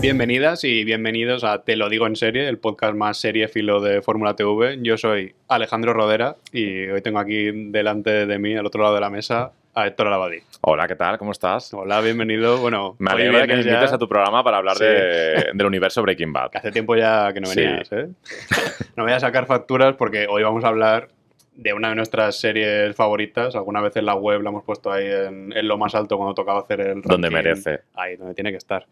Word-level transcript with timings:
Bienvenidas 0.00 0.64
y 0.64 0.84
bienvenidos 0.84 1.44
a 1.44 1.62
Te 1.62 1.76
lo 1.76 1.88
digo 1.90 2.06
en 2.06 2.16
serie, 2.16 2.48
el 2.48 2.58
podcast 2.58 2.94
más 2.94 3.18
serie 3.18 3.48
filo 3.48 3.80
de 3.80 4.00
Fórmula 4.00 4.34
TV. 4.34 4.78
Yo 4.82 4.96
soy 4.96 5.34
Alejandro 5.48 5.92
Rodera 5.92 6.36
y 6.52 6.86
hoy 6.88 7.02
tengo 7.02 7.18
aquí 7.18 7.50
delante 7.70 8.26
de 8.26 8.38
mí, 8.38 8.56
al 8.56 8.64
otro 8.64 8.82
lado 8.82 8.94
de 8.94 9.00
la 9.02 9.10
mesa, 9.10 9.52
a 9.74 9.86
Héctor 9.86 10.06
Alabadí. 10.06 10.38
Hola, 10.62 10.88
¿qué 10.88 10.96
tal? 10.96 11.18
¿Cómo 11.18 11.32
estás? 11.32 11.74
Hola, 11.74 12.00
bienvenido. 12.00 12.58
Bueno, 12.58 12.96
Me 12.98 13.10
alegra 13.10 13.46
que 13.46 13.56
me 13.56 13.62
ya- 13.62 13.72
invites 13.72 13.92
a 13.92 13.98
tu 13.98 14.08
programa 14.08 14.42
para 14.42 14.56
hablar 14.56 14.76
Sí. 14.78 14.84
de- 14.84 15.50
del 15.52 15.66
universo 15.66 16.00
Breaking 16.02 16.32
Bad. 16.32 16.50
que 16.50 16.58
hace 16.58 16.72
tiempo 16.72 16.96
ya 16.96 17.30
que 17.34 17.40
no 17.40 17.46
Sí. 17.48 17.60
venías, 17.60 17.92
¿eh? 17.92 18.08
No 18.96 19.04
voy 19.04 19.12
a 19.12 19.20
sacar 19.20 19.44
facturas 19.46 19.96
porque 19.96 20.26
hoy 20.30 20.42
vamos 20.42 20.64
a 20.64 20.68
hablar 20.68 21.08
de 21.56 21.74
una 21.74 21.90
de 21.90 21.94
nuestras 21.96 22.36
series 22.40 22.96
favoritas. 22.96 23.54
Alguna 23.54 23.82
vez 23.82 23.94
en 23.96 24.06
la 24.06 24.14
web 24.14 24.40
la 24.40 24.48
hemos 24.48 24.64
puesto 24.64 24.90
ahí 24.90 25.04
en, 25.06 25.52
en 25.54 25.68
lo 25.68 25.76
más 25.76 25.94
alto 25.94 26.16
cuando 26.16 26.32
tocaba 26.34 26.60
hacer 26.60 26.80
el 26.80 27.02
Donde 27.02 27.28
ranking. 27.28 27.50
merece. 27.50 27.80
Ahí, 27.94 28.16
donde 28.16 28.32
tiene 28.34 28.50
que 28.50 28.56
estar. 28.56 28.86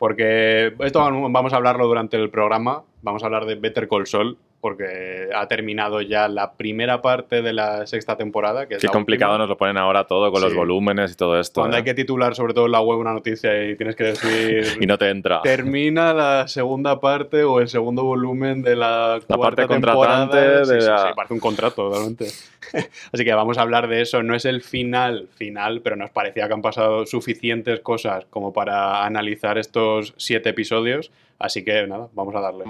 Porque 0.00 0.72
esto 0.80 0.98
vamos 0.98 1.52
a 1.52 1.56
hablarlo 1.56 1.86
durante 1.86 2.16
el 2.16 2.30
programa. 2.30 2.84
Vamos 3.02 3.22
a 3.22 3.26
hablar 3.26 3.44
de 3.44 3.56
Better 3.56 3.86
Call 3.86 4.06
Saul 4.06 4.38
porque 4.62 5.28
ha 5.34 5.46
terminado 5.46 6.00
ya 6.00 6.26
la 6.28 6.52
primera 6.54 7.02
parte 7.02 7.42
de 7.42 7.52
la 7.52 7.86
sexta 7.86 8.16
temporada. 8.16 8.66
Que 8.66 8.76
es 8.76 8.80
Qué 8.80 8.88
complicado 8.88 9.32
última. 9.32 9.42
nos 9.42 9.48
lo 9.50 9.58
ponen 9.58 9.76
ahora 9.76 10.04
todo 10.06 10.32
con 10.32 10.40
los 10.40 10.54
volúmenes 10.54 11.12
y 11.12 11.16
todo 11.16 11.38
esto. 11.38 11.60
Cuando 11.60 11.76
¿eh? 11.76 11.80
hay 11.80 11.84
que 11.84 11.92
titular, 11.92 12.34
sobre 12.34 12.54
todo 12.54 12.64
en 12.64 12.72
la 12.72 12.80
web, 12.80 12.98
una 12.98 13.12
noticia 13.12 13.62
y 13.70 13.76
tienes 13.76 13.94
que 13.94 14.04
decir... 14.04 14.64
Y 14.80 14.86
no 14.86 14.96
te 14.96 15.10
entra. 15.10 15.42
Termina 15.42 16.14
la 16.14 16.48
segunda 16.48 16.98
parte 16.98 17.44
o 17.44 17.60
el 17.60 17.68
segundo 17.68 18.02
volumen 18.04 18.62
de 18.62 18.76
la, 18.76 19.18
La 19.28 19.36
cuarta 19.36 19.66
parte 19.66 19.66
contratante. 19.66 20.64
Sí, 20.64 20.72
de 20.72 20.80
sí, 20.80 20.86
la- 20.86 21.12
parece 21.14 21.34
un 21.34 21.40
contrato, 21.40 21.90
totalmente. 21.90 22.24
Así 23.12 23.24
que 23.24 23.34
vamos 23.34 23.58
a 23.58 23.62
hablar 23.62 23.88
de 23.88 24.00
eso. 24.02 24.22
No 24.22 24.34
es 24.34 24.44
el 24.44 24.62
final 24.62 25.28
final, 25.36 25.80
pero 25.82 25.96
nos 25.96 26.10
parecía 26.10 26.46
que 26.48 26.54
han 26.54 26.62
pasado 26.62 27.06
suficientes 27.06 27.80
cosas 27.80 28.26
como 28.30 28.52
para 28.52 29.04
analizar 29.04 29.58
estos 29.58 30.14
siete 30.16 30.50
episodios. 30.50 31.10
Así 31.38 31.64
que 31.64 31.86
nada, 31.86 32.08
vamos 32.14 32.34
a 32.34 32.40
darle. 32.40 32.64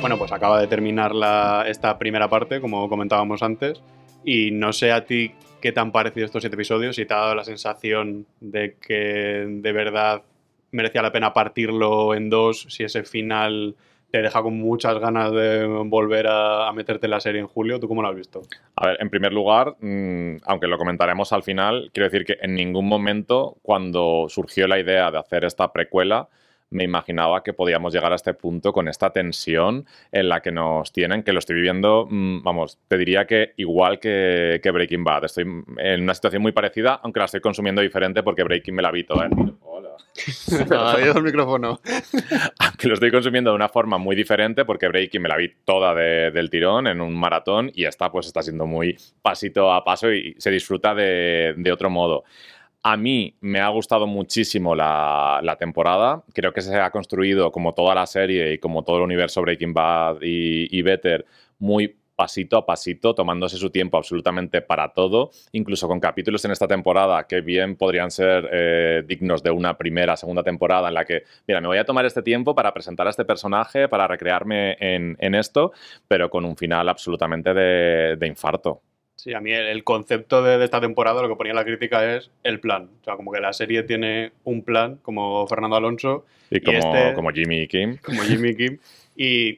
Bueno, 0.00 0.18
pues 0.18 0.30
acaba 0.30 0.60
de 0.60 0.68
terminar 0.68 1.14
la- 1.14 1.64
esta 1.66 1.98
primera 1.98 2.28
parte, 2.28 2.60
como 2.60 2.88
comentábamos 2.88 3.42
antes, 3.42 3.82
y 4.24 4.50
no 4.52 4.72
sé 4.72 4.92
a 4.92 5.04
ti 5.04 5.32
qué 5.60 5.72
te 5.72 5.80
han 5.80 5.90
parecido 5.90 6.26
estos 6.26 6.42
siete 6.42 6.54
episodios, 6.54 6.94
si 6.94 7.06
te 7.06 7.14
ha 7.14 7.16
dado 7.16 7.34
la 7.34 7.42
sensación 7.44 8.26
de 8.40 8.76
que 8.80 9.46
de 9.48 9.72
verdad 9.72 10.22
merecía 10.70 11.02
la 11.02 11.10
pena 11.10 11.32
partirlo 11.32 12.14
en 12.14 12.30
dos, 12.30 12.66
si 12.68 12.84
ese 12.84 13.02
final 13.02 13.74
te 14.16 14.22
deja 14.22 14.42
con 14.42 14.58
muchas 14.58 14.98
ganas 14.98 15.30
de 15.30 15.66
volver 15.66 16.26
a, 16.26 16.72
meterte 16.72 17.06
en 17.06 17.10
la 17.10 17.20
serie 17.20 17.42
en 17.42 17.46
julio. 17.46 17.78
¿Tú 17.78 17.86
cómo 17.86 18.00
lo 18.00 18.08
has 18.08 18.16
visto? 18.16 18.40
A 18.76 18.86
ver, 18.86 18.96
en 18.98 19.10
primer 19.10 19.30
lugar, 19.30 19.76
mm, 19.78 20.38
aunque 20.46 20.68
lo 20.68 20.78
comentaremos 20.78 21.34
al 21.34 21.42
final, 21.42 21.90
quiero 21.92 22.08
decir 22.08 22.24
que 22.24 22.38
en 22.40 22.54
ningún 22.54 22.88
momento, 22.88 23.58
cuando 23.60 24.24
surgió 24.30 24.66
la 24.68 24.78
idea 24.78 25.10
de 25.10 25.18
hacer 25.18 25.44
esta 25.44 25.70
precuela, 25.70 26.30
me 26.70 26.84
imaginaba 26.84 27.42
que 27.42 27.52
podíamos 27.52 27.92
llegar 27.92 28.10
a 28.10 28.14
este 28.14 28.32
punto 28.32 28.72
con 28.72 28.88
esta 28.88 29.10
tensión 29.10 29.84
en 30.10 30.30
la 30.30 30.40
que 30.40 30.50
nos 30.50 30.92
tienen, 30.92 31.22
que 31.22 31.34
lo 31.34 31.38
estoy 31.38 31.56
viviendo, 31.56 32.08
mm, 32.10 32.42
vamos, 32.42 32.78
te 32.88 32.96
diría 32.96 33.26
que 33.26 33.52
igual 33.58 34.00
que, 34.00 34.62
Breaking 34.64 35.04
Bad. 35.04 35.26
Estoy 35.26 35.44
en 35.44 36.02
una 36.02 36.14
situación 36.14 36.40
muy 36.40 36.52
parecida, 36.52 37.00
aunque 37.02 37.20
la 37.20 37.26
estoy 37.26 37.42
consumiendo 37.42 37.82
diferente 37.82 38.22
porque 38.22 38.44
Breaking 38.44 38.76
me 38.76 38.82
la 38.82 38.90
vi 38.90 39.04
toda. 39.04 39.28
Hola. 39.28 39.65
Adiós 40.70 41.16
el 41.16 41.22
micrófono. 41.22 41.80
Aunque 42.58 42.88
lo 42.88 42.94
estoy 42.94 43.10
consumiendo 43.10 43.50
de 43.50 43.56
una 43.56 43.68
forma 43.68 43.98
muy 43.98 44.16
diferente 44.16 44.64
porque 44.64 44.88
Breaking 44.88 45.22
me 45.22 45.28
la 45.28 45.36
vi 45.36 45.50
toda 45.64 45.94
de- 45.94 46.30
del 46.30 46.50
tirón 46.50 46.86
en 46.86 47.00
un 47.00 47.14
maratón 47.14 47.70
y 47.74 47.84
esta 47.84 48.10
pues 48.10 48.26
está 48.26 48.42
siendo 48.42 48.66
muy 48.66 48.96
pasito 49.22 49.72
a 49.72 49.84
paso 49.84 50.12
y 50.12 50.34
se 50.38 50.50
disfruta 50.50 50.94
de, 50.94 51.54
de 51.56 51.72
otro 51.72 51.90
modo. 51.90 52.24
A 52.82 52.96
mí 52.96 53.34
me 53.40 53.58
ha 53.60 53.68
gustado 53.68 54.06
muchísimo 54.06 54.74
la, 54.76 55.40
la 55.42 55.56
temporada. 55.56 56.22
Creo 56.32 56.52
que 56.52 56.60
se 56.62 56.76
ha 56.76 56.90
construido 56.90 57.50
como 57.50 57.74
toda 57.74 57.94
la 57.94 58.06
serie 58.06 58.52
y 58.52 58.58
como 58.58 58.84
todo 58.84 58.98
el 58.98 59.02
universo 59.02 59.42
Breaking 59.42 59.74
Bad 59.74 60.18
y, 60.22 60.68
y 60.70 60.82
Better 60.82 61.26
muy 61.58 61.96
pasito 62.16 62.56
a 62.56 62.66
pasito, 62.66 63.14
tomándose 63.14 63.58
su 63.58 63.70
tiempo 63.70 63.98
absolutamente 63.98 64.62
para 64.62 64.88
todo, 64.94 65.30
incluso 65.52 65.86
con 65.86 66.00
capítulos 66.00 66.44
en 66.46 66.50
esta 66.50 66.66
temporada 66.66 67.26
que 67.26 67.42
bien 67.42 67.76
podrían 67.76 68.10
ser 68.10 68.48
eh, 68.50 69.02
dignos 69.06 69.42
de 69.42 69.50
una 69.50 69.76
primera, 69.76 70.16
segunda 70.16 70.42
temporada 70.42 70.88
en 70.88 70.94
la 70.94 71.04
que, 71.04 71.24
mira, 71.46 71.60
me 71.60 71.68
voy 71.68 71.78
a 71.78 71.84
tomar 71.84 72.06
este 72.06 72.22
tiempo 72.22 72.54
para 72.54 72.72
presentar 72.72 73.06
a 73.06 73.10
este 73.10 73.24
personaje, 73.26 73.88
para 73.88 74.08
recrearme 74.08 74.76
en, 74.80 75.16
en 75.20 75.34
esto, 75.34 75.72
pero 76.08 76.30
con 76.30 76.44
un 76.46 76.56
final 76.56 76.88
absolutamente 76.88 77.52
de, 77.52 78.16
de 78.16 78.26
infarto. 78.26 78.80
Sí, 79.14 79.32
a 79.32 79.40
mí 79.40 79.50
el, 79.50 79.82
concepto 79.82 80.42
de, 80.42 80.58
de 80.58 80.64
esta 80.66 80.80
temporada, 80.80 81.22
lo 81.22 81.28
que 81.28 81.36
ponía 81.36 81.54
la 81.54 81.64
crítica 81.64 82.14
es 82.16 82.30
el 82.42 82.60
plan. 82.60 82.90
O 83.00 83.04
sea, 83.04 83.16
como 83.16 83.32
que 83.32 83.40
la 83.40 83.52
serie 83.54 83.82
tiene 83.82 84.32
un 84.44 84.62
plan, 84.62 84.98
como 85.02 85.46
Fernando 85.46 85.76
Alonso, 85.76 86.26
Y 86.50 86.60
como, 86.60 86.78
este- 86.78 87.14
como 87.14 87.30
Jimmy 87.30 87.66
Kim. 87.66 87.96
como 88.04 88.22
Jimmy 88.22 88.54
Kim. 88.54 88.78
Y 89.16 89.56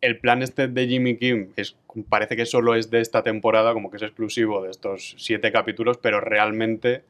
el 0.00 0.18
plan 0.18 0.42
este 0.42 0.68
de 0.68 0.86
Jimmy 0.86 1.16
Kim 1.16 1.52
es, 1.56 1.76
parece 2.08 2.36
que 2.36 2.46
solo 2.46 2.74
es 2.74 2.90
de 2.90 3.00
esta 3.00 3.22
temporada, 3.22 3.72
como 3.72 3.90
que 3.90 3.96
es 3.96 4.02
exclusivo 4.02 4.62
de 4.62 4.70
estos 4.70 5.14
siete 5.18 5.50
capítulos, 5.50 5.98
pero 5.98 6.20
realmente, 6.20 7.02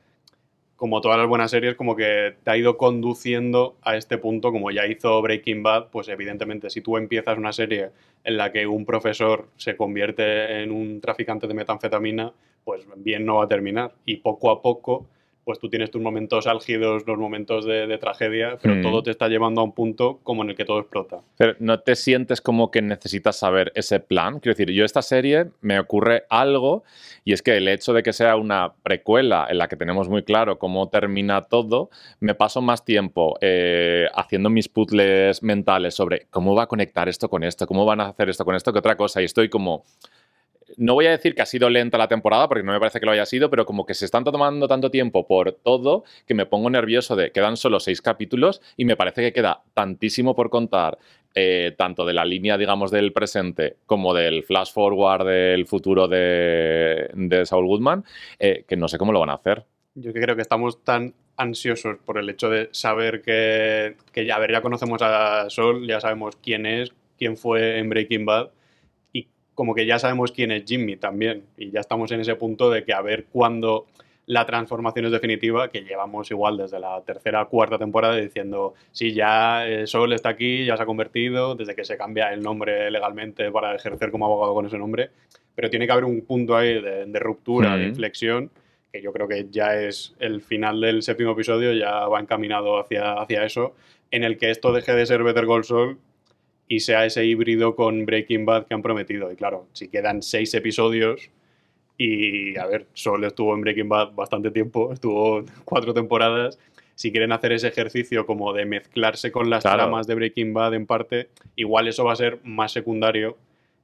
como 0.77 1.01
todas 1.01 1.19
las 1.19 1.29
buenas 1.29 1.51
series, 1.51 1.75
como 1.75 1.97
que 1.97 2.37
te 2.43 2.51
ha 2.51 2.57
ido 2.57 2.77
conduciendo 2.79 3.77
a 3.83 3.97
este 3.97 4.17
punto, 4.17 4.53
como 4.53 4.71
ya 4.71 4.87
hizo 4.87 5.21
Breaking 5.21 5.63
Bad, 5.63 5.89
pues 5.91 6.09
evidentemente 6.09 6.71
si 6.71 6.81
tú 6.81 6.97
empiezas 6.97 7.37
una 7.37 7.53
serie 7.53 7.91
en 8.25 8.37
la 8.37 8.53
que 8.53 8.67
un 8.67 8.87
profesor 8.87 9.49
se 9.57 9.77
convierte 9.77 10.63
en 10.63 10.71
un 10.71 11.01
traficante 11.01 11.47
de 11.47 11.55
metanfetamina, 11.55 12.33
pues 12.65 12.87
bien 12.97 13.25
no 13.25 13.37
va 13.37 13.45
a 13.45 13.49
terminar. 13.49 13.95
Y 14.05 14.17
poco 14.17 14.51
a 14.51 14.63
poco, 14.63 15.07
pues 15.49 15.59
tú 15.59 15.71
tienes 15.71 15.91
tus 15.91 16.03
momentos 16.03 16.47
álgidos, 16.47 17.05
los 17.07 17.17
momentos 17.17 17.65
de, 17.65 17.87
de 17.87 17.97
tragedia, 17.97 18.59
pero 18.61 18.75
Mm. 18.75 18.83
todo 18.83 19.03
te 19.03 19.11
está 19.11 19.29
llevando 19.29 19.63
a 19.63 19.65
un 19.65 19.73
punto 19.73 20.21
como 20.23 20.43
en 20.43 20.51
el 20.51 20.57
que 20.57 20.67
todo 20.67 20.79
explota. 20.79 21.23
Pero 21.39 21.55
¿no 21.59 21.81
te 21.81 21.97
sientes 21.97 22.43
como 22.43 22.71
que 22.71 22.83
necesitas 22.83 23.39
saber 23.39 23.73
ese 23.75 23.99
plan? 23.99 24.41
Quiero 24.41 24.55
decir, 24.55 24.75
yo 24.75 24.85
esta 24.85 25.01
serie 25.01 25.47
me 25.63 25.81
ocurre 25.81 26.25
algo 26.29 26.85
y 27.25 27.33
es 27.33 27.41
que 27.41 27.57
el 27.57 27.67
hecho 27.67 27.95
de 27.95 28.03
que 28.03 28.13
sea 28.13 28.37
una 28.37 28.75
precuela 28.83 29.47
en 29.49 29.57
la 29.57 29.69
que 29.69 29.77
tenemos 29.77 30.11
muy 30.11 30.23
claro 30.23 30.59
cómo 30.59 30.91
termina 30.91 31.41
todo, 31.41 31.89
me 32.21 32.35
paso 32.35 32.61
más 32.61 32.85
tiempo 32.85 33.39
eh, 33.41 34.07
haciendo 34.15 34.51
mis 34.51 34.69
puzzles 34.69 35.43
mentales 35.43 35.95
sobre 35.95 36.27
cómo 36.29 36.55
va 36.55 36.65
a 36.65 36.67
conectar 36.67 37.09
esto 37.09 37.31
con 37.31 37.43
esto, 37.43 37.67
cómo 37.67 37.87
van 37.87 38.03
a 38.03 38.09
hacer 38.11 38.29
esto 38.29 38.45
con 38.45 38.55
esto 38.55 38.71
que 38.71 38.81
otra 38.81 38.97
cosa 38.99 39.23
y 39.23 39.25
estoy 39.25 39.49
como... 39.49 39.85
No 40.79 40.95
voy 40.95 41.07
a 41.07 41.11
decir 41.11 41.35
que 41.35 41.43
ha 41.43 41.47
sido 41.47 41.69
lenta 41.69 41.99
la 41.99 42.07
temporada, 42.07 42.47
porque 42.47 42.63
no 42.63 42.71
me 42.71 42.79
parece 42.79 43.01
que 43.01 43.07
lo 43.07 43.11
haya 43.11 43.27
sido, 43.27 43.51
pero 43.51 43.67
como 43.67 43.85
que 43.85 43.95
se 43.95 44.05
están 44.05 44.23
tomando 44.23 44.69
tanto 44.69 44.93
tiempo 44.93 45.27
por 45.27 45.51
todo 45.51 46.05
que 46.25 46.35
me 46.35 46.47
pongo 46.47 46.71
nervioso 46.71 47.17
de 47.17 47.33
quedan 47.33 47.57
solo 47.57 47.81
seis 47.81 48.01
capítulos 48.01 48.63
y 48.77 48.85
me 48.85 48.95
parece 48.95 49.23
que 49.23 49.33
queda 49.33 49.65
tantísimo 49.75 50.37
por 50.37 50.51
contar, 50.51 50.97
eh, 51.35 51.75
tanto 51.77 52.07
de 52.07 52.15
la 52.15 52.25
línea, 52.25 52.57
digamos, 52.57 52.93
del 52.93 53.13
presente 53.13 53.79
como 53.87 54.15
del 54.15 54.45
flash 54.45 54.73
forward 54.73 55.27
del 55.27 55.67
futuro 55.67 56.07
de, 56.07 57.43
Saul 57.45 57.67
Goodman, 57.67 58.05
eh, 58.39 58.65
que 58.69 58.77
no 58.77 58.87
sé 58.87 58.99
cómo 58.99 59.13
lo 59.13 59.19
van 59.19 59.31
a 59.31 59.35
hacer. 59.35 59.65
Yo 59.97 60.13
que 60.13 60.21
creo 60.21 60.37
que 60.37 60.43
estamos 60.43 60.85
tan 60.85 61.13
ansiosos 61.37 61.97
por 62.05 62.19
el 62.19 62.31
hecho 62.31 62.51
de 62.51 62.69
saber 62.71 63.21
que, 63.23 63.97
que 64.13 64.25
ya, 64.25 64.39
ya 64.49 64.63
conocemos 64.63 65.03
a 65.03 65.51
Sol, 65.51 65.89
ya 65.89 66.01
sabemos 66.01 66.37
quién 66.37 66.67
es, 66.67 66.93
quién 67.19 67.37
fue 67.37 67.79
en 67.79 67.89
Breaking 67.89 68.25
Bad 68.25 68.51
como 69.59 69.75
que 69.75 69.87
ya 69.87 69.99
sabemos 69.99 70.31
quién 70.31 70.53
es 70.53 70.63
Jimmy 70.65 70.95
también 70.95 71.43
y 71.57 71.73
ya 71.73 71.81
estamos 71.81 72.13
en 72.13 72.21
ese 72.21 72.37
punto 72.37 72.71
de 72.71 72.85
que 72.85 72.93
a 72.93 73.03
ver 73.03 73.25
cuándo 73.25 73.87
la 74.27 74.47
transformación 74.47 75.07
es 75.07 75.11
definitiva, 75.11 75.69
que 75.69 75.81
llevamos 75.81 76.31
igual 76.31 76.59
desde 76.59 76.79
la 76.79 77.03
tercera 77.03 77.45
cuarta 77.47 77.77
temporada 77.77 78.15
diciendo, 78.15 78.75
sí, 78.93 79.13
ya 79.13 79.67
eh, 79.67 79.89
Sol 79.89 80.13
está 80.13 80.29
aquí, 80.29 80.65
ya 80.65 80.77
se 80.77 80.85
ha 80.85 80.87
convertido, 80.87 81.57
desde 81.57 81.75
que 81.75 81.85
se 81.85 81.97
cambia 81.97 82.33
el 82.33 82.41
nombre 82.41 82.89
legalmente 82.89 83.51
para 83.51 83.75
ejercer 83.75 84.13
como 84.13 84.27
abogado 84.27 84.55
con 84.55 84.67
ese 84.67 84.79
nombre, 84.79 85.11
pero 85.57 85.69
tiene 85.69 85.87
que 85.87 85.93
haber 85.93 86.05
un 86.05 86.21
punto 86.21 86.57
ahí 86.57 86.81
de, 86.81 87.07
de 87.07 87.19
ruptura, 87.19 87.77
de 87.77 87.89
inflexión, 87.89 88.53
que 88.93 89.03
yo 89.03 89.13
creo 89.13 89.27
que 89.27 89.49
ya 89.51 89.75
es 89.75 90.15
el 90.21 90.41
final 90.41 90.81
del 90.81 91.03
séptimo 91.03 91.33
episodio, 91.33 91.73
ya 91.73 92.07
va 92.07 92.21
encaminado 92.21 92.79
hacia, 92.79 93.15
hacia 93.15 93.45
eso, 93.45 93.75
en 94.13 94.23
el 94.23 94.39
que 94.39 94.53
esto 94.53 94.73
deje 94.73 94.95
de 94.95 95.05
ser 95.05 95.25
Better 95.25 95.49
Call 95.49 95.65
Saul 95.65 95.99
y 96.69 96.81
sea 96.81 97.05
ese 97.07 97.25
híbrido 97.25 97.75
con 97.75 98.05
Breaking 98.05 98.45
Bad 98.45 98.67
que 98.67 98.75
han 98.75 98.83
prometido. 98.83 99.33
Y 99.33 99.37
claro, 99.37 99.67
si 99.73 99.89
quedan 99.89 100.23
seis 100.23 100.53
episodios 100.55 101.31
y, 101.97 102.57
a 102.59 102.67
ver, 102.67 102.87
Sol 102.93 103.25
estuvo 103.25 103.55
en 103.55 103.63
Breaking 103.63 103.89
Bad 103.89 104.13
bastante 104.15 104.51
tiempo, 104.51 104.93
estuvo 104.93 105.45
cuatro 105.65 105.95
temporadas. 105.95 106.59
Si 106.95 107.11
quieren 107.13 107.33
hacer 107.33 107.53
ese 107.53 107.69
ejercicio 107.69 108.27
como 108.27 108.53
de 108.53 108.65
mezclarse 108.67 109.31
con 109.33 109.49
las 109.51 109.63
Claro. 109.63 109.79
tramas 109.85 110.07
de 110.07 110.15
Breaking 110.15 110.53
Bad 110.53 110.75
en 110.75 110.87
parte, 110.87 111.29
igual 111.57 111.89
eso 111.89 112.05
va 112.05 112.13
a 112.13 112.17
ser 112.17 112.41
más 112.45 112.73
secundario 112.73 113.37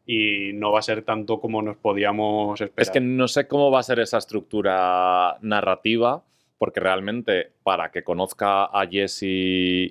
y 0.06 0.50
no 0.52 0.70
va 0.72 0.80
a 0.80 0.82
ser 0.82 1.02
tanto 1.02 1.40
como 1.40 1.62
nos 1.62 1.76
podíamos 1.76 2.60
esperar. 2.60 2.82
Es 2.82 2.90
que 2.90 3.00
no 3.00 3.26
sé 3.28 3.46
cómo 3.46 3.70
va 3.70 3.80
a 3.80 3.82
ser 3.84 4.00
esa 4.00 4.18
estructura 4.18 5.38
narrativa, 5.40 6.22
porque 6.58 6.80
realmente 6.80 7.52
para 7.62 7.90
que 7.90 8.02
conozca 8.04 8.64
a 8.64 8.86
Jesse 8.86 9.22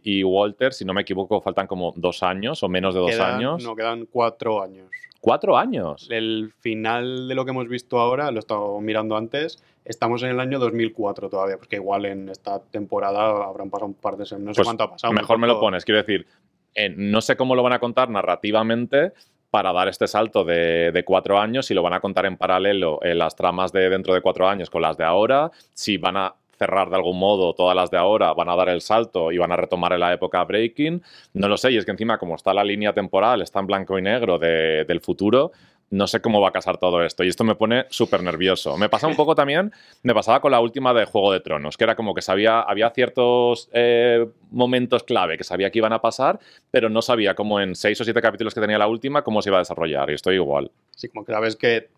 y 0.04 0.24
Walter, 0.24 0.74
si 0.74 0.86
no 0.86 0.94
me 0.94 1.02
equivoco, 1.02 1.42
faltan 1.42 1.68
como 1.68 1.94
dos 1.96 2.24
años 2.24 2.64
o 2.64 2.70
menos 2.70 2.94
de 2.94 3.00
dos 3.02 3.12
Quedan- 3.12 3.36
años. 3.36 3.64
No, 3.64 3.76
quedan 3.76 4.06
cuatro 4.06 4.62
años. 4.62 4.90
¿Cuatro 5.20 5.58
años? 5.58 6.08
El 6.12 6.52
final 6.60 7.28
de 7.30 7.36
lo 7.36 7.46
que 7.46 7.52
hemos 7.52 7.68
visto 7.70 8.00
ahora, 8.00 8.30
lo 8.32 8.38
he 8.38 8.40
estado 8.40 8.80
mirando 8.82 9.16
antes, 9.16 9.64
estamos 9.86 10.22
en 10.24 10.30
el 10.32 10.40
año 10.42 10.60
2004 10.60 11.30
todavía, 11.30 11.58
porque 11.58 11.78
igual 11.78 12.06
en 12.06 12.28
esta 12.30 12.60
temporada 12.62 13.46
habrán 13.46 13.70
pasado 13.70 13.88
un 13.88 13.94
par 13.94 14.18
de 14.18 14.26
semanas. 14.26 14.48
No 14.48 14.54
sé 14.54 14.60
Pues 14.60 14.66
cuánto 14.68 14.84
ha 14.84 14.90
pasado. 14.92 15.14
Mejor 15.14 15.38
me 15.38 15.48
lo 15.48 15.60
pones, 15.62 15.86
quiero 15.86 16.00
decir, 16.02 16.28
eh, 16.76 16.94
no 16.96 17.22
sé 17.22 17.38
cómo 17.38 17.56
lo 17.56 17.64
van 17.64 17.72
a 17.74 17.80
contar 17.80 18.10
narrativamente 18.10 19.14
para 19.50 19.72
dar 19.72 19.88
este 19.88 20.08
salto 20.08 20.44
de, 20.44 20.92
de 20.92 21.06
cuatro 21.06 21.40
años, 21.40 21.68
si 21.68 21.74
lo 21.74 21.84
van 21.84 21.94
a 21.94 22.00
contar 22.02 22.26
en 22.26 22.36
paralelo 22.38 23.00
eh, 23.04 23.14
las 23.16 23.36
tramas 23.36 23.72
de 23.72 23.88
dentro 23.90 24.14
de 24.16 24.22
cuatro 24.22 24.48
años 24.50 24.70
con 24.70 24.82
las 24.82 24.98
de 24.98 25.04
ahora, 25.06 25.52
si 25.74 25.98
van 25.98 26.18
a 26.18 26.34
cerrar 26.64 26.90
de 26.90 26.96
algún 26.96 27.20
modo 27.20 27.54
todas 27.54 27.76
las 27.76 27.92
de 27.92 27.98
ahora, 27.98 28.34
van 28.34 28.50
a 28.50 28.56
dar 28.56 28.70
el 28.70 28.80
salto 28.82 29.32
y 29.32 29.38
van 29.38 29.52
a 29.52 29.58
retomar 29.58 29.92
en 29.94 30.00
la 30.00 30.14
época 30.14 30.44
Breaking, 30.46 31.02
no 31.34 31.48
lo 31.48 31.58
sé, 31.58 31.72
y 31.72 31.78
es 31.78 31.86
que 31.86 31.92
encima 31.92 32.18
como 32.18 32.36
está 32.36 32.54
la 32.54 32.64
línea 32.64 32.94
temporal, 32.94 33.42
está 33.42 33.60
en 33.60 33.68
blanco 33.68 34.00
y 34.00 34.02
negro 34.02 34.40
de- 34.40 34.86
del 34.86 35.02
futuro, 35.02 35.52
no 35.90 36.08
sé 36.08 36.22
cómo 36.22 36.42
va 36.42 36.48
a 36.48 36.52
casar 36.52 36.78
todo 36.78 37.04
esto 37.04 37.24
y 37.24 37.28
esto 37.28 37.44
me 37.44 37.54
pone 37.54 37.86
súper 37.90 38.24
nervioso. 38.24 38.78
Me 38.78 38.90
pasa 38.90 39.06
un 39.08 39.16
poco 39.16 39.36
también, 39.36 39.72
me 40.02 40.14
pasaba 40.16 40.40
con 40.42 40.52
la 40.52 40.60
última 40.60 40.92
de 40.94 41.06
Juego 41.06 41.32
de 41.32 41.40
Tronos, 41.40 41.78
que 41.78 41.84
era 41.84 41.96
como 41.96 42.16
que 42.16 42.22
sabía, 42.24 42.62
había 42.62 42.90
ciertos 42.90 43.70
eh, 43.74 44.26
momentos 44.50 45.04
clave 45.04 45.38
que 45.38 45.44
sabía 45.44 45.70
que 45.70 45.78
iban 45.80 45.94
a 45.94 46.00
pasar, 46.02 46.40
pero 46.72 46.90
no 46.90 47.02
sabía 47.04 47.36
cómo 47.36 47.60
en 47.60 47.76
seis 47.76 48.00
o 48.02 48.04
siete 48.06 48.22
capítulos 48.22 48.56
que 48.56 48.62
tenía 48.62 48.80
la 48.80 48.88
última, 48.88 49.22
cómo 49.22 49.42
se 49.42 49.50
iba 49.50 49.58
a 49.58 49.62
desarrollar 49.62 50.10
y 50.10 50.14
estoy 50.16 50.36
igual. 50.36 50.72
Sí, 50.96 51.10
como 51.10 51.26
que 51.26 51.32
sabes 51.34 51.56
que 51.56 51.90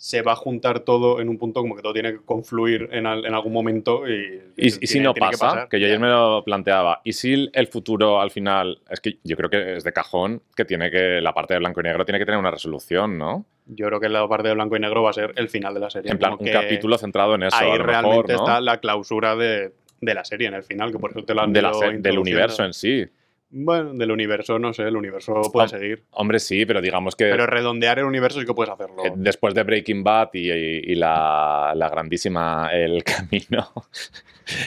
se 0.00 0.22
va 0.22 0.30
a 0.32 0.36
juntar 0.36 0.80
todo 0.80 1.20
en 1.20 1.28
un 1.28 1.38
punto, 1.38 1.60
como 1.60 1.74
que 1.74 1.82
todo 1.82 1.92
tiene 1.92 2.12
que 2.12 2.20
confluir 2.24 2.88
en, 2.92 3.04
al- 3.04 3.26
en 3.26 3.34
algún 3.34 3.52
momento. 3.52 4.08
Y, 4.08 4.40
Y, 4.56 4.66
y 4.66 4.86
si 4.86 5.00
no 5.00 5.12
que 5.12 5.18
pasa, 5.20 5.66
que, 5.68 5.80
yo 5.80 5.86
ayer 5.86 5.98
me 5.98 6.06
lo 6.06 6.44
planteaba, 6.44 7.00
y 7.02 7.12
si 7.14 7.50
el 7.52 7.66
futuro 7.66 8.20
al 8.20 8.30
final, 8.30 8.80
es 8.88 9.00
que 9.00 9.18
yo 9.24 9.36
creo 9.36 9.50
que 9.50 9.76
es 9.76 9.82
de 9.82 9.92
cajón 9.92 10.40
que 10.54 10.64
tiene 10.64 10.88
que, 10.92 11.20
la 11.20 11.34
parte 11.34 11.54
de 11.54 11.58
blanco 11.58 11.80
y 11.80 11.82
negro 11.82 12.04
tiene 12.04 12.20
que 12.20 12.24
tener 12.26 12.38
una 12.38 12.52
resolución, 12.52 13.18
¿no? 13.18 13.44
Yo 13.66 13.86
creo 13.88 13.98
que 13.98 14.08
la 14.08 14.26
parte 14.28 14.46
de 14.48 14.54
blanco 14.54 14.76
y 14.76 14.80
negro 14.80 15.02
va 15.02 15.10
a 15.10 15.14
ser 15.14 15.32
el 15.34 15.48
final 15.48 15.74
de 15.74 15.80
la 15.80 15.90
serie. 15.90 16.12
En 16.12 16.18
plan, 16.18 16.36
un 16.38 16.46
capítulo 16.46 16.96
centrado 16.96 17.34
en 17.34 17.42
eso. 17.42 17.56
Ahí 17.56 17.72
a 17.72 17.76
lo 17.76 17.84
realmente 17.84 18.14
mejor, 18.16 18.28
¿no? 18.30 18.36
está 18.36 18.60
la 18.60 18.78
clausura 18.78 19.34
de, 19.34 19.72
de 20.00 20.14
la 20.14 20.24
serie 20.24 20.46
en 20.46 20.54
el 20.54 20.62
final, 20.62 20.92
que 20.92 20.98
por 21.00 21.10
eso 21.10 21.24
te 21.24 21.34
lo 21.34 21.42
han 21.42 21.52
De 21.52 21.60
la 21.60 21.72
del 21.98 22.18
universo 22.18 22.64
en 22.64 22.72
sí. 22.72 23.04
Bueno, 23.50 23.94
del 23.94 24.10
universo, 24.10 24.58
no 24.58 24.74
sé, 24.74 24.82
el 24.82 24.96
universo 24.96 25.40
puede 25.52 25.68
seguir. 25.68 26.04
Hombre, 26.10 26.38
sí, 26.38 26.66
pero 26.66 26.82
digamos 26.82 27.16
que 27.16 27.24
Pero 27.30 27.46
redondear 27.46 27.98
el 27.98 28.04
universo 28.04 28.40
sí 28.40 28.46
que 28.46 28.52
puedes 28.52 28.72
hacerlo. 28.72 29.02
después 29.16 29.54
de 29.54 29.62
Breaking 29.62 30.04
Bad 30.04 30.28
y, 30.34 30.50
y- 30.52 30.80
y 30.92 30.94
la, 30.96 31.72
la 31.74 31.88
grandísima 31.88 32.68
El 32.72 33.02
Camino, 33.04 33.72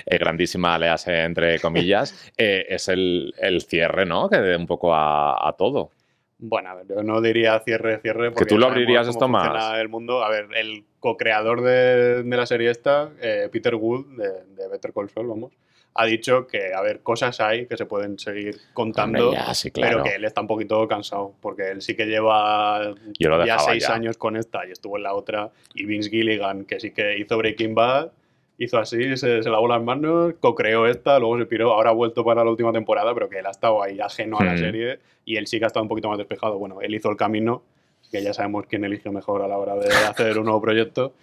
eh, 0.08 0.18
grandísima, 0.18 0.80
léase 0.80 1.24
entre 1.24 1.60
comillas, 1.60 2.32
eh, 2.38 2.66
es 2.70 2.88
el, 2.90 3.34
el 3.38 3.62
cierre, 3.62 4.06
¿no? 4.08 4.30
Que 4.30 4.38
dé 4.38 4.56
un 4.56 4.66
poco 4.66 4.96
a, 4.96 5.48
a 5.48 5.54
todo. 5.54 5.92
Bueno, 6.40 6.70
a 6.70 6.74
ver, 6.74 6.88
yo 6.90 7.04
no 7.04 7.22
diría 7.22 7.60
cierre, 7.60 8.00
cierre. 8.00 8.32
porque 8.32 8.46
tú 8.50 8.58
lo 8.58 8.66
abrirías 8.66 9.08
esto 9.08 9.28
más. 9.28 9.76
El 9.80 9.90
mundo. 9.90 10.24
A 10.24 10.30
ver, 10.32 10.48
el 10.56 10.86
co-creador 11.00 11.62
de, 11.62 12.24
de 12.24 12.36
la 12.38 12.48
serie 12.48 12.72
esta, 12.72 13.12
eh, 13.22 13.48
Peter 13.52 13.76
Wood, 13.76 14.18
de, 14.18 14.30
de 14.56 14.68
Better 14.68 14.92
Call 14.92 15.08
Saul, 15.12 15.28
vamos, 15.28 15.52
ha 15.94 16.06
dicho 16.06 16.48
que, 16.48 16.74
a 16.74 16.82
ver, 16.82 17.02
cosas 17.02 17.40
hay 17.42 17.66
que 17.68 17.76
se 17.78 17.86
pueden 17.86 18.18
seguir 18.18 18.58
contando, 18.74 19.30
Hombre, 19.30 19.42
ya, 19.46 19.54
sí, 19.54 19.72
claro. 19.72 19.98
pero 19.98 20.04
que 20.04 20.16
él 20.16 20.24
está 20.26 20.40
un 20.42 20.48
poquito 20.48 20.88
cansado, 20.88 21.34
porque 21.42 21.70
él 21.70 21.82
sí 21.82 21.96
que 21.96 22.06
lleva 22.06 22.94
Yo 23.20 23.46
ya 23.46 23.60
seis 23.60 23.88
ya. 23.88 23.94
años 23.96 24.18
con 24.18 24.38
esta 24.38 24.66
y 24.66 24.72
estuvo 24.72 24.96
en 24.98 25.04
la 25.04 25.14
otra, 25.14 25.50
y 25.74 25.86
Vince 25.86 26.10
Gilligan, 26.10 26.64
que 26.66 26.80
sí 26.80 26.92
que 26.92 27.18
hizo 27.18 27.38
Breaking 27.38 27.76
Bad, 27.76 28.12
hizo 28.58 28.78
así, 28.78 29.18
se, 29.18 29.42
se 29.44 29.50
lavó 29.50 29.68
las 29.68 29.84
manos, 29.84 30.36
co-creó 30.40 30.86
esta, 30.88 31.20
luego 31.20 31.38
se 31.40 31.46
piró, 31.46 31.74
ahora 31.74 31.90
ha 31.90 31.94
vuelto 31.94 32.24
para 32.24 32.44
la 32.44 32.50
última 32.52 32.72
temporada, 32.72 33.14
pero 33.14 33.28
que 33.28 33.40
él 33.40 33.46
ha 33.46 33.52
estado 33.52 33.82
ahí 33.84 34.00
ajeno 34.00 34.38
a 34.40 34.46
la 34.46 34.54
Hmm. 34.54 34.58
serie 34.60 35.00
y 35.26 35.36
él 35.38 35.48
sí 35.48 35.58
que 35.60 35.66
ha 35.66 35.68
estado 35.68 35.84
un 35.84 35.90
poquito 35.90 36.08
más 36.10 36.18
despejado. 36.20 36.58
Bueno, 36.58 36.80
él 36.82 36.94
hizo 36.96 37.10
el 37.10 37.18
camino, 37.18 37.64
que 38.12 38.22
ya 38.24 38.34
sabemos 38.34 38.66
quién 38.68 38.84
elige 38.86 39.10
mejor 39.10 39.42
a 39.42 39.48
la 39.48 39.58
hora 39.58 39.76
de 39.76 39.88
hacer 39.88 40.38
un 40.38 40.46
nuevo 40.46 40.62
proyecto, 40.62 41.14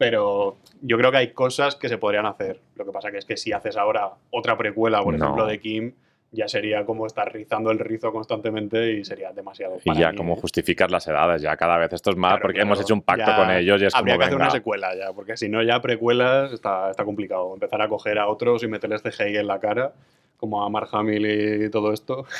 pero 0.00 0.56
yo 0.80 0.96
creo 0.96 1.10
que 1.10 1.18
hay 1.18 1.32
cosas 1.34 1.76
que 1.76 1.90
se 1.90 1.98
podrían 1.98 2.24
hacer. 2.24 2.58
Lo 2.74 2.86
que 2.86 2.90
pasa 2.90 3.10
que 3.10 3.18
es 3.18 3.26
que 3.26 3.36
si 3.36 3.52
haces 3.52 3.76
ahora 3.76 4.08
otra 4.30 4.56
precuela, 4.56 5.02
por 5.02 5.12
No. 5.18 5.22
ejemplo, 5.26 5.44
de 5.46 5.60
Kim, 5.60 5.92
ya 6.32 6.48
sería 6.48 6.86
como 6.86 7.06
estar 7.06 7.30
rizando 7.30 7.70
el 7.70 7.78
rizo 7.78 8.10
constantemente 8.10 8.92
y 8.94 9.04
sería 9.04 9.30
demasiado. 9.32 9.76
Y 9.84 9.88
para 9.88 10.00
ya 10.00 10.10
mí. 10.12 10.16
como 10.16 10.36
justificas 10.36 10.90
las 10.90 11.06
edades, 11.06 11.42
ya 11.42 11.54
cada 11.58 11.76
vez 11.76 11.92
esto 11.92 12.12
es 12.12 12.16
más, 12.16 12.30
Claro, 12.30 12.42
porque 12.42 12.54
claro. 12.60 12.68
hemos 12.68 12.80
hecho 12.80 12.94
un 12.94 13.02
pacto 13.02 13.30
con 13.36 13.50
ellos 13.50 13.82
y 13.82 13.84
es 13.84 13.94
Habría 13.94 14.14
como, 14.14 14.20
que 14.20 14.24
hacer 14.24 14.36
una 14.36 14.50
secuela 14.50 14.94
ya, 14.96 15.12
porque 15.12 15.36
si 15.36 15.50
no 15.50 15.62
ya 15.62 15.82
precuelas 15.82 16.50
está, 16.54 16.90
está 16.90 17.04
complicado. 17.04 17.52
Empezar 17.52 17.82
a 17.82 17.88
coger 17.88 18.18
a 18.18 18.26
otros 18.28 18.62
y 18.62 18.68
meterles 18.68 19.02
CGI 19.02 19.36
en 19.36 19.46
la 19.48 19.60
cara, 19.60 19.92
como 20.40 20.64
a 20.64 20.68
Mark 20.70 20.88
Hamill 20.92 21.64
y 21.66 21.70
todo 21.70 21.92
esto. 21.92 22.24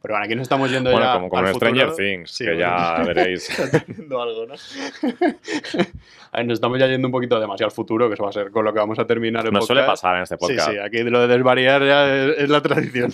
Pero 0.00 0.14
bueno, 0.14 0.24
aquí 0.26 0.34
nos 0.36 0.42
estamos 0.42 0.70
yendo 0.70 0.92
Bueno, 0.92 1.06
ya 1.06 1.14
como, 1.14 1.28
como 1.28 1.42
al 1.44 1.54
Stranger. 1.54 1.92
Things, 1.96 2.30
Sí, 2.30 2.44
que 2.44 2.50
bueno. 2.54 2.60
ya 2.68 3.02
veréis. 3.06 3.50
Algo, 3.58 4.46
¿no? 4.46 4.54
A 6.30 6.36
ver, 6.38 6.46
nos 6.46 6.54
estamos 6.56 6.78
ya 6.78 6.86
yendo 6.86 7.08
un 7.08 7.12
poquito 7.12 7.40
demasiado 7.40 7.68
al 7.68 7.74
futuro, 7.74 8.06
que 8.06 8.14
eso 8.14 8.22
va 8.22 8.28
a 8.28 8.32
ser 8.32 8.50
con 8.50 8.64
lo 8.64 8.72
que 8.72 8.78
vamos 8.78 8.98
a 8.98 9.06
terminar 9.06 9.46
el 9.46 9.52
No 9.52 9.62
suele 9.62 9.80
podcast. 9.82 10.02
pasar 10.02 10.16
en 10.18 10.22
este 10.24 10.36
podcast. 10.36 10.68
Sí, 10.68 10.74
sí, 10.74 10.78
aquí 10.78 11.02
lo 11.02 11.20
de 11.26 11.26
desvariar 11.28 11.82
ya 11.84 12.14
es, 12.14 12.38
es 12.38 12.48
la 12.50 12.60
tradición. 12.62 13.12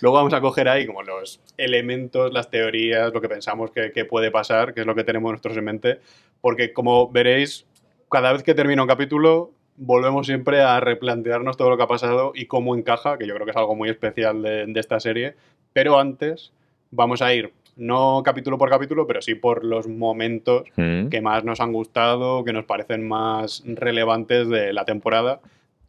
Luego 0.00 0.16
vamos 0.16 0.32
a 0.32 0.40
coger 0.40 0.68
ahí 0.68 0.86
como 0.86 1.02
los 1.02 1.40
elementos, 1.58 2.32
las 2.32 2.48
teorías, 2.48 3.12
lo 3.12 3.20
que 3.20 3.28
pensamos 3.28 3.70
que, 3.72 3.90
que 3.92 4.04
puede 4.04 4.30
pasar, 4.30 4.72
que 4.72 4.80
es 4.82 4.86
lo 4.86 4.94
que 4.94 5.04
tenemos 5.04 5.30
nosotros 5.32 5.56
en 5.56 5.64
mente, 5.64 5.98
porque 6.40 6.72
como 6.72 7.10
veréis, 7.10 7.66
cada 8.10 8.32
vez 8.32 8.42
que 8.42 8.54
termina 8.54 8.82
un 8.82 8.88
capítulo, 8.88 9.50
volvemos 9.84 10.26
siempre 10.26 10.60
a 10.62 10.78
replantearnos 10.80 11.56
todo 11.56 11.70
lo 11.70 11.76
que 11.76 11.82
ha 11.82 11.88
pasado 11.88 12.32
y 12.34 12.46
cómo 12.46 12.76
encaja, 12.76 13.18
que 13.18 13.26
yo 13.26 13.34
creo 13.34 13.44
que 13.44 13.50
es 13.50 13.56
algo 13.56 13.74
muy 13.74 13.88
especial 13.88 14.42
de, 14.42 14.66
de 14.66 14.80
esta 14.80 15.00
serie, 15.00 15.34
pero 15.72 15.98
antes 15.98 16.52
vamos 16.90 17.20
a 17.22 17.34
ir, 17.34 17.52
no 17.76 18.22
capítulo 18.24 18.58
por 18.58 18.70
capítulo, 18.70 19.06
pero 19.06 19.22
sí 19.22 19.34
por 19.34 19.64
los 19.64 19.88
momentos 19.88 20.64
Mm. 20.76 21.08
que 21.08 21.20
más 21.20 21.42
nos 21.44 21.60
han 21.60 21.72
gustado, 21.72 22.44
que 22.44 22.52
nos 22.52 22.64
parecen 22.64 23.06
más 23.06 23.62
relevantes 23.66 24.48
de 24.48 24.72
la 24.72 24.84
temporada, 24.84 25.40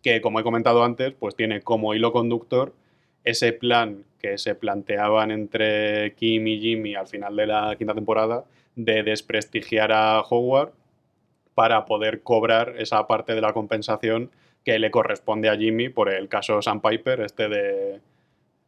que 0.01 0.21
como 0.21 0.39
he 0.39 0.43
comentado 0.43 0.83
antes, 0.83 1.13
pues 1.13 1.35
tiene 1.35 1.61
como 1.61 1.93
hilo 1.93 2.11
conductor 2.11 2.73
ese 3.23 3.53
plan 3.53 4.03
que 4.21 4.37
se 4.37 4.55
planteaban 4.55 5.31
entre 5.31 6.13
Kim 6.15 6.47
y 6.47 6.59
Jimmy 6.59 6.95
al 6.95 7.07
final 7.07 7.35
de 7.35 7.47
la 7.47 7.75
quinta 7.77 7.93
temporada 7.93 8.43
de 8.75 9.03
desprestigiar 9.03 9.91
a 9.91 10.21
Howard 10.21 10.71
para 11.55 11.85
poder 11.85 12.21
cobrar 12.21 12.75
esa 12.77 13.05
parte 13.07 13.35
de 13.35 13.41
la 13.41 13.53
compensación 13.53 14.31
que 14.63 14.79
le 14.79 14.91
corresponde 14.91 15.49
a 15.49 15.57
Jimmy 15.57 15.89
por 15.89 16.09
el 16.09 16.29
caso 16.29 16.61
Sandpiper, 16.61 17.21
este 17.21 17.49
de 17.49 17.99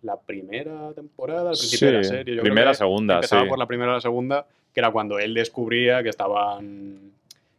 la 0.02 0.18
primera 0.18 0.92
temporada, 0.94 1.50
al 1.50 1.58
principio 1.58 1.88
de 1.88 1.94
la 1.94 2.04
serie. 2.04 2.36
Yo 2.36 2.42
creo 2.42 2.54
primera, 2.54 2.72
que 2.72 2.78
segunda, 2.78 3.16
empezaba 3.16 3.44
sí. 3.44 3.50
por 3.50 3.58
la 3.58 3.66
primera 3.66 3.92
o 3.92 3.96
la 3.96 4.02
segunda, 4.02 4.46
que 4.74 4.80
era 4.80 4.92
cuando 4.92 5.18
él 5.20 5.34
descubría 5.34 6.04
que 6.04 6.10
estaban 6.10 7.12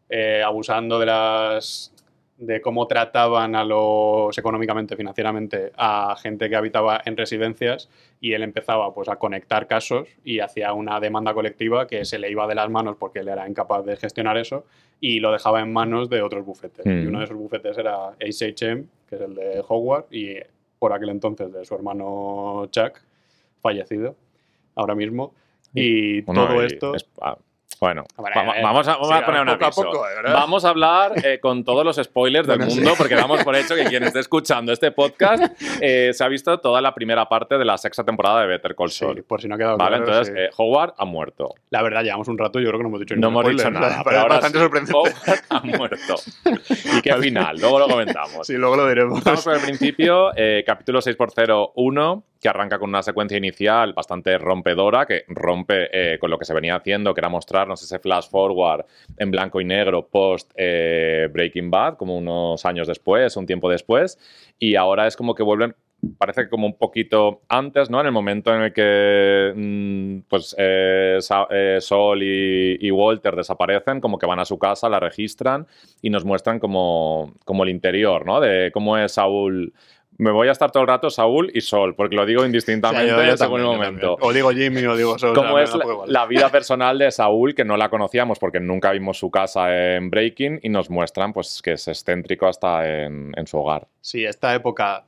eh, 0.08 0.42
abusando 0.44 0.98
de 0.98 1.06
las 1.06 1.92
de 2.38 2.60
cómo 2.60 2.86
trataban 2.86 3.54
a 3.54 3.64
los 3.64 4.36
económicamente, 4.36 4.94
financieramente, 4.94 5.72
a 5.76 6.16
gente 6.20 6.50
que 6.50 6.56
habitaba 6.56 7.00
en 7.04 7.16
residencias 7.16 7.88
y 8.20 8.34
él 8.34 8.42
empezaba 8.42 8.92
pues 8.92 9.08
a 9.08 9.16
conectar 9.16 9.66
casos 9.66 10.06
y 10.22 10.40
hacía 10.40 10.74
una 10.74 11.00
demanda 11.00 11.32
colectiva 11.32 11.86
que 11.86 12.04
se 12.04 12.18
le 12.18 12.30
iba 12.30 12.46
de 12.46 12.54
las 12.54 12.68
manos 12.68 12.96
porque 12.98 13.20
él 13.20 13.28
era 13.28 13.48
incapaz 13.48 13.86
de 13.86 13.96
gestionar 13.96 14.36
eso 14.36 14.66
y 15.00 15.20
lo 15.20 15.32
dejaba 15.32 15.60
en 15.60 15.72
manos 15.72 16.08
de 16.08 16.22
otros 16.22 16.44
bufetes. 16.44 16.84
Mm. 16.86 17.02
Y 17.02 17.06
uno 17.06 17.18
de 17.18 17.24
esos 17.26 17.36
bufetes 17.36 17.76
era 17.78 18.10
HHM, 18.18 18.84
que 19.08 19.14
es 19.16 19.20
el 19.20 19.34
de 19.34 19.62
Howard, 19.68 20.06
y 20.10 20.36
por 20.78 20.92
aquel 20.92 21.10
entonces 21.10 21.52
de 21.52 21.64
su 21.64 21.74
hermano 21.74 22.66
Chuck, 22.70 23.00
fallecido 23.60 24.14
ahora 24.74 24.94
mismo. 24.94 25.34
Y 25.74 26.22
Bueno, 26.22 26.46
todo 26.48 26.62
y 26.62 26.66
esto... 26.66 26.94
es- 26.94 27.08
ah, 27.20 27.36
bueno, 27.80 28.04
va- 28.22 28.30
eh, 28.56 28.62
vamos 28.62 28.86
a, 28.88 28.92
vamos 28.92 29.08
sí, 29.08 29.14
a 29.14 29.26
poner 29.26 29.40
un 29.42 29.46
poco 29.48 29.64
a 29.64 29.66
aviso. 29.66 29.82
poco, 29.82 30.04
vamos 30.32 30.64
a 30.64 30.68
hablar 30.70 31.12
eh, 31.24 31.38
con 31.40 31.64
todos 31.64 31.84
los 31.84 31.96
spoilers 31.96 32.46
del 32.46 32.58
Bueno, 32.58 32.70
sí. 32.70 32.78
mundo, 32.80 32.94
porque 32.96 33.14
damos 33.14 33.42
por 33.44 33.54
hecho 33.56 33.74
que 33.74 33.84
quien 33.84 34.02
esté 34.04 34.20
escuchando 34.20 34.72
este 34.72 34.90
podcast 34.92 35.42
eh, 35.80 36.10
se 36.12 36.24
ha 36.24 36.28
visto 36.28 36.58
toda 36.58 36.80
la 36.80 36.94
primera 36.94 37.28
parte 37.28 37.58
de 37.58 37.64
la 37.64 37.76
sexta 37.78 38.04
temporada 38.04 38.40
de 38.42 38.46
Better 38.46 38.74
Call 38.74 38.90
Sí, 38.90 38.98
Saul. 39.00 39.22
por 39.24 39.40
si 39.40 39.48
no 39.48 39.54
ha 39.54 39.58
quedado 39.58 39.76
Vale, 39.78 39.96
claro, 39.98 40.10
entonces 40.12 40.34
sí. 40.34 40.40
eh, 40.40 40.50
Howard 40.56 40.94
ha 40.98 41.04
muerto. 41.04 41.54
La 41.70 41.82
verdad, 41.82 42.02
llevamos 42.02 42.28
un 42.28 42.38
rato 42.38 42.58
y 42.60 42.64
yo 42.64 42.68
creo 42.70 42.78
que 42.78 42.82
no 42.84 42.88
hemos 42.88 43.00
dicho 43.00 43.14
No 43.16 43.28
ningún 43.28 43.44
hemos 43.44 43.50
dicho 43.52 43.62
spoiler, 43.68 43.80
nada, 43.80 43.88
o 43.92 43.94
sea, 43.94 44.04
pero 44.04 44.20
ahora 44.20 44.34
bastante 44.34 44.58
sí, 44.58 44.62
sorprendente. 44.64 44.98
Howard 44.98 45.40
ha 45.50 45.60
muerto. 45.60 46.14
¿Y 46.96 47.00
qué 47.02 47.12
final? 47.20 47.56
Luego 47.60 47.78
lo 47.78 47.88
comentamos. 47.88 48.46
Sí, 48.46 48.54
luego 48.54 48.76
lo 48.76 48.88
diremos. 48.88 49.22
Vamos 49.24 49.44
por 49.44 49.54
el 49.54 49.60
principio, 49.60 50.30
eh, 50.36 50.62
capítulo 50.66 51.00
6x01, 51.00 52.22
que 52.40 52.48
arranca 52.48 52.78
con 52.78 52.90
una 52.90 53.02
secuencia 53.02 53.38
inicial 53.38 53.92
bastante 53.92 54.38
rompedora, 54.38 55.06
que 55.06 55.24
rompe 55.28 55.88
eh, 55.92 56.18
con 56.18 56.30
lo 56.30 56.38
que 56.38 56.44
se 56.44 56.54
venía 56.54 56.76
haciendo, 56.76 57.14
que 57.14 57.20
era 57.20 57.28
mostrarnos 57.28 57.82
ese 57.82 57.98
flash 57.98 58.28
forward 58.28 58.84
en 59.16 59.30
blanco 59.30 59.60
y 59.60 59.64
negro 59.64 60.06
post 60.08 60.52
eh, 60.56 61.28
Breaking 61.32 61.70
Bad, 61.70 61.96
como 61.96 62.16
unos 62.16 62.64
años 62.64 62.86
después, 62.86 63.36
un 63.36 63.46
tiempo 63.46 63.70
después, 63.70 64.18
y 64.58 64.76
ahora 64.76 65.06
es 65.06 65.16
como 65.16 65.34
que 65.34 65.42
vuelven 65.42 65.74
parece 66.18 66.48
como 66.48 66.66
un 66.66 66.76
poquito 66.76 67.42
antes, 67.48 67.90
¿no? 67.90 68.00
En 68.00 68.06
el 68.06 68.12
momento 68.12 68.54
en 68.54 68.62
el 68.62 68.72
que 68.72 69.52
mm, 69.54 70.28
pues 70.28 70.54
eh, 70.58 71.18
eh, 71.50 71.78
Sol 71.80 72.22
y, 72.22 72.90
Walter 72.90 73.34
desaparecen, 73.34 74.00
como 74.00 74.18
que 74.18 74.26
van 74.26 74.38
a 74.38 74.44
su 74.44 74.58
casa, 74.58 74.88
la 74.88 75.00
registran 75.00 75.66
y 76.02 76.10
nos 76.10 76.24
muestran 76.24 76.58
como, 76.58 77.34
como 77.44 77.64
el 77.64 77.70
interior, 77.70 78.24
¿no? 78.24 78.40
De 78.40 78.70
cómo 78.72 78.96
es 78.96 79.12
Saúl 79.12 79.72
me 80.18 80.30
voy 80.30 80.48
a 80.48 80.52
estar 80.52 80.70
todo 80.70 80.82
el 80.82 80.88
rato 80.88 81.10
Saúl 81.10 81.50
y 81.52 81.60
Sol, 81.60 81.94
porque 81.94 82.16
lo 82.16 82.24
digo 82.24 82.44
indistintamente 82.44 83.36
según 83.36 83.60
el 83.60 83.66
momento. 83.66 84.16
O 84.20 84.32
digo 84.32 84.50
Jimmy 84.50 84.84
o 84.86 84.96
digo 84.96 85.18
Sol. 85.18 85.34
Como 85.34 85.58
es 85.58 85.72
la, 86.06 86.26
vida 86.26 86.50
personal 86.50 86.98
de 86.98 87.10
Saúl, 87.10 87.54
que 87.54 87.64
no 87.64 87.76
la 87.76 87.88
conocíamos 87.88 88.38
porque 88.38 88.60
nunca 88.60 88.92
vimos 88.92 89.18
su 89.18 89.30
casa 89.30 89.96
en 89.96 90.10
Breaking 90.10 90.60
y 90.62 90.68
nos 90.68 90.90
muestran 90.90 91.32
pues, 91.32 91.60
que 91.62 91.72
es 91.72 91.86
excéntrico 91.88 92.46
hasta 92.46 93.04
en, 93.04 93.46
su 93.46 93.58
hogar. 93.58 93.86
Sí, 94.00 94.24
esta 94.24 94.54
época, 94.54 95.04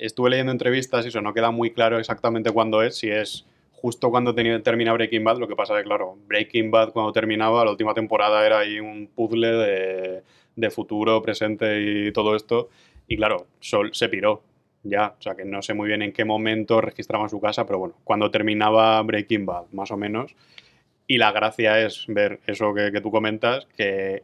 estuve 0.00 0.30
leyendo 0.30 0.52
entrevistas 0.52 1.04
y 1.04 1.08
eso 1.08 1.20
no 1.20 1.34
queda 1.34 1.50
muy 1.50 1.70
claro 1.70 1.98
exactamente 1.98 2.50
cuándo 2.50 2.82
es, 2.82 2.96
si 2.96 3.10
es 3.10 3.46
justo 3.72 4.10
cuando 4.10 4.34
termina 4.34 4.92
Breaking 4.92 5.24
Bad, 5.24 5.38
lo 5.38 5.48
que 5.48 5.56
pasa 5.56 5.74
es 5.74 5.82
que, 5.82 5.86
claro, 5.86 6.16
Breaking 6.26 6.70
Bad 6.70 6.92
cuando 6.92 7.12
terminaba, 7.12 7.64
la 7.64 7.70
última 7.70 7.94
temporada 7.94 8.44
era 8.44 8.58
ahí 8.58 8.78
un 8.78 9.08
puzzle 9.14 9.48
de, 9.48 10.22
de 10.56 10.70
futuro, 10.70 11.22
presente 11.22 11.80
y 11.80 12.12
todo 12.12 12.36
esto 12.36 12.68
y 13.10 13.16
claro, 13.16 13.48
Sol 13.58 13.90
se 13.92 14.08
piró 14.08 14.40
ya, 14.84 15.14
o 15.18 15.20
sea 15.20 15.34
que 15.34 15.44
no 15.44 15.60
sé 15.62 15.74
muy 15.74 15.88
bien 15.88 16.00
en 16.00 16.12
qué 16.12 16.24
momento 16.24 16.80
registraba 16.80 17.28
su 17.28 17.40
casa, 17.40 17.66
pero 17.66 17.80
bueno, 17.80 17.96
cuando 18.04 18.30
terminaba 18.30 19.02
Breaking 19.02 19.44
Bad, 19.44 19.64
más 19.72 19.90
o 19.90 19.96
menos. 19.96 20.36
Y 21.08 21.18
la 21.18 21.32
gracia 21.32 21.84
es 21.84 22.04
ver 22.06 22.38
eso 22.46 22.72
que, 22.72 22.92
tú 23.00 23.10
comentas, 23.10 23.66
que 23.76 24.22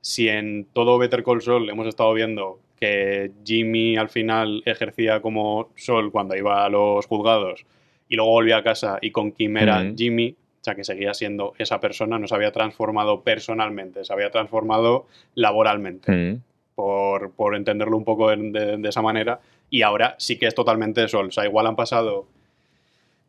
si 0.00 0.28
en 0.28 0.66
todo 0.72 0.98
Better 0.98 1.22
Call 1.22 1.42
Sol 1.42 1.70
hemos 1.70 1.86
estado 1.86 2.12
viendo 2.12 2.58
que 2.76 3.30
Jimmy 3.44 3.96
al 3.96 4.08
final 4.08 4.64
ejercía 4.66 5.20
como 5.22 5.70
Sol 5.76 6.10
cuando 6.10 6.36
iba 6.36 6.64
a 6.64 6.68
los 6.68 7.06
juzgados 7.06 7.64
y 8.08 8.16
luego 8.16 8.32
volvía 8.32 8.56
a 8.56 8.64
casa 8.64 8.98
y 9.00 9.12
con 9.12 9.30
Kim 9.30 9.56
era 9.58 9.92
Jimmy, 9.96 10.34
o 10.60 10.64
sea 10.64 10.74
que 10.74 10.82
seguía 10.82 11.14
siendo 11.14 11.54
esa 11.56 11.78
persona, 11.78 12.18
no 12.18 12.26
se 12.26 12.34
había 12.34 12.50
transformado 12.50 13.22
personalmente, 13.22 14.04
se 14.04 14.12
había 14.12 14.30
transformado 14.30 15.06
laboralmente 15.36 16.40
por, 16.74 17.54
entenderlo 17.54 17.96
un 17.96 18.04
poco 18.04 18.30
de, 18.30 18.80
esa 18.84 19.02
manera. 19.02 19.40
Y 19.70 19.82
ahora 19.82 20.16
sí 20.18 20.38
que 20.38 20.46
es 20.46 20.54
totalmente 20.54 21.06
Sol. 21.08 21.28
O 21.28 21.32
sea, 21.32 21.44
igual 21.44 21.66
han 21.66 21.76
pasado. 21.76 22.26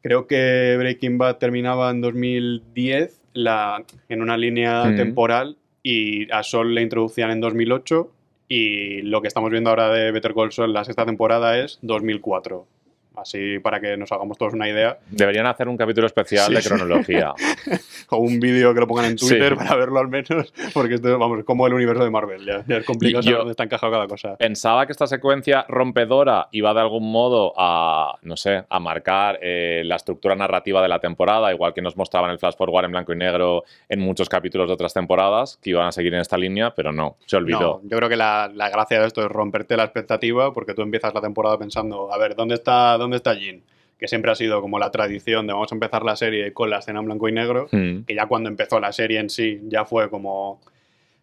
Creo 0.02 0.28
que 0.28 0.76
Breaking 0.78 1.18
Bad 1.18 1.38
terminaba 1.38 1.90
en 1.90 2.02
2010 2.02 3.22
la, 3.34 3.84
en 4.10 4.22
una 4.22 4.38
línea 4.38 4.96
temporal 4.96 5.58
y 5.82 6.32
a 6.32 6.44
Sol 6.44 6.74
le 6.76 6.82
introducían 6.82 7.32
en 7.32 7.42
2008 7.42 8.12
y 8.48 9.02
lo 9.02 9.22
que 9.22 9.28
estamos 9.28 9.50
viendo 9.50 9.72
ahora 9.72 9.90
de 9.90 10.12
Better 10.12 10.34
Call 10.34 10.52
Saul 10.52 10.74
la 10.74 10.84
sexta 10.84 11.06
temporada 11.06 11.58
es 11.58 11.80
2004. 11.82 12.68
Así 13.18 13.60
para 13.60 13.80
que 13.80 13.98
nos 13.98 14.12
hagamos 14.12 14.38
todos 14.38 14.54
una 14.54 14.68
idea. 14.70 14.98
Deberían 15.10 15.46
hacer 15.46 15.68
un 15.68 15.78
capítulo 15.78 16.08
especial 16.08 16.54
de 16.54 16.62
cronología. 16.62 17.34
o 18.10 18.18
un 18.18 18.40
vídeo 18.40 18.74
que 18.74 18.80
lo 18.80 18.88
pongan 18.88 19.06
en 19.06 19.16
Twitter 19.16 19.56
para 19.56 19.76
verlo 19.76 20.00
al 20.00 20.08
menos, 20.08 20.54
porque 20.74 20.96
esto 20.96 21.18
vamos, 21.18 21.44
como 21.44 21.68
el 21.68 21.74
universo 21.74 22.04
de 22.04 22.10
Marvel, 22.10 22.46
ya, 22.46 22.78
es 22.78 22.86
complicado 22.86 23.24
saber 23.24 23.38
dónde 23.40 23.52
está 23.52 23.64
encajado 23.64 23.92
cada 23.92 24.08
cosa. 24.08 24.36
Pensaba 24.38 24.86
que 24.86 24.92
esta 24.92 25.08
secuencia 25.08 25.66
rompedora 25.68 26.48
iba 26.52 26.74
de 26.74 26.80
algún 26.80 27.12
modo 27.12 27.54
a, 27.58 28.18
no 28.22 28.38
sé, 28.38 28.64
a 28.70 28.80
marcar 28.80 29.40
eh, 29.42 29.84
la 29.86 29.96
estructura 29.96 30.36
narrativa 30.36 30.82
de 30.82 30.88
la 30.88 31.00
temporada, 31.00 31.52
igual 31.54 31.74
que 31.74 31.82
nos 31.82 31.98
mostraban 31.98 32.32
el 32.32 32.40
Flash 32.40 32.56
Forward 32.56 32.86
en 32.86 32.92
blanco 32.92 33.14
y 33.14 33.18
negro 33.18 33.64
en 33.90 34.00
muchos 34.00 34.30
capítulos 34.30 34.68
de 34.68 34.74
otras 34.74 34.94
temporadas, 34.94 35.58
que 35.62 35.72
iban 35.72 35.88
a 35.88 35.92
seguir 35.92 36.14
en 36.14 36.22
esta 36.22 36.38
línea, 36.38 36.74
pero 36.76 36.92
no, 36.92 37.18
se 37.26 37.38
olvidó. 37.38 37.82
yo 37.84 37.98
creo 37.98 38.10
que 38.10 38.18
la, 38.18 38.52
la 38.54 38.70
gracia 38.70 39.00
de 39.00 39.08
esto 39.08 39.22
es 39.22 39.28
romperte 39.28 39.78
la 39.78 39.84
expectativa, 39.84 40.54
porque 40.54 40.74
tú 40.74 40.82
empiezas 40.82 41.14
la 41.14 41.22
temporada 41.22 41.58
pensando, 41.58 42.12
a 42.12 42.18
ver, 42.18 42.36
¿dónde 42.36 42.56
está 42.56 42.98
dónde 42.98 43.05
está 43.14 43.36
Jin? 43.36 43.64
Que 44.00 44.08
siempre 44.08 44.32
ha 44.32 44.36
sido 44.36 44.62
como 44.62 44.80
la 44.80 44.92
tradición 44.92 45.48
de 45.48 45.54
vamos 45.54 45.72
a 45.72 45.76
empezar 45.76 46.04
la 46.04 46.16
serie 46.16 46.54
con 46.54 46.70
la 46.70 46.80
escena 46.80 47.00
en 47.00 47.06
blanco 47.06 47.30
y 47.30 47.32
negro, 47.32 47.68
mm. 47.72 48.04
que 48.06 48.16
ya 48.16 48.26
cuando 48.26 48.50
empezó 48.50 48.80
la 48.80 48.92
serie 48.92 49.20
en 49.20 49.30
sí 49.30 49.62
ya 49.68 49.86
fue 49.86 50.10
como... 50.10 50.60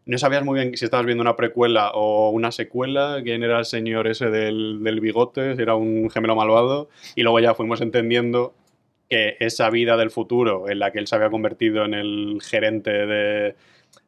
No 0.05 0.19
sabías 0.19 0.45
muy 0.45 0.59
bien 0.59 0.77
si 0.77 0.85
estabas 0.85 1.07
viendo 1.07 1.23
una 1.23 1.37
precuela 1.37 1.91
o 1.95 2.31
una 2.31 2.51
secuela, 2.51 3.21
quién 3.23 3.45
era 3.45 3.59
el 3.61 3.65
señor 3.65 4.09
ese 4.09 4.31
del, 4.31 4.83
del 4.83 5.01
bigote, 5.01 5.55
si 5.55 5.63
era 5.63 5.77
un 5.77 6.11
gemelo 6.11 6.35
malvado, 6.35 6.89
y 7.15 7.23
luego 7.23 7.39
ya 7.39 7.55
fuimos 7.55 7.81
entendiendo 7.81 8.53
que 9.09 9.37
esa 9.39 9.71
vida 9.71 9.97
del 9.97 10.11
futuro 10.11 10.69
en 10.69 10.79
la 10.81 10.91
que 10.91 10.99
él 10.99 11.07
se 11.07 11.15
había 11.15 11.31
convertido 11.31 11.85
en 11.85 11.95
el 11.95 12.39
gerente 12.43 12.91
de, 12.91 13.55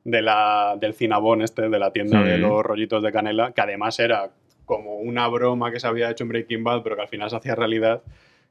de 0.04 0.22
la, 0.22 0.76
del 0.80 0.94
Cinabón 0.94 1.42
este, 1.42 1.68
de 1.68 1.78
la 1.78 1.92
tienda 1.92 2.22
de 2.22 2.38
mm. 2.38 2.40
los 2.40 2.62
rollitos 2.62 3.02
de 3.02 3.12
canela, 3.12 3.52
que 3.52 3.60
además 3.60 3.98
era 3.98 4.30
como 4.64 4.97
una 4.97 5.28
broma 5.28 5.71
que 5.71 5.80
se 5.80 5.87
había 5.87 6.11
hecho 6.11 6.25
en 6.25 6.28
Breaking 6.28 6.64
Bad, 6.64 6.83
pero 6.83 6.97
que 6.97 7.02
al 7.02 7.09
final 7.09 7.30
se 7.30 7.37
hacía 7.37 7.54
realidad, 7.54 8.02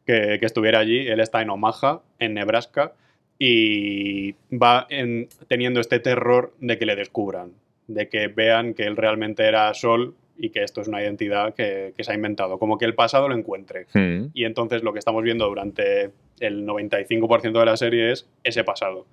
que, 0.05 0.39
estuviera 0.41 0.79
allí. 0.79 1.07
Él 1.07 1.19
está 1.19 1.41
en 1.41 1.49
Omaha, 1.49 2.01
en 2.19 2.33
Nebraska, 2.33 2.93
y 3.39 4.33
va 4.51 4.87
teniendo 5.47 5.79
este 5.79 5.99
terror 5.99 6.53
de 6.59 6.77
que 6.77 6.85
le 6.85 6.95
descubran, 6.95 7.51
de 7.87 8.09
que 8.09 8.27
vean 8.27 8.73
que 8.73 8.83
él 8.83 8.95
realmente 8.95 9.43
era 9.43 9.73
Sol 9.73 10.15
y 10.37 10.49
que 10.49 10.63
esto 10.63 10.81
es 10.81 10.87
una 10.87 11.01
identidad 11.01 11.53
que, 11.53 11.93
se 11.97 12.11
ha 12.11 12.15
inventado, 12.15 12.57
como 12.57 12.77
que 12.77 12.85
el 12.85 12.95
pasado 12.95 13.27
lo 13.27 13.35
encuentre. 13.35 13.87
Hmm. 13.93 14.27
Y 14.33 14.45
entonces 14.45 14.83
lo 14.83 14.93
que 14.93 14.99
estamos 14.99 15.23
viendo 15.23 15.47
durante 15.47 16.11
el 16.39 16.65
95% 16.65 17.59
de 17.59 17.65
la 17.65 17.77
serie 17.77 18.11
es 18.11 18.27
ese 18.43 18.63
pasado. 18.63 19.05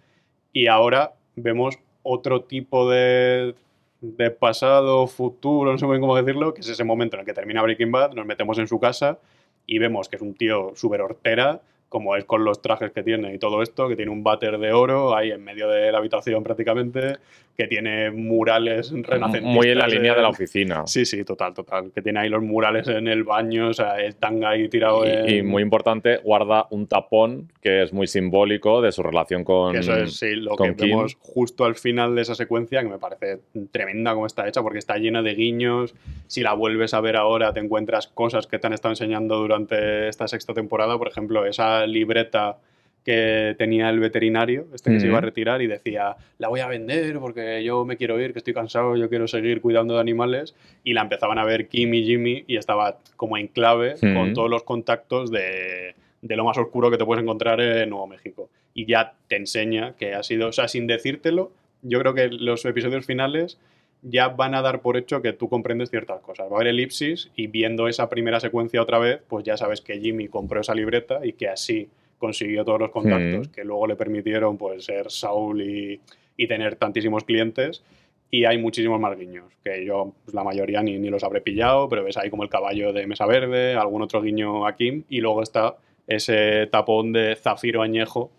Y 0.53 0.67
ahora 0.67 1.13
vemos 1.37 1.79
otro 2.03 2.43
tipo 2.43 2.91
de 2.91 3.55
de 4.01 4.31
pasado, 4.31 5.07
futuro, 5.07 5.73
no 5.73 5.79
sé 5.79 5.87
muy 5.87 5.95
bien 5.95 6.03
cómo 6.03 6.17
decirlo, 6.17 6.55
que 6.55 6.61
es 6.61 6.69
ese 6.69 6.85
momento 6.85 7.17
en 7.17 7.21
el 7.21 7.27
que 7.27 7.35
termina 7.35 7.63
Breaking 7.63 7.93
Bad, 7.93 8.15
nos 8.15 8.27
metemos 8.27 8.59
en 8.59 8.67
su 8.67 8.79
casa 8.79 9.19
y 9.67 9.79
vemos 9.79 10.09
que 10.09 10.17
es 10.17 10.23
un 10.23 10.35
tío 10.35 10.73
súper 10.75 11.03
hortera, 11.03 11.61
como 11.89 12.17
es 12.17 12.25
con 12.25 12.45
los 12.45 12.63
trajes 12.63 12.93
que 12.93 13.03
tiene 13.03 13.35
y 13.35 13.39
todo 13.39 13.63
esto, 13.63 13.89
que 13.89 13.97
tiene 13.97 14.13
un 14.13 14.23
váter 14.23 14.59
de 14.59 14.73
oro 14.73 15.17
ahí 15.17 15.33
en 15.33 15.43
medio 15.43 15.69
de 15.69 15.91
la 15.91 15.99
habitación 15.99 16.43
prácticamente, 16.43 17.17
que 17.61 17.69
tiene 17.69 18.11
murales 18.11 18.91
renacentistas. 18.91 19.55
Muy 19.55 19.69
en 19.69 19.79
la 19.79 19.87
línea 19.87 20.15
de 20.15 20.23
la 20.23 20.31
oficina. 20.31 20.87
Sí, 20.87 21.05
sí, 21.05 21.25
total, 21.25 21.53
total. 21.53 21.93
Que 21.95 22.01
tiene 22.01 22.21
ahí 22.21 22.31
los 22.31 22.43
murales 22.43 22.89
en 22.89 23.07
el 23.07 23.23
baño, 23.23 23.69
o 23.69 23.75
sea, 23.75 24.01
el 24.01 24.17
tanga 24.17 24.49
ahí 24.49 24.71
tirado 24.71 25.05
y, 25.05 25.35
y 25.35 25.43
muy 25.43 25.63
importante, 25.63 26.17
guarda 26.25 26.67
un 26.71 26.87
tapón 26.87 27.53
que 27.61 27.83
es 27.83 27.93
muy 27.93 28.07
simbólico 28.07 28.81
de 28.81 28.93
su 28.93 29.03
relación 29.03 29.45
con 29.45 29.77
Eso 29.77 29.95
es, 29.95 30.17
sí, 30.17 30.37
lo 30.37 30.57
que 30.57 30.71
vemos 30.71 31.19
justo 31.21 31.67
al 31.67 31.75
final 31.75 32.15
de 32.15 32.23
esa 32.23 32.35
secuencia, 32.35 32.83
que 32.83 32.89
me 32.89 32.99
parece 32.99 33.41
tremenda 33.71 34.15
como 34.15 34.27
está 34.27 34.49
hecha, 34.49 34.63
porque 34.63 34.79
está 34.79 34.97
llena 34.97 35.21
de 35.21 35.35
guiños. 35.35 35.95
Si 36.29 36.41
la 36.41 36.55
vuelves 36.55 36.95
a 36.95 37.03
ver 37.03 37.17
ahora, 37.17 37.53
te 37.53 37.61
encuentras 37.61 38.07
cosas 38.07 38.47
que 38.47 38.59
te 38.59 38.69
han 38.69 38.73
estado 38.73 38.93
enseñando 38.93 39.37
durante 39.37 40.09
esta 40.09 40.27
sexta 40.29 40.55
temporada. 40.55 40.97
Por 40.97 41.09
ejemplo, 41.09 41.45
esa 41.45 41.87
libreta 41.87 42.57
que 43.05 43.55
tenía 43.57 43.89
el 43.89 43.99
veterinario, 43.99 44.67
este 44.75 44.91
que 44.91 45.01
se 45.01 45.07
iba 45.07 45.19
a 45.19 45.23
retirar 45.23 45.63
y 45.63 45.67
decía, 45.67 46.17
la 46.39 46.49
voy 46.49 46.61
a 46.61 46.67
vender 46.67 47.19
porque 47.19 47.65
yo 47.65 47.85
me 47.85 47.97
quiero 47.97 48.21
ir, 48.21 48.33
que 48.33 48.39
estoy 48.39 48.53
cansado, 48.53 48.97
yo 48.97 49.09
quiero 49.09 49.27
seguir 49.27 49.61
cuidando 49.61 49.95
de 49.95 50.01
animales. 50.01 50.55
Y 50.85 50.93
la 50.93 51.03
empezaban 51.03 51.39
a 51.39 51.45
ver 51.45 51.69
Kim 51.69 51.95
y 51.95 52.05
Jimmy 52.05 52.45
y 52.47 52.57
estaba 52.57 52.99
como 53.17 53.39
en 53.39 53.49
clave 53.49 53.95
con 54.01 54.35
todos 54.35 54.51
los 54.51 54.65
contactos 54.65 55.31
de, 55.31 55.95
de, 56.21 56.37
lo 56.37 56.45
más 56.45 56.59
oscuro 56.59 56.91
que 56.91 56.99
te 56.99 57.05
puedes 57.05 57.23
encontrar 57.23 57.61
en 57.61 57.89
Nuevo 57.89 58.07
México. 58.07 58.51
Y 58.75 58.87
ya 58.87 59.15
te 59.29 59.37
enseña 59.37 59.95
que 59.97 60.15
ha 60.15 60.23
sido, 60.23 60.49
o 60.49 60.53
sea, 60.53 60.69
sin 60.69 60.87
decírtelo, 60.87 61.53
yo 61.83 61.99
creo 62.01 62.15
que 62.15 62.29
los 62.29 62.65
episodios 62.67 63.07
finales 63.07 63.59
ya 64.03 64.29
van 64.29 64.55
a 64.55 64.63
dar 64.63 64.81
por 64.81 64.97
hecho 64.97 65.23
que 65.23 65.33
tú 65.33 65.49
comprendes 65.49 65.91
ciertas 65.91 66.21
cosas. 66.21 66.49
Va 66.49 66.53
a 66.53 66.57
haber 66.57 66.69
elipsis 66.69 67.31
y 67.35 67.47
viendo 67.47 67.89
esa 67.89 68.09
primera 68.09 68.41
secuencia 68.41 68.83
otra 68.83 68.99
vez, 68.99 69.21
pues 69.29 69.45
ya 69.45 69.57
sabes 69.57 69.81
que 69.81 69.99
Jimmy 70.01 70.29
compró 70.29 70.61
esa 70.61 70.75
libreta 70.75 71.21
y 71.25 71.33
que 71.35 71.49
así 71.49 71.89
consiguió 72.21 72.65
todos 72.65 72.79
los 72.79 72.91
contactos 72.91 73.49
que 73.49 73.65
luego 73.65 73.89
le 73.89 73.97
permitieron 73.97 74.57
pues 74.57 74.85
ser 74.85 75.11
Saul 75.11 75.63
y, 75.63 76.01
tener 76.47 76.77
tantísimos 76.77 77.25
clientes. 77.25 77.83
Y 78.31 78.45
hay 78.45 78.59
muchísimos 78.59 79.01
más 79.01 79.19
guiños, 79.19 79.47
que 79.65 79.85
yo 79.85 80.15
pues, 80.25 80.35
la 80.35 80.45
mayoría 80.45 80.83
ni, 80.83 80.99
ni 80.99 81.11
los 81.11 81.25
habré 81.25 81.41
pillado, 81.41 81.89
pero 81.89 82.05
ves 82.05 82.17
ahí 82.17 82.31
como 82.31 82.45
el 82.45 82.49
caballo 82.49 82.93
de 82.93 83.07
Mesa 83.09 83.27
Verde, 83.27 83.75
algún 83.75 84.03
otro 84.03 84.23
guiño 84.23 84.67
a 84.67 84.77
Kim, 84.77 85.03
y 85.09 85.21
luego 85.21 85.43
está 85.43 85.77
ese 86.07 86.69
tapón 86.69 87.13
de 87.13 87.35
zafiro 87.35 87.83
añejo, 87.83 88.31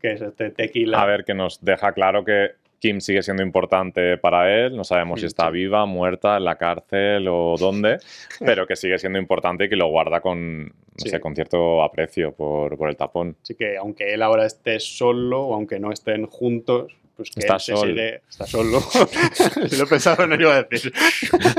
que 0.00 0.12
es 0.12 0.20
este 0.20 0.50
tequila. 0.50 1.00
A 1.00 1.06
ver, 1.06 1.24
que 1.24 1.34
nos 1.34 1.64
deja 1.64 1.92
claro 1.92 2.24
que 2.24 2.50
Kim 2.78 3.00
sigue 3.00 3.22
siendo 3.22 3.42
importante 3.42 4.18
para 4.18 4.54
él, 4.54 4.76
no 4.76 4.84
sabemos 4.84 5.20
si 5.20 5.26
está 5.26 5.50
viva, 5.50 5.86
muerta, 5.86 6.36
en 6.36 6.44
la 6.44 6.56
cárcel 6.56 7.26
o 7.28 7.56
dónde, 7.58 7.98
pero 8.40 8.66
que 8.66 8.76
sigue 8.76 8.98
siendo 8.98 9.18
importante 9.18 9.64
y 9.64 9.68
que 9.68 9.76
lo 9.76 9.88
guarda 9.88 10.20
con, 10.20 10.72
con 11.20 11.34
cierto 11.34 11.82
aprecio 11.82 12.32
por, 12.32 12.76
el 12.88 12.96
tapón. 12.96 13.36
Así 13.42 13.54
que 13.54 13.76
aunque 13.76 14.12
él 14.12 14.22
ahora 14.22 14.46
esté 14.46 14.80
solo 14.80 15.42
o 15.42 15.54
aunque 15.54 15.78
no 15.78 15.92
estén 15.92 16.26
juntos, 16.26 16.92
pues 17.16 17.30
que 17.30 17.40
está, 17.40 17.58
solo. 17.58 17.98
está 18.28 18.46
solo. 18.46 18.80
si 19.68 19.76
lo 19.76 19.86
pensaba 19.86 20.26
no 20.26 20.34
iba 20.34 20.54
a 20.54 20.62
decir. 20.64 20.92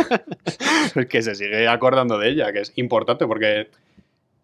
pues 0.94 1.08
que 1.08 1.22
se 1.24 1.34
sigue 1.34 1.68
acordando 1.68 2.20
de 2.20 2.30
ella, 2.30 2.54
que 2.54 2.60
es 2.60 2.74
importante 2.76 3.26
porque 3.26 3.68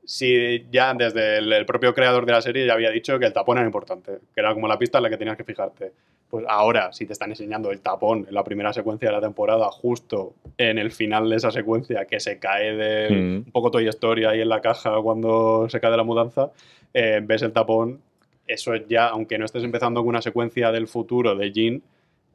si 0.05 0.65
ya 0.72 0.93
desde 0.93 1.38
el, 1.38 1.51
el 1.53 1.65
propio 1.65 1.93
creador 1.93 2.25
de 2.25 2.31
la 2.33 2.41
serie 2.41 2.65
ya 2.65 2.74
había 2.74 2.89
dicho 2.91 3.17
que 3.19 3.25
el 3.25 3.33
tapón 3.33 3.57
era 3.57 3.65
importante, 3.65 4.12
que 4.33 4.41
era 4.41 4.53
como 4.53 4.67
la 4.67 4.77
pista 4.77 4.98
en 5.00 5.03
la 5.03 5.10
que 5.10 5.17
tenías 5.17 5.38
que 5.38 5.43
fijarte. 5.43 5.91
Pues 6.29 6.45
ahora, 6.50 6.91
si 6.91 7.05
te 7.05 7.13
están 7.13 7.29
enseñando 7.29 7.72
el 7.72 7.79
tapón 7.81 8.25
en 8.27 8.33
la 8.33 8.43
primera 8.43 8.74
secuencia 8.74 9.10
de 9.10 9.13
la 9.15 9.22
temporada, 9.22 9.69
justo 9.69 10.33
en 10.57 10.79
el 10.79 10.91
final 10.91 11.29
de 11.29 11.36
esa 11.36 11.51
secuencia, 11.51 12.05
que 12.05 12.19
se 12.19 12.39
cae 12.39 12.75
de 12.75 13.10
Mm. 13.12 13.36
un 13.45 13.51
poco 13.51 13.69
Toy 13.72 13.88
Story 13.88 14.25
ahí 14.25 14.41
en 14.41 14.50
la 14.50 14.60
caja 14.60 15.00
cuando 15.01 15.67
se 15.69 15.79
cae 15.79 15.91
de 15.91 15.98
la 15.98 16.03
mudanza, 16.03 16.51
eh, 16.93 17.22
ves 17.24 17.43
el 17.43 17.53
tapón, 17.53 18.01
eso 18.48 18.74
es 18.74 18.88
ya, 18.89 19.07
aunque 19.07 19.38
no 19.38 19.45
estés 19.45 19.63
empezando 19.63 20.01
con 20.01 20.10
una 20.10 20.22
secuencia 20.22 20.72
del 20.72 20.88
futuro 20.88 21.36
de 21.36 21.51
Jean, 21.51 21.81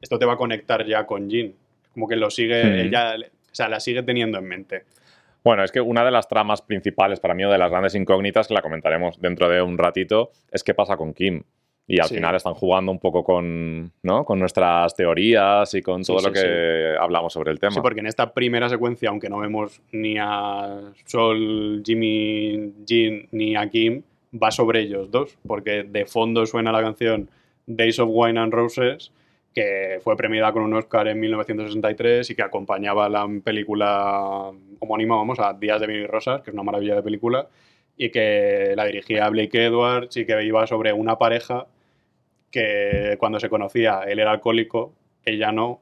esto 0.01 0.19
te 0.19 0.25
va 0.27 0.35
a 0.35 0.37
conectar 0.37 0.87
ya 0.87 1.05
con 1.05 1.29
Jean. 1.29 1.53
Como 1.93 2.07
que 2.07 2.15
lo 2.17 2.31
sigue, 2.31 2.65
Mm. 2.65 2.79
ella, 2.87 3.17
o 3.17 3.55
sea, 3.55 3.69
la 3.69 3.81
sigue 3.81 4.05
teniendo 4.05 4.39
en 4.39 4.45
mente. 4.45 4.85
Bueno, 5.45 5.65
es 5.65 5.73
que 5.73 5.81
una 5.81 6.05
de 6.05 6.11
las 6.11 6.29
tramas 6.29 6.63
principales 6.63 7.21
para 7.21 7.35
mí, 7.35 7.45
o 7.45 7.51
de 7.51 7.59
las 7.59 7.71
grandes 7.71 7.95
incógnitas, 7.95 8.49
que 8.49 8.55
la 8.55 8.63
comentaremos 8.63 9.21
dentro 9.21 9.49
de 9.49 9.63
un 9.63 9.79
ratito, 9.79 10.31
es 10.51 10.63
qué 10.65 10.75
pasa 10.75 10.97
con 10.97 11.15
Kim. 11.15 11.43
Y 11.91 12.01
al 12.01 12.09
Sí. 12.09 12.17
final 12.17 12.35
están 12.35 12.53
jugando 12.53 12.93
un 12.93 12.99
poco 12.99 13.25
con, 13.25 13.91
¿no? 14.03 14.25
con 14.27 14.39
nuestras 14.39 14.95
teorías 14.95 15.73
y 15.73 15.81
con 15.81 16.03
todo 16.03 16.19
sí, 16.19 16.27
lo 16.27 16.33
que 16.33 16.95
hablamos 17.01 17.33
sobre 17.33 17.51
el 17.51 17.59
tema. 17.59 17.73
Sí, 17.73 17.81
porque 17.81 18.01
en 18.01 18.07
esta 18.07 18.35
primera 18.35 18.69
secuencia, 18.69 19.09
aunque 19.09 19.31
no 19.31 19.39
vemos 19.39 19.81
ni 19.93 20.17
a 20.19 20.81
Sol, 21.07 21.83
Jimmy, 21.83 22.75
Jean 22.85 23.27
ni 23.33 23.57
a 23.57 23.71
Kim, 23.71 24.03
va 24.35 24.51
sobre 24.51 24.81
ellos 24.81 25.11
dos, 25.11 25.39
porque 25.47 25.83
de 25.85 26.05
fondo 26.05 26.45
suena 26.45 26.73
la 26.73 26.83
canción 26.83 27.31
Days 27.67 27.99
of 27.99 28.11
Wine 28.13 28.39
and 28.39 28.53
Roses, 28.53 29.11
que 29.55 29.99
fue 30.03 30.17
premiada 30.17 30.53
con 30.53 30.63
un 30.63 30.75
Oscar 30.75 31.09
en 31.09 31.21
1963 31.21 32.31
y 32.31 32.35
que 32.35 32.43
acompañaba 32.43 33.09
la 33.09 33.29
película 33.43 34.51
homónima, 34.79 35.17
vamos, 35.17 35.39
a 35.41 35.53
Días 35.55 35.81
de 35.81 35.87
Vino 35.87 36.01
y 36.01 36.07
Rosas, 36.07 36.43
que 36.43 36.51
es 36.51 36.55
una 36.55 36.63
maravilla 36.63 36.95
de 36.95 37.03
película, 37.03 37.49
y 37.97 38.11
que 38.11 38.75
la 38.77 38.85
dirigía 38.85 39.29
Blake 39.29 39.67
Edwards 39.67 40.17
y 40.17 40.25
que 40.25 40.43
iba 40.45 40.67
sobre 40.67 40.93
una 40.93 41.19
pareja 41.19 41.67
que 42.51 43.17
cuando 43.19 43.41
se 43.41 43.49
conocía 43.49 44.03
él 44.07 44.21
era 44.21 44.31
alcohólico, 44.31 44.95
ella 45.25 45.53
no, 45.53 45.81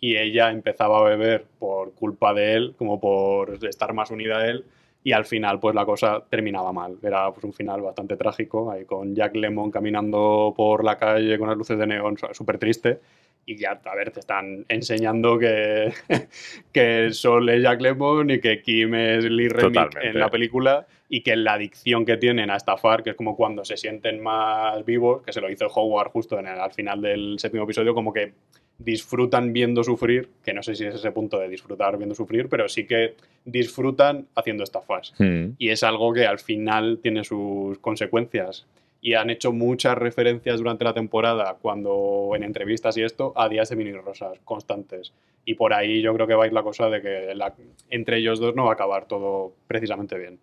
y 0.00 0.16
ella 0.16 0.50
empezaba 0.50 0.98
a 0.98 1.02
beber 1.02 1.46
por 1.58 1.94
culpa 1.94 2.34
de 2.34 2.54
él, 2.54 2.74
como 2.76 3.00
por 3.00 3.64
estar 3.64 3.92
más 3.94 4.10
unida 4.10 4.38
a 4.38 4.46
él, 4.48 4.64
y 5.06 5.12
al 5.12 5.24
final 5.24 5.60
pues 5.60 5.72
la 5.72 5.86
cosa 5.86 6.24
terminaba 6.28 6.72
mal. 6.72 6.96
Era 7.00 7.30
pues, 7.30 7.44
un 7.44 7.52
final 7.52 7.80
bastante 7.80 8.16
trágico, 8.16 8.72
ahí 8.72 8.84
con 8.84 9.14
Jack 9.14 9.36
Lemmon 9.36 9.70
caminando 9.70 10.52
por 10.56 10.82
la 10.82 10.98
calle 10.98 11.38
con 11.38 11.46
las 11.48 11.56
luces 11.56 11.78
de 11.78 11.86
neón, 11.86 12.16
súper 12.32 12.58
triste, 12.58 12.98
y 13.44 13.56
ya, 13.56 13.80
a 13.84 13.94
ver, 13.94 14.10
te 14.10 14.18
están 14.18 14.64
enseñando 14.68 15.38
que, 15.38 15.92
que 16.72 17.12
Sol 17.12 17.48
es 17.50 17.62
Jack 17.62 17.80
Lemmon 17.82 18.30
y 18.30 18.40
que 18.40 18.60
Kim 18.60 18.96
es 18.96 19.24
Lee 19.26 19.48
Remick 19.48 19.96
en 20.02 20.18
la 20.18 20.28
película 20.28 20.88
y 21.08 21.20
que 21.20 21.36
la 21.36 21.52
adicción 21.52 22.04
que 22.04 22.16
tienen 22.16 22.50
a 22.50 22.56
estafar, 22.56 23.04
que 23.04 23.10
es 23.10 23.16
como 23.16 23.36
cuando 23.36 23.64
se 23.64 23.76
sienten 23.76 24.20
más 24.20 24.84
vivos, 24.84 25.22
que 25.22 25.32
se 25.32 25.40
lo 25.40 25.48
hizo 25.48 25.68
Howard 25.68 26.10
justo 26.10 26.36
en 26.40 26.48
el- 26.48 26.58
al 26.58 26.72
final 26.72 27.00
del 27.00 27.38
séptimo 27.38 27.62
episodio, 27.62 27.94
como 27.94 28.12
que 28.12 28.32
disfrutan 28.78 29.52
viendo 29.52 29.82
sufrir, 29.82 30.28
que 30.44 30.52
no 30.52 30.62
sé 30.62 30.74
si 30.74 30.84
es 30.84 30.94
ese 30.94 31.10
punto 31.12 31.38
de 31.38 31.48
disfrutar 31.48 31.96
viendo 31.96 32.14
sufrir, 32.14 32.48
pero 32.48 32.68
sí 32.68 32.86
que 32.86 33.14
disfrutan 33.44 34.26
haciendo 34.34 34.64
estafas. 34.64 35.14
Mm. 35.18 35.50
Y 35.58 35.70
es 35.70 35.82
algo 35.82 36.12
que 36.12 36.26
al 36.26 36.38
final 36.38 36.98
tiene 37.02 37.24
sus 37.24 37.78
consecuencias. 37.78 38.66
Y 39.00 39.14
han 39.14 39.30
hecho 39.30 39.52
muchas 39.52 39.96
referencias 39.96 40.58
durante 40.58 40.84
la 40.84 40.92
temporada, 40.92 41.56
cuando 41.60 42.30
en 42.34 42.42
entrevistas 42.42 42.96
y 42.96 43.02
esto, 43.02 43.32
a 43.36 43.48
días 43.48 43.68
de 43.68 43.76
mini 43.76 43.92
rosas 43.92 44.38
constantes. 44.44 45.12
Y 45.44 45.54
por 45.54 45.72
ahí 45.74 46.02
yo 46.02 46.12
creo 46.14 46.26
que 46.26 46.34
va 46.34 46.44
a 46.44 46.46
ir 46.48 46.52
la 46.52 46.62
cosa 46.62 46.88
de 46.88 47.00
que 47.00 47.34
la- 47.34 47.54
entre 47.90 48.18
ellos 48.18 48.40
dos 48.40 48.56
no 48.56 48.64
va 48.64 48.70
a 48.70 48.74
acabar 48.74 49.06
todo 49.06 49.52
precisamente 49.68 50.18
bien. 50.18 50.38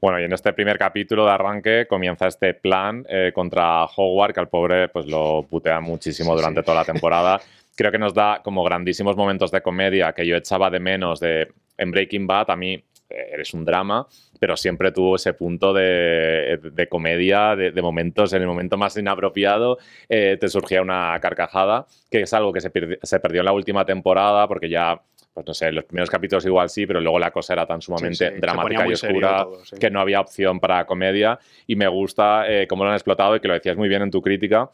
Bueno, 0.00 0.18
y 0.18 0.24
en 0.24 0.32
este 0.32 0.52
primer 0.54 0.78
capítulo 0.78 1.26
de 1.26 1.30
arranque 1.32 1.86
comienza 1.88 2.26
este 2.26 2.54
plan 2.54 3.04
eh, 3.08 3.32
contra 3.34 3.84
Howard, 3.84 4.32
que 4.32 4.40
al 4.40 4.48
pobre 4.48 4.88
pues 4.88 5.06
lo 5.06 5.44
putea 5.48 5.78
muchísimo 5.80 6.30
Sí, 6.32 6.36
durante 6.38 6.62
sí. 6.62 6.64
toda 6.64 6.78
la 6.78 6.84
temporada. 6.84 7.40
Creo 7.80 7.90
que 7.92 7.98
nos 7.98 8.12
da 8.12 8.42
como 8.44 8.62
grandísimos 8.62 9.16
momentos 9.16 9.50
de 9.50 9.62
comedia 9.62 10.12
que 10.12 10.26
yo 10.26 10.36
echaba 10.36 10.68
de 10.68 10.80
menos 10.80 11.18
de 11.18 11.48
en 11.78 11.90
Breaking 11.90 12.26
Bad. 12.26 12.50
A 12.50 12.56
mí 12.56 12.74
eh, 12.74 13.30
eres 13.32 13.54
un 13.54 13.64
drama, 13.64 14.06
pero 14.38 14.54
siempre 14.54 14.92
tuvo 14.92 15.16
ese 15.16 15.32
punto 15.32 15.72
de, 15.72 16.60
de 16.62 16.88
comedia, 16.90 17.56
de, 17.56 17.70
de 17.70 17.80
momentos, 17.80 18.34
en 18.34 18.42
el 18.42 18.48
momento 18.48 18.76
más 18.76 18.98
inapropiado, 18.98 19.78
eh, 20.10 20.36
te 20.38 20.48
surgía 20.48 20.82
una 20.82 21.18
carcajada, 21.22 21.86
que 22.10 22.20
es 22.20 22.34
algo 22.34 22.52
que 22.52 22.60
se, 22.60 22.70
perdi- 22.70 22.98
se 23.02 23.18
perdió 23.18 23.40
en 23.40 23.46
la 23.46 23.52
última 23.52 23.86
temporada, 23.86 24.46
porque 24.46 24.68
ya, 24.68 25.00
pues 25.32 25.46
no 25.46 25.54
sé, 25.54 25.72
los 25.72 25.84
primeros 25.84 26.10
capítulos 26.10 26.44
igual 26.44 26.68
sí, 26.68 26.86
pero 26.86 27.00
luego 27.00 27.18
la 27.18 27.30
cosa 27.30 27.54
era 27.54 27.66
tan 27.66 27.80
sumamente 27.80 28.28
Sí, 28.28 28.34
sí, 28.34 28.40
dramática 28.42 28.86
y 28.86 28.92
oscura 28.92 29.44
todo, 29.44 29.64
sí. 29.64 29.76
que 29.78 29.88
no 29.90 30.00
había 30.02 30.20
opción 30.20 30.60
para 30.60 30.84
comedia. 30.84 31.38
Y 31.66 31.76
me 31.76 31.88
gusta 31.88 32.44
eh, 32.46 32.66
cómo 32.68 32.84
lo 32.84 32.90
han 32.90 32.96
explotado 32.96 33.36
y 33.36 33.40
que 33.40 33.48
lo 33.48 33.54
decías 33.54 33.78
muy 33.78 33.88
bien 33.88 34.02
en 34.02 34.10
tu 34.10 34.20
crítica 34.20 34.68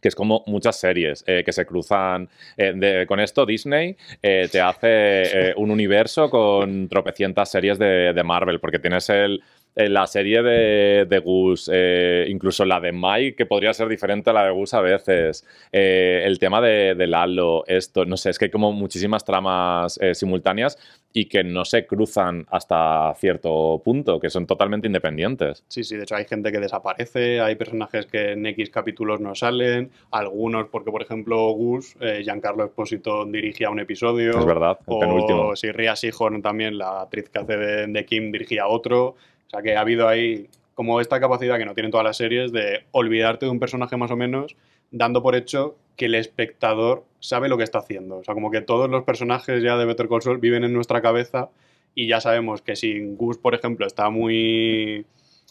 que 0.00 0.08
es 0.08 0.14
como 0.14 0.42
muchas 0.46 0.76
series 0.78 1.24
eh, 1.26 1.42
que 1.44 1.52
se 1.52 1.64
cruzan 1.66 2.28
eh, 2.56 2.72
de- 2.74 3.06
con 3.06 3.20
esto. 3.20 3.44
Disney 3.46 3.96
eh, 4.22 4.48
te 4.50 4.60
hace 4.60 5.54
un 5.56 5.70
universo 5.70 6.28
con 6.30 6.88
tropecientas 6.88 7.50
series 7.50 7.78
de, 7.78 8.12
de 8.12 8.22
Marvel, 8.22 8.60
porque 8.60 8.78
tienes 8.78 9.08
el, 9.10 9.42
la 9.76 10.06
serie 10.06 10.42
de, 10.42 11.06
de 11.08 11.18
Gus, 11.18 11.70
eh, 11.72 12.26
incluso 12.28 12.64
la 12.64 12.80
de 12.80 12.92
Mike, 12.92 13.34
que 13.36 13.46
podría 13.46 13.72
ser 13.72 13.88
diferente 13.88 14.30
a 14.30 14.32
la 14.32 14.44
de 14.44 14.52
Gus 14.52 14.74
a 14.74 14.80
veces. 14.80 15.46
Eh, 15.72 16.22
el 16.24 16.38
tema 16.38 16.60
de, 16.60 16.94
de 16.94 17.06
Lalo, 17.06 17.64
esto, 17.66 18.04
no 18.04 18.16
sé, 18.16 18.30
es 18.30 18.38
que 18.38 18.46
hay 18.46 18.50
como 18.50 18.72
muchísimas 18.72 19.24
tramas 19.24 19.98
eh, 20.00 20.14
simultáneas 20.14 20.78
y 21.12 21.26
que 21.26 21.44
no 21.44 21.64
se 21.64 21.86
cruzan 21.86 22.46
hasta 22.50 23.14
cierto 23.16 23.80
punto, 23.84 24.18
que 24.18 24.30
son 24.30 24.46
totalmente 24.46 24.88
independientes. 24.88 25.64
Sí, 25.68 25.84
sí, 25.84 25.96
de 25.96 26.02
hecho 26.02 26.16
hay 26.16 26.24
gente 26.24 26.50
que 26.50 26.58
desaparece, 26.58 27.40
hay 27.40 27.54
personajes 27.54 28.06
que 28.06 28.32
en 28.32 28.44
X 28.46 28.70
capítulos 28.70 29.20
no 29.20 29.34
salen, 29.34 29.90
algunos 30.10 30.66
porque, 30.68 30.90
por 30.90 31.02
ejemplo, 31.02 31.50
Gus, 31.50 31.96
eh, 32.00 32.20
Giancarlo 32.24 32.64
Esposito 32.64 33.24
dirigía 33.26 33.70
un 33.70 33.78
episodio. 33.78 34.38
Es 34.38 34.44
verdad, 34.44 34.78
el 34.88 34.98
penúltimo. 34.98 35.48
O 35.48 35.56
si 35.56 35.70
Ria 35.70 35.94
Sihorn 35.94 36.42
también, 36.42 36.78
la 36.78 37.02
actriz 37.02 37.28
que 37.28 37.38
hace 37.38 37.56
de, 37.56 37.86
de 37.86 38.04
Kim, 38.04 38.32
dirigía 38.32 38.66
otro. 38.66 39.14
O 39.54 39.56
sea 39.56 39.62
que 39.62 39.76
ha 39.76 39.80
habido 39.80 40.08
ahí 40.08 40.48
como 40.74 41.00
esta 41.00 41.20
capacidad 41.20 41.58
que 41.58 41.64
no 41.64 41.74
tienen 41.74 41.92
todas 41.92 42.02
las 42.02 42.16
series 42.16 42.50
de 42.50 42.86
olvidarte 42.90 43.46
de 43.46 43.52
un 43.52 43.60
personaje 43.60 43.96
más 43.96 44.10
o 44.10 44.16
menos, 44.16 44.56
dando 44.90 45.22
por 45.22 45.36
hecho 45.36 45.76
que 45.94 46.06
el 46.06 46.16
espectador 46.16 47.04
sabe 47.20 47.48
lo 47.48 47.56
que 47.56 47.62
está 47.62 47.78
haciendo. 47.78 48.16
O 48.16 48.24
sea, 48.24 48.34
como 48.34 48.50
que 48.50 48.62
todos 48.62 48.90
los 48.90 49.04
personajes 49.04 49.62
ya 49.62 49.76
de 49.76 49.84
Better 49.84 50.08
Call 50.08 50.22
Saul 50.22 50.38
viven 50.38 50.64
en 50.64 50.72
nuestra 50.72 51.00
cabeza 51.00 51.50
y 51.94 52.08
ya 52.08 52.20
sabemos 52.20 52.62
que 52.62 52.74
si 52.74 52.98
Gus, 53.14 53.38
por 53.38 53.54
ejemplo, 53.54 53.86
está 53.86 54.10
muy 54.10 55.06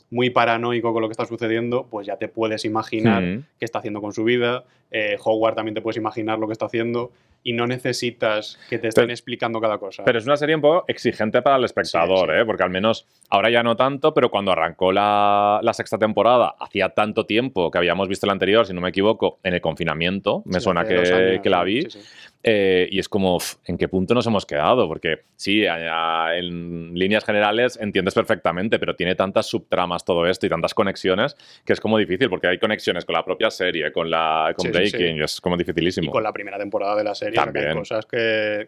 muy 0.09 0.29
paranoico 0.29 0.91
con 0.91 1.01
lo 1.01 1.07
que 1.07 1.13
está 1.13 1.25
sucediendo, 1.25 1.87
pues 1.89 2.05
ya 2.05 2.17
te 2.17 2.27
puedes 2.27 2.65
imaginar 2.65 3.23
qué 3.57 3.65
está 3.65 3.79
haciendo 3.79 4.01
con 4.01 4.11
su 4.11 4.25
vida. 4.25 4.65
Eh, 4.91 5.17
Howard 5.23 5.55
también 5.55 5.75
te 5.75 5.81
puedes 5.81 5.97
imaginar 5.97 6.37
lo 6.37 6.47
que 6.47 6.53
está 6.53 6.65
haciendo 6.65 7.11
y 7.43 7.53
no 7.53 7.67
necesitas 7.67 8.57
que 8.69 8.79
te 8.79 8.87
estén 8.87 9.03
Pero- 9.03 9.13
explicando 9.13 9.59
cada 9.59 9.77
cosa. 9.77 10.03
Pero 10.05 10.17
es 10.19 10.25
una 10.25 10.37
serie 10.37 10.55
un 10.55 10.61
poco 10.61 10.85
exigente 10.87 11.41
para 11.41 11.57
el 11.57 11.65
espectador, 11.65 12.29
Sí, 12.29 12.35
sí. 12.35 12.41
¿eh? 12.41 12.45
porque 12.45 12.63
al 12.63 12.69
menos 12.69 13.05
ahora 13.29 13.49
ya 13.49 13.63
no 13.63 13.75
tanto, 13.75 14.13
pero 14.13 14.31
cuando 14.31 14.51
arrancó 14.51 14.91
la, 14.91 15.59
la 15.61 15.73
sexta 15.73 15.97
temporada, 15.97 16.55
hacía 16.59 16.89
tanto 16.89 17.25
tiempo 17.25 17.69
que 17.69 17.77
habíamos 17.77 18.07
visto 18.07 18.25
la 18.27 18.33
anterior, 18.33 18.65
si 18.65 18.73
no 18.73 18.81
me 18.81 18.89
equivoco, 18.89 19.39
en 19.43 19.53
el 19.55 19.61
confinamiento, 19.61 20.41
me 20.45 20.59
Sí, 20.59 20.63
suena 20.63 20.85
que, 20.85 20.95
años, 20.99 21.41
que 21.41 21.49
la 21.49 21.63
vi, 21.63 21.81
sí, 21.83 21.89
sí. 21.91 21.99
Eh, 22.43 22.89
y 22.91 22.99
es 22.99 23.07
como, 23.07 23.37
¿en 23.65 23.77
qué 23.77 23.87
punto 23.87 24.13
nos 24.13 24.27
hemos 24.27 24.45
quedado? 24.45 24.87
Porque 24.87 25.19
sí, 25.35 25.65
a- 25.65 26.25
a- 26.27 26.37
en 26.37 26.93
líneas 26.93 27.23
generales 27.23 27.79
entiendes 27.81 28.13
perfectamente, 28.13 28.79
pero 28.79 28.95
tiene 28.95 29.15
tantas 29.15 29.45
subtramas 29.47 30.03
todo 30.03 30.27
esto 30.27 30.45
y 30.45 30.49
tantas 30.49 30.73
conexiones 30.73 31.35
que 31.65 31.73
es 31.73 31.79
como 31.79 31.97
difícil, 31.97 32.29
porque 32.29 32.47
hay 32.47 32.59
conexiones 32.59 33.05
con 33.05 33.13
la 33.13 33.23
propia 33.23 33.49
serie, 33.49 33.91
con, 33.91 34.09
la, 34.11 34.53
con 34.55 34.65
Sí, 34.65 34.73
sí, 34.73 34.87
sí. 34.87 34.97
Breaking, 34.97 35.17
y 35.17 35.23
es 35.23 35.39
como 35.41 35.55
dificilísimo. 35.57 36.07
Y 36.07 36.11
con 36.11 36.23
la 36.23 36.33
primera 36.33 36.57
temporada 36.57 36.95
de 36.97 37.03
la 37.05 37.15
serie, 37.15 37.33
que 37.35 37.39
hay 37.39 37.45
También. 37.45 37.77
cosas 37.77 38.05
que. 38.05 38.67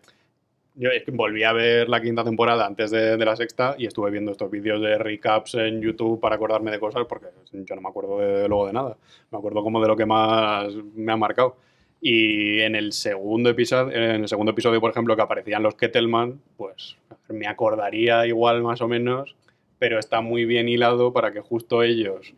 Yo 0.77 0.89
volví 1.13 1.41
a 1.43 1.53
ver 1.53 1.87
la 1.87 2.01
quinta 2.01 2.21
temporada 2.25 2.65
antes 2.65 2.91
de, 2.91 3.15
de 3.15 3.25
la 3.25 3.37
sexta 3.37 3.75
y 3.77 3.85
estuve 3.85 4.11
viendo 4.11 4.31
estos 4.33 4.51
vídeos 4.51 4.81
de 4.81 4.97
recaps 4.97 5.55
en 5.55 5.81
YouTube 5.81 6.19
para 6.19 6.35
acordarme 6.35 6.69
de 6.69 6.79
cosas 6.79 7.05
porque 7.07 7.27
yo 7.53 7.75
no 7.75 7.81
me 7.81 7.87
acuerdo 7.87 8.19
de, 8.19 8.49
luego 8.49 8.67
de 8.67 8.73
nada. 8.73 8.97
Me 9.31 9.37
acuerdo 9.37 9.63
como 9.63 9.79
de 9.81 9.87
lo 9.87 9.95
que 9.95 10.05
más 10.05 10.73
me 10.93 11.13
ha 11.13 11.15
marcado. 11.15 11.55
Y 12.01 12.59
en 12.61 12.75
el 12.75 12.93
segundo 12.93 13.49
episodio, 13.49 14.81
por 14.81 14.91
ejemplo, 14.91 15.15
que 15.15 15.21
aparecían 15.21 15.63
los 15.63 15.75
Kettleman, 15.75 16.39
pues 16.57 16.97
me 17.29 17.47
acordaría 17.47 18.27
igual 18.27 18.61
más 18.61 18.81
o 18.81 18.87
menos, 18.87 19.35
pero 19.79 19.97
está 19.99 20.21
muy 20.21 20.45
bien 20.45 20.69
hilado 20.69 21.13
para 21.13 21.31
que 21.31 21.41
justo 21.41 21.83
ellos, 21.83 22.33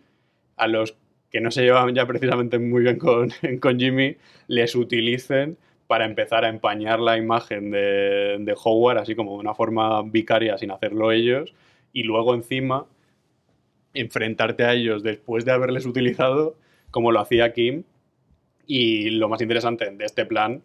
a 0.56 0.67
los 0.67 0.96
que 1.30 1.41
no 1.41 1.52
se 1.52 1.63
llevan 1.63 1.93
ya 1.93 2.06
precisamente 2.06 2.60
muy 2.60 2.84
bien 2.84 2.98
con, 2.98 3.30
con 3.62 3.80
Jimmy, 3.80 4.15
les 4.48 4.76
utilicen 4.76 5.58
para 5.88 6.06
empezar 6.06 6.46
a 6.46 6.50
empañar 6.50 7.00
la 7.00 7.17
imagen 7.17 7.72
de, 7.72 8.38
de 8.39 8.56
Howard, 8.63 9.00
así 9.00 9.15
como 9.15 9.34
de 9.34 9.39
una 9.39 9.56
forma 9.56 10.02
vicaria 10.04 10.58
sin 10.58 10.72
hacerlo 10.72 11.12
ellos, 11.12 11.54
y 11.93 12.04
luego 12.04 12.34
encima 12.34 12.86
enfrentarte 13.93 14.63
a 14.63 14.74
ellos 14.74 15.04
después 15.04 15.46
de 15.46 15.52
haberles 15.52 15.86
utilizado, 15.86 16.56
como 16.91 17.12
lo 17.12 17.20
hacía 17.20 17.54
Kim. 17.54 17.84
Y 18.68 19.10
lo 19.12 19.30
más 19.30 19.42
interesante 19.42 19.90
de 19.90 20.06
este 20.06 20.26
plan, 20.26 20.62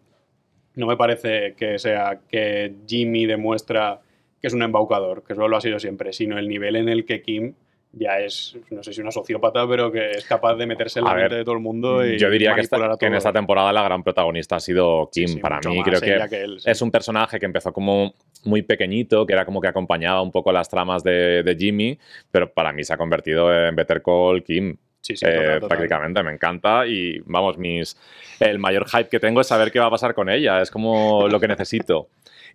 no 0.75 0.87
me 0.87 0.97
parece 0.97 1.53
que 1.55 1.79
sea 1.79 2.19
que 2.29 2.73
Jimmy 2.87 3.25
demuestra 3.25 4.01
que 4.41 4.47
es 4.47 4.53
un 4.53 4.61
embaucador, 4.63 5.23
que 5.23 5.33
eso 5.33 5.47
lo 5.47 5.55
ha 5.55 5.61
sido 5.61 5.79
siempre, 5.79 6.11
sino 6.11 6.37
el 6.37 6.49
nivel 6.49 6.75
en 6.75 6.89
el 6.89 7.05
que 7.05 7.21
Kim 7.21 7.53
ya 7.95 8.19
es, 8.19 8.57
no 8.71 8.81
sé 8.81 8.91
si 8.91 9.01
una 9.01 9.11
sociópata, 9.11 9.67
pero 9.67 9.91
que 9.91 10.11
es 10.11 10.25
capaz 10.25 10.55
de 10.55 10.65
meterse 10.65 10.99
en 10.99 11.05
A 11.05 11.09
la 11.09 11.13
ver, 11.13 11.23
mente 11.25 11.35
de 11.37 11.43
todo 11.45 11.53
el 11.53 11.61
mundo 11.61 12.03
y 12.05 12.17
Yo 12.17 12.29
diría 12.31 12.55
que, 12.55 12.61
esta- 12.61 12.97
que 12.99 13.05
en 13.05 13.13
esta 13.13 13.31
temporada 13.31 13.71
la 13.71 13.83
gran 13.83 14.03
protagonista 14.03 14.55
ha 14.55 14.59
sido 14.59 15.09
Kim. 15.13 15.27
sí, 15.27 15.37
Para 15.39 15.59
mí 15.69 15.81
creo 15.83 16.01
que 16.01 16.41
él, 16.41 16.59
sí. 16.59 16.69
es 16.71 16.81
un 16.81 16.89
personaje 16.91 17.39
que 17.39 17.45
empezó 17.45 17.71
como 17.71 18.15
muy 18.45 18.63
pequeñito, 18.63 19.25
que 19.27 19.33
era 19.33 19.45
como 19.45 19.61
que 19.61 19.67
acompañaba 19.67 20.21
un 20.23 20.31
poco 20.31 20.51
las 20.51 20.67
tramas 20.67 21.03
de, 21.03 21.43
de 21.43 21.55
Jimmy, 21.55 21.97
pero 22.31 22.51
para 22.51 22.73
mí 22.73 22.83
se 22.83 22.93
ha 22.93 22.97
convertido 22.97 23.53
en 23.55 23.75
Better 23.75 24.01
Call 24.01 24.43
Kim. 24.43 24.75
Sí, 25.03 25.17
sí, 25.17 25.25
eh, 25.27 25.33
total, 25.33 25.53
total. 25.59 25.67
prácticamente, 25.67 26.23
me 26.23 26.31
encanta 26.31 26.87
y 26.87 27.19
vamos, 27.25 27.57
mis, 27.57 27.97
el 28.39 28.57
mayor 28.57 28.87
hype 28.87 29.09
que 29.09 29.19
tengo 29.19 29.41
es 29.41 29.47
saber 29.47 29.69
qué 29.69 29.79
va 29.79 29.87
a 29.87 29.91
pasar 29.91 30.13
con 30.13 30.29
ella, 30.29 30.61
es 30.61 30.71
como 30.71 31.27
lo 31.27 31.41
que 31.41 31.47
necesito. 31.49 32.07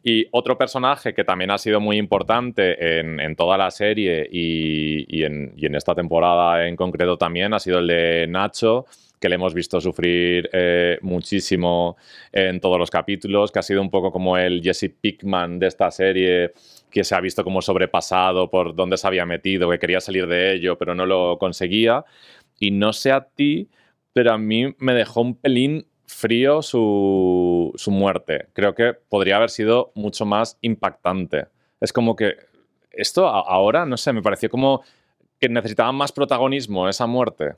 Y 0.03 0.27
otro 0.31 0.57
personaje 0.57 1.13
que 1.13 1.25
también 1.25 1.51
ha 1.51 1.59
sido 1.59 1.79
muy 1.79 1.99
importante 1.99 3.01
en, 3.01 3.21
en 3.21 3.37
toda 3.37 3.59
la 3.59 3.71
serie 3.71 4.27
y, 4.31 5.05
y 5.15 5.25
en, 5.25 5.53
y 5.57 5.67
en 5.67 5.75
esta 5.75 5.95
temporada 5.95 6.67
en 6.67 6.75
concreto 6.75 7.19
también 7.19 7.53
ha 7.53 7.59
sido 7.59 7.81
el 7.81 7.87
de 7.89 8.27
Nacho, 8.29 8.87
que 9.21 9.29
le 9.29 9.35
hemos 9.35 9.53
visto 9.53 9.81
sufrir 9.81 10.49
eh, 10.53 10.99
muchísimo 11.03 11.97
en 12.33 12.61
todos 12.61 12.79
los 12.79 12.91
capítulos, 12.91 13.51
que 13.51 13.59
ha 13.59 13.63
sido 13.63 13.83
un 13.83 13.91
poco 13.91 14.13
como 14.13 14.39
el 14.39 14.63
Jesse 14.63 14.91
Pickman 15.01 15.59
de 15.59 15.67
esta 15.67 15.91
serie, 15.91 16.53
que 16.91 17.05
se 17.05 17.15
ha 17.15 17.21
visto 17.21 17.45
como 17.45 17.61
sobrepasado 17.61 18.49
por 18.49 18.75
dónde 18.75 18.97
se 18.97 19.07
había 19.07 19.27
metido, 19.27 19.69
que 19.71 19.79
quería 19.79 20.01
salir 20.01 20.27
de 20.27 20.55
ello, 20.55 20.79
pero 20.79 20.95
no 20.95 21.05
lo 21.05 21.37
conseguía. 21.39 22.05
Y 22.59 22.71
no 22.71 22.92
sé 22.92 23.12
a 23.12 23.23
ti, 23.29 23.68
pero 24.12 24.33
a 24.33 24.38
mí 24.38 24.75
me 24.79 24.94
dejó 24.94 25.21
un 25.21 25.35
pelín 25.37 25.87
frío 26.07 26.62
su, 26.62 27.73
su 27.77 27.90
muerte. 27.90 28.47
Creo 28.53 28.75
que 28.75 28.94
podría 28.94 29.37
haber 29.37 29.51
sido 29.51 29.92
mucho 29.94 30.25
más 30.25 30.59
impactante. 30.62 31.47
Es 31.81 31.92
como 31.92 32.16
que 32.16 32.35
esto 32.90 33.29
a- 33.29 33.40
ahora, 33.40 33.85
no 33.87 33.97
sé, 33.97 34.12
me 34.12 34.23
pareció 34.23 34.49
como 34.49 34.83
que 35.38 35.49
necesitaba 35.49 35.92
más 35.92 36.11
protagonismo 36.11 36.88
esa 36.88 37.07
muerte. 37.07 37.55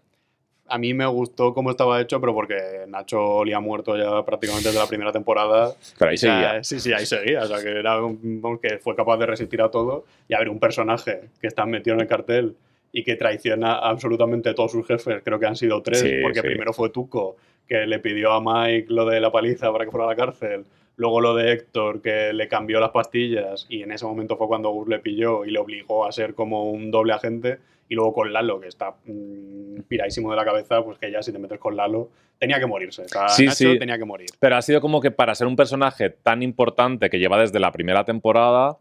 A 0.67 0.79
mí 0.79 0.95
me 0.95 1.07
gustó 1.07 1.53
cómo 1.55 1.71
estaba 1.71 2.01
hecho, 2.01 2.21
pero 2.21 2.33
porque 2.35 2.85
Nacho 2.87 3.21
olía 3.21 3.59
muerto 3.59 3.97
ya 3.97 4.25
prácticamente 4.25 4.69
desde 4.69 4.79
la 4.81 4.87
primera 4.87 5.11
temporada. 5.11 5.73
Pero 5.99 6.11
ahí 6.13 6.17
seguía. 6.17 6.63
Sí, 6.63 6.79
sí, 6.79 6.93
ahí 6.93 7.07
seguía. 7.07 7.43
O 7.43 7.47
sea, 7.47 7.59
que, 7.61 7.71
era 7.71 8.05
un- 8.05 8.59
que 8.63 8.79
fue 8.79 8.95
capaz 8.95 9.17
de 9.17 9.27
resistir 9.27 9.61
a 9.63 9.71
todo. 9.71 10.05
Y 10.29 10.35
a 10.35 10.39
ver, 10.39 10.49
un 10.49 10.61
personaje 10.61 11.23
que 11.41 11.47
está 11.49 11.67
metido 11.67 11.95
en 11.95 12.03
el 12.03 12.07
cartel 12.07 12.57
y 12.93 13.05
que 13.05 13.17
traiciona 13.17 13.75
absolutamente 13.75 14.49
a 14.51 14.55
todos 14.55 14.73
sus 14.73 14.87
jefes, 14.87 15.23
creo 15.25 15.39
que 15.39 15.47
han 15.47 15.57
sido 15.57 15.83
tres, 15.83 16.01
Sí, 16.01 16.11
porque 16.23 16.41
sí. 16.41 16.47
primero 16.47 16.73
fue 16.73 16.91
Tuco, 16.91 17.37
que 17.69 17.87
le 17.87 17.99
pidió 18.01 18.33
a 18.33 18.41
Mike 18.41 18.87
lo 18.93 19.05
de 19.07 19.21
la 19.21 19.31
paliza 19.31 19.71
para 19.73 19.85
que 19.85 19.91
fuera 19.91 20.07
a 20.07 20.11
la 20.11 20.17
cárcel. 20.17 20.65
Luego 20.97 21.21
lo 21.21 21.35
de 21.35 21.53
Héctor, 21.53 22.03
que 22.03 22.33
le 22.33 22.47
cambió 22.49 22.79
las 22.81 22.91
pastillas 22.91 23.65
y 23.71 23.83
en 23.83 23.93
ese 23.93 24.05
momento 24.05 24.37
fue 24.37 24.49
cuando 24.49 24.71
Gus 24.71 24.89
le 24.89 24.99
pilló 24.99 25.45
y 25.45 25.51
le 25.51 25.59
obligó 25.59 26.05
a 26.05 26.13
ser 26.13 26.35
como 26.35 26.71
un 26.71 26.91
doble 26.91 27.13
agente. 27.15 27.59
Y 27.89 27.95
luego 27.95 28.13
con 28.13 28.33
Lalo, 28.33 28.61
que 28.61 28.69
está 28.69 28.95
mm, 29.07 29.81
piradísimo 29.89 30.31
de 30.31 30.37
la 30.37 30.45
cabeza, 30.45 30.83
pues 30.85 30.99
que 30.99 31.11
ya 31.11 31.23
si 31.23 31.33
te 31.33 31.39
metes 31.39 31.59
con 31.59 31.77
Lalo, 31.77 32.09
tenía 32.39 32.61
que 32.61 32.67
morirse. 32.67 33.03
O 33.03 33.09
sea, 33.09 33.29
Sí, 33.29 33.47
Nacho 33.47 33.57
sí. 33.73 33.79
tenía 33.79 33.99
que 33.99 34.05
morir. 34.05 34.29
Pero 34.39 34.57
ha 34.57 34.63
sido 34.63 34.81
como 34.81 35.01
que 35.01 35.11
para 35.11 35.35
ser 35.35 35.47
un 35.47 35.57
personaje 35.57 36.11
tan 36.11 36.43
importante 36.43 37.09
que 37.11 37.19
lleva 37.19 37.41
desde 37.41 37.59
la 37.61 37.73
primera 37.73 38.05
temporada, 38.05 38.77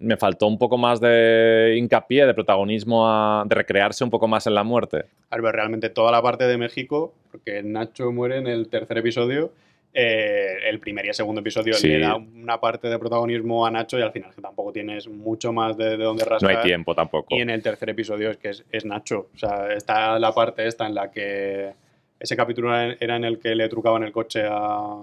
me 0.00 0.16
faltó 0.16 0.46
un 0.46 0.58
poco 0.58 0.76
más 0.78 1.00
de 1.00 1.74
hincapié, 1.78 2.26
de 2.26 2.34
protagonismo, 2.34 3.06
a- 3.08 3.44
de 3.46 3.54
recrearse 3.54 4.02
un 4.02 4.10
poco 4.10 4.26
más 4.26 4.46
en 4.46 4.54
la 4.54 4.64
muerte. 4.64 5.04
A 5.30 5.36
ver, 5.40 5.54
realmente 5.54 5.88
toda 5.90 6.10
la 6.10 6.20
parte 6.22 6.44
de 6.44 6.56
México, 6.56 7.12
porque 7.30 7.62
Nacho 7.62 8.10
muere 8.10 8.38
en 8.38 8.46
el 8.46 8.68
tercer 8.68 8.98
episodio, 8.98 9.52
eh, 9.92 10.56
el 10.68 10.78
primer 10.78 11.04
y 11.04 11.08
el 11.08 11.14
segundo 11.14 11.40
episodio 11.40 11.74
Sí. 11.74 11.88
le 11.88 11.98
da 12.00 12.14
una 12.16 12.60
parte 12.60 12.88
de 12.88 12.98
protagonismo 12.98 13.66
a 13.66 13.70
Nacho 13.72 13.98
y 13.98 14.02
al 14.02 14.12
final 14.12 14.32
que 14.34 14.40
tampoco 14.40 14.72
tienes 14.72 15.08
mucho 15.08 15.52
más 15.52 15.76
de, 15.76 15.96
de 15.96 16.04
dónde 16.04 16.24
No 16.24 16.30
rascar. 16.30 16.50
hay 16.56 16.62
tiempo 16.62 16.94
tampoco. 16.94 17.34
Y 17.36 17.40
en 17.40 17.50
el 17.50 17.60
tercer 17.62 17.90
episodio 17.90 18.30
es 18.30 18.36
que 18.36 18.50
es, 18.50 18.64
es 18.70 18.84
Nacho. 18.84 19.28
O 19.34 19.38
sea, 19.38 19.72
está 19.72 20.18
la 20.18 20.32
parte 20.32 20.66
esta 20.66 20.86
en 20.86 20.94
la 20.94 21.10
que 21.10 21.72
ese 22.20 22.36
capítulo 22.36 22.72
era 22.74 23.16
en 23.16 23.24
el 23.24 23.38
que 23.40 23.54
le 23.54 23.68
trucaban 23.68 24.04
el 24.04 24.12
coche 24.12 24.42
a 24.48 24.94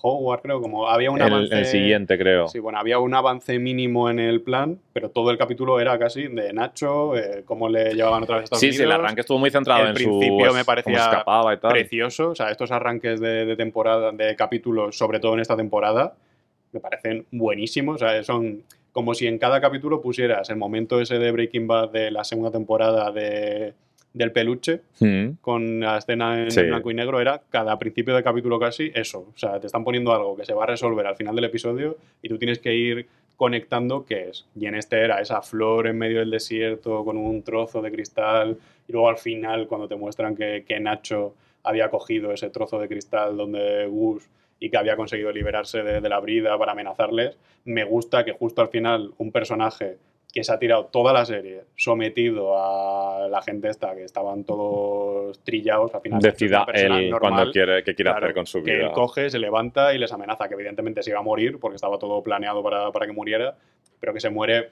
Howard, 0.00 0.40
creo. 0.42 0.60
Como 0.60 0.88
había 0.88 1.10
un 1.10 1.20
El, 1.20 1.32
avance. 1.32 1.58
el 1.58 1.66
siguiente, 1.66 2.18
creo. 2.18 2.48
Sí, 2.48 2.58
bueno, 2.58 2.78
había 2.78 2.98
un 2.98 3.14
avance 3.14 3.58
mínimo 3.58 4.10
en 4.10 4.18
el 4.18 4.40
plan, 4.40 4.78
pero 4.92 5.10
todo 5.10 5.30
el 5.30 5.38
capítulo 5.38 5.78
era 5.80 5.98
casi 5.98 6.26
de 6.28 6.52
Nacho, 6.52 7.16
eh, 7.16 7.42
cómo 7.44 7.68
le 7.68 7.94
llevaban 7.94 8.22
otra 8.24 8.36
vez 8.36 8.42
a 8.42 8.44
Estados 8.44 8.60
Sí, 8.60 8.66
Unidos. 8.66 8.76
sí, 8.78 8.82
el 8.84 8.92
arranque 8.92 9.20
estuvo 9.20 9.38
muy 9.38 9.50
centrado 9.50 9.82
El 9.82 9.88
en 9.90 9.96
su. 9.96 10.18
principio 10.18 10.52
me 10.54 10.64
parecía 10.64 10.94
escapaba 10.96 11.54
y 11.54 11.58
tal. 11.58 11.70
precioso. 11.72 12.30
O 12.30 12.34
sea, 12.34 12.50
estos 12.50 12.70
arranques 12.72 13.20
de, 13.20 13.44
de 13.46 13.56
temporada, 13.56 14.10
de 14.12 14.34
capítulos, 14.34 14.96
sobre 14.96 15.20
todo 15.20 15.34
en 15.34 15.40
esta 15.40 15.56
temporada, 15.56 16.14
me 16.72 16.80
parecen 16.80 17.26
buenísimos. 17.30 17.96
O 17.96 17.98
sea, 17.98 18.22
son 18.24 18.62
como 18.92 19.14
si 19.14 19.26
en 19.26 19.38
cada 19.38 19.60
capítulo 19.60 20.00
pusieras 20.02 20.50
el 20.50 20.56
momento 20.56 21.00
ese 21.00 21.18
de 21.18 21.30
Breaking 21.32 21.66
Bad 21.66 21.90
de 21.90 22.10
la 22.10 22.24
segunda 22.24 22.50
temporada 22.50 23.10
de, 23.12 23.72
del 24.14 24.32
peluche 24.32 24.80
Mm. 25.00 25.36
con 25.40 25.80
la 25.80 25.98
escena 25.98 26.42
en 26.42 26.50
Sí. 26.50 26.62
blanco 26.62 26.90
y 26.90 26.94
negro 26.94 27.20
era 27.20 27.40
cada 27.50 27.78
principio 27.78 28.14
de 28.14 28.22
capítulo 28.22 28.58
casi 28.58 28.90
eso. 28.94 29.20
O 29.34 29.38
sea, 29.38 29.58
te 29.58 29.66
están 29.66 29.84
poniendo 29.84 30.12
algo 30.12 30.36
que 30.36 30.44
se 30.44 30.52
va 30.54 30.64
a 30.64 30.66
resolver 30.66 31.06
al 31.06 31.16
final 31.16 31.34
del 31.34 31.44
episodio 31.46 31.96
y 32.22 32.28
tú 32.28 32.38
tienes 32.38 32.58
que 32.58 32.74
ir 32.74 33.06
conectando 33.36 34.04
qué 34.04 34.28
es. 34.28 34.46
Y 34.54 34.66
en 34.66 34.74
este 34.74 35.00
era 35.00 35.20
esa 35.20 35.42
flor 35.42 35.86
en 35.86 35.98
medio 35.98 36.20
del 36.20 36.30
desierto 36.30 37.04
con 37.04 37.16
un 37.16 37.42
trozo 37.42 37.80
de 37.82 37.90
cristal 37.90 38.56
y 38.86 38.92
luego 38.92 39.08
al 39.08 39.16
final 39.18 39.66
cuando 39.66 39.88
te 39.88 39.96
muestran 39.96 40.36
que, 40.36 40.64
que 40.66 40.78
Nacho 40.78 41.34
había 41.64 41.88
cogido 41.90 42.32
ese 42.32 42.50
trozo 42.50 42.78
de 42.78 42.88
cristal 42.88 43.36
donde 43.36 43.86
Gus 43.86 44.28
y 44.60 44.70
que 44.70 44.76
había 44.76 44.94
conseguido 44.96 45.32
liberarse 45.32 45.82
de, 45.82 46.00
de 46.00 46.08
la 46.08 46.20
brida 46.20 46.56
para 46.58 46.72
amenazarles, 46.72 47.36
me 47.64 47.82
gusta 47.84 48.24
que 48.24 48.32
justo 48.32 48.60
al 48.62 48.68
final 48.68 49.12
un 49.18 49.32
personaje 49.32 49.96
que 50.32 50.42
se 50.42 50.52
ha 50.52 50.58
tirado 50.58 50.86
toda 50.86 51.12
la 51.12 51.26
serie 51.26 51.64
sometido 51.76 52.56
a 52.56 53.28
la 53.28 53.42
gente 53.42 53.68
esta, 53.68 53.94
que 53.94 54.04
estaban 54.04 54.44
todos 54.44 55.38
trillados, 55.44 55.94
al 55.94 56.00
final 56.00 56.20
Decida 56.22 56.66
él 56.72 57.10
normal, 57.10 57.20
cuando 57.34 57.52
quiere, 57.52 57.84
qué 57.84 57.94
quiere 57.94 58.10
claro, 58.10 58.24
hacer 58.26 58.34
con 58.34 58.46
su 58.46 58.62
que 58.62 58.72
vida. 58.76 58.86
él 58.86 58.92
coge, 58.92 59.28
se 59.28 59.38
levanta 59.38 59.92
y 59.94 59.98
les 59.98 60.10
amenaza, 60.10 60.48
que 60.48 60.54
evidentemente 60.54 61.02
se 61.02 61.10
iba 61.10 61.18
a 61.18 61.22
morir 61.22 61.58
porque 61.60 61.76
estaba 61.76 61.98
todo 61.98 62.22
planeado 62.22 62.62
para, 62.62 62.90
para 62.92 63.06
que 63.06 63.12
muriera, 63.12 63.56
pero 64.00 64.14
que 64.14 64.20
se 64.20 64.30
muere 64.30 64.70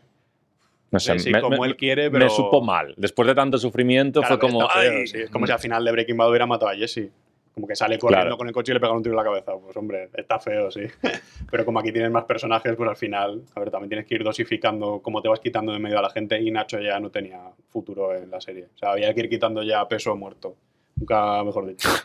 No 0.90 0.99
sé, 0.99 1.18
sí, 1.18 1.31
me, 1.31 1.42
como 1.42 1.64
él 1.66 1.77
quiere, 1.77 2.11
pero... 2.11 2.25
me 2.25 2.31
supo 2.31 2.62
mal. 2.62 2.94
Después 2.96 3.29
de 3.29 3.35
tanto 3.35 3.59
sufrimiento 3.59 4.20
Claro, 4.23 4.38
fue 4.38 4.49
como. 4.49 4.62
está 4.62 4.81
feo, 4.81 4.92
"Ay". 5.01 5.07
sí, 5.07 5.18
Es 5.20 5.31
como 5.31 5.46
si 5.46 5.53
al 5.53 5.59
final 5.59 5.85
de 5.85 5.92
Breaking 5.92 6.16
Bad 6.16 6.31
hubiera 6.31 6.46
matado 6.46 6.70
a 6.70 6.75
Jesse. 6.75 7.11
Como 7.54 7.66
que 7.66 7.74
sale 7.74 7.98
corriendo 7.98 8.22
Claro. 8.26 8.36
con 8.38 8.46
el 8.46 8.52
coche 8.54 8.72
y 8.72 8.74
le 8.74 8.80
pegan 8.80 8.96
un 8.96 9.02
tiro 9.02 9.12
en 9.12 9.16
la 9.18 9.24
cabeza. 9.24 9.52
Pues 9.58 9.76
hombre, 9.76 10.08
está 10.14 10.38
feo, 10.38 10.70
sí. 10.70 10.82
Pero 11.50 11.64
como 11.64 11.80
aquí 11.80 11.92
tienes 11.92 12.10
más 12.10 12.24
personajes, 12.24 12.74
pues 12.76 12.88
al 12.88 12.96
final, 12.96 13.42
a 13.54 13.60
ver, 13.60 13.70
también 13.70 13.88
tienes 13.90 14.06
que 14.06 14.14
ir 14.14 14.24
dosificando 14.24 15.00
cómo 15.02 15.20
te 15.20 15.28
vas 15.28 15.40
quitando 15.40 15.72
de 15.72 15.78
medio 15.80 15.98
a 15.98 16.02
la 16.02 16.10
gente 16.10 16.40
y 16.40 16.50
Nacho 16.50 16.78
ya 16.80 17.00
no 17.00 17.10
tenía 17.10 17.40
futuro 17.68 18.14
en 18.14 18.30
la 18.30 18.40
serie. 18.40 18.66
O 18.74 18.78
sea, 18.78 18.92
había 18.92 19.12
que 19.14 19.20
ir 19.20 19.28
quitando 19.28 19.62
ya 19.62 19.86
peso 19.88 20.14
muerto. 20.16 20.54
Nunca 20.96 21.42
mejor 21.44 21.66
dicho. 21.66 21.88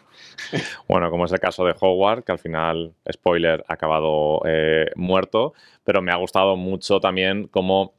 Bueno, 0.87 1.09
como 1.09 1.25
es 1.25 1.31
el 1.33 1.39
caso 1.39 1.65
de 1.65 1.75
Howard, 1.79 2.23
que 2.23 2.31
al 2.31 2.39
final, 2.39 2.93
spoiler, 3.11 3.65
ha 3.67 3.73
acabado 3.73 4.39
eh, 4.45 4.85
muerto, 4.95 5.53
pero 5.83 6.01
me 6.01 6.11
ha 6.13 6.15
gustado 6.15 6.55
mucho 6.55 6.99
también 7.01 7.47
cómo, 7.49 7.93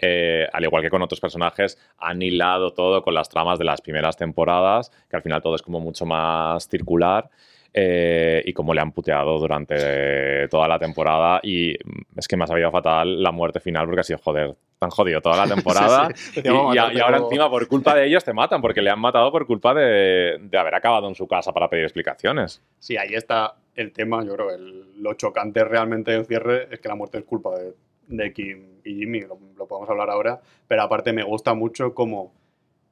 eh, 0.00 0.46
al 0.52 0.64
igual 0.64 0.82
que 0.82 0.90
con 0.90 1.02
otros 1.02 1.20
personajes, 1.20 1.78
han 1.98 2.20
hilado 2.22 2.72
todo 2.72 3.02
con 3.02 3.14
las 3.14 3.28
tramas 3.28 3.58
de 3.58 3.64
las 3.64 3.80
primeras 3.80 4.16
temporadas, 4.16 4.90
que 5.08 5.16
al 5.16 5.22
final 5.22 5.42
todo 5.42 5.54
es 5.54 5.62
como 5.62 5.80
mucho 5.80 6.06
más 6.06 6.68
circular. 6.68 7.28
eh, 7.72 8.42
y 8.46 8.52
cómo 8.52 8.74
le 8.74 8.80
han 8.80 8.90
puteado 8.90 9.38
durante 9.38 10.48
toda 10.48 10.66
la 10.66 10.76
temporada 10.80 11.38
y 11.40 11.72
es 12.16 12.26
que 12.26 12.36
me 12.36 12.42
ha 12.42 12.46
sabido 12.48 12.70
fatal 12.72 13.22
la 13.22 13.30
muerte 13.30 13.60
final 13.60 13.86
porque 13.86 14.00
ha 14.00 14.02
sido 14.02 14.18
joder, 14.18 14.56
tan 14.80 14.90
jodido 14.90 15.20
toda 15.20 15.36
la 15.36 15.46
temporada 15.54 16.08
Sí, 16.08 16.30
sí. 16.32 16.40
y, 16.40 16.42
Te 16.42 16.48
a- 16.50 17.04
ahora 17.04 17.18
como- 17.18 17.28
encima 17.30 17.48
por 17.48 17.68
culpa 17.68 17.94
de 17.94 18.06
ellos 18.06 18.24
te 18.24 18.32
matan 18.32 18.60
porque 18.60 18.82
le 18.82 18.90
han 18.90 18.98
matado 18.98 19.30
por 19.30 19.46
culpa 19.46 19.72
de, 19.72 20.38
de 20.40 20.58
haber 20.58 20.74
acabado 20.74 21.06
en 21.06 21.14
su 21.14 21.28
casa 21.28 21.52
para 21.52 21.68
pedir 21.70 21.84
explicaciones. 21.84 22.60
Sí, 22.80 22.96
ahí 22.96 23.14
está 23.14 23.54
el 23.76 23.92
tema, 23.92 24.24
yo 24.24 24.34
creo, 24.34 24.50
el- 24.50 25.00
lo 25.00 25.14
chocante 25.14 25.62
realmente 25.62 26.10
del 26.10 26.26
cierre 26.26 26.66
es 26.72 26.80
que 26.80 26.88
la 26.88 26.96
muerte 26.96 27.18
es 27.18 27.24
culpa 27.24 27.56
de, 27.56 27.72
de 28.10 28.32
Kim 28.32 28.64
y 28.84 28.96
Jimmy, 28.96 29.20
lo, 29.20 29.38
lo 29.56 29.66
podemos 29.66 29.88
hablar 29.88 30.10
ahora, 30.10 30.40
pero 30.68 30.82
aparte 30.82 31.12
me 31.12 31.22
gusta 31.22 31.54
mucho 31.54 31.94
cómo 31.94 32.32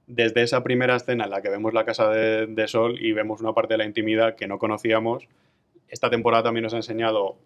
desde 0.06 0.42
esa 0.42 0.62
primera 0.62 0.96
escena 0.96 1.24
en 1.24 1.30
la 1.30 1.42
que 1.42 1.50
vemos 1.50 1.74
la 1.74 1.84
casa 1.84 2.08
de, 2.10 2.46
de 2.46 2.68
Sol 2.68 2.96
y 2.98 3.12
vemos 3.12 3.40
una 3.40 3.52
parte 3.52 3.74
de 3.74 3.78
la 3.78 3.84
intimidad 3.84 4.36
que 4.36 4.46
no 4.46 4.58
conocíamos, 4.58 5.28
esta 5.88 6.08
temporada 6.10 6.44
también 6.44 6.64
nos 6.64 6.72
ha 6.74 6.76
enseñado 6.76 7.36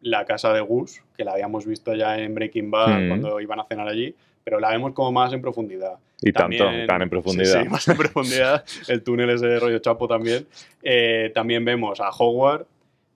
la 0.00 0.24
casa 0.24 0.52
de 0.52 0.60
Gus, 0.60 1.02
que 1.16 1.24
la 1.24 1.32
habíamos 1.32 1.66
visto 1.66 1.94
ya 1.94 2.18
en 2.18 2.34
Breaking 2.34 2.70
Bad 2.70 3.00
Mm. 3.00 3.08
cuando 3.08 3.40
iban 3.40 3.60
a 3.60 3.64
cenar 3.64 3.88
allí, 3.88 4.14
pero 4.44 4.60
la 4.60 4.70
vemos 4.70 4.92
como 4.92 5.10
más 5.12 5.32
en 5.32 5.40
profundidad. 5.42 5.94
Y 6.22 6.32
tanto, 6.32 6.64
tan 6.86 7.02
en 7.02 7.10
profundidad. 7.10 7.52
Sí, 7.52 7.62
sí, 7.64 7.68
más 7.68 7.88
en 7.88 7.96
profundidad. 7.96 8.64
El 8.88 9.02
túnel 9.02 9.30
ese 9.30 9.46
de 9.46 9.58
rollo 9.58 9.78
chapo 9.80 10.06
también. 10.06 10.46
Eh, 10.82 11.30
también 11.34 11.64
vemos 11.64 12.00
a 12.00 12.10
Howard, 12.10 12.66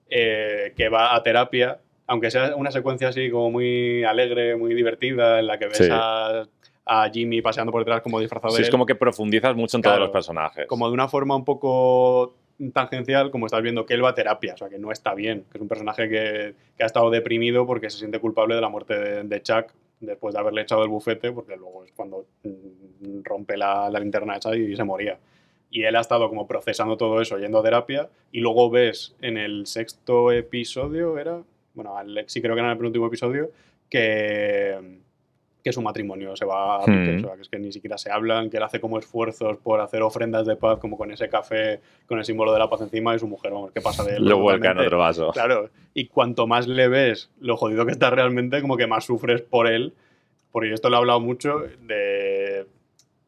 eh, 0.09 0.73
que 0.75 0.89
va 0.89 1.15
a 1.15 1.23
terapia, 1.23 1.79
aunque 2.11 2.29
sea 2.29 2.55
una 2.57 2.71
secuencia 2.71 3.07
así 3.07 3.29
como 3.29 3.49
muy 3.51 4.03
alegre, 4.03 4.55
muy 4.57 4.73
divertida, 4.73 5.39
en 5.39 5.47
la 5.47 5.57
que 5.57 5.67
ves 5.67 5.77
Sí. 5.77 5.87
a, 5.89 6.43
a 6.85 7.09
Jimmy 7.09 7.41
paseando 7.41 7.71
por 7.71 7.81
detrás 7.81 8.01
como 8.01 8.19
disfrazado 8.19 8.51
Sí, 8.51 8.57
de 8.57 8.61
es 8.63 8.67
él, 8.67 8.71
como 8.71 8.85
que 8.85 8.95
profundizas 8.95 9.55
mucho 9.55 9.77
en 9.77 9.81
Claro, 9.83 9.95
todos 9.97 10.07
los 10.07 10.13
personajes. 10.13 10.65
como 10.67 10.87
de 10.87 10.93
una 10.93 11.07
forma 11.07 11.35
un 11.37 11.45
poco 11.45 12.35
tangencial, 12.73 13.31
como 13.31 13.45
estás 13.45 13.61
viendo 13.61 13.85
que 13.85 13.93
él 13.93 14.03
va 14.03 14.09
a 14.09 14.13
terapia, 14.13 14.53
o 14.55 14.57
sea, 14.57 14.67
que 14.69 14.77
no 14.77 14.91
está 14.91 15.13
bien, 15.15 15.45
que 15.49 15.57
es 15.57 15.61
un 15.61 15.67
personaje 15.69 16.09
que, 16.09 16.53
que 16.77 16.83
ha 16.83 16.85
estado 16.85 17.09
deprimido 17.09 17.65
porque 17.65 17.89
se 17.89 17.97
siente 17.97 18.19
culpable 18.19 18.55
de 18.55 18.61
la 18.61 18.69
muerte 18.69 18.99
de, 18.99 19.23
de 19.23 19.41
Chuck, 19.41 19.71
después 20.01 20.33
de 20.33 20.39
haberle 20.41 20.61
echado 20.63 20.83
el 20.83 20.89
bufete, 20.89 21.31
porque 21.31 21.55
luego 21.55 21.85
es 21.85 21.91
cuando 21.93 22.25
mm, 22.43 23.21
rompe 23.23 23.55
la, 23.55 23.89
la 23.89 23.99
linterna 23.99 24.35
esa 24.35 24.55
y 24.55 24.75
se 24.75 24.83
moría. 24.83 25.17
Y 25.69 25.83
él 25.83 25.95
ha 25.95 26.01
estado 26.01 26.27
como 26.27 26.45
procesando 26.45 26.97
todo 26.97 27.21
eso, 27.21 27.37
yendo 27.37 27.59
a 27.59 27.63
terapia, 27.63 28.09
y 28.33 28.41
luego 28.41 28.69
ves 28.69 29.15
en 29.21 29.37
el 29.37 29.65
sexto 29.65 30.31
episodio, 30.31 31.17
era, 31.17 31.41
bueno, 31.73 31.97
al- 31.97 32.23
sí 32.27 32.41
creo 32.41 32.53
que 32.55 32.59
era 32.59 32.67
en 32.69 32.73
el 32.73 32.77
penúltimo 32.77 33.07
episodio, 33.07 33.49
que, 33.89 34.99
que 35.63 35.71
su 35.71 35.81
matrimonio 35.81 36.35
se 36.35 36.45
va 36.45 36.77
a 36.77 36.85
pique, 36.85 37.17
Hmm. 37.17 37.17
o 37.17 37.27
sea, 37.27 37.35
que 37.35 37.41
es 37.43 37.49
que 37.49 37.59
ni 37.59 37.71
siquiera 37.71 37.97
se 37.97 38.11
hablan, 38.11 38.49
que 38.49 38.57
él 38.57 38.63
hace 38.63 38.79
como 38.79 38.97
esfuerzos 38.97 39.57
por 39.57 39.79
hacer 39.79 40.01
ofrendas 40.01 40.47
de 40.47 40.55
paz, 40.55 40.79
como 40.79 40.97
con 40.97 41.11
ese 41.11 41.29
café, 41.29 41.79
con 42.07 42.17
el 42.17 42.25
símbolo 42.25 42.51
de 42.53 42.59
la 42.59 42.69
paz 42.69 42.81
encima, 42.81 43.15
y 43.15 43.19
su 43.19 43.27
mujer, 43.27 43.51
vamos, 43.51 43.71
¿qué 43.71 43.81
pasa 43.81 44.03
de 44.03 44.15
él? 44.15 44.25
Lo 44.25 44.39
vuelca 44.39 44.71
en 44.71 44.79
otro 44.79 44.97
vaso. 44.97 45.31
Claro, 45.31 45.69
y 45.93 46.07
cuanto 46.07 46.47
más 46.47 46.67
le 46.67 46.87
ves 46.87 47.29
lo 47.39 47.57
jodido 47.57 47.85
que 47.85 47.91
está 47.91 48.09
realmente, 48.09 48.61
como 48.61 48.75
que 48.77 48.87
más 48.87 49.05
sufres 49.05 49.41
por 49.41 49.67
él. 49.67 49.93
Porque 50.51 50.73
esto 50.73 50.89
lo 50.89 50.97
he 50.97 50.99
hablado 50.99 51.21
mucho 51.21 51.59
de 51.83 52.65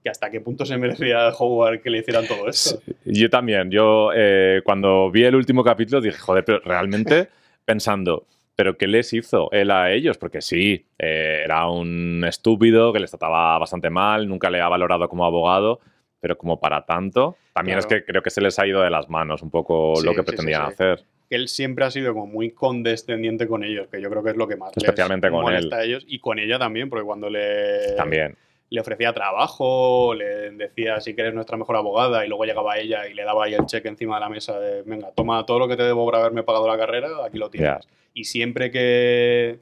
que 0.04 0.10
hasta 0.10 0.30
qué 0.30 0.42
punto 0.42 0.66
se 0.66 0.78
merecía 0.78 1.30
Howard 1.30 1.82
que 1.82 1.90
le 1.90 2.00
hicieran 2.00 2.28
todo 2.28 2.50
esto. 2.50 2.82
Sí, 2.86 2.94
Yo 3.06 3.30
también. 3.30 3.72
Yo 3.72 4.10
eh, 4.14 4.60
cuando 4.66 5.10
vi 5.10 5.24
el 5.24 5.34
último 5.36 5.64
capítulo 5.64 6.02
dije, 6.02 6.18
joder, 6.18 6.44
pero 6.44 6.60
realmente 6.66 7.30
pensando, 7.66 8.26
¿pero 8.56 8.78
qué 8.78 8.88
les 8.88 9.14
hizo 9.14 9.52
él 9.52 9.72
a 9.72 9.92
ellos? 9.92 10.18
Porque 10.18 10.42
sí, 10.42 10.86
eh, 11.00 11.42
era 11.44 11.68
un 11.68 12.24
estúpido 12.28 12.94
que 12.94 13.00
les 13.00 13.12
trataba 13.12 13.58
bastante 13.58 13.90
mal, 13.90 14.28
nunca 14.28 14.50
le 14.50 14.62
ha 14.62 14.70
valorado 14.70 15.08
como 15.10 15.26
abogado, 15.26 15.80
pero 16.20 16.38
como 16.38 16.60
para 16.60 16.86
tanto, 16.86 17.38
también 17.54 17.78
es 17.78 17.86
que 17.86 18.04
creo 18.04 18.22
que 18.22 18.30
se 18.30 18.42
les 18.42 18.58
ha 18.60 18.66
ido 18.66 18.82
de 18.82 18.90
las 18.90 19.10
manos 19.10 19.42
un 19.42 19.50
poco 19.50 19.96
Sí, 19.96 20.06
lo 20.06 20.12
que 20.14 20.22
sí, 20.22 20.26
pretendían 20.26 20.68
sí. 20.68 20.74
hacer. 20.74 21.06
Él 21.30 21.48
siempre 21.48 21.86
ha 21.86 21.92
sido 21.92 22.14
como 22.14 22.28
muy 22.28 22.52
condescendiente 22.52 23.48
con 23.48 23.64
ellos, 23.64 23.88
que 23.88 24.02
yo 24.02 24.10
creo 24.10 24.24
que 24.24 24.32
es 24.32 24.38
lo 24.38 24.48
que 24.48 24.56
más 24.56 24.72
les 24.76 24.84
Especialmente 24.84 25.30
con 25.30 25.42
molesta 25.42 25.78
a 25.78 25.84
ellos. 25.84 26.06
Y 26.08 26.20
con 26.20 26.38
ella 26.40 26.60
también, 26.60 26.90
porque 26.90 27.06
cuando 27.06 27.30
le, 27.30 27.94
También. 27.98 28.38
Le 28.74 28.82
ofrecía 28.82 29.14
trabajo, 29.14 30.16
le 30.16 30.50
decía 30.50 31.00
si 31.00 31.14
que 31.14 31.22
eres 31.22 31.36
nuestra 31.36 31.58
mejor 31.58 31.76
abogada, 31.76 32.26
y 32.26 32.28
luego 32.28 32.44
llegaba 32.46 32.80
ella 32.80 33.08
y 33.08 33.14
le 33.14 33.24
daba 33.24 33.46
ahí 33.46 33.54
el 33.54 33.68
cheque 33.68 33.88
encima 33.88 34.16
de 34.16 34.22
la 34.22 34.30
mesa 34.30 34.60
de, 34.60 34.82
venga, 34.82 35.12
toma 35.12 35.46
todo 35.46 35.60
lo 35.60 35.68
que 35.68 35.78
te 35.78 35.84
debo 35.84 36.04
por 36.04 36.16
haberme 36.16 36.42
pagado 36.42 36.68
la 36.68 36.76
carrera, 36.76 37.08
aquí 37.24 37.38
lo 37.38 37.52
tienes. 37.52 37.88
Y 38.16 38.24
siempre 38.24 38.72
que, 38.72 39.60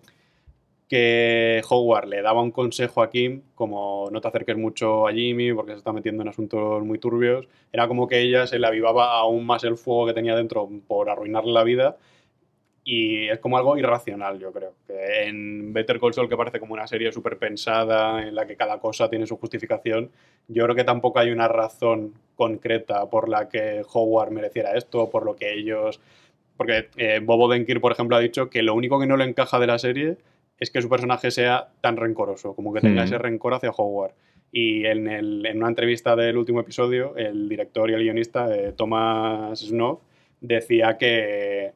que 0.87 1.61
Howard 1.69 2.07
le 2.07 2.21
daba 2.21 2.41
un 2.41 2.51
consejo 2.51 3.01
a 3.01 3.09
Kim, 3.09 3.41
como 3.53 4.07
no 4.13 4.21
te 4.21 4.29
acerques 4.29 4.55
mucho 4.55 5.09
a 5.09 5.11
Jimmy 5.11 5.51
porque 5.51 5.73
se 5.73 5.79
está 5.79 5.91
metiendo 5.91 6.21
en 6.23 6.29
asuntos 6.29 6.81
muy 6.81 6.97
turbios, 6.97 7.49
era 7.73 7.89
como 7.89 8.07
que 8.07 8.21
ella 8.21 8.47
se 8.47 8.59
le 8.59 8.67
avivaba 8.67 9.19
aún 9.19 9.45
más 9.45 9.65
el 9.65 9.75
fuego 9.75 10.05
que 10.05 10.13
tenía 10.13 10.37
dentro 10.37 10.69
por 10.87 11.09
arruinarle 11.09 11.51
la 11.51 11.65
vida. 11.65 11.97
Y 12.83 13.27
es 13.29 13.37
como 13.39 13.57
algo 13.57 13.77
irracional, 13.77 14.39
yo 14.39 14.51
creo. 14.51 14.73
Que 14.87 15.27
en 15.27 15.71
Better 15.71 15.99
Call 15.99 16.13
Saul, 16.13 16.27
que 16.27 16.35
parece 16.35 16.59
como 16.59 16.73
una 16.73 16.87
serie 16.87 17.11
súper 17.11 17.37
pensada, 17.37 18.27
en 18.27 18.33
la 18.33 18.47
que 18.47 18.55
cada 18.55 18.79
cosa 18.79 19.07
tiene 19.09 19.27
su 19.27 19.37
justificación, 19.37 20.09
yo 20.47 20.63
creo 20.63 20.75
que 20.75 20.83
tampoco 20.83 21.19
hay 21.19 21.29
una 21.29 21.47
razón 21.47 22.13
concreta 22.35 23.07
por 23.09 23.29
la 23.29 23.49
que 23.49 23.83
Howard 23.93 24.31
mereciera 24.31 24.73
esto, 24.73 25.09
por 25.09 25.25
lo 25.25 25.35
que 25.35 25.53
ellos... 25.53 25.99
Porque 26.57 26.89
eh, 26.97 27.19
Bobo 27.23 27.47
Denkir, 27.49 27.81
por 27.81 27.91
ejemplo, 27.91 28.15
ha 28.15 28.19
dicho 28.19 28.49
que 28.49 28.61
lo 28.63 28.73
único 28.75 28.99
que 28.99 29.07
no 29.07 29.15
le 29.17 29.23
encaja 29.25 29.59
de 29.59 29.67
la 29.67 29.77
serie 29.79 30.17
es 30.59 30.69
que 30.69 30.81
su 30.81 30.89
personaje 30.89 31.31
sea 31.31 31.69
tan 31.81 31.97
rencoroso, 31.97 32.55
como 32.55 32.73
que 32.73 32.81
tenga 32.81 33.01
Hmm. 33.01 33.05
ese 33.05 33.17
rencor 33.17 33.53
hacia 33.55 33.71
Howard. 33.71 34.13
Y 34.51 34.85
en, 34.85 35.07
el- 35.07 35.45
en 35.45 35.57
una 35.57 35.69
entrevista 35.69 36.15
del 36.15 36.37
último 36.37 36.59
episodio, 36.59 37.15
el 37.15 37.47
director 37.49 37.89
y 37.89 37.93
el 37.93 38.01
guionista, 38.03 38.53
eh, 38.55 38.73
Thomas 38.75 39.59
Snow, 39.59 40.01
decía 40.39 40.97
que 40.97 41.71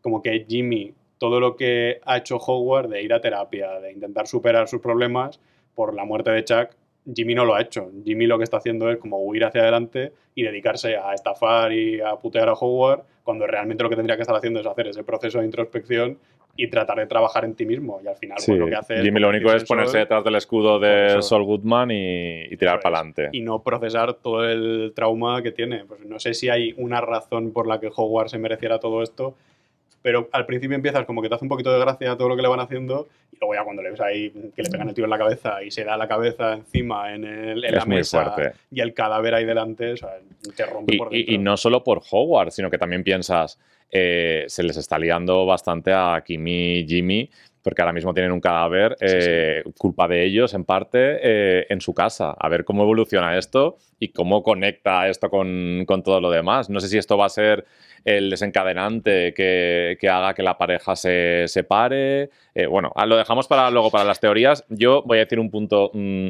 como 0.00 0.22
que 0.22 0.44
Jimmy, 0.48 0.92
todo 1.18 1.40
lo 1.40 1.56
que 1.56 2.00
ha 2.04 2.16
hecho 2.18 2.36
Howard 2.38 2.88
de 2.88 3.02
ir 3.02 3.12
a 3.12 3.20
terapia, 3.20 3.78
de 3.80 3.92
intentar 3.92 4.26
superar 4.26 4.68
sus 4.68 4.80
problemas 4.80 5.40
por 5.74 5.94
la 5.94 6.04
muerte 6.04 6.30
de 6.30 6.44
Chuck, 6.44 6.70
Jimmy 7.14 7.34
no 7.34 7.44
lo 7.44 7.54
ha 7.54 7.62
hecho. 7.62 7.90
Jimmy 8.04 8.26
lo 8.26 8.38
que 8.38 8.44
está 8.44 8.58
haciendo 8.58 8.90
es 8.90 8.98
como 8.98 9.18
huir 9.22 9.44
hacia 9.44 9.62
adelante 9.62 10.12
y 10.34 10.42
dedicarse 10.42 10.96
a 10.96 11.12
estafar 11.14 11.72
y 11.72 12.00
a 12.00 12.14
putear 12.16 12.48
a 12.48 12.52
Howard, 12.52 13.02
cuando 13.24 13.46
realmente 13.46 13.82
lo 13.82 13.88
que 13.90 13.96
tendría 13.96 14.16
que 14.16 14.22
estar 14.22 14.36
haciendo 14.36 14.60
es 14.60 14.66
hacer 14.66 14.88
ese 14.88 15.02
proceso 15.04 15.38
de 15.40 15.46
introspección 15.46 16.18
y 16.56 16.68
tratar 16.68 16.98
de 16.98 17.06
trabajar 17.06 17.44
en 17.44 17.54
ti 17.54 17.64
mismo. 17.64 18.00
Y 18.04 18.08
al 18.08 18.16
final, 18.16 18.38
Sí. 18.38 18.50
pues, 18.50 18.58
lo 18.60 18.66
que 18.66 18.74
hace 18.74 18.94
es 18.96 19.02
Jimmy 19.02 19.20
lo 19.20 19.28
único 19.30 19.50
es 19.52 19.64
ponerse 19.64 19.92
Sol 19.92 20.00
detrás 20.00 20.24
del 20.24 20.34
escudo 20.34 20.78
de. 20.78 21.22
Sol 21.22 21.44
Goodman 21.44 21.90
y, 21.90 22.42
y 22.50 22.56
tirar 22.56 22.80
para 22.80 22.96
adelante. 22.98 23.28
y 23.32 23.40
no 23.40 23.62
procesar 23.62 24.14
todo 24.14 24.44
el 24.48 24.92
trauma 24.94 25.42
que 25.42 25.52
tiene. 25.52 25.84
Pues 25.86 26.00
no 26.04 26.18
sé 26.18 26.34
si 26.34 26.48
hay 26.50 26.74
una 26.76 27.00
razón 27.00 27.52
por 27.52 27.66
la 27.66 27.80
que 27.80 27.88
Howard 27.94 28.28
se 28.28 28.38
mereciera 28.38 28.78
todo 28.78 29.02
esto, 29.02 29.34
pero 30.02 30.28
al 30.32 30.46
principio 30.46 30.74
empiezas 30.76 31.04
como 31.04 31.20
que 31.22 31.28
te 31.28 31.34
hace 31.34 31.44
un 31.44 31.48
poquito 31.48 31.72
de 31.72 31.78
gracia 31.80 32.16
todo 32.16 32.28
lo 32.28 32.36
que 32.36 32.42
le 32.42 32.48
van 32.48 32.60
haciendo 32.60 33.08
y 33.32 33.36
luego 33.38 33.54
ya 33.54 33.64
cuando 33.64 33.82
le 33.82 33.90
ves 33.90 34.00
ahí 34.00 34.30
que 34.56 34.62
le 34.62 34.70
pegan 34.70 34.88
el 34.88 34.94
tiro 34.94 35.04
en 35.06 35.10
la 35.10 35.18
cabeza 35.18 35.62
y 35.62 35.70
se 35.70 35.84
da 35.84 35.96
la 35.96 36.08
cabeza 36.08 36.54
encima 36.54 37.14
en, 37.14 37.24
el- 37.24 37.64
en 37.64 37.74
la 37.74 37.84
mesa 37.84 38.30
fuerte. 38.32 38.58
y 38.70 38.80
el 38.80 38.94
cadáver 38.94 39.34
ahí 39.34 39.44
delante, 39.44 39.92
o 39.92 39.96
sea, 39.96 40.10
te 40.56 40.66
rompe 40.66 40.94
Y, 40.94 40.98
por 40.98 41.10
dentro. 41.10 41.34
y 41.34 41.38
no 41.38 41.56
solo 41.56 41.84
por 41.84 42.00
Howard, 42.10 42.50
sino 42.50 42.70
que 42.70 42.78
también 42.78 43.04
piensas, 43.04 43.58
eh, 43.90 44.44
se 44.46 44.62
les 44.62 44.76
está 44.76 44.98
liando 44.98 45.44
bastante 45.46 45.92
a 45.92 46.22
Kimi 46.24 46.78
y 46.78 46.86
Jimmy, 46.88 47.30
porque 47.62 47.82
ahora 47.82 47.92
mismo 47.92 48.14
tienen 48.14 48.32
un 48.32 48.40
cadáver, 48.40 48.96
Sí, 49.00 49.06
sí. 49.08 49.16
eh, 49.20 49.62
culpa 49.78 50.08
de 50.08 50.24
ellos 50.24 50.54
en 50.54 50.64
parte, 50.64 51.18
eh, 51.22 51.66
en 51.68 51.80
su 51.80 51.92
casa. 51.94 52.34
A 52.38 52.48
ver 52.48 52.64
cómo 52.64 52.82
evoluciona 52.82 53.36
esto 53.36 53.76
y 53.98 54.08
cómo 54.08 54.42
conecta 54.42 55.08
esto 55.08 55.28
con, 55.30 55.84
con 55.86 56.02
todo 56.02 56.20
lo 56.20 56.30
demás. 56.30 56.70
No 56.70 56.80
sé 56.80 56.88
si 56.88 56.98
esto 56.98 57.18
va 57.18 57.26
a 57.26 57.30
ser 57.30 57.66
el 58.04 58.30
desencadenante 58.30 59.34
que, 59.34 59.98
que 60.00 60.08
haga 60.08 60.32
que 60.34 60.42
la 60.42 60.56
pareja 60.56 60.96
se 60.96 61.44
separe. 61.48 62.30
Eh, 62.54 62.66
bueno, 62.66 62.92
ah, 62.96 63.04
lo 63.06 63.16
dejamos 63.16 63.46
para 63.46 63.70
luego 63.70 63.90
para 63.90 64.04
las 64.04 64.20
teorías. 64.20 64.64
Yo 64.68 65.02
voy 65.04 65.18
a 65.18 65.20
decir 65.20 65.38
un 65.38 65.50
punto 65.50 65.90
mm, 65.92 66.28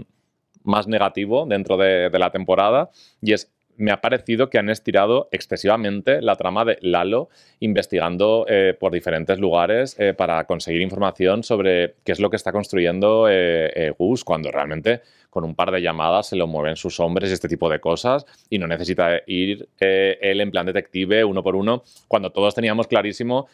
más 0.64 0.88
negativo 0.88 1.46
dentro 1.46 1.76
de, 1.76 2.10
de 2.10 2.18
la 2.18 2.30
temporada 2.30 2.90
y 3.22 3.32
es 3.32 3.52
me 3.80 3.90
ha 3.90 4.00
parecido 4.00 4.50
que 4.50 4.58
han 4.58 4.68
estirado 4.68 5.28
excesivamente 5.32 6.20
la 6.20 6.36
trama 6.36 6.64
de 6.64 6.78
Lalo 6.82 7.30
investigando 7.60 8.44
eh, 8.48 8.76
por 8.78 8.92
diferentes 8.92 9.38
lugares 9.38 9.96
eh, 9.98 10.14
para 10.14 10.44
conseguir 10.44 10.82
información 10.82 11.42
sobre 11.42 11.94
qué 12.04 12.12
es 12.12 12.20
lo 12.20 12.30
que 12.30 12.36
está 12.36 12.52
construyendo 12.52 13.26
eh, 13.28 13.92
Gus, 13.98 14.22
cuando 14.22 14.50
realmente 14.50 15.00
con 15.30 15.44
un 15.44 15.54
par 15.54 15.70
de 15.70 15.80
llamadas 15.80 16.28
se 16.28 16.36
lo 16.36 16.46
mueven 16.46 16.76
sus 16.76 17.00
hombres 17.00 17.30
y 17.30 17.32
este 17.32 17.48
tipo 17.48 17.70
de 17.70 17.80
cosas 17.80 18.26
y 18.50 18.58
no 18.58 18.66
necesita 18.66 19.20
ir 19.26 19.68
él 19.78 20.40
en 20.40 20.50
plan 20.50 20.66
detective 20.66 21.24
uno 21.24 21.42
por 21.42 21.56
uno, 21.56 21.82
cuando 22.06 22.30
todos 22.30 22.54
teníamos 22.54 22.86
clarísimo 22.86 23.48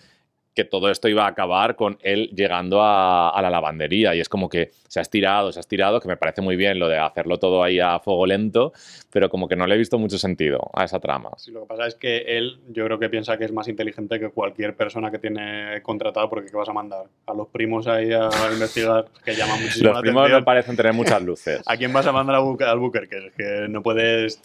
que 0.56 0.64
todo 0.64 0.90
esto 0.90 1.06
iba 1.06 1.24
a 1.26 1.28
acabar 1.28 1.76
con 1.76 1.98
él 2.02 2.30
llegando 2.34 2.80
a, 2.82 3.28
a 3.28 3.42
la 3.42 3.50
lavandería. 3.50 4.14
Y 4.14 4.20
es 4.20 4.28
como 4.28 4.48
que 4.48 4.70
se 4.88 4.98
ha 4.98 5.02
estirado, 5.02 5.52
se 5.52 5.58
ha 5.58 5.60
estirado, 5.60 6.00
que 6.00 6.08
me 6.08 6.16
parece 6.16 6.40
muy 6.40 6.56
bien 6.56 6.78
lo 6.78 6.88
de 6.88 6.98
hacerlo 6.98 7.38
todo 7.38 7.62
ahí 7.62 7.78
a 7.78 7.98
fuego 8.00 8.24
lento, 8.26 8.72
pero 9.12 9.28
como 9.28 9.48
que 9.48 9.54
no 9.54 9.66
le 9.66 9.74
he 9.74 9.78
visto 9.78 9.98
mucho 9.98 10.16
sentido 10.16 10.70
a 10.72 10.84
esa 10.84 10.98
trama. 10.98 11.30
Sí, 11.36 11.50
lo 11.50 11.60
que 11.60 11.66
pasa 11.66 11.86
es 11.86 11.94
que 11.94 12.38
él, 12.38 12.58
yo 12.70 12.86
creo 12.86 12.98
que 12.98 13.10
piensa 13.10 13.36
que 13.36 13.44
es 13.44 13.52
más 13.52 13.68
inteligente 13.68 14.18
que 14.18 14.30
cualquier 14.30 14.74
persona 14.74 15.10
que 15.10 15.18
tiene 15.18 15.82
contratado, 15.82 16.30
porque 16.30 16.50
¿qué 16.50 16.56
vas 16.56 16.70
a 16.70 16.72
mandar? 16.72 17.04
A 17.26 17.34
los 17.34 17.48
primos 17.48 17.86
ahí 17.86 18.12
a 18.14 18.30
investigar, 18.52 19.04
que 19.24 19.34
llama 19.34 19.56
muchísimo 19.56 19.88
Los 19.88 19.96
la 19.96 20.00
primos 20.00 20.22
atención. 20.22 20.40
no 20.40 20.44
parecen 20.46 20.76
tener 20.76 20.94
muchas 20.94 21.22
luces. 21.22 21.62
¿A 21.66 21.76
quién 21.76 21.92
vas 21.92 22.06
a 22.06 22.12
mandar 22.12 22.36
al 22.36 22.78
Booker? 22.78 23.08
Que, 23.08 23.30
que 23.36 23.66
no 23.68 23.82
puedes. 23.82 24.40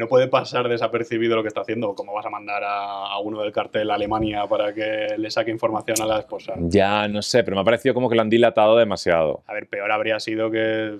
No 0.00 0.08
puede 0.08 0.28
pasar 0.28 0.66
desapercibido 0.66 1.36
lo 1.36 1.42
que 1.42 1.48
está 1.48 1.60
haciendo. 1.60 1.94
¿Cómo 1.94 2.14
vas 2.14 2.24
a 2.24 2.30
mandar 2.30 2.62
a, 2.64 3.18
uno 3.18 3.42
del 3.42 3.52
cartel 3.52 3.90
a 3.90 3.96
Alemania 3.96 4.46
para 4.48 4.72
que 4.72 5.08
le 5.18 5.30
saque 5.30 5.50
información 5.50 6.00
a 6.00 6.06
la 6.06 6.20
esposa? 6.20 6.54
Ya, 6.56 7.06
no 7.06 7.20
sé, 7.20 7.44
pero 7.44 7.54
me 7.54 7.60
ha 7.60 7.64
parecido 7.64 7.92
como 7.92 8.08
que 8.08 8.16
lo 8.16 8.22
han 8.22 8.30
dilatado 8.30 8.78
demasiado. 8.78 9.42
A 9.46 9.52
ver, 9.52 9.66
peor 9.66 9.92
habría 9.92 10.18
sido 10.18 10.50
que 10.50 10.96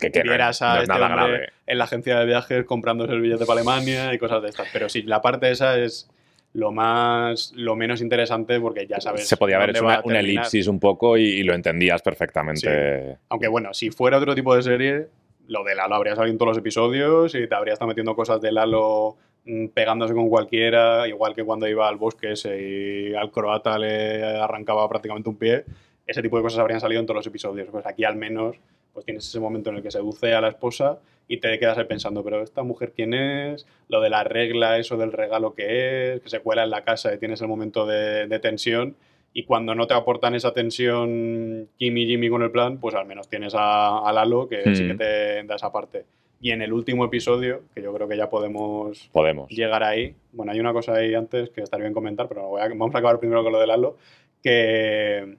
que, 0.00 0.12
que 0.12 0.22
no, 0.22 0.30
vieras 0.30 0.60
no 0.60 0.68
a 0.68 0.76
es 0.76 0.82
este 0.82 0.92
nada 0.92 1.08
grave. 1.08 1.48
en 1.66 1.78
la 1.78 1.82
agencia 1.82 2.16
de 2.16 2.26
viajes 2.26 2.64
comprándose 2.64 3.12
el 3.12 3.22
billete 3.22 3.44
para 3.44 3.60
Alemania 3.60 4.14
y 4.14 4.18
cosas 4.18 4.40
de 4.40 4.50
estas. 4.50 4.68
Pero 4.72 4.88
sí, 4.88 5.02
la 5.02 5.20
parte 5.20 5.50
esa 5.50 5.76
es 5.76 6.08
lo 6.52 6.70
más 6.70 7.54
lo 7.56 7.74
menos 7.74 8.02
interesante 8.02 8.60
porque 8.60 8.86
ya 8.86 9.00
sabes. 9.00 9.26
Se 9.26 9.36
podía 9.36 9.56
haber 9.56 9.70
hecho 9.70 9.84
una, 10.04 10.20
elipsis 10.20 10.68
un 10.68 10.78
poco 10.78 11.18
y, 11.18 11.24
y 11.24 11.42
lo 11.42 11.54
entendías 11.54 12.02
perfectamente. 12.02 13.16
Aunque 13.30 13.48
bueno, 13.48 13.74
si 13.74 13.90
fuera 13.90 14.18
otro 14.18 14.32
tipo 14.36 14.54
de 14.54 14.62
serie, 14.62 15.08
lo 15.48 15.64
de 15.64 15.74
Lalo 15.74 15.94
habría 15.94 16.16
salido 16.16 16.32
en 16.32 16.38
todos 16.38 16.50
los 16.50 16.58
episodios 16.58 17.34
y 17.34 17.46
te 17.46 17.54
habría 17.54 17.74
estado 17.74 17.88
metiendo 17.88 18.14
cosas 18.14 18.40
de 18.40 18.52
Lalo 18.52 19.16
mm, 19.44 19.68
pegándose 19.68 20.14
con 20.14 20.28
cualquiera, 20.28 21.06
igual 21.08 21.34
que 21.34 21.44
cuando 21.44 21.68
iba 21.68 21.88
al 21.88 21.96
bosque 21.96 22.32
ese 22.32 22.60
y 22.60 23.14
al 23.14 23.30
croata 23.30 23.78
le 23.78 24.24
arrancaba 24.36 24.88
prácticamente 24.88 25.28
un 25.28 25.36
pie. 25.36 25.64
Ese 26.06 26.22
tipo 26.22 26.36
de 26.36 26.42
cosas 26.42 26.60
habrían 26.60 26.80
salido 26.80 27.00
en 27.00 27.06
todos 27.06 27.16
los 27.16 27.26
episodios. 27.26 27.68
Pues 27.70 27.86
aquí 27.86 28.04
al 28.04 28.16
menos 28.16 28.56
pues 28.92 29.04
tienes 29.04 29.26
ese 29.26 29.40
momento 29.40 29.70
en 29.70 29.76
el 29.76 29.82
que 29.82 29.90
seduce 29.90 30.32
a 30.34 30.40
la 30.40 30.48
esposa 30.48 31.00
y 31.26 31.38
te 31.38 31.58
quedas 31.58 31.82
pensando, 31.86 32.22
pero 32.22 32.42
esta 32.42 32.62
mujer 32.62 32.92
quién 32.94 33.14
es, 33.14 33.66
lo 33.88 34.00
de 34.00 34.10
la 34.10 34.24
regla, 34.24 34.78
eso 34.78 34.96
del 34.96 35.10
regalo 35.10 35.54
que 35.54 36.14
es, 36.14 36.20
que 36.20 36.28
se 36.28 36.40
cuela 36.40 36.62
en 36.64 36.70
la 36.70 36.84
casa 36.84 37.12
y 37.12 37.18
tienes 37.18 37.40
el 37.40 37.48
momento 37.48 37.86
de, 37.86 38.26
de 38.26 38.38
tensión 38.38 38.94
y 39.34 39.44
cuando 39.44 39.74
no 39.74 39.86
te 39.86 39.94
aportan 39.94 40.34
esa 40.34 40.52
tensión 40.54 41.68
Kim 41.76 41.96
y 41.98 42.06
Jimmy 42.06 42.30
con 42.30 42.42
el 42.42 42.50
plan, 42.52 42.78
pues 42.78 42.94
al 42.94 43.04
menos 43.06 43.28
tienes 43.28 43.54
a, 43.54 43.98
a 43.98 44.12
Lalo 44.12 44.48
que 44.48 44.74
sí 44.74 44.86
que 44.86 44.94
Mm. 44.94 44.98
te 44.98 45.42
da 45.44 45.56
esa 45.56 45.70
parte. 45.72 46.04
Y 46.40 46.50
en 46.52 46.62
el 46.62 46.72
último 46.72 47.04
episodio, 47.04 47.62
que 47.74 47.82
yo 47.82 47.92
creo 47.94 48.06
que 48.06 48.16
ya 48.16 48.28
podemos 48.30 49.08
Podemos. 49.12 49.48
llegar 49.50 49.82
ahí, 49.82 50.14
bueno, 50.32 50.52
hay 50.52 50.60
una 50.60 50.72
cosa 50.72 50.94
ahí 50.94 51.14
antes 51.14 51.50
que 51.50 51.62
estaría 51.62 51.84
bien 51.84 51.94
comentar, 51.94 52.28
pero 52.28 52.48
voy 52.48 52.60
a- 52.62 52.68
vamos 52.68 52.94
a 52.94 52.98
acabar 52.98 53.18
primero 53.18 53.42
con 53.42 53.52
lo 53.52 53.60
de 53.60 53.66
Lalo, 53.66 53.96
que 54.42 55.36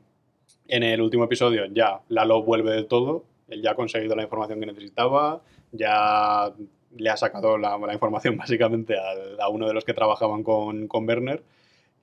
En 0.68 0.82
el 0.82 1.00
último 1.00 1.26
episodio 1.26 1.66
ya 1.68 2.00
Lalo 2.10 2.42
vuelve 2.42 2.72
de 2.72 2.84
todo, 2.86 3.24
él 3.50 3.62
ya 3.62 3.72
ha 3.72 3.76
conseguido 3.76 4.16
la 4.16 4.24
información 4.24 4.60
que 4.60 4.66
necesitaba, 4.66 5.42
ya 5.72 6.52
le 6.98 7.10
ha 7.10 7.18
sacado 7.18 7.58
la, 7.60 7.78
la 7.78 7.94
información 7.94 8.36
básicamente 8.38 8.96
al- 8.98 9.40
a, 9.40 9.48
uno 9.50 9.68
de 9.68 9.74
los 9.76 9.86
que 9.86 9.94
trabajaban 9.94 10.42
con, 10.44 10.88
con 10.88 11.08
Werner 11.08 11.44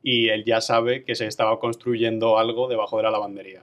y 0.02 0.28
él 0.28 0.44
ya 0.44 0.60
sabe 0.60 1.04
que 1.04 1.14
se 1.14 1.26
estaba 1.26 1.58
construyendo 1.60 2.38
algo 2.38 2.68
debajo 2.68 2.96
de 2.96 3.02
la 3.04 3.10
lavandería. 3.10 3.62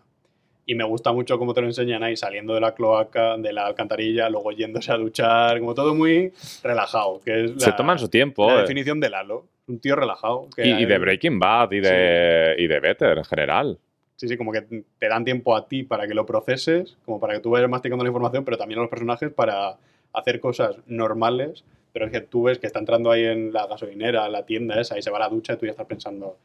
Y 0.66 0.76
me 0.76 0.84
gusta 0.84 1.12
mucho 1.12 1.40
cómo 1.40 1.54
te 1.56 1.62
lo 1.62 1.68
enseñan 1.68 2.04
ahí, 2.04 2.16
saliendo 2.16 2.54
de 2.54 2.62
la 2.62 2.76
cloaca, 2.76 3.38
de 3.38 3.52
la 3.54 3.66
alcantarilla, 3.66 4.30
luego 4.30 4.52
yéndose 4.52 4.92
a 4.92 4.98
duchar, 4.98 5.60
como 5.60 5.74
todo 5.74 5.96
muy 5.96 6.32
relajado. 6.64 7.20
Que 7.26 7.46
es 7.46 7.52
Se 7.58 7.72
la- 7.72 7.76
toman 7.76 7.98
su 7.98 8.08
tiempo. 8.08 8.48
la 8.48 8.60
eh. 8.60 8.62
definición 8.62 9.00
de 9.00 9.10
Lalo. 9.10 9.48
Un 9.68 9.80
tío 9.80 9.96
relajado. 9.96 10.48
que 10.56 10.66
Y, 10.68 10.72
y 10.84 10.86
de 10.86 10.98
Breaking 10.98 11.40
Bad 11.40 11.72
y 11.72 11.80
de, 11.80 12.56
y 12.58 12.68
de 12.68 12.80
Better 12.80 13.18
en 13.18 13.24
general. 13.26 13.80
Sí, 14.16 14.28
sí, 14.28 14.36
como 14.38 14.52
que 14.52 14.62
te 15.00 15.08
dan 15.08 15.24
tiempo 15.26 15.56
a 15.56 15.68
ti 15.68 15.84
para 15.84 16.08
que 16.08 16.14
lo 16.14 16.26
proceses, 16.26 16.98
como 17.06 17.20
para 17.20 17.34
que 17.36 17.40
tú 17.40 17.50
vayas 17.52 17.70
masticando 17.70 18.04
la 18.04 18.10
información, 18.10 18.44
pero 18.46 18.58
también 18.58 18.80
a 18.80 18.82
los 18.84 18.90
personajes 18.92 19.32
para 19.32 19.78
hacer 20.14 20.40
cosas 20.40 20.76
normales, 20.88 21.64
pero 21.94 22.06
es 22.06 22.12
que 22.12 22.22
tú 22.22 22.44
ves 22.44 22.60
que 22.60 22.68
está 22.68 22.80
entrando 22.80 23.12
ahí 23.12 23.24
en 23.26 23.52
la 23.54 23.68
gasolinera, 23.68 24.26
en 24.26 24.32
la 24.32 24.46
tienda 24.46 24.80
esa, 24.80 24.98
y 24.98 25.02
se 25.02 25.12
va 25.12 25.18
a 25.18 25.22
la 25.22 25.30
ducha 25.30 25.54
y 25.54 25.58
tú 25.58 25.66
ya 25.66 25.72
estás 25.72 25.86
pensando, 25.88 26.38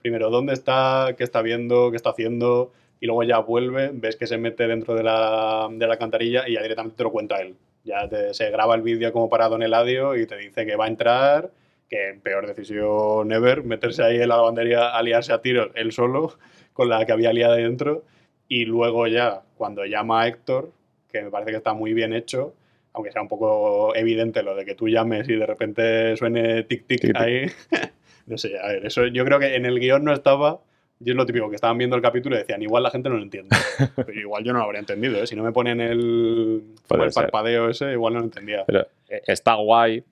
primero, 0.00 0.30
¿dónde 0.30 0.52
está? 0.52 1.14
¿Qué 1.16 1.24
está 1.24 1.42
viendo? 1.42 1.90
¿Qué 1.90 1.96
está 1.96 2.10
haciendo? 2.10 2.72
Y 3.00 3.06
luego 3.06 3.22
ya 3.24 3.38
vuelve, 3.38 3.90
ves 3.92 4.16
que 4.16 4.26
se 4.26 4.38
mete 4.38 4.66
dentro 4.66 4.94
de 4.94 5.02
la, 5.02 5.68
de 5.70 5.86
la 5.86 5.92
alcantarilla 5.94 6.48
y 6.48 6.54
ya 6.54 6.62
directamente 6.62 6.96
te 6.96 7.02
lo 7.02 7.12
cuenta 7.12 7.36
él. 7.40 7.54
Ya 7.84 8.08
te- 8.08 8.32
se 8.34 8.50
graba 8.50 8.74
el 8.74 8.82
vídeo 8.82 9.12
como 9.12 9.28
para 9.28 9.48
Don 9.48 9.62
Eladio 9.62 10.16
y 10.16 10.26
te 10.26 10.36
dice 10.36 10.64
que 10.66 10.76
va 10.76 10.86
a 10.86 10.88
entrar, 10.88 11.50
que 11.88 12.18
peor 12.22 12.46
decisión 12.46 13.30
ever, 13.32 13.62
meterse 13.64 14.02
ahí 14.02 14.16
en 14.16 14.28
la 14.28 14.36
lavandería 14.36 14.88
a 14.96 15.02
liarse 15.02 15.32
a 15.32 15.40
tiros 15.42 15.68
él 15.74 15.92
solo, 15.92 16.36
con 16.72 16.88
la 16.88 17.04
que 17.06 17.12
había 17.12 17.32
liado 17.32 17.54
dentro. 17.54 18.02
Y 18.48 18.64
luego 18.64 19.06
ya, 19.06 19.42
cuando 19.56 19.84
llama 19.84 20.22
a 20.22 20.28
Héctor, 20.28 20.70
que 21.12 21.22
me 21.22 21.30
parece 21.30 21.50
que 21.52 21.56
está 21.58 21.74
muy 21.74 21.94
bien 21.94 22.12
hecho, 22.12 22.54
aunque 22.96 23.12
sea 23.12 23.20
un 23.20 23.28
poco 23.28 23.94
evidente 23.94 24.42
lo 24.42 24.56
de 24.56 24.64
que 24.64 24.74
tú 24.74 24.88
llames 24.88 25.28
y 25.28 25.34
de 25.34 25.44
repente 25.44 26.16
suene 26.16 26.66
tic-tic 26.66 27.12
ahí. 27.14 27.46
no 28.26 28.38
sé, 28.38 28.58
a 28.58 28.68
ver, 28.68 28.86
eso 28.86 29.06
yo 29.06 29.22
creo 29.24 29.38
que 29.38 29.54
en 29.54 29.66
el 29.66 29.78
guion 29.78 30.02
no 30.02 30.12
estaba. 30.12 30.60
Y 30.98 31.10
es 31.10 31.16
lo 31.16 31.26
típico, 31.26 31.50
que 31.50 31.56
estaban 31.56 31.76
viendo 31.76 31.94
el 31.94 32.00
capítulo 32.00 32.36
y 32.36 32.38
decían, 32.38 32.62
igual 32.62 32.82
la 32.82 32.90
gente 32.90 33.10
no 33.10 33.16
lo 33.16 33.22
entiende. 33.22 33.54
Pero 33.96 34.18
igual 34.18 34.44
yo 34.44 34.54
no 34.54 34.60
lo 34.60 34.64
habría 34.64 34.80
entendido, 34.80 35.22
¿eh? 35.22 35.26
Si 35.26 35.36
no 35.36 35.42
me 35.42 35.52
ponen 35.52 35.78
el, 35.78 36.62
el 36.88 37.12
parpadeo 37.14 37.68
ese, 37.68 37.92
igual 37.92 38.14
no 38.14 38.20
lo 38.20 38.24
entendía. 38.24 38.64
Pero 38.66 38.86
eh, 39.10 39.20
está 39.26 39.56
guay 39.56 40.02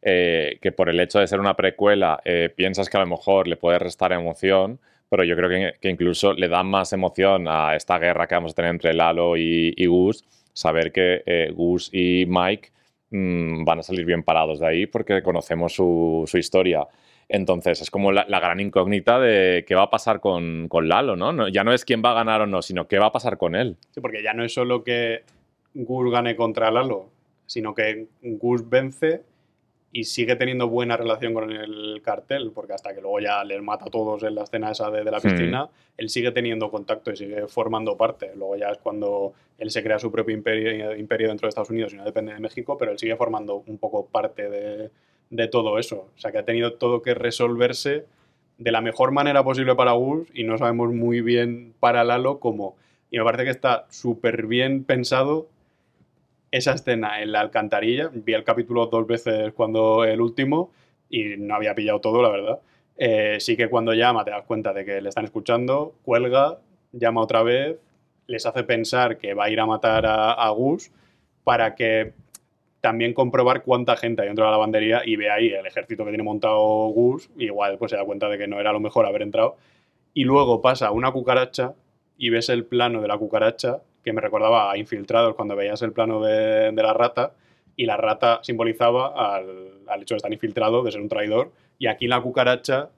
eh, 0.00 0.58
que 0.62 0.72
por 0.72 0.88
el 0.88 0.98
hecho 1.00 1.18
de 1.18 1.26
ser 1.26 1.38
una 1.38 1.54
precuela 1.54 2.18
eh, 2.24 2.48
piensas 2.56 2.88
que 2.88 2.96
a 2.96 3.00
lo 3.00 3.06
mejor 3.06 3.46
le 3.46 3.56
puede 3.56 3.78
restar 3.78 4.10
emoción, 4.12 4.80
pero 5.10 5.22
yo 5.22 5.36
creo 5.36 5.50
que, 5.50 5.74
que 5.78 5.90
incluso 5.90 6.32
le 6.32 6.48
da 6.48 6.62
más 6.62 6.94
emoción 6.94 7.46
a 7.46 7.76
esta 7.76 7.98
guerra 7.98 8.26
que 8.26 8.34
vamos 8.34 8.52
a 8.52 8.54
tener 8.54 8.70
entre 8.70 8.94
Lalo 8.94 9.36
y, 9.36 9.74
y 9.76 9.84
Gus, 9.84 10.24
saber 10.52 10.92
que 10.92 11.22
eh, 11.26 11.52
Gus 11.54 11.90
y 11.92 12.24
Mike 12.26 12.70
mm, 13.10 13.64
van 13.64 13.78
a 13.80 13.82
salir 13.82 14.04
bien 14.04 14.22
parados 14.22 14.60
de 14.60 14.66
ahí 14.66 14.86
porque 14.86 15.22
conocemos 15.22 15.74
su, 15.74 16.24
su 16.26 16.38
historia. 16.38 16.86
Entonces 17.28 17.80
es 17.80 17.90
como 17.90 18.12
la, 18.12 18.24
gran 18.24 18.60
incógnita 18.60 19.18
de 19.18 19.64
qué 19.66 19.74
va 19.74 19.84
a 19.84 19.90
pasar 19.90 20.20
con, 20.20 20.68
con 20.68 20.88
Lalo, 20.88 21.16
¿no? 21.16 21.32
¿no? 21.32 21.48
Ya 21.48 21.64
no 21.64 21.72
es 21.72 21.84
quién 21.84 22.02
va 22.04 22.10
a 22.10 22.14
ganar 22.14 22.42
o 22.42 22.46
no, 22.46 22.60
sino 22.60 22.86
qué 22.86 22.98
va 22.98 23.06
a 23.06 23.12
pasar 23.12 23.38
con 23.38 23.54
él. 23.54 23.78
Sí, 23.90 24.00
porque 24.00 24.22
ya 24.22 24.34
no 24.34 24.44
es 24.44 24.52
solo 24.52 24.84
que 24.84 25.22
Gus 25.72 26.12
gane 26.12 26.36
contra 26.36 26.70
Lalo, 26.70 27.08
sino 27.46 27.74
que 27.74 28.08
Gus 28.22 28.68
vence 28.68 29.22
y 29.94 30.04
sigue 30.04 30.36
teniendo 30.36 30.68
buena 30.68 30.96
relación 30.96 31.34
con 31.34 31.52
el 31.52 32.00
cartel, 32.02 32.50
porque 32.54 32.72
hasta 32.72 32.94
que 32.94 33.02
luego 33.02 33.20
ya 33.20 33.44
les 33.44 33.62
mata 33.62 33.84
a 33.84 33.90
todos 33.90 34.22
en 34.22 34.34
la 34.34 34.44
escena 34.44 34.70
esa 34.70 34.90
de, 34.90 35.04
de 35.04 35.10
la 35.10 35.20
piscina, 35.20 35.68
él 35.98 36.08
sigue 36.08 36.32
teniendo 36.32 36.70
contacto 36.70 37.12
y 37.12 37.16
sigue 37.16 37.46
formando 37.46 37.94
parte. 37.94 38.32
Luego 38.34 38.56
ya 38.56 38.70
es 38.70 38.78
cuando 38.78 39.34
él 39.58 39.70
se 39.70 39.82
crea 39.82 39.98
su 39.98 40.10
propio 40.10 40.34
imperio, 40.34 40.96
imperio 40.96 41.28
dentro 41.28 41.46
de 41.46 41.50
Estados 41.50 41.68
Unidos 41.68 41.92
y 41.92 41.96
no 41.96 42.04
depende 42.04 42.32
de 42.32 42.40
México, 42.40 42.78
pero 42.78 42.90
él 42.90 42.98
sigue 42.98 43.16
formando 43.16 43.62
un 43.66 43.76
poco 43.76 44.06
parte 44.06 44.48
de, 44.48 44.90
de 45.28 45.48
todo 45.48 45.78
eso. 45.78 46.08
O 46.16 46.18
sea 46.18 46.32
que 46.32 46.38
ha 46.38 46.44
tenido 46.46 46.72
todo 46.72 47.02
que 47.02 47.12
resolverse 47.12 48.06
de 48.56 48.72
la 48.72 48.80
mejor 48.80 49.10
manera 49.10 49.44
posible 49.44 49.74
para 49.74 49.92
Gus 49.92 50.26
y 50.32 50.44
no 50.44 50.56
sabemos 50.56 50.90
muy 50.94 51.20
bien 51.20 51.74
para 51.80 52.02
Lalo 52.02 52.40
cómo. 52.40 52.76
Y 53.10 53.18
me 53.18 53.24
parece 53.24 53.44
que 53.44 53.50
está 53.50 53.84
súper 53.90 54.46
bien 54.46 54.84
pensado 54.84 55.48
esa 56.52 56.74
escena 56.74 57.20
en 57.20 57.32
la 57.32 57.40
alcantarilla. 57.40 58.10
Vi 58.12 58.34
el 58.34 58.44
capítulo 58.44 58.86
dos 58.86 59.06
veces 59.06 59.52
cuando 59.54 60.04
el 60.04 60.20
último 60.20 60.70
y 61.08 61.36
no 61.38 61.56
había 61.56 61.74
pillado 61.74 62.00
todo, 62.00 62.22
la 62.22 62.28
verdad. 62.28 62.60
Eh, 62.96 63.38
sí 63.40 63.56
que 63.56 63.68
cuando 63.68 63.94
llama 63.94 64.24
te 64.24 64.30
das 64.30 64.44
cuenta 64.44 64.72
de 64.72 64.84
que 64.84 65.00
le 65.00 65.08
están 65.08 65.24
escuchando, 65.24 65.94
cuelga, 66.04 66.58
llama 66.92 67.22
otra 67.22 67.42
vez, 67.42 67.78
les 68.26 68.46
hace 68.46 68.64
pensar 68.64 69.18
que 69.18 69.34
va 69.34 69.44
a 69.44 69.50
ir 69.50 69.58
a 69.60 69.66
matar 69.66 70.04
a, 70.06 70.48
Gus 70.50 70.92
para 71.42 71.74
que 71.74 72.12
también 72.80 73.14
comprobar 73.14 73.62
cuánta 73.62 73.96
gente 73.96 74.22
hay 74.22 74.28
dentro 74.28 74.44
de 74.44 74.50
la 74.50 74.52
lavandería 74.52 75.02
y 75.04 75.16
ve 75.16 75.30
ahí 75.30 75.48
el 75.48 75.66
ejército 75.66 76.04
que 76.04 76.10
tiene 76.10 76.22
montado 76.22 76.60
Gus, 76.88 77.30
igual 77.38 77.78
pues 77.78 77.90
se 77.90 77.96
da 77.96 78.04
cuenta 78.04 78.28
de 78.28 78.38
que 78.38 78.46
no 78.46 78.60
era 78.60 78.72
lo 78.72 78.80
mejor 78.80 79.06
haber 79.06 79.22
entrado. 79.22 79.56
Y 80.14 80.24
luego 80.24 80.60
pasa 80.60 80.90
una 80.92 81.12
cucaracha 81.12 81.74
y 82.18 82.30
ves 82.30 82.50
el 82.50 82.66
plano 82.66 83.00
de 83.00 83.08
la 83.08 83.16
cucaracha, 83.16 83.80
que 84.02 84.12
me 84.12 84.20
recordaba 84.20 84.70
a 84.72 84.76
Infiltrados 84.78 85.34
cuando 85.34 85.54
veías 85.56 85.80
el 85.82 85.92
plano 85.92 86.20
de, 86.22 86.72
de 86.72 86.82
la 86.82 86.92
rata, 86.92 87.34
y 87.76 87.86
la 87.86 87.96
rata 87.96 88.40
simbolizaba 88.42 89.36
al, 89.36 89.46
al 89.88 90.02
hecho 90.02 90.14
de 90.14 90.16
estar 90.18 90.32
infiltrado, 90.32 90.82
de 90.82 90.92
ser 90.92 91.00
un 91.00 91.08
traidor, 91.08 91.50
y 91.78 91.86
aquí 91.86 92.06
la 92.06 92.20
cucaracha 92.20 92.90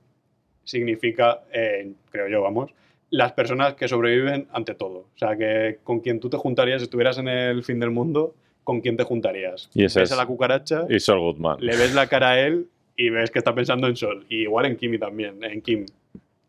significa, 0.65 1.43
eh, 1.53 1.93
creo 2.11 2.29
yo, 2.29 2.43
vamos, 2.43 2.73
las 3.11 3.33
personas 3.33 3.75
que 3.75 3.87
sobreviven 3.87 4.49
ante 4.53 4.75
todo. 4.75 4.99
O 5.15 5.19
sea, 5.19 5.37
que 5.37 5.79
con 5.85 6.01
quien 6.01 6.21
tú 6.21 6.31
te 6.31 6.37
juntarías, 6.37 6.81
si 6.81 6.85
estuvieras 6.85 7.19
en 7.19 7.29
el 7.29 7.63
fin 7.63 7.79
del 7.79 7.91
mundo, 7.91 8.35
¿con 8.65 8.81
quién 8.81 8.97
te 8.97 9.05
juntarías? 9.05 9.71
Y 9.75 9.83
ves 9.83 9.97
es- 9.97 10.13
a 10.13 10.17
la 10.17 10.27
cucaracha, 10.27 10.85
Y 10.89 10.99
Saul 11.01 11.21
Goodman. 11.21 11.59
le 11.61 11.77
ves 11.77 11.95
la 11.95 12.07
cara 12.09 12.31
a 12.31 12.41
él 12.41 12.67
y 12.97 13.11
ves 13.11 13.31
que 13.31 13.39
está 13.39 13.55
pensando 13.55 13.87
en 13.87 13.97
Sol. 13.97 14.25
Y 14.29 14.43
igual 14.43 14.67
en 14.67 14.77
Kimi 14.77 14.99
también, 14.99 15.43
en 15.45 15.61
Kim, 15.61 15.87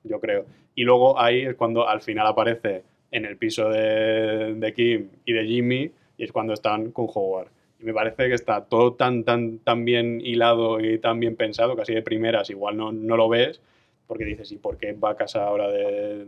yo 0.03 0.19
creo. 0.19 0.45
Y 0.75 0.83
luego 0.83 1.19
ahí 1.19 1.41
es 1.41 1.55
cuando 1.55 1.87
al 1.87 2.01
final 2.01 2.25
aparece 2.27 2.83
en 3.11 3.25
el 3.25 3.37
piso 3.37 3.69
de, 3.69 4.55
de 4.55 4.73
Kim 4.73 5.09
y 5.25 5.33
de 5.33 5.45
Jimmy 5.45 5.91
y 6.17 6.23
es 6.23 6.31
cuando 6.31 6.53
están 6.53 6.91
con 6.91 7.07
Howard. 7.13 7.47
Y 7.79 7.83
me 7.83 7.93
parece 7.93 8.27
que 8.27 8.33
está 8.33 8.65
todo 8.65 8.93
tan, 8.93 9.23
tan, 9.23 9.59
tan 9.59 9.85
bien 9.85 10.21
hilado 10.21 10.79
y 10.79 10.97
tan 10.99 11.19
bien 11.19 11.35
pensado 11.35 11.75
que 11.75 11.81
así 11.81 11.93
de 11.93 12.01
primeras 12.01 12.49
igual 12.49 12.77
no, 12.77 12.91
no 12.91 13.17
lo 13.17 13.29
ves 13.29 13.61
porque 14.07 14.25
dices, 14.25 14.51
¿y 14.51 14.57
por 14.57 14.77
qué 14.77 14.93
va 14.93 15.11
a 15.11 15.15
casa 15.15 15.43
ahora 15.45 15.67
de... 15.69 16.25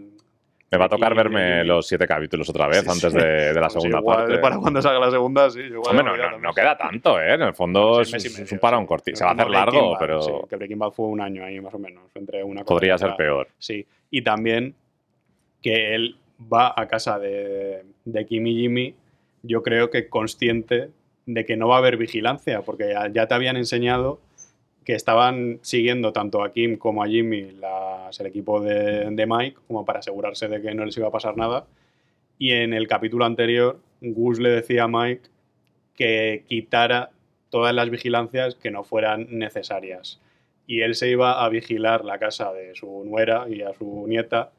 Me 0.69 0.77
va 0.77 0.85
a 0.85 0.89
tocar 0.89 1.15
verme 1.15 1.63
los 1.63 1.87
siete 1.87 2.05
capítulos 2.05 2.49
otra 2.49 2.67
vez 2.67 2.81
Sí, 2.81 2.89
antes 2.89 3.13
sí. 3.13 3.17
de, 3.17 3.25
de 3.25 3.53
la 3.53 3.61
Pues 3.61 3.73
segunda 3.73 3.99
igual 3.99 4.17
parte. 4.17 4.37
Para 4.39 4.57
cuando 4.57 4.81
salga 4.81 4.99
la 4.99 5.11
segunda, 5.11 5.49
sí. 5.49 5.61
igual 5.61 5.97
Hombre, 5.97 6.13
no, 6.41 6.53
queda 6.53 6.77
tanto, 6.77 7.21
¿eh? 7.21 7.35
En 7.35 7.41
el 7.43 7.53
fondo 7.53 8.01
es, 8.01 8.11
y 8.11 8.17
es 8.17 8.37
medio, 8.37 8.51
un 8.51 8.59
parón 8.59 8.85
cortito. 8.85 9.13
Es 9.13 9.19
Se 9.19 9.23
va 9.23 9.31
a 9.31 9.33
hacer 9.33 9.49
largo, 9.49 9.91
Bad, 9.91 9.99
pero 9.99 10.21
sí, 10.21 10.31
que 10.49 10.55
Breaking 10.57 10.79
Bad 10.79 10.91
fue 10.91 11.05
un 11.05 11.21
año 11.21 11.45
ahí 11.45 11.61
más 11.61 11.73
o 11.73 11.79
menos, 11.79 12.03
entre 12.15 12.43
una 12.43 12.65
podría 12.65 12.97
ser 12.97 13.15
peor. 13.15 13.47
Sí, 13.57 13.87
y 14.11 14.21
también 14.23 14.75
que 15.61 15.95
él 15.95 16.17
va 16.41 16.73
a 16.75 16.87
casa 16.87 17.19
de, 17.19 17.83
de 18.05 18.25
Kim 18.25 18.45
y 18.47 18.55
Jimmy, 18.55 18.95
yo 19.43 19.63
creo 19.63 19.89
que 19.89 20.07
consciente 20.09 20.89
de 21.25 21.45
que 21.45 21.57
no 21.57 21.67
va 21.67 21.75
a 21.75 21.79
haber 21.79 21.97
vigilancia, 21.97 22.61
porque 22.61 22.93
ya, 23.13 23.27
te 23.27 23.33
habían 23.33 23.57
enseñado 23.57 24.19
que 24.85 24.93
estaban 24.93 25.59
siguiendo 25.61 26.13
tanto 26.13 26.43
a 26.43 26.53
Kim 26.53 26.77
como 26.77 27.03
a 27.03 27.07
Jimmy 27.07 27.51
las- 27.51 28.19
el 28.19 28.27
equipo 28.27 28.61
de, 28.61 29.09
de 29.11 29.25
Mike, 29.27 29.57
como 29.67 29.83
para 29.83 29.99
asegurarse 29.99 30.47
de 30.47 30.61
que 30.61 30.73
no 30.73 30.85
les 30.85 30.95
iba 30.97 31.07
a 31.07 31.11
pasar 31.11 31.35
nada. 31.35 31.65
Y 32.39 32.51
en 32.51 32.73
el 32.73 32.87
capítulo 32.87 33.25
anterior, 33.25 33.79
Gus 33.99 34.39
le 34.39 34.49
decía 34.49 34.83
a 34.83 34.87
Mike 34.87 35.29
que 35.95 36.43
quitara 36.47 37.09
todas 37.49 37.73
las 37.73 37.89
vigilancias 37.89 38.55
que 38.55 38.71
no 38.71 38.83
fueran 38.83 39.27
necesarias. 39.31 40.19
Y 40.67 40.81
él 40.81 40.95
se 40.95 41.09
iba 41.09 41.43
a 41.43 41.49
vigilar 41.49 42.05
la 42.05 42.19
casa 42.19 42.53
de 42.53 42.75
su 42.75 43.03
nuera 43.05 43.47
y 43.49 43.61
a 43.61 43.73
su 43.73 44.05
nieta. 44.07 44.51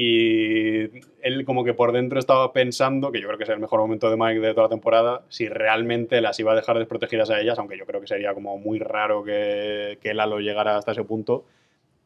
Y 0.00 0.90
él 1.22 1.44
como 1.44 1.64
que 1.64 1.74
por 1.74 1.90
dentro 1.90 2.20
estaba 2.20 2.52
pensando, 2.52 3.10
que 3.10 3.20
yo 3.20 3.26
creo 3.26 3.36
que 3.36 3.42
es 3.42 3.50
el 3.50 3.58
mejor 3.58 3.80
momento 3.80 4.08
de 4.08 4.16
Mike 4.16 4.38
de 4.38 4.54
toda 4.54 4.66
la 4.66 4.70
temporada, 4.70 5.22
si 5.28 5.48
realmente 5.48 6.20
las 6.20 6.38
iba 6.38 6.52
a 6.52 6.54
dejar 6.54 6.78
desprotegidas 6.78 7.30
a 7.30 7.40
ellas, 7.40 7.58
aunque 7.58 7.76
yo 7.76 7.84
creo 7.84 8.00
que 8.00 8.06
sería 8.06 8.32
como 8.32 8.56
muy 8.58 8.78
raro 8.78 9.24
que, 9.24 9.98
que 10.00 10.14
Lalo 10.14 10.38
llegara 10.38 10.76
hasta 10.76 10.92
ese 10.92 11.02
punto. 11.02 11.46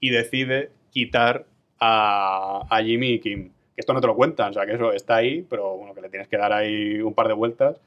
Y 0.00 0.08
decide 0.08 0.70
quitar 0.90 1.44
a, 1.78 2.66
a 2.70 2.82
Jimmy 2.82 3.10
y 3.10 3.18
Kim. 3.18 3.50
Que 3.74 3.82
esto 3.82 3.92
no 3.92 4.00
te 4.00 4.06
lo 4.06 4.16
cuentan, 4.16 4.52
o 4.52 4.54
sea 4.54 4.64
que 4.64 4.72
eso 4.72 4.90
está 4.94 5.16
ahí, 5.16 5.42
pero 5.42 5.76
bueno, 5.76 5.94
que 5.94 6.00
le 6.00 6.08
tienes 6.08 6.28
que 6.28 6.38
dar 6.38 6.54
ahí 6.54 6.98
un 7.02 7.12
par 7.12 7.28
de 7.28 7.34
vueltas. 7.34 7.78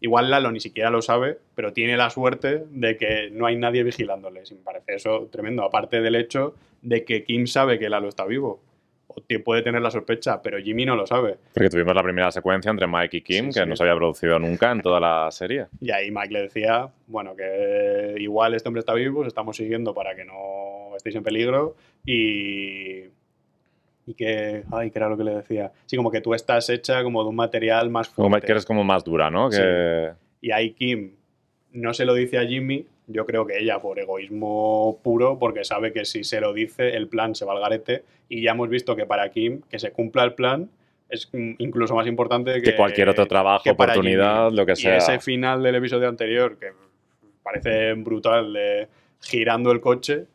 Igual 0.00 0.30
Lalo 0.30 0.52
ni 0.52 0.60
siquiera 0.60 0.90
lo 0.90 1.02
sabe, 1.02 1.36
pero 1.56 1.72
tiene 1.72 1.96
la 1.96 2.10
suerte 2.10 2.62
de 2.70 2.96
que 2.96 3.30
no 3.32 3.44
hay 3.46 3.56
nadie 3.56 3.82
vigilándoles. 3.82 4.52
Y 4.52 4.54
me 4.54 4.60
parece 4.60 4.94
eso 4.94 5.28
tremendo. 5.32 5.64
Aparte 5.64 6.00
del 6.00 6.14
hecho 6.14 6.54
de 6.80 7.04
que 7.04 7.24
Kim 7.24 7.48
sabe 7.48 7.80
que 7.80 7.88
Lalo 7.88 8.08
está 8.08 8.24
vivo. 8.24 8.60
O 9.10 9.22
te- 9.22 9.38
puede 9.40 9.62
tener 9.62 9.80
la 9.80 9.90
sospecha, 9.90 10.40
pero 10.42 10.58
Jimmy 10.58 10.84
no 10.84 10.94
lo 10.94 11.06
sabe. 11.06 11.36
Porque 11.54 11.70
tuvimos 11.70 11.94
la 11.94 12.02
primera 12.02 12.30
secuencia 12.30 12.70
entre 12.70 12.86
Mike 12.86 13.16
y 13.16 13.20
Kim, 13.22 13.52
Sí, 13.52 13.58
que 13.58 13.64
sí. 13.64 13.68
no 13.68 13.74
se 13.74 13.82
había 13.82 13.96
producido 13.96 14.38
nunca 14.38 14.70
en 14.70 14.82
toda 14.82 15.00
la 15.00 15.30
serie. 15.30 15.66
Y 15.80 15.90
ahí 15.90 16.10
Mike 16.10 16.32
le 16.32 16.42
decía, 16.42 16.88
bueno, 17.06 17.34
que 17.34 18.14
igual 18.18 18.54
este 18.54 18.68
hombre 18.68 18.80
está 18.80 18.92
vivo, 18.94 19.20
os 19.20 19.26
estamos 19.26 19.56
siguiendo 19.56 19.94
para 19.94 20.14
que 20.14 20.24
no 20.24 20.94
estéis 20.96 21.16
en 21.16 21.22
peligro 21.22 21.74
y, 22.04 23.04
y 24.06 24.14
que, 24.16 24.64
ay, 24.72 24.90
que 24.90 24.98
era 24.98 25.08
lo 25.08 25.16
que 25.16 25.24
le 25.24 25.34
decía. 25.36 25.72
Sí, 25.86 25.96
como 25.96 26.10
que 26.10 26.20
tú 26.20 26.34
estás 26.34 26.68
hecha 26.70 27.02
como 27.02 27.22
de 27.22 27.30
un 27.30 27.36
material 27.36 27.88
más 27.90 28.08
Como 28.10 28.28
fuerte. 28.28 28.46
que 28.46 28.52
eres 28.52 28.66
como 28.66 28.84
más 28.84 29.04
dura, 29.04 29.30
¿no? 29.30 29.50
Sí. 29.50 29.60
Y 30.40 30.50
ahí 30.52 30.72
Kim 30.72 31.14
no 31.72 31.92
se 31.94 32.04
lo 32.04 32.14
dice 32.14 32.38
a 32.38 32.46
Jimmy, 32.46 32.86
yo 33.08 33.26
creo 33.26 33.46
que 33.46 33.58
ella 33.58 33.78
por 33.80 33.98
egoísmo 33.98 35.00
puro, 35.02 35.38
porque 35.38 35.64
sabe 35.64 35.92
que 35.92 36.04
si 36.04 36.24
se 36.24 36.40
lo 36.40 36.52
dice, 36.52 36.90
el 36.96 37.08
plan 37.08 37.34
se 37.34 37.44
va 37.44 37.54
al 37.54 37.60
garete. 37.60 38.04
Y 38.28 38.42
ya 38.42 38.52
hemos 38.52 38.68
visto 38.68 38.94
que 38.94 39.06
para 39.06 39.30
Kim, 39.30 39.62
que 39.68 39.78
se 39.78 39.90
cumpla 39.90 40.24
el 40.24 40.34
plan, 40.34 40.70
es 41.08 41.28
mm, 41.32 41.54
incluso 41.58 41.94
más 41.94 42.06
importante 42.06 42.52
que, 42.54 42.62
que 42.62 42.76
cualquier 42.76 43.08
otro 43.08 43.26
trabajo, 43.26 43.64
que 43.64 43.70
oportunidad, 43.70 44.46
Jimmy. 44.46 44.56
lo 44.56 44.66
que 44.66 44.72
Y 44.72 44.76
sea. 44.76 44.96
ese 44.98 45.18
final 45.20 45.62
del 45.62 45.76
episodio 45.76 46.08
anterior, 46.08 46.58
que 46.58 46.72
parece 47.42 47.94
brutal, 47.94 48.52
de 48.52 48.88
girando 49.20 49.72
el 49.72 49.80
coche, 49.80 50.26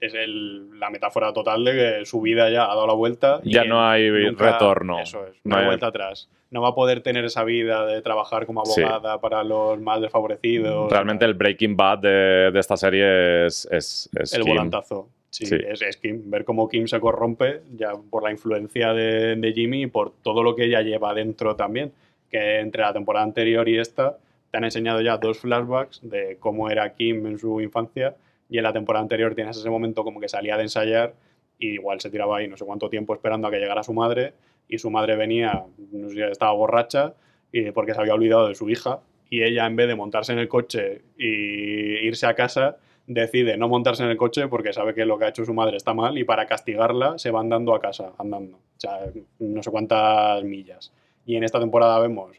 es 0.00 0.12
el- 0.14 0.78
la 0.78 0.90
metáfora 0.90 1.32
total 1.32 1.64
de 1.64 1.72
que 1.72 2.04
su 2.06 2.20
vida 2.20 2.50
ya 2.50 2.64
ha 2.64 2.68
dado 2.68 2.86
la 2.86 2.92
vuelta. 2.92 3.40
y 3.42 3.52
Ya 3.54 3.64
no 3.64 3.86
hay 3.88 4.08
nunca- 4.10 4.52
retorno. 4.52 4.98
Eso 5.00 5.26
es, 5.26 5.34
No 5.44 5.56
hay 5.56 5.64
vuelta 5.66 5.86
atrás. 5.86 6.28
No 6.50 6.60
va 6.62 6.68
a 6.68 6.74
poder 6.74 7.00
tener 7.00 7.24
esa 7.24 7.44
vida 7.44 7.86
de 7.86 8.00
trabajar 8.02 8.46
como 8.46 8.64
Sí. 8.66 8.82
abogada 8.82 9.20
para 9.20 9.42
los 9.42 9.80
más 9.80 10.00
desfavorecidos. 10.00 10.90
Realmente 10.92 11.24
el 11.24 11.34
Breaking 11.34 11.76
Bad 11.76 11.98
de, 11.98 12.50
de 12.52 12.60
esta 12.60 12.76
serie 12.76 13.46
es, 13.46 13.66
es, 13.70 14.08
es 14.20 14.34
el 14.34 14.42
Kim. 14.42 14.52
volantazo. 14.52 15.08
Sí, 15.30 15.44
Sí. 15.46 15.56
Es, 15.66 15.82
es 15.82 15.96
Kim. 15.96 16.30
Ver 16.30 16.44
cómo 16.44 16.68
Kim 16.68 16.86
se 16.86 17.00
corrompe 17.00 17.60
ya 17.74 17.92
por 18.10 18.22
la 18.22 18.30
influencia 18.30 18.92
de, 18.92 19.36
de 19.36 19.52
Jimmy 19.52 19.82
y 19.82 19.86
por 19.86 20.12
todo 20.22 20.42
lo 20.42 20.54
que 20.54 20.64
ella 20.64 20.82
lleva 20.82 21.12
dentro 21.14 21.56
también. 21.56 21.92
Que 22.30 22.60
entre 22.60 22.82
la 22.82 22.92
temporada 22.92 23.24
anterior 23.24 23.68
y 23.68 23.78
esta 23.78 24.16
te 24.50 24.56
han 24.58 24.64
enseñado 24.64 25.00
ya 25.00 25.16
dos 25.18 25.38
flashbacks 25.38 26.00
de 26.02 26.36
cómo 26.40 26.70
era 26.70 26.94
Kim 26.94 27.26
en 27.26 27.38
su 27.38 27.60
infancia 27.60 28.14
y 28.48 28.58
en 28.58 28.64
la 28.64 28.72
temporada 28.72 29.02
anterior 29.02 29.34
tienes 29.34 29.56
ese 29.56 29.70
momento 29.70 30.04
como 30.04 30.20
que 30.20 30.28
salía 30.28 30.56
de 30.56 30.62
ensayar 30.62 31.14
y 31.58 31.68
igual 31.74 32.00
se 32.00 32.10
tiraba 32.10 32.38
ahí 32.38 32.48
no 32.48 32.56
sé 32.56 32.64
cuánto 32.64 32.88
tiempo 32.88 33.14
esperando 33.14 33.48
a 33.48 33.50
que 33.50 33.58
llegara 33.58 33.82
su 33.82 33.92
madre 33.92 34.34
y 34.68 34.78
su 34.78 34.90
madre 34.90 35.16
venía, 35.16 35.64
no 35.92 36.08
sé 36.08 36.30
estaba 36.30 36.52
borracha 36.52 37.14
y 37.52 37.70
porque 37.70 37.94
se 37.94 38.00
había 38.00 38.14
olvidado 38.14 38.48
de 38.48 38.54
su 38.54 38.68
hija 38.68 39.00
y 39.30 39.42
ella 39.42 39.66
en 39.66 39.76
vez 39.76 39.88
de 39.88 39.94
montarse 39.94 40.32
en 40.32 40.38
el 40.38 40.48
coche 40.48 41.02
y 41.18 42.06
irse 42.06 42.26
a 42.26 42.34
casa 42.34 42.78
decide 43.06 43.56
no 43.56 43.68
montarse 43.68 44.02
en 44.02 44.10
el 44.10 44.16
coche 44.16 44.48
porque 44.48 44.72
sabe 44.72 44.94
que 44.94 45.06
lo 45.06 45.18
que 45.18 45.26
ha 45.26 45.28
hecho 45.28 45.44
su 45.44 45.54
madre 45.54 45.76
está 45.76 45.94
mal 45.94 46.18
y 46.18 46.24
para 46.24 46.46
castigarla 46.46 47.18
se 47.18 47.30
va 47.30 47.40
andando 47.40 47.74
a 47.74 47.80
casa, 47.80 48.12
andando. 48.18 48.56
O 48.56 48.80
sea, 48.80 48.98
no 49.38 49.62
sé 49.62 49.70
cuántas 49.70 50.42
millas. 50.44 50.92
Y 51.24 51.36
en 51.36 51.44
esta 51.44 51.60
temporada 51.60 51.98
vemos 52.00 52.36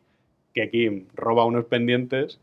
que 0.54 0.70
Kim 0.70 1.08
roba 1.14 1.46
unos 1.46 1.66
pendientes 1.66 2.40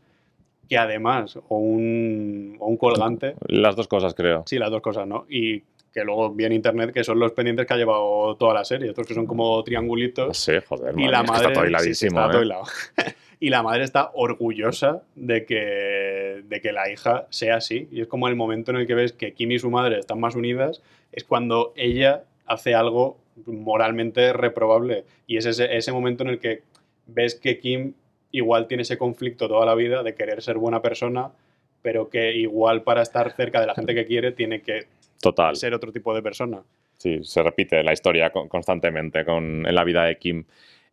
que 0.67 0.77
además, 0.77 1.37
o 1.47 1.57
un, 1.57 2.57
o 2.59 2.67
un 2.67 2.77
colgante, 2.77 3.35
Las 3.47 3.75
dos 3.75 3.87
cosas, 3.87 4.13
creo. 4.13 4.43
sí, 4.45 4.57
las 4.57 4.71
dos 4.71 4.81
cosas, 4.81 5.07
¿no? 5.07 5.25
Y 5.29 5.63
que 5.93 6.03
luego 6.03 6.29
vi 6.31 6.43
en 6.43 6.51
internet 6.51 6.91
que 6.91 7.05
son 7.05 7.19
los 7.19 7.31
pendientes 7.31 7.65
que 7.65 7.73
ha 7.73 7.77
llevado 7.77 8.35
toda 8.35 8.53
la 8.53 8.65
serie, 8.65 8.89
estos 8.89 9.07
que 9.07 9.13
son 9.13 9.25
como 9.25 9.63
triangulitos 9.63 10.37
sé, 10.37 10.59
joder, 10.59 10.93
y 10.97 11.07
madre, 11.07 11.11
la 11.11 11.19
es 11.19 11.23
que 11.23 11.31
madre 11.31 11.47
está 11.47 11.61
todo 11.61 11.79
sí, 11.79 11.95
sí, 11.95 12.07
está 12.07 12.25
¿eh? 12.25 12.31
todo 12.31 12.63
y 13.39 13.49
la 13.49 13.63
madre 13.63 13.83
está 13.83 14.11
orgullosa 14.13 15.03
de 15.15 15.45
que, 15.45 16.43
de 16.47 16.61
que 16.61 16.71
la 16.71 16.91
hija 16.91 17.27
sea 17.29 17.57
así. 17.57 17.87
Y 17.91 18.01
es 18.01 18.07
como 18.07 18.27
el 18.27 18.35
momento 18.35 18.71
en 18.71 18.77
el 18.77 18.87
que 18.87 18.95
ves 18.95 19.13
que 19.13 19.33
Kim 19.33 19.51
y 19.51 19.59
su 19.59 19.69
madre 19.69 19.99
están 19.99 20.19
más 20.19 20.35
unidas, 20.35 20.81
es 21.11 21.23
cuando 21.23 21.73
ella 21.75 22.23
hace 22.45 22.75
algo 22.75 23.17
moralmente 23.45 24.33
reprobable. 24.33 25.05
Y 25.27 25.37
es 25.37 25.45
ese, 25.45 25.75
ese 25.75 25.91
momento 25.91 26.23
en 26.23 26.29
el 26.29 26.39
que 26.39 26.63
ves 27.07 27.35
que 27.35 27.59
Kim 27.59 27.93
igual 28.37 28.67
tiene 28.67 28.83
ese 28.83 28.97
conflicto 28.97 29.47
toda 29.47 29.65
la 29.65 29.75
vida 29.75 30.03
de 30.03 30.13
querer 30.15 30.41
ser 30.41 30.57
buena 30.57 30.81
persona, 30.81 31.29
pero 31.81 32.09
que 32.09 32.33
igual 32.35 32.81
para 32.83 33.01
estar 33.01 33.31
cerca 33.35 33.61
de 33.61 33.67
la 33.67 33.75
gente 33.75 33.93
que 33.93 34.05
quiere 34.05 34.31
tiene 34.31 34.61
que 34.61 34.85
Total. 35.21 35.55
ser 35.55 35.73
otro 35.73 35.91
tipo 35.91 36.13
de 36.13 36.21
persona. 36.21 36.59
Sí, 36.97 37.19
se 37.23 37.43
repite 37.43 37.83
la 37.83 37.93
historia 37.93 38.29
con- 38.31 38.47
constantemente 38.47 39.23
con, 39.25 39.65
en 39.67 39.75
la 39.75 39.83
vida 39.83 40.03
de 40.05 40.17
Kim. 40.17 40.43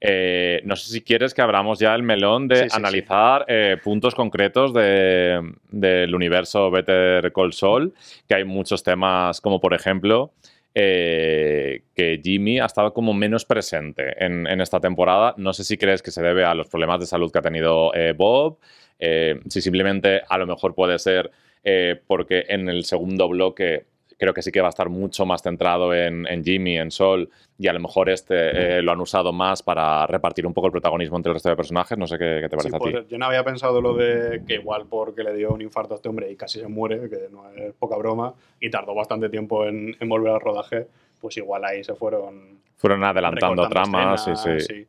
Eh, 0.05 0.61
no 0.65 0.75
sé 0.75 0.91
si 0.93 1.01
quieres 1.01 1.33
que 1.33 1.43
abramos 1.43 1.79
ya 1.79 1.95
el 1.95 2.03
melón 2.03 2.49
de 2.49 2.57
Sí, 2.57 2.63
sí, 2.65 2.71
sí. 2.71 2.77
analizar 2.77 3.45
eh, 3.47 3.77
puntos 3.83 4.15
concretos 4.17 4.75
de- 4.75 5.41
del 5.71 6.15
universo 6.15 6.71
Better 6.73 7.33
Call 7.33 7.53
Saul, 7.53 7.95
que 8.29 8.35
hay 8.35 8.45
muchos 8.45 8.83
temas 8.83 9.41
como 9.41 9.61
por 9.61 9.75
ejemplo 9.75 10.33
eh, 10.75 11.62
que 11.95 12.21
Jimmy 12.23 12.59
ha 12.61 12.67
estado 12.67 12.93
como 12.95 13.13
menos 13.15 13.45
presente 13.45 14.25
en, 14.25 14.47
en 14.47 14.61
esta 14.61 14.81
temporada. 14.81 15.35
No 15.37 15.53
sé 15.53 15.65
si 15.65 15.77
crees 15.77 16.03
que 16.03 16.11
se 16.11 16.23
debe 16.23 16.45
a 16.45 16.55
los 16.55 16.69
problemas 16.69 17.01
de 17.01 17.07
salud 17.07 17.31
que 17.31 17.39
ha 17.39 17.43
tenido 17.43 17.95
eh, 17.95 18.13
Bob, 18.17 18.59
eh, 18.99 19.41
si 19.49 19.61
simplemente 19.61 20.23
a 20.29 20.39
lo 20.39 20.47
mejor 20.47 20.75
puede 20.75 20.99
ser 20.99 21.31
eh, 21.65 22.01
porque 22.07 22.45
en 22.49 22.69
el 22.69 22.85
segundo 22.85 23.29
bloque 23.29 23.85
creo 24.19 24.33
que 24.35 24.43
sí 24.43 24.53
que 24.53 24.61
va 24.61 24.69
a 24.69 24.71
estar 24.71 24.89
mucho 24.89 25.27
más 25.27 25.43
centrado 25.43 25.93
en, 25.93 26.29
en 26.29 26.45
Jimmy, 26.45 26.79
en 26.79 26.93
Sol, 26.93 27.29
y 27.59 27.67
a 27.67 27.73
lo 27.73 27.81
mejor 27.81 28.09
este 28.09 28.79
eh, 28.79 28.83
lo 28.83 28.93
han 28.93 29.01
usado 29.01 29.33
más 29.33 29.65
para 29.65 30.07
repartir 30.07 30.47
un 30.47 30.55
poco 30.55 30.69
el 30.69 30.73
protagonismo 30.73 31.17
entre 31.17 31.31
el 31.31 31.35
resto 31.35 31.49
de 31.49 31.57
personajes. 31.57 31.99
No 31.99 32.07
sé 32.07 32.19
qué, 32.19 32.39
qué 32.41 32.49
te 32.49 32.57
Sí, 32.61 32.69
parece 32.71 32.77
a 32.77 32.79
pues, 32.79 32.95
ti. 32.95 33.11
yo 33.11 33.19
no 33.19 33.27
había 33.27 33.43
pensado 33.43 33.81
lo 33.81 33.95
de 33.95 34.43
que 34.47 34.55
igual 34.55 34.85
porque 34.89 35.25
le 35.25 35.35
dio 35.35 35.51
un 35.53 35.61
infarto 35.61 35.95
a 35.95 35.97
este 35.97 36.09
hombre 36.09 36.31
y 36.31 36.37
casi 36.37 36.61
se 36.61 36.69
muere, 36.69 37.11
que 37.11 37.29
no 37.33 37.51
es 37.51 37.73
poca 37.75 37.97
broma, 37.97 38.33
y 38.61 38.71
tardó 38.71 38.95
bastante 38.95 39.29
tiempo 39.29 39.67
en, 39.67 39.97
en 39.99 40.09
volver 40.09 40.35
al 40.35 40.41
rodaje, 40.41 40.87
pues 41.23 41.39
igual 41.39 41.65
ahí 41.65 41.83
se 41.83 41.95
fueron 41.95 42.61
Fueron 42.77 43.05
adelantando 43.05 43.69
tramas, 43.69 44.25
sí, 44.25 44.33
escenas, 44.33 44.67
sí. 44.67 44.87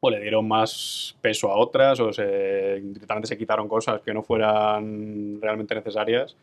O 0.00 0.10
le 0.10 0.20
dieron 0.20 0.46
más 0.46 1.16
peso 1.22 1.50
a 1.50 1.56
otras, 1.56 1.98
o 1.98 2.12
se, 2.12 2.78
directamente 2.82 3.26
se 3.26 3.38
quitaron 3.38 3.66
cosas 3.66 4.02
que 4.02 4.12
no 4.12 4.22
fueran 4.22 5.40
realmente 5.40 5.74
necesarias. 5.74 6.36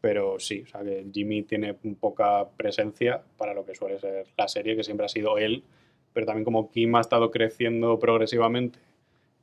Pero 0.00 0.38
sí, 0.38 0.62
o 0.62 0.66
sea 0.68 0.82
que 0.82 1.04
Jimmy 1.12 1.42
tiene 1.42 1.74
poca 1.74 2.48
presencia 2.56 3.20
para 3.36 3.52
lo 3.52 3.66
que 3.66 3.74
suele 3.74 3.98
ser 3.98 4.26
la 4.38 4.46
serie, 4.46 4.76
que 4.76 4.84
siempre 4.84 5.06
ha 5.06 5.08
sido 5.08 5.38
él. 5.38 5.64
Pero 6.12 6.24
también 6.24 6.44
como 6.44 6.70
Kim 6.70 6.94
ha 6.94 7.00
estado 7.00 7.32
creciendo 7.32 7.98
progresivamente 7.98 8.78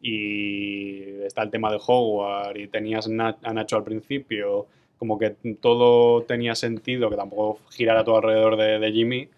y 0.02 1.22
está 1.24 1.44
el 1.44 1.50
tema 1.50 1.70
de 1.72 1.80
Howard 1.86 2.56
y 2.56 2.68
tenías 2.68 3.08
a 3.08 3.54
Nacho 3.54 3.76
al 3.76 3.84
principio, 3.84 4.68
como 4.98 5.18
que 5.18 5.36
todo 5.62 6.24
tenía 6.24 6.56
sentido, 6.56 7.10
que 7.10 7.16
tampoco 7.16 7.60
girara 7.70 8.04
todo 8.04 8.18
alrededor 8.18 8.58
de, 8.58 8.92
Jimmy. 8.92 9.30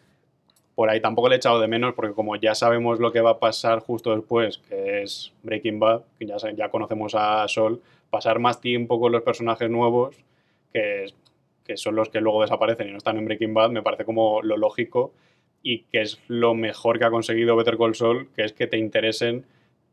Por 0.76 0.90
ahí 0.90 1.02
tampoco 1.02 1.28
le 1.28 1.36
he 1.36 1.38
echado 1.38 1.60
de 1.60 1.68
menos 1.68 1.94
porque 1.94 2.14
como 2.14 2.36
ya 2.38 2.56
sabemos 2.56 3.00
lo 3.00 3.12
que 3.12 3.22
va 3.22 3.32
a 3.32 3.40
pasar 3.40 3.80
justo 3.80 4.16
después, 4.16 4.60
que 4.70 5.04
es 5.04 5.34
Breaking 5.44 5.80
Bad, 5.80 6.04
que 6.18 6.26
ya, 6.26 6.38
ya 6.56 6.70
conocemos 6.70 7.14
a 7.16 7.48
Sol, 7.48 7.82
pasar 8.10 8.40
más 8.40 8.62
tiempo 8.62 9.00
con 9.00 9.12
los 9.12 9.22
personajes 9.24 9.70
nuevos, 9.70 10.16
que, 10.72 11.08
que 11.66 11.76
son 11.76 11.96
los 11.96 12.10
que 12.10 12.22
luego 12.22 12.42
desaparecen 12.42 12.88
y 12.88 12.92
no 12.92 12.98
están 12.98 13.18
en 13.18 13.26
Breaking 13.26 13.54
Bad, 13.54 13.72
me 13.72 13.84
parece 13.84 14.06
como 14.06 14.42
lo 14.42 14.56
lógico 14.56 15.12
y 15.62 15.80
que 15.84 16.02
es 16.02 16.20
lo 16.28 16.54
mejor 16.54 17.00
que 17.00 17.06
ha 17.06 17.12
conseguido 17.12 17.56
Better 17.58 17.78
Call 17.78 17.96
Saul, 17.96 18.30
que 18.36 18.44
es 18.44 18.54
que 18.54 18.68
te 18.68 18.78
interesen 18.78 19.46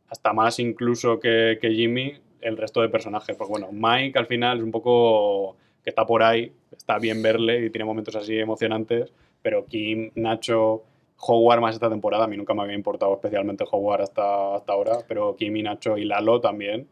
hasta 0.08 0.32
más 0.32 0.60
incluso 0.60 1.18
que, 1.18 1.58
que 1.60 1.70
Jimmy 1.72 2.14
el 2.46 2.56
resto 2.56 2.80
de 2.80 2.88
personajes. 2.88 3.36
Pues 3.36 3.48
bueno, 3.48 3.68
Mike 3.72 4.18
al 4.18 4.26
final 4.26 4.58
es 4.58 4.64
un 4.64 4.70
poco 4.70 5.56
que 5.82 5.90
está 5.90 6.06
por 6.06 6.22
ahí, 6.22 6.52
está 6.76 6.98
bien 6.98 7.22
verle 7.22 7.66
y 7.66 7.70
tiene 7.70 7.84
momentos 7.84 8.16
así 8.16 8.38
emocionantes, 8.38 9.12
pero 9.42 9.66
Kim, 9.66 10.10
Nacho, 10.14 10.82
Howard 11.18 11.60
más 11.60 11.74
esta 11.74 11.88
temporada, 11.88 12.24
a 12.24 12.28
mí 12.28 12.36
nunca 12.36 12.54
me 12.54 12.62
había 12.62 12.74
importado 12.74 13.14
especialmente 13.14 13.64
Howard 13.70 14.02
hasta, 14.02 14.56
hasta 14.56 14.72
ahora, 14.72 14.98
pero 15.06 15.36
Kim 15.36 15.56
y 15.56 15.62
Nacho 15.62 15.96
y 15.96 16.04
Lalo 16.04 16.40
también, 16.40 16.88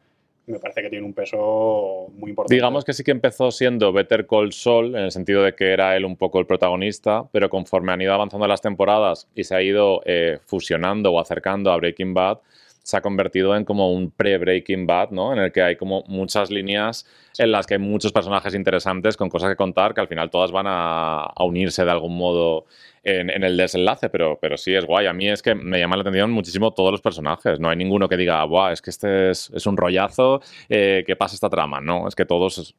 me 0.47 0.59
parece 0.59 0.83
que 0.83 0.91
tienen 0.91 1.07
un 1.07 1.15
peso 1.15 2.07
muy 2.17 2.31
importante. 2.31 2.55
Digamos 2.55 2.85
que 2.85 2.93
sí 2.93 3.03
que 3.03 3.11
empezó 3.11 3.51
siendo 3.51 3.93
Better 3.93 4.27
Call 4.27 4.53
Saul, 4.53 4.95
en 4.95 5.05
el 5.05 5.11
sentido 5.11 5.43
de 5.43 5.55
que 5.55 5.73
era 5.73 5.97
él 5.97 6.05
un 6.05 6.17
poco 6.17 6.39
el 6.39 6.47
protagonista, 6.47 7.25
pero 7.33 7.49
conforme 7.49 7.93
han 7.93 8.03
ido 8.03 8.13
avanzando 8.13 8.47
las 8.47 8.61
temporadas 8.61 9.29
y 9.35 9.45
se 9.45 9.55
ha 9.55 9.63
ido 9.63 10.03
eh, 10.05 10.39
fusionando 10.45 11.13
o 11.13 11.21
acercando 11.21 11.73
a 11.73 11.77
Breaking 11.77 12.15
Bad, 12.15 12.39
se 12.85 12.99
ha 12.99 13.01
convertido 13.01 13.57
en 13.57 13.65
como 13.65 13.91
un 13.93 14.11
pre-Breaking 14.11 14.87
Bad, 14.87 15.11
¿no? 15.11 15.33
En 15.33 15.39
el 15.39 15.51
que 15.51 15.63
hay 15.63 15.77
como 15.77 16.05
muchas 16.07 16.51
líneas 16.51 17.07
en 17.39 17.51
las 17.51 17.67
que 17.67 17.75
hay 17.75 17.81
muchos 17.81 18.13
personajes 18.13 18.55
interesantes 18.55 19.17
con 19.17 19.31
cosas 19.31 19.49
que 19.49 19.57
contar 19.57 19.95
que 19.95 20.03
al 20.03 20.07
final 20.07 20.31
todas 20.31 20.53
van 20.53 20.67
a, 20.69 21.23
a 21.23 21.45
unirse 21.45 21.83
de 21.85 21.91
algún 21.91 22.17
modo 22.17 22.67
en, 23.03 23.31
en 23.31 23.43
el 23.43 23.57
desenlace, 23.57 24.11
pero, 24.11 24.39
pero 24.41 24.59
sí 24.59 24.75
es 24.75 24.85
guay. 24.85 25.07
A 25.07 25.15
mí 25.15 25.29
es 25.29 25.43
que 25.43 25.55
me 25.55 25.79
llama 25.79 25.97
la 25.97 26.03
atención 26.03 26.31
muchísimo 26.31 26.75
todos 26.75 26.93
los 26.93 27.01
personajes. 27.01 27.59
No 27.59 27.71
hay 27.71 27.77
ninguno 27.77 28.07
que 28.07 28.19
diga, 28.19 28.45
Buah, 28.45 28.73
es 28.73 28.83
que 28.83 28.91
este 28.91 29.31
es, 29.31 29.51
es 29.55 29.67
un 29.67 29.79
rollazo, 29.79 30.43
eh, 30.69 31.05
que 31.07 31.17
pasa 31.17 31.35
esta 31.35 31.49
trama. 31.49 31.81
No, 31.81 32.07
es 32.07 32.15
que 32.15 32.27
todos, 32.27 32.77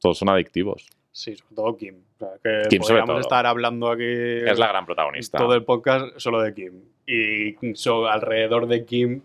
todos 0.00 0.18
son 0.18 0.28
adictivos. 0.30 0.86
Sí, 1.12 1.36
sobre 1.36 1.54
todo 1.54 1.76
Kim. 1.76 1.94
O 2.16 2.18
sea, 2.18 2.28
que 2.42 2.68
Kim, 2.68 2.82
sobre 2.82 3.02
todo. 3.02 3.20
estar 3.20 3.46
hablando 3.46 3.88
aquí 3.90 4.04
Es 4.04 4.58
la 4.58 4.68
gran 4.68 4.84
protagonista. 4.84 5.38
todo 5.38 5.54
el 5.54 5.64
podcast 5.64 6.18
solo 6.18 6.40
de 6.40 6.54
Kim. 6.54 6.82
Y 7.10 7.56
so- 7.74 8.06
alrededor 8.06 8.66
de 8.66 8.84
Kim 8.84 9.22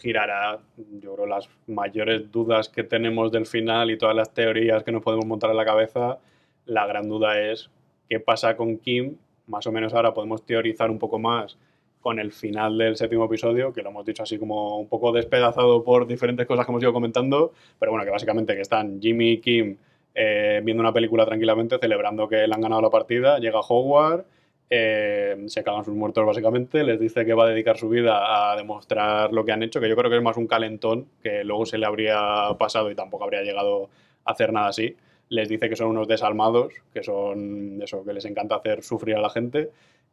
girará, 0.00 0.60
yo 1.00 1.14
creo, 1.14 1.26
las 1.26 1.48
mayores 1.66 2.32
dudas 2.32 2.70
que 2.70 2.84
tenemos 2.84 3.30
del 3.30 3.44
final 3.44 3.90
y 3.90 3.98
todas 3.98 4.16
las 4.16 4.32
teorías 4.32 4.82
que 4.82 4.92
nos 4.92 5.02
podemos 5.02 5.26
montar 5.26 5.50
en 5.50 5.56
la 5.58 5.64
cabeza. 5.66 6.18
La 6.64 6.86
gran 6.86 7.06
duda 7.06 7.38
es 7.38 7.70
qué 8.08 8.18
pasa 8.18 8.56
con 8.56 8.78
Kim. 8.78 9.16
Más 9.46 9.66
o 9.66 9.72
menos 9.72 9.92
ahora 9.92 10.14
podemos 10.14 10.44
teorizar 10.46 10.90
un 10.90 10.98
poco 10.98 11.18
más 11.18 11.58
con 12.00 12.18
el 12.18 12.32
final 12.32 12.78
del 12.78 12.96
séptimo 12.96 13.26
episodio, 13.26 13.74
que 13.74 13.82
lo 13.82 13.90
hemos 13.90 14.06
dicho 14.06 14.22
así 14.22 14.38
como 14.38 14.78
un 14.78 14.88
poco 14.88 15.12
despedazado 15.12 15.84
por 15.84 16.06
diferentes 16.06 16.46
cosas 16.46 16.64
que 16.64 16.72
hemos 16.72 16.82
ido 16.82 16.92
comentando, 16.94 17.52
pero 17.78 17.92
bueno, 17.92 18.04
que 18.06 18.10
básicamente 18.10 18.54
que 18.54 18.60
están 18.62 19.02
Jimmy 19.02 19.32
y 19.32 19.38
Kim 19.40 19.76
eh, 20.14 20.62
viendo 20.64 20.80
una 20.80 20.92
película 20.92 21.26
tranquilamente, 21.26 21.78
celebrando 21.78 22.26
que 22.26 22.46
le 22.46 22.54
han 22.54 22.60
ganado 22.62 22.80
la 22.80 22.90
partida, 22.90 23.38
llega 23.38 23.60
Howard 23.60 24.24
eh, 24.68 25.44
se 25.46 25.62
cagan 25.62 25.84
sus 25.84 25.94
muertos 25.94 26.26
básicamente, 26.26 26.82
les 26.82 26.98
dice 26.98 27.24
que 27.24 27.34
va 27.34 27.44
a 27.44 27.48
dedicar 27.48 27.76
su 27.78 27.88
vida 27.88 28.52
a 28.52 28.56
demostrar 28.56 29.32
lo 29.32 29.44
que 29.44 29.52
han 29.52 29.62
hecho, 29.62 29.80
que 29.80 29.88
yo 29.88 29.96
creo 29.96 30.10
que 30.10 30.16
es 30.16 30.22
más 30.22 30.36
un 30.36 30.48
calentón, 30.48 31.06
que 31.22 31.44
luego 31.44 31.66
se 31.66 31.78
le 31.78 31.86
habría 31.86 32.48
pasado 32.58 32.90
y 32.90 32.94
tampoco 32.96 33.24
habría 33.24 33.42
llegado 33.42 33.88
a 34.24 34.32
hacer 34.32 34.52
nada 34.52 34.68
así. 34.68 34.96
Les 35.28 35.48
dice 35.48 35.68
que 35.68 35.76
son 35.76 35.88
unos 35.88 36.08
desalmados, 36.08 36.72
que 36.92 37.02
son 37.02 37.80
eso, 37.82 38.04
que 38.04 38.12
les 38.12 38.24
encanta 38.24 38.56
hacer 38.56 38.82
sufrir 38.82 39.16
a 39.16 39.20
la 39.20 39.30
gente. 39.30 39.70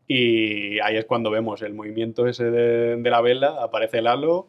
Y 0.08 0.80
ahí 0.80 0.97
es 0.97 1.06
cuando 1.06 1.32
vemos 1.32 1.62
el 1.62 1.74
movimiento 1.74 2.28
ese 2.28 2.51
de, 2.51 3.10
la 3.10 3.22
vela, 3.22 3.64
aparece 3.64 3.99
el 3.99 4.08
halo, 4.08 4.47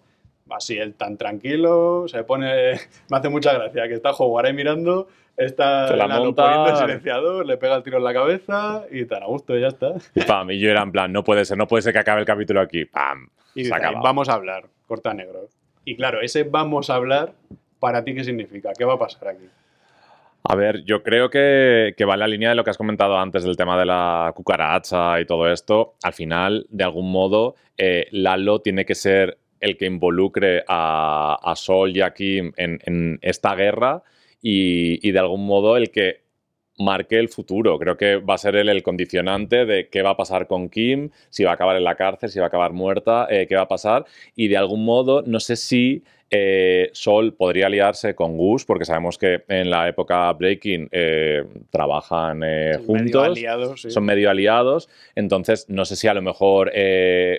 así 0.50 0.76
él 0.76 0.94
tan 0.94 1.16
tranquilo, 1.16 2.07
se 2.09 2.24
pone, 2.24 2.72
me 3.11 3.16
hace 3.16 3.28
mucha 3.28 3.55
gracia 3.55 3.88
que 3.88 3.94
está 3.94 4.11
ahí 4.11 4.52
mirando, 4.52 5.09
está 5.37 5.95
la 5.97 6.09
monta. 6.09 6.43
poniendo 6.43 6.70
el 6.70 6.76
silenciador, 6.76 7.47
le 7.47 7.57
pega 7.57 7.76
el 7.76 7.82
tiro 7.82 7.99
en 7.99 8.05
la 8.05 8.12
cabeza 8.12 8.85
y 8.91 9.05
tan 9.05 9.22
a 9.22 9.26
gusto 9.26 9.57
y 9.57 9.61
ya 9.61 9.68
está. 9.68 9.95
Pam, 10.26 10.51
y 10.51 10.59
yo 10.59 10.70
era 10.70 10.82
en 10.82 10.93
plan, 10.93 11.12
no 11.12 11.24
puede 11.24 11.45
ser, 11.45 11.59
no 11.59 11.66
puede 11.66 11.82
ser 11.82 11.93
que 11.93 11.99
acabe 11.99 12.20
el 12.20 12.26
capítulo 12.26 12.61
aquí. 12.61 12.85
Pam. 12.85 13.28
Y 13.55 13.64
se 13.64 13.68
dice, 13.68 13.74
acaba. 13.74 14.01
vamos 14.01 14.28
a 14.28 14.35
hablar, 14.35 14.64
corta 14.87 15.14
negro. 15.14 15.49
Y 15.85 15.97
claro, 15.97 16.20
ese 16.20 16.45
vamos 16.45 16.91
a 16.91 16.97
hablar, 16.97 17.32
¿para 17.78 18.05
ti 18.05 18.14
qué 18.14 18.24
significa? 18.24 18.72
¿Qué 18.76 18.85
va 18.85 18.95
a 18.95 18.99
pasar 18.99 19.28
aquí? 19.28 19.45
A 20.47 20.57
ver, 20.57 20.85
yo 20.85 21.03
creo 21.03 21.30
que, 21.30 21.95
que 21.97 22.05
va 22.05 22.14
en 22.14 22.20
la 22.20 22.28
línea 22.28 22.51
de 22.51 22.55
lo 22.55 22.64
que 22.64 22.70
has 22.70 22.76
comentado 22.76 23.18
antes 23.18 23.45
del 23.45 23.57
tema 23.57 23.78
de 23.78 23.87
la 23.87 24.30
cucaracha 24.35 25.18
y 25.20 25.24
todo 25.24 25.51
esto. 25.51 25.95
Al 26.03 26.12
final, 26.12 26.66
de 26.68 26.85
algún 26.85 27.11
modo, 27.11 27.55
eh, 27.78 28.09
Lalo 28.11 28.61
tiene 28.61 28.85
que 28.85 28.95
ser 28.95 29.39
el 29.61 29.78
que 29.78 29.87
involucre 29.87 30.62
a, 30.68 31.39
a 31.43 31.57
Sol 31.57 31.97
y 31.97 32.03
a 32.03 32.12
Kim 32.12 32.53
en, 32.57 32.78
en 32.85 33.18
esta 33.22 33.55
guerra 33.55 34.03
y, 34.45 35.01
y 35.09 35.11
de 35.11 35.18
algún 35.18 35.47
modo 35.47 35.78
el 35.78 35.90
que 35.90 36.20
marque 36.78 37.18
el 37.18 37.28
futuro. 37.28 37.78
Creo 37.78 37.97
que 37.97 38.16
va 38.16 38.34
a 38.34 38.38
ser 38.38 38.57
él 38.57 38.68
el 38.68 38.82
condicionante 38.82 39.64
de 39.64 39.88
qué 39.88 40.03
va 40.03 40.11
a 40.11 40.16
pasar 40.16 40.47
con 40.47 40.68
Kim, 40.68 41.11
si 41.30 41.45
va 41.45 41.53
a 41.53 41.55
acabar 41.55 41.76
en 41.76 41.84
la 41.84 41.95
cárcel, 41.95 42.30
si 42.30 42.38
va 42.38 42.47
a 42.47 42.49
acabar 42.49 42.72
muerta, 42.72 43.26
eh, 43.30 43.47
qué 43.49 43.57
va 43.57 43.62
a 43.62 43.68
pasar. 43.68 44.05
Y 44.36 44.49
de 44.49 44.57
algún 44.57 44.84
modo, 44.84 45.22
no 45.22 45.40
sé 45.40 45.57
si 45.57 46.03
eh, 46.30 46.90
Sol 46.92 47.34
podría 47.34 47.66
aliarse 47.66 48.14
con 48.14 48.36
Gus, 48.36 48.64
porque 48.64 48.84
sabemos 48.84 49.16
que 49.16 49.45
en 49.49 49.70
la 49.70 49.88
época 49.88 50.30
Breaking 50.32 50.88
eh, 50.90 51.45
trabajan 51.70 52.42
eh, 52.42 52.72
Medio 52.72 52.84
juntos. 52.84 53.24
aliados, 53.24 53.82
sí. 53.82 53.90
Son 53.90 54.05
medio 54.05 54.28
aliados, 54.28 54.88
entonces 55.14 55.66
no 55.68 55.84
sé 55.84 55.97
si 55.97 56.09
a 56.09 56.14
lo 56.14 56.22
mejor 56.22 56.72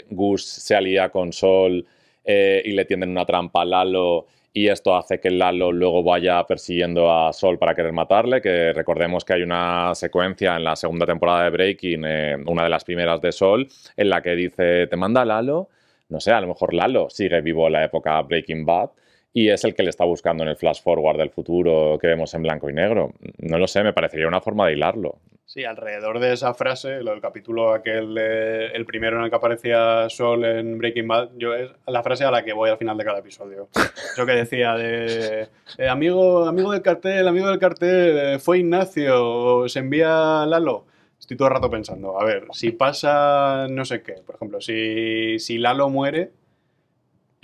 Gus 0.09 0.45
se 0.45 0.75
alía 0.75 1.09
con 1.09 1.33
Sol 1.33 1.85
y 2.25 2.71
le 2.71 2.85
tienden 2.85 3.11
una 3.11 3.25
trampa 3.25 3.61
a 3.61 3.65
Lalo 3.65 4.25
y 4.57 4.69
esto 4.69 4.95
hace 4.95 5.19
que 5.19 5.29
Lalo 5.29 5.73
luego 5.73 6.01
vaya 6.01 6.41
persiguiendo 6.45 7.11
a 7.11 7.33
Sol 7.33 7.59
para 7.59 7.75
querer 7.75 7.91
matarle, 7.91 8.41
que 8.41 8.71
recordemos 8.71 9.25
que 9.25 9.33
hay 9.33 9.43
una 9.43 9.93
secuencia 9.95 10.55
en 10.55 10.63
la 10.63 10.77
segunda 10.77 11.05
temporada 11.05 11.43
de 11.43 11.49
Breaking, 11.49 12.05
eh, 12.05 12.37
una 12.47 12.63
de 12.63 12.69
las 12.69 12.85
primeras 12.85 13.19
de 13.19 13.33
Sol, 13.33 13.67
en 13.97 14.09
la 14.09 14.21
que 14.21 14.33
dice, 14.33 14.87
te 14.87 14.95
manda 14.95 15.25
Lalo, 15.25 15.67
no 16.07 16.21
sé, 16.21 16.31
a 16.31 16.39
lo 16.39 16.47
mejor 16.47 16.73
Lalo 16.73 17.09
sigue 17.09 17.41
vivo 17.41 17.67
en 17.67 17.73
la 17.73 17.83
época 17.83 18.21
Breaking 18.21 18.65
Bad 18.65 18.91
y 19.37 19.49
es 19.49 19.65
el 19.65 19.75
que 19.75 19.83
le 19.83 19.89
está 19.89 20.05
buscando 20.05 20.43
en 20.43 20.49
el 20.49 20.55
flash 20.55 20.81
forward 20.81 21.17
del 21.17 21.29
futuro 21.29 21.97
que 21.99 22.07
vemos 22.07 22.33
en 22.33 22.41
blanco 22.41 22.69
y 22.69 22.73
negro. 22.73 23.11
No 23.39 23.57
lo 23.57 23.67
sé, 23.67 23.83
me 23.83 23.91
parecería 23.91 24.29
una 24.29 24.39
forma 24.39 24.65
de 24.65 24.73
hilarlo. 24.73 25.19
Sí, 25.43 25.65
alrededor 25.65 26.19
de 26.19 26.31
esa 26.31 26.53
frase, 26.53 27.03
lo 27.03 27.11
del 27.11 27.19
capítulo 27.19 27.73
aquel, 27.73 28.17
el 28.17 28.85
primero 28.85 29.17
en 29.17 29.25
el 29.25 29.29
que 29.29 29.35
aparecía 29.35 30.09
Sol 30.09 30.45
en 30.45 30.77
Breaking 30.77 31.07
Bad, 31.09 31.29
yo 31.35 31.53
es 31.53 31.69
la 31.85 32.01
frase 32.01 32.23
a 32.23 32.31
la 32.31 32.45
que 32.45 32.53
voy 32.53 32.69
al 32.69 32.77
final 32.77 32.97
de 32.97 33.03
cada 33.03 33.19
episodio. 33.19 33.67
Eso 34.13 34.25
que 34.25 34.31
decía 34.31 34.73
de 34.75 35.49
eh, 35.79 35.87
amigo, 35.89 36.45
amigo 36.45 36.71
del 36.71 36.81
cartel, 36.81 37.27
amigo 37.27 37.49
del 37.49 37.59
cartel, 37.59 38.17
eh, 38.17 38.39
fue 38.39 38.59
Ignacio, 38.59 39.67
se 39.67 39.79
envía 39.79 40.45
Lalo. 40.45 40.85
Estoy 41.19 41.35
todo 41.35 41.49
el 41.49 41.55
rato 41.55 41.69
pensando, 41.69 42.21
a 42.21 42.23
ver, 42.23 42.45
si 42.53 42.71
pasa 42.71 43.67
no 43.69 43.83
sé 43.83 44.01
qué, 44.01 44.13
por 44.25 44.35
ejemplo, 44.35 44.61
si, 44.61 45.39
si 45.39 45.57
Lalo 45.57 45.89
muere, 45.89 46.31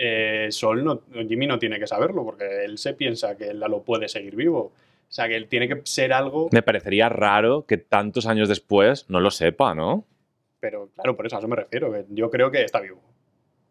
eh, 0.04 0.48
Sol 0.52 0.84
no, 0.84 1.02
Jimmy 1.28 1.46
no 1.46 1.60
tiene 1.60 1.78
que 1.80 1.86
saberlo, 1.86 2.24
porque 2.26 2.66
él 2.66 2.78
se 2.80 2.94
piensa 2.96 3.38
que 3.38 3.54
Lalo 3.54 3.84
puede 3.84 4.08
seguir 4.10 4.36
vivo. 4.36 4.60
O 5.10 5.14
sea, 5.14 5.28
que 5.28 5.36
él 5.36 5.48
tiene 5.48 5.68
que 5.68 5.82
ser 5.84 6.12
algo 6.14 6.50
Me 6.52 6.62
parecería 6.64 7.10
raro 7.10 7.66
que 7.68 7.78
tantos 7.78 8.26
años 8.26 8.48
después 8.50 9.10
no 9.10 9.20
lo 9.20 9.30
sepa, 9.30 9.76
¿no? 9.76 10.06
Pero 10.60 10.90
claro, 10.96 11.16
por 11.16 11.26
eso 11.28 11.36
a 11.36 11.40
eso 11.40 11.48
me 11.48 11.56
refiero. 11.56 11.92
que 11.92 12.06
yo 12.10 12.30
creo 12.32 12.50
que 12.50 12.64
está 12.64 12.80
vivo. 12.80 13.02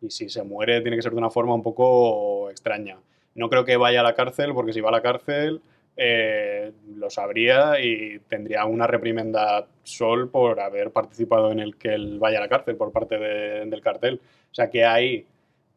Y 0.03 0.11
si 0.11 0.29
se 0.29 0.43
muere, 0.43 0.81
tiene 0.83 0.97
que 0.97 1.03
ser 1.03 1.13
de 1.13 1.19
una 1.19 1.31
forma 1.31 1.55
un 1.55 1.63
poco 1.63 2.49
extraña. 2.51 2.99
No 3.35 3.49
creo 3.49 3.65
que 3.65 3.77
vaya 3.77 4.01
a 4.01 4.03
la 4.05 4.15
cárcel, 4.15 4.53
porque 4.55 4.73
si 4.73 4.81
va 4.81 4.91
a 4.91 4.93
la 4.93 5.03
cárcel, 5.03 5.61
eh, 5.97 6.73
lo 6.97 7.11
sabría 7.11 7.81
y 7.81 8.19
tendría 8.29 8.65
una 8.67 8.87
reprimenda 8.87 9.67
Sol 9.83 10.31
por 10.31 10.61
haber 10.61 10.91
participado 10.91 11.53
en 11.53 11.61
el 11.61 11.77
que 11.77 11.95
él 11.95 12.19
vaya 12.19 12.39
a 12.39 12.43
la 12.43 12.49
cárcel 12.49 12.77
por 12.77 12.93
parte 12.93 13.19
de- 13.19 13.67
del 13.67 13.81
cartel. 13.81 14.21
O 14.51 14.55
sea 14.55 14.69
que 14.71 14.85
ahí 14.85 15.27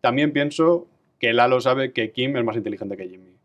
también 0.03 0.33
pienso 0.33 0.85
que 1.17 1.31
Lalo 1.31 1.61
sabe 1.61 1.93
que 1.93 2.11
Kim 2.11 2.35
es 2.35 2.43
más 2.43 2.57
inteligente 2.57 2.97
que 2.97 3.07
Jimmy. 3.07 3.37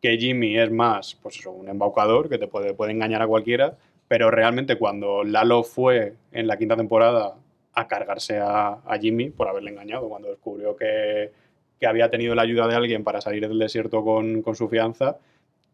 Que 0.00 0.18
Jimmy 0.18 0.58
es 0.58 0.68
más, 0.68 1.16
pues 1.22 1.38
eso, 1.38 1.52
un 1.52 1.68
embaucador 1.68 2.28
que 2.28 2.38
te 2.38 2.48
puede, 2.48 2.74
puede 2.74 2.90
engañar 2.90 3.22
a 3.22 3.28
cualquiera, 3.28 3.76
pero 4.08 4.28
realmente 4.28 4.76
cuando 4.78 5.22
Lalo 5.22 5.62
fue 5.62 6.14
en 6.32 6.48
la 6.48 6.56
quinta 6.56 6.76
temporada 6.76 7.36
a 7.72 7.86
cargarse 7.86 8.38
a, 8.38 8.80
a 8.84 8.98
Jimmy 9.00 9.30
por 9.30 9.46
haberle 9.46 9.70
engañado, 9.70 10.08
cuando 10.08 10.28
descubrió 10.28 10.74
que, 10.74 11.30
que 11.78 11.86
había 11.86 12.10
tenido 12.10 12.34
la 12.34 12.42
ayuda 12.42 12.66
de 12.66 12.74
alguien 12.74 13.04
para 13.04 13.20
salir 13.20 13.46
del 13.46 13.60
desierto 13.60 14.02
con, 14.02 14.42
con 14.42 14.56
su 14.56 14.68
fianza, 14.68 15.18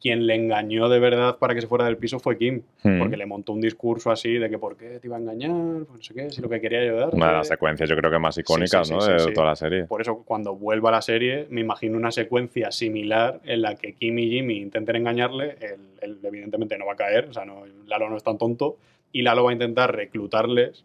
quien 0.01 0.27
le 0.27 0.35
engañó 0.37 0.89
de 0.89 1.01
verdad 1.01 1.39
para 1.39 1.55
que 1.55 1.61
se 1.61 1.67
fuera 1.67 1.85
del 1.85 1.97
piso 1.97 2.21
fue 2.21 2.39
Kim, 2.39 2.63
Hmm. 2.83 2.99
porque 3.01 3.17
le 3.17 3.27
montó 3.27 3.53
un 3.53 3.61
discurso 3.61 4.11
así 4.11 4.35
de 4.35 4.49
que 4.49 4.59
por 4.59 4.77
qué 4.77 5.01
te 5.01 5.07
iba 5.09 5.17
a 5.17 5.21
engañar, 5.21 5.51
pues 5.87 5.99
no 5.99 6.03
sé 6.03 6.15
qué, 6.15 6.31
si 6.31 6.41
lo 6.41 6.49
que 6.49 6.61
quería 6.61 6.81
ayudar. 6.81 7.11
Una 7.13 7.27
de 7.27 7.33
las 7.33 7.49
secuencias 7.49 7.89
yo 7.89 7.97
creo 7.97 8.11
que 8.11 8.19
más 8.19 8.39
icónicas 8.39 8.87
sí, 8.87 8.95
¿no? 8.95 9.01
sí, 9.01 9.11
de 9.11 9.33
toda 9.33 9.49
la 9.49 9.57
serie. 9.57 9.85
Por 9.85 10.01
eso, 10.01 10.23
cuando 10.25 10.55
vuelva 10.55 10.91
a 10.91 10.93
la 10.93 11.03
serie, 11.03 11.47
me 11.51 11.61
imagino 11.63 11.97
una 11.97 12.13
secuencia 12.13 12.71
similar 12.71 13.41
en 13.45 13.63
la 13.63 13.75
que 13.75 13.95
Kim 13.95 14.19
y 14.19 14.31
Jimmy 14.31 14.59
intenten 14.59 14.97
engañarle. 14.97 15.57
Él, 15.61 15.81
él 16.01 16.19
evidentemente 16.23 16.79
no 16.79 16.87
va 16.87 16.93
a 16.93 16.97
caer, 16.97 17.27
o 17.31 17.33
sea, 17.33 17.45
no, 17.45 17.65
Lalo 17.87 18.09
no 18.09 18.17
es 18.17 18.23
tan 18.23 18.39
tonto. 18.39 18.77
Y 19.11 19.23
Lalo 19.23 19.45
va 19.45 19.51
a 19.51 19.55
intentar 19.55 19.95
reclutarles 19.97 20.85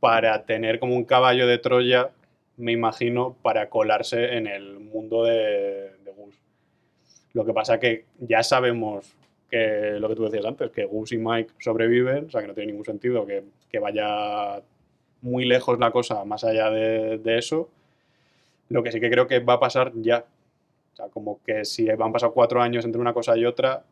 para 0.00 0.44
tener 0.44 0.78
como 0.78 0.94
un 0.94 1.04
caballo 1.04 1.46
de 1.46 1.58
Troya, 1.58 2.10
me 2.56 2.72
imagino, 2.72 3.36
para 3.42 3.68
colarse 3.70 4.36
en 4.36 4.46
el 4.46 4.78
mundo 4.78 5.24
de. 5.24 5.90
Lo 7.34 7.44
que 7.44 7.52
pasa 7.52 7.78
que 7.78 8.06
ya 8.18 8.42
sabemos 8.42 9.14
que 9.50 9.98
lo 10.00 10.08
que 10.08 10.14
tú 10.14 10.24
decías 10.24 10.46
antes, 10.46 10.70
que 10.70 10.86
Gus 10.86 11.12
y 11.12 11.18
Mike 11.18 11.52
sobreviven, 11.58 12.26
o 12.26 12.30
sea, 12.30 12.40
que 12.40 12.48
no 12.48 12.54
tiene 12.54 12.72
ningún 12.72 12.84
sentido 12.84 13.26
que, 13.26 13.44
que 13.68 13.78
vaya 13.78 14.62
muy 15.20 15.44
lejos 15.44 15.78
la 15.78 15.90
cosa 15.90 16.24
más 16.24 16.44
allá 16.44 16.70
de, 16.70 17.18
de 17.18 17.38
eso. 17.38 17.68
Lo 18.68 18.82
que 18.82 18.90
sí 18.92 19.00
que 19.00 19.10
creo 19.10 19.26
que 19.26 19.40
va 19.40 19.54
a 19.54 19.60
pasar 19.60 19.92
ya. 19.96 20.24
O 20.92 20.96
sea, 20.96 21.08
como 21.08 21.40
que 21.44 21.64
si 21.64 21.86
van 21.86 22.12
pasado 22.12 22.32
cuatro 22.32 22.62
años 22.62 22.84
entre 22.84 23.00
una 23.00 23.12
cosa 23.12 23.36
y 23.36 23.44
otra, 23.44 23.84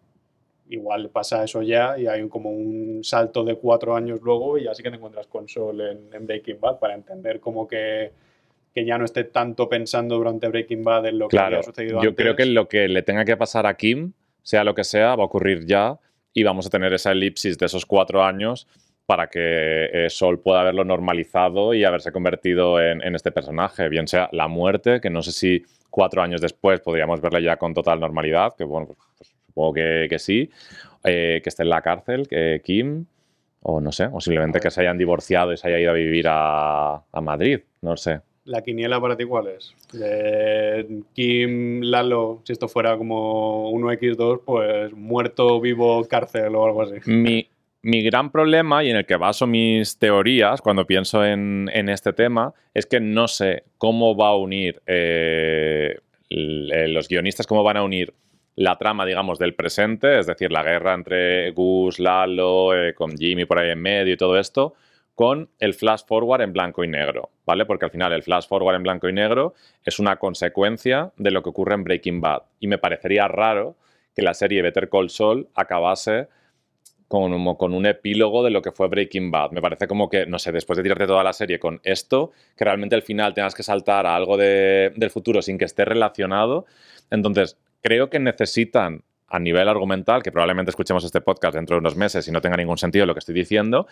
igual 0.68 1.10
pasa 1.10 1.44
eso 1.44 1.62
ya 1.62 1.98
y 1.98 2.06
hay 2.06 2.26
como 2.28 2.50
un 2.50 3.02
salto 3.02 3.44
de 3.44 3.56
cuatro 3.56 3.94
años 3.94 4.20
luego 4.22 4.56
y 4.58 4.68
así 4.68 4.82
que 4.82 4.90
te 4.90 4.96
encuentras 4.96 5.26
con 5.26 5.48
Sol 5.48 5.80
en, 5.80 6.08
en 6.12 6.26
Breaking 6.26 6.60
Bad 6.60 6.78
para 6.78 6.94
entender 6.94 7.40
como 7.40 7.66
que, 7.66 8.12
que 8.74 8.84
ya 8.84 8.98
no 8.98 9.04
esté 9.04 9.24
tanto 9.24 9.68
pensando 9.68 10.16
durante 10.16 10.48
Breaking 10.48 10.82
Bad 10.84 11.06
en 11.06 11.18
lo 11.18 11.28
que 11.28 11.36
Claro, 11.36 11.56
había 11.56 11.62
sucedido 11.62 12.02
yo 12.02 12.10
antes. 12.10 12.14
creo 12.16 12.36
que 12.36 12.46
lo 12.46 12.68
que 12.68 12.88
le 12.88 13.02
tenga 13.02 13.24
que 13.24 13.36
pasar 13.36 13.66
a 13.66 13.74
Kim, 13.74 14.12
sea 14.42 14.64
lo 14.64 14.74
que 14.74 14.84
sea, 14.84 15.14
va 15.16 15.22
a 15.22 15.26
ocurrir 15.26 15.66
ya 15.66 15.98
y 16.32 16.42
vamos 16.42 16.66
a 16.66 16.70
tener 16.70 16.92
esa 16.92 17.12
elipsis 17.12 17.58
de 17.58 17.66
esos 17.66 17.84
cuatro 17.86 18.24
años 18.24 18.66
para 19.06 19.26
que 19.28 19.86
eh, 19.92 20.10
Sol 20.10 20.40
pueda 20.40 20.60
haberlo 20.62 20.84
normalizado 20.84 21.74
y 21.74 21.84
haberse 21.84 22.12
convertido 22.12 22.80
en, 22.80 23.02
en 23.02 23.14
este 23.14 23.30
personaje, 23.32 23.88
bien 23.88 24.08
sea 24.08 24.28
la 24.32 24.48
muerte, 24.48 25.00
que 25.00 25.10
no 25.10 25.22
sé 25.22 25.32
si 25.32 25.64
cuatro 25.90 26.22
años 26.22 26.40
después 26.40 26.80
podríamos 26.80 27.20
verla 27.20 27.40
ya 27.40 27.56
con 27.56 27.74
total 27.74 28.00
normalidad, 28.00 28.54
que 28.56 28.64
bueno, 28.64 28.86
pues, 28.86 28.98
pues 29.18 29.34
supongo 29.46 29.74
que, 29.74 30.06
que 30.08 30.18
sí, 30.18 30.48
eh, 31.04 31.40
que 31.42 31.48
esté 31.50 31.64
en 31.64 31.68
la 31.68 31.82
cárcel, 31.82 32.26
que 32.28 32.62
Kim, 32.64 33.04
o 33.60 33.80
no 33.80 33.92
sé, 33.92 34.08
o 34.10 34.20
simplemente 34.20 34.60
que 34.60 34.70
se 34.70 34.80
hayan 34.80 34.96
divorciado 34.96 35.52
y 35.52 35.56
se 35.58 35.68
haya 35.68 35.78
ido 35.80 35.90
a 35.90 35.94
vivir 35.94 36.26
a, 36.28 36.94
a 37.12 37.20
Madrid, 37.20 37.60
no 37.82 37.96
sé. 37.98 38.20
¿La 38.44 38.62
quiniela 38.62 39.00
para 39.00 39.16
ti 39.16 39.24
cuál 39.24 39.48
es? 39.48 39.74
Kim, 41.14 41.80
Lalo, 41.82 42.40
si 42.44 42.52
esto 42.52 42.66
fuera 42.68 42.96
como 42.96 43.70
1x2, 43.72 44.40
pues 44.44 44.92
muerto, 44.92 45.60
vivo, 45.60 46.04
cárcel 46.08 46.54
o 46.56 46.64
algo 46.64 46.82
así. 46.82 46.94
Mi, 47.06 47.48
mi 47.82 48.02
gran 48.02 48.30
problema 48.30 48.84
y 48.84 48.90
en 48.90 48.96
el 48.96 49.06
que 49.06 49.16
baso 49.16 49.46
mis 49.46 49.98
teorías 49.98 50.60
cuando 50.60 50.86
pienso 50.86 51.24
en, 51.24 51.68
en 51.72 51.88
este 51.88 52.12
tema 52.12 52.54
es 52.74 52.86
que 52.86 53.00
no 53.00 53.28
sé 53.28 53.64
cómo 53.76 54.16
va 54.16 54.28
a 54.28 54.36
unir 54.36 54.80
eh, 54.86 55.98
eh, 56.30 56.88
los 56.88 57.08
guionistas, 57.08 57.46
cómo 57.46 57.64
van 57.64 57.76
a 57.76 57.82
unir 57.82 58.14
la 58.54 58.76
trama, 58.76 59.04
digamos, 59.04 59.38
del 59.38 59.54
presente, 59.54 60.18
es 60.18 60.26
decir, 60.26 60.52
la 60.52 60.62
guerra 60.62 60.94
entre 60.94 61.50
Gus, 61.52 61.98
Lalo, 61.98 62.76
eh, 62.76 62.94
con 62.94 63.16
Jimmy 63.16 63.46
por 63.46 63.58
ahí 63.58 63.70
en 63.70 63.80
medio 63.80 64.12
y 64.12 64.16
todo 64.16 64.38
esto, 64.38 64.74
con 65.14 65.50
el 65.58 65.74
flash 65.74 66.02
forward 66.06 66.42
en 66.42 66.52
blanco 66.52 66.84
y 66.84 66.88
negro, 66.88 67.30
¿vale? 67.44 67.66
Porque 67.66 67.84
al 67.84 67.90
final 67.90 68.12
el 68.12 68.22
flash 68.22 68.46
forward 68.46 68.76
en 68.76 68.82
blanco 68.82 69.08
y 69.08 69.12
negro 69.12 69.54
es 69.84 69.98
una 69.98 70.16
consecuencia 70.16 71.12
de 71.16 71.30
lo 71.30 71.42
que 71.42 71.50
ocurre 71.50 71.74
en 71.74 71.84
Breaking 71.84 72.20
Bad. 72.20 72.42
Y 72.60 72.66
me 72.66 72.78
parecería 72.78 73.28
raro 73.28 73.76
que 74.14 74.22
la 74.22 74.34
serie 74.34 74.62
Better 74.62 74.88
Call 74.88 75.10
Saul 75.10 75.48
acabase 75.54 76.28
como 77.08 77.58
con 77.58 77.74
un 77.74 77.84
epílogo 77.84 78.42
de 78.42 78.50
lo 78.50 78.62
que 78.62 78.72
fue 78.72 78.88
Breaking 78.88 79.30
Bad. 79.30 79.50
Me 79.50 79.60
parece 79.60 79.86
como 79.86 80.08
que, 80.08 80.24
no 80.24 80.38
sé, 80.38 80.50
después 80.50 80.78
de 80.78 80.82
tirarte 80.82 81.06
toda 81.06 81.22
la 81.22 81.34
serie 81.34 81.58
con 81.58 81.78
esto, 81.84 82.32
que 82.56 82.64
realmente 82.64 82.94
al 82.94 83.02
final 83.02 83.34
tengas 83.34 83.54
que 83.54 83.62
saltar 83.62 84.06
a 84.06 84.16
algo 84.16 84.38
del 84.38 85.10
futuro 85.10 85.42
sin 85.42 85.58
que 85.58 85.66
esté 85.66 85.84
relacionado. 85.84 86.64
Entonces, 87.10 87.58
creo 87.82 88.08
que 88.08 88.18
necesitan 88.18 89.04
a 89.32 89.38
nivel 89.38 89.66
argumental, 89.66 90.22
que 90.22 90.30
probablemente 90.30 90.70
escuchemos 90.70 91.02
este 91.04 91.22
podcast 91.22 91.54
dentro 91.54 91.74
de 91.74 91.80
unos 91.80 91.96
meses 91.96 92.28
y 92.28 92.30
no 92.30 92.42
tenga 92.42 92.56
ningún 92.56 92.76
sentido 92.76 93.06
lo 93.06 93.14
que 93.14 93.20
estoy 93.20 93.34
diciendo, 93.34 93.86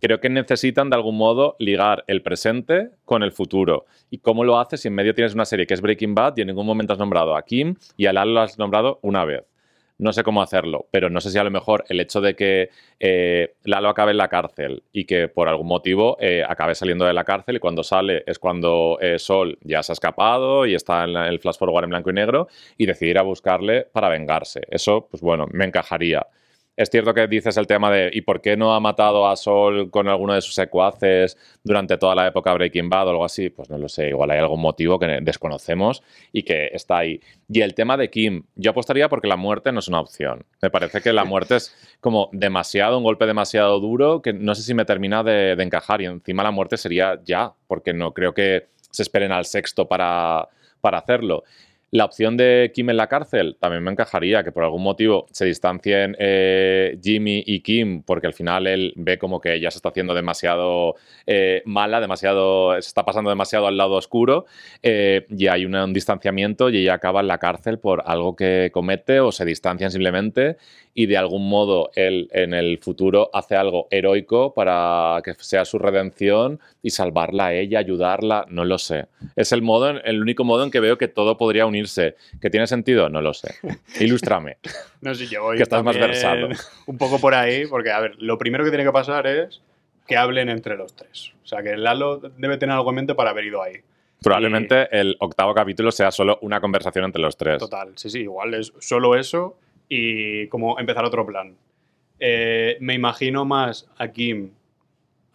creo 0.00 0.20
que 0.20 0.30
necesitan 0.30 0.88
de 0.88 0.96
algún 0.96 1.16
modo 1.16 1.56
ligar 1.58 2.04
el 2.06 2.22
presente 2.22 2.90
con 3.04 3.24
el 3.24 3.32
futuro. 3.32 3.86
¿Y 4.08 4.18
cómo 4.18 4.44
lo 4.44 4.58
haces 4.58 4.82
si 4.82 4.88
en 4.88 4.94
medio 4.94 5.12
tienes 5.12 5.34
una 5.34 5.44
serie 5.44 5.66
que 5.66 5.74
es 5.74 5.80
Breaking 5.80 6.14
Bad 6.14 6.34
y 6.36 6.42
en 6.42 6.46
ningún 6.46 6.66
momento 6.66 6.92
has 6.92 6.98
nombrado 6.98 7.36
a 7.36 7.42
Kim 7.42 7.74
y 7.96 8.06
a 8.06 8.12
Lalo 8.12 8.32
lo 8.32 8.40
has 8.40 8.56
nombrado 8.56 9.00
una 9.02 9.24
vez? 9.24 9.44
No 9.98 10.12
sé 10.12 10.22
cómo 10.24 10.42
hacerlo, 10.42 10.86
pero 10.90 11.08
no 11.08 11.20
sé 11.20 11.30
si 11.30 11.38
a 11.38 11.44
lo 11.44 11.50
mejor 11.50 11.84
el 11.88 12.00
hecho 12.00 12.20
de 12.20 12.34
que 12.34 12.70
eh, 12.98 13.54
Lalo 13.64 13.88
acabe 13.88 14.10
en 14.10 14.16
la 14.16 14.28
cárcel 14.28 14.82
y 14.92 15.04
que 15.04 15.28
por 15.28 15.48
algún 15.48 15.68
motivo 15.68 16.16
eh, 16.20 16.42
acabe 16.46 16.74
saliendo 16.74 17.04
de 17.04 17.12
la 17.12 17.24
cárcel 17.24 17.56
y 17.56 17.60
cuando 17.60 17.82
sale 17.82 18.24
es 18.26 18.38
cuando 18.38 18.98
eh, 19.00 19.18
Sol 19.18 19.58
ya 19.62 19.82
se 19.82 19.92
ha 19.92 19.94
escapado 19.94 20.66
y 20.66 20.74
está 20.74 21.04
en 21.04 21.16
el 21.16 21.38
flash 21.38 21.58
forward 21.58 21.84
en 21.84 21.90
blanco 21.90 22.10
y 22.10 22.14
negro 22.14 22.48
y 22.76 22.86
decidir 22.86 23.18
a 23.18 23.22
buscarle 23.22 23.86
para 23.92 24.08
vengarse. 24.08 24.62
Eso, 24.68 25.06
pues 25.10 25.22
bueno, 25.22 25.46
me 25.52 25.64
encajaría. 25.64 26.26
Es 26.76 26.90
cierto 26.90 27.14
que 27.14 27.28
dices 27.28 27.56
el 27.56 27.68
tema 27.68 27.88
de 27.88 28.10
¿y 28.12 28.22
por 28.22 28.40
qué 28.40 28.56
no 28.56 28.74
ha 28.74 28.80
matado 28.80 29.28
a 29.28 29.36
Sol 29.36 29.90
con 29.90 30.08
alguno 30.08 30.34
de 30.34 30.42
sus 30.42 30.54
secuaces 30.54 31.36
durante 31.62 31.96
toda 31.98 32.16
la 32.16 32.26
época 32.26 32.52
Breaking 32.52 32.90
Bad 32.90 33.06
o 33.06 33.10
algo 33.10 33.24
así? 33.24 33.48
Pues 33.48 33.70
no 33.70 33.78
lo 33.78 33.88
sé, 33.88 34.08
igual 34.08 34.32
hay 34.32 34.38
algún 34.38 34.60
motivo 34.60 34.98
que 34.98 35.06
desconocemos 35.22 36.02
y 36.32 36.42
que 36.42 36.70
está 36.72 36.98
ahí. 36.98 37.20
Y 37.48 37.60
el 37.60 37.74
tema 37.74 37.96
de 37.96 38.10
Kim, 38.10 38.42
yo 38.56 38.72
apostaría 38.72 39.08
porque 39.08 39.28
la 39.28 39.36
muerte 39.36 39.70
no 39.70 39.78
es 39.78 39.86
una 39.86 40.00
opción. 40.00 40.44
Me 40.60 40.70
parece 40.70 41.00
que 41.00 41.12
la 41.12 41.24
muerte 41.24 41.56
es 41.56 41.76
como 42.00 42.28
demasiado, 42.32 42.98
un 42.98 43.04
golpe 43.04 43.26
demasiado 43.26 43.78
duro 43.78 44.20
que 44.20 44.32
no 44.32 44.56
sé 44.56 44.62
si 44.62 44.74
me 44.74 44.84
termina 44.84 45.22
de, 45.22 45.52
encajar 45.52 46.02
y 46.02 46.06
encima 46.06 46.42
la 46.42 46.50
muerte 46.50 46.76
sería 46.76 47.20
ya, 47.24 47.52
porque 47.68 47.92
no 47.92 48.12
creo 48.12 48.34
que 48.34 48.66
se 48.90 49.02
esperen 49.02 49.30
al 49.30 49.44
sexto 49.44 49.86
para, 49.86 50.48
para 50.80 50.98
hacerlo. 50.98 51.44
La 51.94 52.06
opción 52.06 52.36
de 52.36 52.72
Kim 52.74 52.90
en 52.90 52.96
la 52.96 53.06
cárcel 53.06 53.56
también 53.60 53.84
me 53.84 53.92
encajaría, 53.92 54.42
que 54.42 54.50
por 54.50 54.64
algún 54.64 54.82
motivo 54.82 55.28
se 55.30 55.44
distancien 55.44 56.16
eh, 56.18 56.98
Jimmy 57.00 57.44
y 57.46 57.60
Kim, 57.60 58.02
porque 58.02 58.26
al 58.26 58.32
final 58.32 58.66
él 58.66 58.92
ve 58.96 59.16
como 59.16 59.40
que 59.40 59.54
ella 59.54 59.70
se 59.70 59.78
está 59.78 59.90
haciendo 59.90 60.12
demasiado 60.12 60.96
eh, 61.24 61.62
mala, 61.66 62.00
demasiado, 62.00 62.72
se 62.72 62.88
está 62.88 63.04
pasando 63.04 63.30
demasiado 63.30 63.68
al 63.68 63.76
lado 63.76 63.92
oscuro, 63.92 64.44
eh, 64.82 65.24
y 65.30 65.46
hay 65.46 65.66
un, 65.66 65.92
distanciamiento 65.92 66.68
y 66.68 66.78
ella 66.78 66.94
acaba 66.94 67.20
en 67.20 67.28
la 67.28 67.38
cárcel 67.38 67.78
por 67.78 68.02
algo 68.06 68.34
que 68.34 68.70
comete 68.72 69.20
o 69.20 69.30
se 69.30 69.44
distancian 69.44 69.92
simplemente 69.92 70.56
y 70.94 71.06
de 71.06 71.16
algún 71.16 71.48
modo 71.48 71.90
él 71.94 72.28
en 72.32 72.54
el 72.54 72.78
futuro 72.78 73.28
hace 73.32 73.56
algo 73.56 73.88
heroico 73.90 74.54
para 74.54 75.20
que 75.24 75.34
sea 75.34 75.64
su 75.64 75.78
redención 75.78 76.60
y 76.82 76.90
salvarla 76.90 77.46
a 77.46 77.54
ella, 77.54 77.80
ayudarla, 77.80 78.46
no 78.48 78.64
lo 78.64 78.78
sé. 78.78 79.06
Es 79.34 79.52
el 79.52 79.62
modo, 79.62 79.90
el 79.90 80.22
único 80.22 80.44
modo 80.44 80.64
en 80.64 80.70
que 80.70 80.80
veo 80.80 80.96
que 80.96 81.08
todo 81.08 81.36
podría 81.36 81.66
unirse. 81.66 81.83
¿Que 82.40 82.50
tiene 82.50 82.66
sentido? 82.66 83.08
No 83.08 83.20
lo 83.20 83.34
sé. 83.34 83.54
Ilústrame. 84.00 84.58
no 85.00 85.14
sé, 85.14 85.26
yo 85.26 85.42
voy 85.42 85.56
que 85.56 85.62
estás 85.62 85.82
más 85.82 85.96
versado. 85.96 86.48
Un 86.86 86.98
poco 86.98 87.18
por 87.18 87.34
ahí, 87.34 87.66
porque 87.66 87.90
a 87.90 88.00
ver, 88.00 88.16
lo 88.18 88.38
primero 88.38 88.64
que 88.64 88.70
tiene 88.70 88.84
que 88.84 88.92
pasar 88.92 89.26
es 89.26 89.60
que 90.06 90.16
hablen 90.16 90.48
entre 90.48 90.76
los 90.76 90.94
tres. 90.94 91.32
O 91.42 91.46
sea, 91.46 91.62
que 91.62 91.76
Lalo 91.76 92.18
debe 92.18 92.58
tener 92.58 92.74
algo 92.74 92.90
en 92.90 92.96
mente 92.96 93.14
para 93.14 93.30
haber 93.30 93.44
ido 93.44 93.62
ahí. 93.62 93.74
Probablemente 94.22 94.88
el 94.90 95.16
octavo 95.20 95.54
capítulo 95.54 95.92
sea 95.92 96.10
solo 96.10 96.38
una 96.40 96.60
conversación 96.60 97.04
entre 97.04 97.20
los 97.20 97.36
tres. 97.36 97.58
Total, 97.58 97.92
sí, 97.96 98.08
sí, 98.08 98.20
igual 98.20 98.54
es 98.54 98.72
solo 98.78 99.16
eso 99.16 99.58
y 99.88 100.46
como 100.48 100.78
empezar 100.78 101.04
otro 101.04 101.26
plan. 101.26 101.54
Eh, 102.18 102.78
me 102.80 102.94
imagino 102.94 103.44
más 103.44 103.86
a 103.98 104.08
Kim 104.08 104.50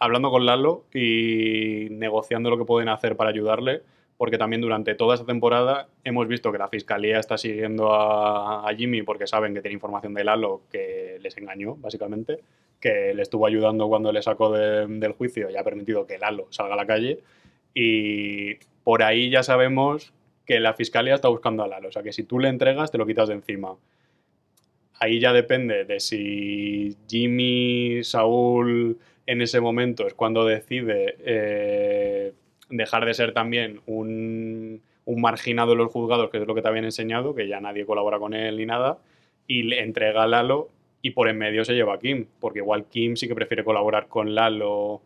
hablando 0.00 0.30
con 0.30 0.44
Lalo 0.44 0.86
y 0.92 1.88
negociando 1.90 2.50
lo 2.50 2.58
que 2.58 2.64
pueden 2.64 2.88
hacer 2.88 3.16
para 3.16 3.30
ayudarle, 3.30 3.82
porque 4.20 4.36
también 4.36 4.60
durante 4.60 4.94
toda 4.94 5.14
esta 5.14 5.24
temporada 5.24 5.88
hemos 6.04 6.28
visto 6.28 6.52
que 6.52 6.58
la 6.58 6.68
fiscalía 6.68 7.18
está 7.18 7.38
siguiendo 7.38 7.94
a, 7.94 8.70
Jimmy 8.76 9.00
porque 9.00 9.26
saben 9.26 9.54
que 9.54 9.62
tiene 9.62 9.72
información 9.72 10.12
de 10.12 10.24
Lalo 10.24 10.60
que 10.70 11.16
les 11.22 11.38
engañó, 11.38 11.76
básicamente, 11.76 12.40
que 12.78 13.14
le 13.14 13.22
estuvo 13.22 13.46
ayudando 13.46 13.88
cuando 13.88 14.12
le 14.12 14.20
sacó 14.20 14.52
del 14.52 15.12
juicio 15.12 15.48
y 15.48 15.56
ha 15.56 15.64
permitido 15.64 16.04
que 16.04 16.18
Lalo 16.18 16.48
salga 16.50 16.74
a 16.74 16.76
la 16.76 16.84
calle. 16.84 17.20
Y 17.72 18.56
por 18.84 19.02
ahí 19.02 19.30
ya 19.30 19.42
sabemos 19.42 20.12
que 20.44 20.60
la 20.60 20.74
fiscalía 20.74 21.14
está 21.14 21.28
buscando 21.28 21.62
a 21.62 21.68
Lalo, 21.68 21.88
o 21.88 21.92
sea 21.92 22.02
que 22.02 22.12
si 22.12 22.24
tú 22.24 22.38
le 22.38 22.50
entregas 22.50 22.90
te 22.90 22.98
lo 22.98 23.06
quitas 23.06 23.28
de 23.28 23.36
encima 23.36 23.74
ahí 24.98 25.18
ya 25.18 25.32
depende 25.32 25.86
de 25.86 25.98
si 25.98 26.94
Jimmy, 27.08 28.04
Saúl 28.04 28.98
en 29.24 29.40
ese 29.40 29.62
momento 29.62 30.06
es 30.06 30.12
cuando 30.12 30.44
decide 30.44 31.16
eh, 31.20 32.32
dejar 32.70 33.04
de 33.04 33.14
ser 33.14 33.32
también 33.32 33.80
un, 33.86 34.82
marginado 35.06 35.70
de 35.70 35.76
los 35.76 35.90
juzgados, 35.90 36.30
que 36.30 36.38
es 36.38 36.46
lo 36.46 36.54
que 36.54 36.62
te 36.62 36.68
habían 36.68 36.84
enseñado, 36.84 37.34
que 37.34 37.48
ya 37.48 37.60
nadie 37.60 37.84
colabora 37.84 38.18
con 38.18 38.32
él 38.32 38.56
ni 38.56 38.66
nada, 38.66 38.98
y 39.46 39.64
le 39.64 39.80
entrega 39.82 40.22
a 40.22 40.26
Lalo 40.26 40.68
y 41.02 41.10
por 41.10 41.28
en 41.28 41.38
medio 41.38 41.64
se 41.64 41.74
lleva 41.74 41.94
a 41.94 41.98
Kim, 41.98 42.26
porque 42.38 42.60
igual 42.60 42.84
Kim 42.84 43.16
sí 43.16 43.26
que 43.26 43.34
prefiere 43.34 43.64
colaborar 43.64 44.06
con 44.06 44.34
Lalo 44.34 45.02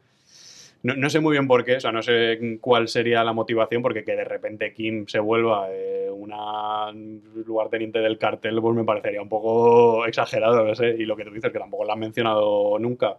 no, 0.84 1.08
sé 1.08 1.18
muy 1.18 1.32
bien 1.32 1.48
por 1.48 1.64
qué, 1.64 1.76
o 1.76 1.80
sea, 1.80 1.92
no 1.92 2.02
sé 2.02 2.58
cuál 2.60 2.88
sería 2.88 3.24
la 3.24 3.32
motivación, 3.32 3.80
porque 3.80 4.04
que 4.04 4.14
de 4.16 4.24
repente 4.24 4.74
Kim 4.74 5.06
se 5.06 5.18
vuelva 5.18 5.68
eh, 5.70 6.10
una 6.10 6.92
lugarteniente 6.92 8.00
del 8.00 8.18
cartel, 8.18 8.60
pues 8.60 8.76
me 8.76 8.84
parecería 8.84 9.22
un 9.22 9.30
poco 9.30 10.04
exagerado, 10.04 10.62
no 10.62 10.74
sé. 10.74 10.90
Y 10.90 11.06
lo 11.06 11.16
que 11.16 11.24
tú 11.24 11.30
dices, 11.30 11.50
que 11.50 11.58
tampoco 11.58 11.86
la 11.86 11.94
han 11.94 12.00
mencionado 12.00 12.78
nunca. 12.78 13.16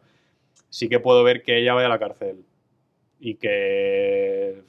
Sí 0.69 0.87
que 0.87 0.99
puedo 0.99 1.23
ver 1.23 1.41
que 1.41 1.57
ella 1.57 1.73
vaya 1.73 1.87
a 1.87 1.89
la 1.89 1.97
cárcel 1.97 2.45
y 3.19 3.35
que 3.35 4.61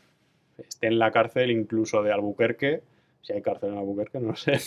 esté 0.59 0.87
en 0.87 0.99
la 0.99 1.11
cárcel 1.11 1.51
incluso 1.51 2.03
de 2.03 2.13
Albuquerque, 2.13 2.83
si 3.23 3.33
hay 3.33 3.43
cárcel 3.43 3.71
en 3.71 3.79
Albuquerque, 3.79 4.21
no 4.21 4.37
sé, 4.37 4.59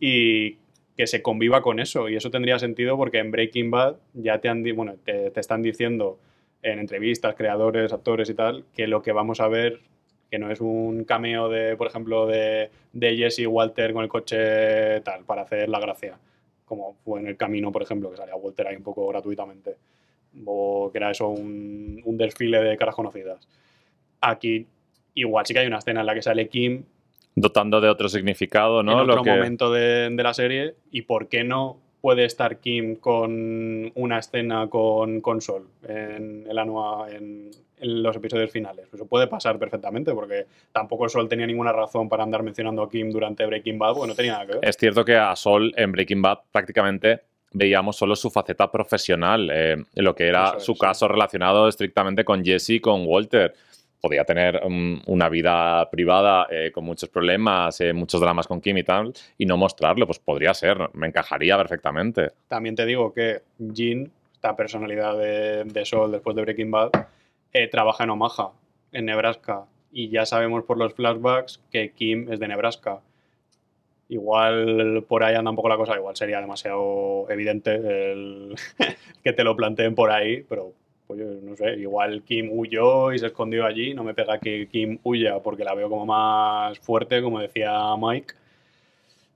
y 0.00 0.58
que 0.96 1.06
se 1.06 1.22
conviva 1.22 1.62
con 1.62 1.78
eso. 1.78 2.08
Y 2.08 2.16
eso 2.16 2.30
tendría 2.30 2.58
sentido 2.58 2.96
porque 2.96 3.18
en 3.18 3.30
Breaking 3.30 3.70
Bad 3.70 3.96
ya 4.14 4.40
te, 4.40 4.48
han, 4.48 4.64
bueno, 4.74 4.96
te, 5.04 5.30
te 5.30 5.40
están 5.40 5.62
diciendo 5.62 6.18
en 6.62 6.78
entrevistas, 6.78 7.34
creadores, 7.34 7.92
actores 7.92 8.28
y 8.30 8.34
tal, 8.34 8.64
que 8.74 8.86
lo 8.86 9.02
que 9.02 9.12
vamos 9.12 9.40
a 9.40 9.48
ver, 9.48 9.80
que 10.30 10.38
no 10.38 10.50
es 10.50 10.60
un 10.60 11.04
cameo 11.04 11.48
de, 11.48 11.76
por 11.76 11.86
ejemplo, 11.86 12.26
de, 12.26 12.70
de 12.92 13.16
Jesse 13.16 13.46
Walter 13.46 13.92
con 13.92 14.02
el 14.02 14.08
coche 14.08 15.00
tal, 15.02 15.24
para 15.24 15.42
hacer 15.42 15.68
la 15.68 15.78
gracia, 15.78 16.18
como 16.64 16.94
fue 17.04 17.20
en 17.20 17.28
el 17.28 17.36
camino, 17.36 17.70
por 17.70 17.82
ejemplo, 17.82 18.10
que 18.10 18.16
salía 18.16 18.34
Walter 18.34 18.66
ahí 18.66 18.76
un 18.76 18.82
poco 18.82 19.06
gratuitamente, 19.06 19.76
o 20.44 20.90
que 20.92 20.98
era 20.98 21.10
eso, 21.10 21.28
un, 21.28 22.00
un 22.04 22.16
desfile 22.16 22.60
de 22.60 22.76
caras 22.76 22.94
conocidas. 22.94 23.46
Aquí 24.20 24.66
igual 25.14 25.46
sí 25.46 25.54
que 25.54 25.60
hay 25.60 25.66
una 25.66 25.78
escena 25.78 26.00
en 26.00 26.06
la 26.06 26.14
que 26.14 26.22
sale 26.22 26.48
Kim 26.48 26.84
dotando 27.34 27.80
de 27.80 27.88
otro 27.88 28.08
significado, 28.08 28.82
¿no? 28.82 28.92
En 29.02 29.10
otro 29.10 29.22
momento 29.22 29.70
de, 29.70 30.08
de, 30.10 30.22
la 30.22 30.32
serie. 30.32 30.74
¿Y 30.90 31.02
por 31.02 31.28
qué 31.28 31.44
no 31.44 31.78
puede 32.06 32.24
estar 32.24 32.60
Kim 32.60 32.94
con 32.94 33.90
una 33.96 34.18
escena 34.20 34.68
con, 34.68 35.20
con 35.20 35.40
Sol 35.40 35.66
en, 35.88 36.46
el 36.48 36.56
anua, 36.56 37.08
en, 37.10 37.50
los 37.80 38.14
episodios 38.14 38.50
finales. 38.50 38.86
Eso 38.94 39.06
puede 39.06 39.26
pasar 39.26 39.58
perfectamente 39.58 40.14
porque 40.14 40.46
tampoco 40.70 41.08
Sol 41.08 41.28
tenía 41.28 41.48
ninguna 41.48 41.72
razón 41.72 42.08
para 42.08 42.22
andar 42.22 42.44
mencionando 42.44 42.82
a 42.82 42.88
Kim 42.88 43.10
durante 43.10 43.44
Breaking 43.44 43.76
Bad 43.76 43.94
porque 43.94 44.08
no 44.08 44.14
tenía 44.14 44.32
nada 44.34 44.46
que 44.46 44.52
ver. 44.52 44.64
Es 44.64 44.76
cierto 44.76 45.04
que 45.04 45.16
a 45.16 45.34
Sol 45.34 45.74
en 45.76 45.90
Breaking 45.90 46.22
Bad 46.22 46.38
prácticamente 46.52 47.22
veíamos 47.52 47.96
solo 47.96 48.16
su 48.16 48.30
faceta 48.30 48.70
profesional, 48.70 49.50
eh, 49.52 49.76
lo 49.94 50.14
que 50.14 50.28
era 50.28 50.60
su 50.60 50.76
caso 50.76 51.08
relacionado 51.08 51.68
estrictamente 51.68 52.24
con 52.24 52.44
Jesse 52.44 52.80
con 52.80 53.06
Walter 53.06 53.54
podía 54.00 54.24
tener 54.24 54.60
mm, 54.68 55.02
una 55.06 55.28
vida 55.28 55.88
privada 55.90 56.46
eh, 56.50 56.70
con 56.70 56.84
muchos 56.84 57.08
problemas, 57.08 57.80
eh, 57.80 57.92
muchos 57.92 58.20
dramas 58.20 58.46
con 58.46 58.60
Kim 58.60 58.76
y 58.76 58.84
tal, 58.84 59.12
y 59.38 59.46
no 59.46 59.56
mostrarlo, 59.56 60.06
pues 60.06 60.18
podría 60.18 60.54
ser, 60.54 60.78
me 60.92 61.08
encajaría 61.08 61.56
perfectamente. 61.56 62.30
También 62.46 62.76
te 62.76 62.84
digo 62.84 63.12
que 63.12 63.42
Jean, 63.58 64.12
esta 64.32 64.54
personalidad 64.54 65.16
de, 65.18 65.84
Sol 65.84 66.12
después 66.12 66.36
de 66.36 66.42
Breaking 66.42 66.70
Bad, 66.70 66.90
trabaja 67.70 68.04
en 68.04 68.10
Omaha, 68.10 68.52
en 68.92 69.06
Nebraska, 69.06 69.64
y 69.90 70.10
ya 70.10 70.26
sabemos 70.26 70.64
por 70.64 70.76
los 70.76 70.92
flashbacks 70.92 71.60
que 71.72 71.90
Kim 71.92 72.30
es 72.30 72.38
de 72.38 72.48
Nebraska. 72.48 73.00
Igual 74.08 75.04
por 75.08 75.24
ahí 75.24 75.34
anda 75.34 75.50
un 75.50 75.56
poco 75.56 75.68
la 75.68 75.76
cosa, 75.76 75.96
igual 75.96 76.16
sería 76.16 76.40
demasiado 76.40 77.26
evidente 77.28 77.74
el 77.74 78.54
que 79.24 79.32
te 79.32 79.44
lo 79.44 79.56
planteen 79.56 79.94
por 79.94 80.10
ahí, 80.10 80.44
pero 80.48 80.72
pues 81.06 81.20
no 81.20 81.56
sé, 81.56 81.76
igual 81.76 82.22
Kim 82.22 82.50
huyó 82.52 83.12
y 83.12 83.18
se 83.18 83.26
escondió 83.26 83.64
allí, 83.64 83.94
no 83.94 84.04
me 84.04 84.14
pega 84.14 84.38
que 84.38 84.68
Kim 84.68 84.98
huya 85.04 85.40
porque 85.40 85.64
la 85.64 85.74
veo 85.74 85.88
como 85.88 86.06
más 86.06 86.78
fuerte, 86.80 87.22
como 87.22 87.40
decía 87.40 87.72
Mike. 87.98 88.34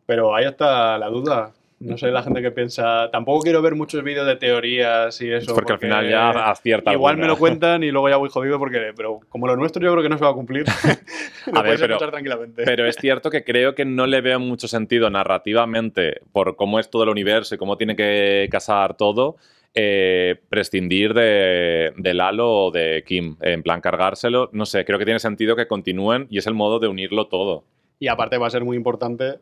Pero 0.06 0.34
ahí 0.34 0.46
está 0.46 0.98
la 0.98 1.08
duda. 1.08 1.52
No 1.80 1.96
sé 1.96 2.10
la 2.10 2.22
gente 2.22 2.42
que 2.42 2.50
piensa. 2.50 3.10
Tampoco 3.10 3.40
quiero 3.40 3.62
ver 3.62 3.74
muchos 3.74 4.04
vídeos 4.04 4.26
de 4.26 4.36
teorías 4.36 5.18
y 5.22 5.32
eso. 5.32 5.54
Porque, 5.54 5.72
al 5.72 5.78
final 5.78 6.08
ya 6.08 6.50
acierta. 6.50 6.92
Igual 6.92 7.16
me 7.16 7.26
lo 7.26 7.38
cuentan 7.38 7.82
y 7.82 7.90
luego 7.90 8.10
ya 8.10 8.16
voy 8.18 8.28
jodido 8.28 8.58
porque. 8.58 8.92
Pero 8.94 9.20
como 9.30 9.46
lo 9.46 9.56
nuestro 9.56 9.82
yo 9.82 9.90
creo 9.92 10.02
que 10.02 10.10
no 10.10 10.18
se 10.18 10.24
va 10.24 10.30
a 10.30 10.34
cumplir. 10.34 10.66
a 11.54 11.62
ver, 11.62 11.80
pero, 11.80 11.96
tranquilamente. 11.96 12.64
pero 12.64 12.86
es 12.86 12.96
cierto 12.96 13.30
que 13.30 13.44
creo 13.44 13.74
que 13.74 13.86
no 13.86 14.06
le 14.06 14.20
veo 14.20 14.38
mucho 14.38 14.68
sentido 14.68 15.08
narrativamente 15.08 16.20
por 16.32 16.54
cómo 16.54 16.78
es 16.78 16.90
todo 16.90 17.04
el 17.04 17.08
universo 17.08 17.54
y 17.54 17.58
cómo 17.58 17.78
tiene 17.78 17.96
que 17.96 18.46
casar 18.50 18.96
todo 18.98 19.36
eh, 19.74 20.36
prescindir 20.48 21.14
de, 21.14 21.92
de, 21.96 22.14
Lalo 22.14 22.50
o 22.50 22.70
de 22.70 23.04
Kim, 23.06 23.36
en 23.40 23.62
plan 23.62 23.80
cargárselo. 23.80 24.50
No 24.52 24.66
sé, 24.66 24.84
creo 24.84 24.98
que 24.98 25.04
tiene 25.04 25.20
sentido 25.20 25.54
que 25.54 25.68
continúen 25.68 26.26
y 26.28 26.38
es 26.38 26.46
el 26.46 26.54
modo 26.54 26.78
de 26.78 26.88
unirlo 26.88 27.28
todo. 27.28 27.64
Y 28.00 28.08
aparte 28.08 28.36
va 28.36 28.48
a 28.48 28.50
ser 28.50 28.64
muy 28.64 28.76
importante 28.76 29.38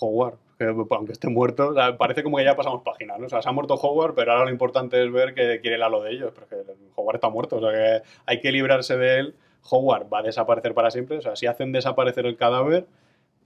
Howard, 0.00 0.36
que 0.58 0.64
aunque 0.90 1.12
esté 1.12 1.28
muerto, 1.28 1.74
parece 1.98 2.22
como 2.22 2.36
que 2.36 2.44
ya 2.44 2.56
pasamos 2.56 2.82
página, 2.82 3.16
¿no? 3.16 3.26
O 3.26 3.28
sea, 3.28 3.40
se 3.40 3.48
ha 3.48 3.52
muerto 3.52 3.74
Howard, 3.74 4.14
pero 4.14 4.32
ahora 4.32 4.44
lo 4.44 4.50
importante 4.50 5.02
es 5.02 5.12
ver 5.12 5.32
que 5.32 5.60
quiere 5.60 5.78
Lalo 5.78 6.02
de 6.02 6.10
ellos, 6.10 6.32
porque 6.34 6.56
Howard 6.96 7.16
está 7.16 7.28
muerto, 7.28 7.56
o 7.56 7.60
sea 7.60 7.72
que 7.72 8.08
hay 8.26 8.40
que 8.40 8.50
librarse 8.50 8.96
de 8.96 9.18
él. 9.20 9.34
Howard 9.70 10.12
va 10.12 10.20
a 10.20 10.22
desaparecer 10.22 10.74
para 10.74 10.90
siempre, 10.90 11.18
o 11.18 11.20
sea, 11.20 11.36
si 11.36 11.46
hacen 11.46 11.72
desaparecer 11.72 12.26
el 12.26 12.36
cadáver, 12.36 12.86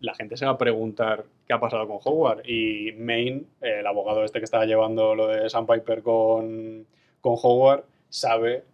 la 0.01 0.15
gente 0.15 0.37
se 0.37 0.47
va 0.47 0.53
a 0.53 0.59
preguntar 0.59 1.25
qué 1.47 1.53
ha 1.53 1.61
pasado 1.61 1.87
con 1.87 1.99
Howard. 2.03 2.43
Y 2.49 2.93
Maine, 2.93 3.45
el 3.61 3.87
abogado 3.87 4.25
este 4.25 4.41
que 4.41 4.45
estaba 4.45 4.65
llevando 4.65 5.15
lo 5.15 5.29
de 5.29 5.49
Sandpiper 5.49 6.03
con, 6.03 6.87
con 7.21 7.37
Howard, 7.41 7.85
sabe 8.09 8.65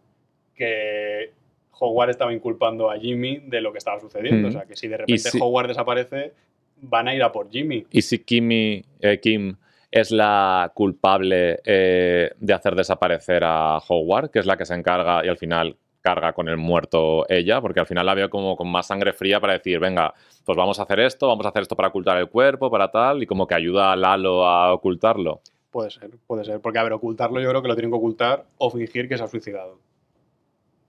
que 0.54 1.32
Howard 1.78 2.10
estaba 2.10 2.32
inculpando 2.32 2.90
a 2.90 2.98
Jimmy 2.98 3.38
de 3.38 3.60
lo 3.60 3.72
que 3.72 3.78
estaba 3.78 4.00
sucediendo. 4.00 4.48
O 4.48 4.52
sea, 4.52 4.64
que 4.64 4.76
si 4.76 4.88
de 4.88 4.96
repente 4.96 5.30
Howard 5.40 5.68
desaparece, 5.68 6.32
van 6.80 7.08
a 7.08 7.14
ir 7.14 7.22
a 7.22 7.32
por 7.32 7.50
Jimmy. 7.50 7.86
¿Y 7.90 8.02
si 8.02 8.18
Kimmy, 8.18 8.84
eh, 9.00 9.20
Kim 9.20 9.56
es 9.90 10.10
la 10.10 10.70
culpable 10.74 11.60
eh, 11.64 12.30
de 12.38 12.52
hacer 12.52 12.74
desaparecer 12.74 13.42
a 13.44 13.78
Howard, 13.88 14.30
que 14.30 14.38
es 14.38 14.46
la 14.46 14.56
que 14.56 14.66
se 14.66 14.74
encarga 14.74 15.24
y 15.24 15.28
al 15.28 15.38
final 15.38 15.76
carga 16.00 16.32
con 16.32 16.48
el 16.48 16.56
muerto 16.56 17.28
ella, 17.28 17.60
porque 17.60 17.80
al 17.80 17.86
final 17.86 18.06
la 18.06 18.14
veo 18.14 18.30
como 18.30 18.56
con 18.56 18.68
más 18.68 18.86
sangre 18.86 19.12
fría 19.12 19.40
para 19.40 19.54
decir, 19.54 19.78
venga, 19.78 20.14
pues 20.44 20.56
vamos 20.56 20.78
a 20.78 20.82
hacer 20.82 21.00
esto, 21.00 21.26
vamos 21.26 21.44
a 21.46 21.50
hacer 21.50 21.62
esto 21.62 21.76
para 21.76 21.88
ocultar 21.88 22.16
el 22.18 22.28
cuerpo, 22.28 22.70
para 22.70 22.90
tal, 22.90 23.22
y 23.22 23.26
como 23.26 23.46
que 23.46 23.54
ayuda 23.54 23.92
a 23.92 23.96
Lalo 23.96 24.46
a 24.46 24.72
ocultarlo. 24.72 25.40
Puede 25.70 25.90
ser, 25.90 26.10
puede 26.26 26.44
ser, 26.44 26.60
porque 26.60 26.78
a 26.78 26.82
ver, 26.82 26.92
ocultarlo 26.92 27.40
yo 27.40 27.50
creo 27.50 27.62
que 27.62 27.68
lo 27.68 27.74
tienen 27.74 27.90
que 27.90 27.98
ocultar 27.98 28.46
o 28.58 28.70
fingir 28.70 29.08
que 29.08 29.18
se 29.18 29.24
ha 29.24 29.28
suicidado. 29.28 29.80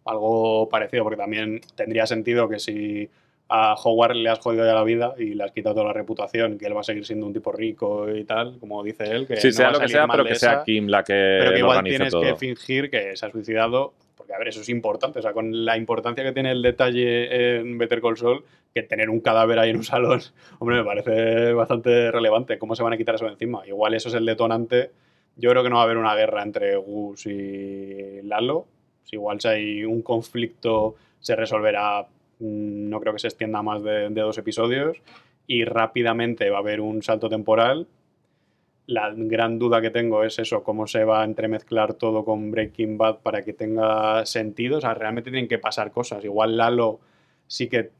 Algo 0.05 0.69
parecido, 0.69 1.03
porque 1.03 1.17
también 1.17 1.61
tendría 1.75 2.05
sentido 2.05 2.47
que 2.47 2.59
si 2.59 3.09
a 3.49 3.73
Howard 3.73 4.15
le 4.15 4.29
has 4.29 4.39
jodido 4.39 4.65
ya 4.65 4.73
la 4.73 4.83
vida 4.83 5.15
y 5.17 5.33
le 5.33 5.43
has 5.43 5.51
quitado 5.51 5.75
toda 5.75 5.87
la 5.87 5.93
reputación, 5.93 6.57
que 6.57 6.67
él 6.67 6.75
va 6.75 6.81
a 6.81 6.83
seguir 6.83 7.05
siendo 7.05 7.25
un 7.25 7.33
tipo 7.33 7.51
rico 7.51 8.09
y 8.09 8.23
tal, 8.23 8.57
como 8.59 8.83
dice 8.83 9.03
él. 9.05 9.27
Que 9.27 9.37
sí, 9.37 9.51
sea 9.51 9.71
lo 9.71 9.79
que 9.79 9.89
sea, 9.89 10.07
pero 10.07 10.23
que 10.23 10.35
sea 10.35 10.63
Kim 10.63 10.87
la 10.87 11.03
que. 11.03 11.37
Pero 11.39 11.51
que 11.51 11.59
igual 11.59 11.83
tienes 11.83 12.13
que 12.13 12.35
fingir 12.35 12.89
que 12.89 13.15
se 13.17 13.25
ha 13.25 13.31
suicidado 13.31 13.93
a 14.33 14.37
ver, 14.37 14.49
eso 14.49 14.61
es 14.61 14.69
importante. 14.69 15.19
O 15.19 15.21
sea, 15.21 15.33
con 15.33 15.65
la 15.65 15.77
importancia 15.77 16.23
que 16.23 16.31
tiene 16.31 16.51
el 16.51 16.61
detalle 16.61 17.57
en 17.57 17.77
Better 17.77 18.01
Call 18.01 18.17
Saul, 18.17 18.43
que 18.73 18.83
tener 18.83 19.09
un 19.09 19.19
cadáver 19.19 19.59
ahí 19.59 19.71
en 19.71 19.77
un 19.77 19.83
salón, 19.83 20.21
hombre, 20.59 20.77
me 20.77 20.83
parece 20.83 21.53
bastante 21.53 22.11
relevante. 22.11 22.57
¿Cómo 22.59 22.75
se 22.75 22.83
van 22.83 22.93
a 22.93 22.97
quitar 22.97 23.15
eso 23.15 23.25
de 23.25 23.31
encima? 23.31 23.65
Igual 23.67 23.93
eso 23.93 24.09
es 24.09 24.15
el 24.15 24.25
detonante. 24.25 24.91
Yo 25.35 25.49
creo 25.51 25.63
que 25.63 25.69
no 25.69 25.77
va 25.77 25.81
a 25.81 25.85
haber 25.85 25.97
una 25.97 26.15
guerra 26.15 26.43
entre 26.43 26.75
Gus 26.75 27.25
y 27.25 28.21
Lalo. 28.23 28.67
Si 29.03 29.15
igual 29.15 29.39
si 29.39 29.47
hay 29.47 29.85
un 29.85 30.01
conflicto, 30.01 30.95
se 31.19 31.35
resolverá. 31.35 32.05
Mm, 32.39 32.89
no 32.89 32.99
creo 32.99 33.13
que 33.13 33.19
se 33.19 33.27
extienda 33.27 33.61
más 33.61 33.83
de 33.83 34.09
dos 34.09 34.37
episodios. 34.37 34.97
Y 35.47 35.65
rápidamente 35.65 36.49
va 36.49 36.57
a 36.57 36.61
haber 36.61 36.81
un 36.81 37.01
salto 37.03 37.29
temporal 37.29 37.87
la 38.89 39.13
gran 39.15 39.59
duda 39.59 39.81
que 39.81 39.91
tengo 39.91 40.23
es 40.23 40.39
eso, 40.39 40.63
cómo 40.63 40.87
se 40.87 41.03
va 41.03 41.21
a 41.21 41.25
entremezclar 41.25 41.93
todo 41.93 42.25
con 42.25 42.49
Breaking 42.49 42.97
Bad 42.97 43.19
para 43.19 43.43
que 43.43 43.53
tenga 43.53 44.25
sentido. 44.25 44.79
O 44.79 44.81
sea, 44.81 44.95
realmente 44.95 45.29
tienen 45.29 45.47
que 45.47 45.59
pasar 45.59 45.91
cosas. 45.91 46.25
Igual 46.25 46.57
Lalo 46.57 46.99
sí 47.45 47.69
que 47.69 47.91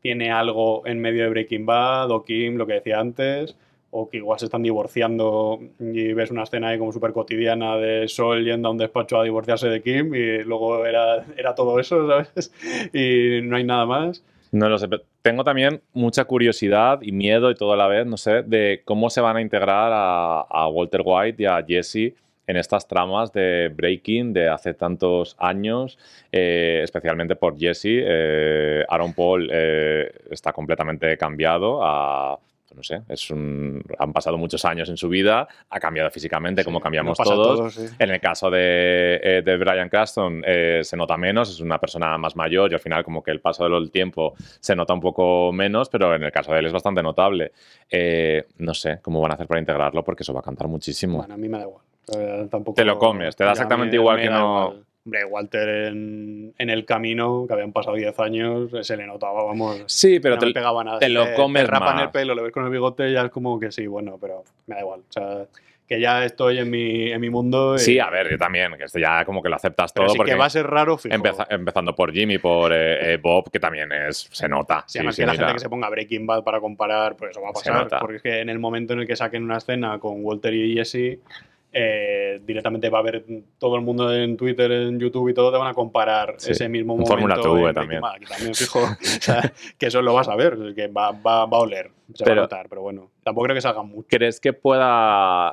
tiene 0.00 0.30
algo 0.30 0.86
en 0.86 1.00
medio 1.00 1.24
de 1.24 1.28
Breaking 1.28 1.66
Bad, 1.66 2.10
o 2.10 2.24
Kim, 2.24 2.56
lo 2.56 2.66
que 2.66 2.72
decía 2.74 2.98
antes, 2.98 3.58
o 3.94 4.08
que 4.08 4.16
igual 4.16 4.38
se 4.38 4.46
están 4.46 4.62
divorciando 4.62 5.60
y 5.78 6.14
ves 6.14 6.30
una 6.30 6.44
escena 6.44 6.68
ahí 6.68 6.78
como 6.78 6.92
súper 6.92 7.12
cotidiana 7.12 7.76
de 7.76 8.08
Sol 8.08 8.42
yendo 8.42 8.68
a 8.68 8.70
un 8.70 8.78
despacho 8.78 9.20
a 9.20 9.24
divorciarse 9.24 9.68
de 9.68 9.82
Kim 9.82 10.14
y 10.14 10.42
luego 10.44 10.86
era, 10.86 11.26
era 11.36 11.54
todo 11.54 11.78
eso, 11.78 12.08
¿sabes? 12.08 12.52
Y 12.94 13.42
no 13.42 13.56
hay 13.56 13.64
nada 13.64 13.84
más. 13.84 14.24
No 14.50 14.68
lo 14.70 14.78
sé, 14.78 14.88
tengo 15.20 15.44
también 15.44 15.82
mucha 15.92 16.24
curiosidad 16.24 17.00
y 17.02 17.12
miedo 17.12 17.50
y 17.50 17.54
todo 17.54 17.74
a 17.74 17.76
la 17.76 17.86
vez, 17.86 18.06
no 18.06 18.16
sé, 18.16 18.42
de 18.42 18.80
cómo 18.84 19.10
se 19.10 19.20
van 19.20 19.36
a 19.36 19.42
integrar 19.42 19.90
a, 19.94 20.68
Walter 20.68 21.02
White 21.04 21.42
y 21.42 21.46
a 21.46 21.62
Jesse 21.66 22.14
en 22.46 22.56
estas 22.56 22.88
tramas 22.88 23.32
de 23.32 23.70
Breaking 23.74 24.32
de 24.32 24.48
hace 24.48 24.72
tantos 24.72 25.36
años, 25.38 25.98
eh, 26.32 26.80
especialmente 26.82 27.36
por 27.36 27.58
Jesse. 27.58 27.84
Eh, 27.86 28.84
Aaron 28.88 29.12
Paul 29.12 29.48
eh, 29.52 30.12
está 30.30 30.52
completamente 30.52 31.16
cambiado 31.16 31.80
a 31.82 32.38
no 32.74 32.82
sé, 32.82 33.02
es 33.08 33.30
un, 33.30 33.82
han 33.98 34.12
pasado 34.12 34.38
muchos 34.38 34.64
años 34.64 34.88
en 34.88 34.96
su 34.96 35.08
vida, 35.08 35.46
ha 35.70 35.80
cambiado 35.80 36.10
físicamente 36.10 36.64
como 36.64 36.80
cambiamos 36.80 37.18
todos. 37.18 37.78
En 37.98 38.10
el 38.10 38.20
caso 38.20 38.50
de, 38.50 39.20
eh, 39.22 39.42
de 39.44 39.56
Brian 39.56 39.88
Cranston 39.88 40.42
eh, 40.46 40.80
se 40.82 40.96
nota 40.96 41.16
menos, 41.16 41.50
es 41.50 41.60
una 41.60 41.78
persona 41.78 42.16
más 42.18 42.36
mayor 42.36 42.70
y 42.70 42.74
al 42.74 42.80
final 42.80 43.04
como 43.04 43.22
que 43.22 43.30
el 43.30 43.40
paso 43.40 43.68
del 43.68 43.90
tiempo 43.90 44.34
se 44.60 44.74
nota 44.76 44.92
un 44.94 45.00
poco 45.00 45.52
menos, 45.52 45.88
pero 45.88 46.14
en 46.14 46.22
el 46.22 46.32
caso 46.32 46.52
de 46.52 46.60
él 46.60 46.66
es 46.66 46.72
bastante 46.72 47.02
notable. 47.02 47.52
Eh, 47.90 48.46
no 48.58 48.74
sé 48.74 49.00
cómo 49.02 49.20
van 49.20 49.32
a 49.32 49.34
hacer 49.34 49.46
para 49.46 49.60
integrarlo 49.60 50.02
porque 50.04 50.22
eso 50.22 50.32
va 50.32 50.40
a 50.40 50.44
cantar 50.44 50.68
muchísimo. 50.68 51.18
Bueno, 51.18 51.34
a 51.34 51.36
mí 51.36 51.48
me 51.48 51.58
da 51.58 51.64
igual. 51.64 51.82
Tampoco, 52.50 52.74
te 52.74 52.84
lo 52.84 52.98
comes, 52.98 53.36
te 53.36 53.44
da 53.44 53.52
exactamente 53.52 53.96
igual 53.96 54.20
que 54.20 54.28
no... 54.28 54.91
Hombre, 55.04 55.24
Walter 55.24 55.68
en, 55.88 56.54
el 56.56 56.84
camino, 56.84 57.44
que 57.48 57.54
habían 57.54 57.72
pasado 57.72 57.96
10 57.96 58.18
años, 58.20 58.70
se 58.86 58.96
le 58.96 59.04
notaba, 59.06 59.42
vamos. 59.42 59.82
Sí, 59.86 60.20
pero 60.20 60.38
te, 60.38 60.52
nada. 60.52 60.98
te 61.00 61.08
lo 61.08 61.34
comes 61.34 61.64
te 61.64 61.70
rapan 61.70 61.98
el 61.98 62.10
pelo, 62.10 62.36
lo 62.36 62.44
ves 62.44 62.52
con 62.52 62.64
el 62.64 62.70
bigote 62.70 63.10
y 63.10 63.14
ya 63.14 63.22
es 63.22 63.30
como 63.30 63.58
que 63.58 63.72
sí, 63.72 63.86
bueno, 63.88 64.16
pero 64.20 64.44
me 64.66 64.76
da 64.76 64.80
igual. 64.80 65.00
O 65.00 65.12
sea, 65.12 65.46
que 65.88 66.00
ya 66.00 66.24
estoy 66.24 66.58
en 66.58 66.70
mi, 66.70 67.10
en 67.10 67.20
mi 67.20 67.30
mundo. 67.30 67.76
Sí, 67.78 67.98
a 67.98 68.10
ver, 68.10 68.30
yo 68.30 68.38
también, 68.38 68.76
que 68.78 68.84
esto 68.84 69.00
ya 69.00 69.24
como 69.24 69.42
que 69.42 69.48
lo 69.48 69.56
aceptas 69.56 69.92
todo. 69.92 70.06
porque 70.16 70.32
que 70.32 70.38
va 70.38 70.46
a 70.46 70.50
ser 70.50 70.66
raro, 70.68 70.96
fijo. 70.96 71.16
empezando 71.50 71.96
por 71.96 72.12
Jimmy, 72.12 72.38
por 72.38 72.72
eh, 72.72 73.14
eh, 73.14 73.16
Bob, 73.16 73.50
que 73.50 73.58
también 73.58 73.90
es, 73.90 74.28
se 74.30 74.48
nota. 74.48 74.84
Sí, 74.86 74.98
además 74.98 75.16
que 75.16 75.26
la 75.26 75.34
gente 75.34 75.52
que 75.54 75.58
se 75.58 75.68
ponga 75.68 75.90
Breaking 75.90 76.26
Bad 76.26 76.44
para 76.44 76.60
comparar, 76.60 77.16
pues 77.16 77.32
eso 77.32 77.42
va 77.42 77.50
a 77.50 77.52
pasar. 77.52 77.88
Porque 78.00 78.16
es 78.16 78.22
que 78.22 78.40
en 78.40 78.48
el 78.48 78.60
momento 78.60 78.92
en 78.92 79.00
el 79.00 79.06
que 79.06 79.16
saquen 79.16 79.42
una 79.42 79.58
escena 79.58 79.98
con 79.98 80.24
Walter 80.24 80.54
y 80.54 80.74
Jesse 80.76 81.18
eh, 81.74 82.40
directamente 82.44 82.90
va 82.90 82.98
a 82.98 83.00
haber 83.00 83.24
todo 83.58 83.76
el 83.76 83.82
mundo 83.82 84.14
en 84.14 84.36
Twitter, 84.36 84.70
en 84.70 85.00
YouTube 85.00 85.30
y 85.30 85.34
todo, 85.34 85.50
te 85.50 85.56
van 85.56 85.68
a 85.68 85.74
comparar 85.74 86.36
ese 86.36 86.68
mismo 86.68 86.94
momento. 86.94 87.12
Fórmula 87.12 87.40
TV 87.40 87.72
también. 87.72 88.02
también 88.28 88.54
fijo, 88.54 88.80
que 89.78 89.86
eso 89.86 90.02
lo 90.02 90.12
vas 90.12 90.28
a 90.28 90.36
ver, 90.36 90.74
que 90.74 90.88
va, 90.88 91.12
va, 91.12 91.46
va 91.46 91.58
a 91.58 91.60
oler, 91.60 91.90
se 92.12 92.26
va 92.26 92.32
a 92.32 92.34
notar, 92.34 92.68
pero 92.68 92.82
bueno, 92.82 93.10
tampoco 93.22 93.44
creo 93.44 93.54
que 93.54 93.62
salga 93.62 93.82
mucho. 93.82 94.06
¿Crees 94.10 94.38
que 94.38 94.52
pueda 94.52 95.52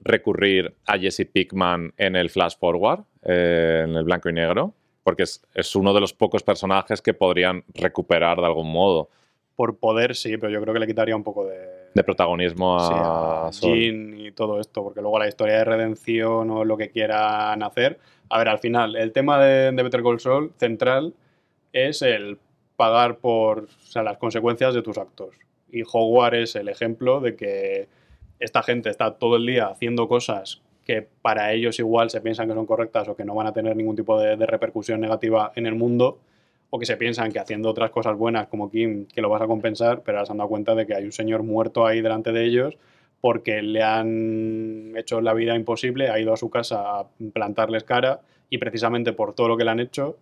recurrir 0.00 0.74
a 0.86 0.98
Jesse 0.98 1.26
Pickman 1.32 1.92
en 1.96 2.16
el 2.16 2.30
Flash 2.30 2.56
Forward, 2.58 3.04
eh, 3.22 3.84
en 3.84 3.94
el 3.94 4.02
blanco 4.02 4.28
y 4.28 4.32
negro? 4.32 4.74
Porque 5.04 5.22
es, 5.22 5.40
es 5.54 5.76
uno 5.76 5.94
de 5.94 6.00
los 6.00 6.12
pocos 6.12 6.42
personajes 6.42 7.00
que 7.00 7.14
podrían 7.14 7.62
recuperar 7.74 8.38
de 8.38 8.46
algún 8.46 8.72
modo. 8.72 9.08
Por 9.54 9.78
poder, 9.78 10.16
sí, 10.16 10.36
pero 10.36 10.50
yo 10.50 10.60
creo 10.60 10.74
que 10.74 10.80
le 10.80 10.86
quitaría 10.86 11.14
un 11.14 11.22
poco 11.22 11.46
de 11.46 11.79
de 11.94 12.04
protagonismo 12.04 12.76
a, 12.78 13.50
Jean 13.52 14.18
y 14.18 14.30
todo 14.32 14.60
esto, 14.60 14.82
porque 14.82 15.00
luego 15.00 15.18
la 15.18 15.28
historia 15.28 15.58
de 15.58 15.64
redención 15.64 16.50
o 16.50 16.64
lo 16.64 16.76
que 16.76 16.90
quieran 16.90 17.62
hacer. 17.62 17.98
A 18.28 18.38
ver, 18.38 18.48
al 18.48 18.58
final, 18.58 18.96
el 18.96 19.12
tema 19.12 19.38
de, 19.38 19.70
Better 19.72 20.02
Call 20.02 20.20
Saul 20.20 20.52
central 20.56 21.14
es 21.72 22.02
el 22.02 22.38
pagar 22.76 23.18
por 23.18 23.68
las 23.94 24.18
consecuencias 24.18 24.74
de 24.74 24.82
tus 24.82 24.98
actos. 24.98 25.34
Y 25.70 25.82
Howard 25.90 26.34
es 26.34 26.56
el 26.56 26.68
ejemplo 26.68 27.20
de 27.20 27.36
que 27.36 27.88
esta 28.38 28.62
gente 28.62 28.88
está 28.88 29.14
todo 29.14 29.36
el 29.36 29.46
día 29.46 29.66
haciendo 29.66 30.08
cosas 30.08 30.62
que 30.84 31.06
para 31.22 31.52
ellos 31.52 31.78
igual 31.78 32.10
se 32.10 32.20
piensan 32.20 32.48
que 32.48 32.54
son 32.54 32.66
correctas 32.66 33.06
o 33.08 33.14
que 33.14 33.24
no 33.24 33.34
van 33.34 33.46
a 33.46 33.52
tener 33.52 33.76
ningún 33.76 33.96
tipo 33.96 34.18
de 34.18 34.34
repercusión 34.46 35.00
negativa 35.00 35.52
en 35.54 35.66
el 35.66 35.74
mundo 35.74 36.18
o 36.70 36.78
que 36.78 36.86
se 36.86 36.96
piensan 36.96 37.32
que 37.32 37.38
haciendo 37.38 37.68
otras 37.68 37.90
cosas 37.90 38.16
buenas 38.16 38.46
como 38.48 38.70
Kim, 38.70 39.06
que 39.06 39.20
lo 39.20 39.28
vas 39.28 39.42
a 39.42 39.46
compensar, 39.46 40.02
pero 40.04 40.18
ahora 40.18 40.26
se 40.26 40.32
han 40.32 40.38
dado 40.38 40.48
cuenta 40.48 40.74
de 40.74 40.86
que 40.86 40.94
hay 40.94 41.04
un 41.04 41.12
señor 41.12 41.42
muerto 41.42 41.86
ahí 41.86 42.00
delante 42.00 42.32
de 42.32 42.44
ellos 42.44 42.78
porque 43.20 43.60
le 43.60 43.82
han 43.82 44.94
hecho 44.96 45.20
la 45.20 45.34
vida 45.34 45.54
imposible, 45.54 46.08
ha 46.08 46.18
ido 46.18 46.32
a 46.32 46.36
su 46.36 46.48
casa 46.48 47.00
a 47.00 47.06
plantarles 47.32 47.84
cara 47.84 48.20
y 48.48 48.58
precisamente 48.58 49.12
por 49.12 49.34
todo 49.34 49.48
lo 49.48 49.56
que 49.56 49.64
le 49.64 49.70
han 49.70 49.80
hecho 49.80 50.16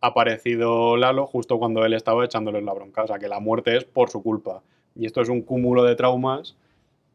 ha 0.00 0.08
aparecido 0.08 0.96
Lalo 0.96 1.26
justo 1.26 1.58
cuando 1.58 1.84
él 1.84 1.94
estaba 1.94 2.24
echándoles 2.24 2.62
la 2.62 2.74
bronca. 2.74 3.04
O 3.04 3.06
sea, 3.06 3.18
que 3.18 3.28
la 3.28 3.40
muerte 3.40 3.76
es 3.76 3.84
por 3.84 4.10
su 4.10 4.22
culpa. 4.22 4.62
Y 4.94 5.06
esto 5.06 5.22
es 5.22 5.30
un 5.30 5.40
cúmulo 5.42 5.82
de 5.82 5.96
traumas 5.96 6.56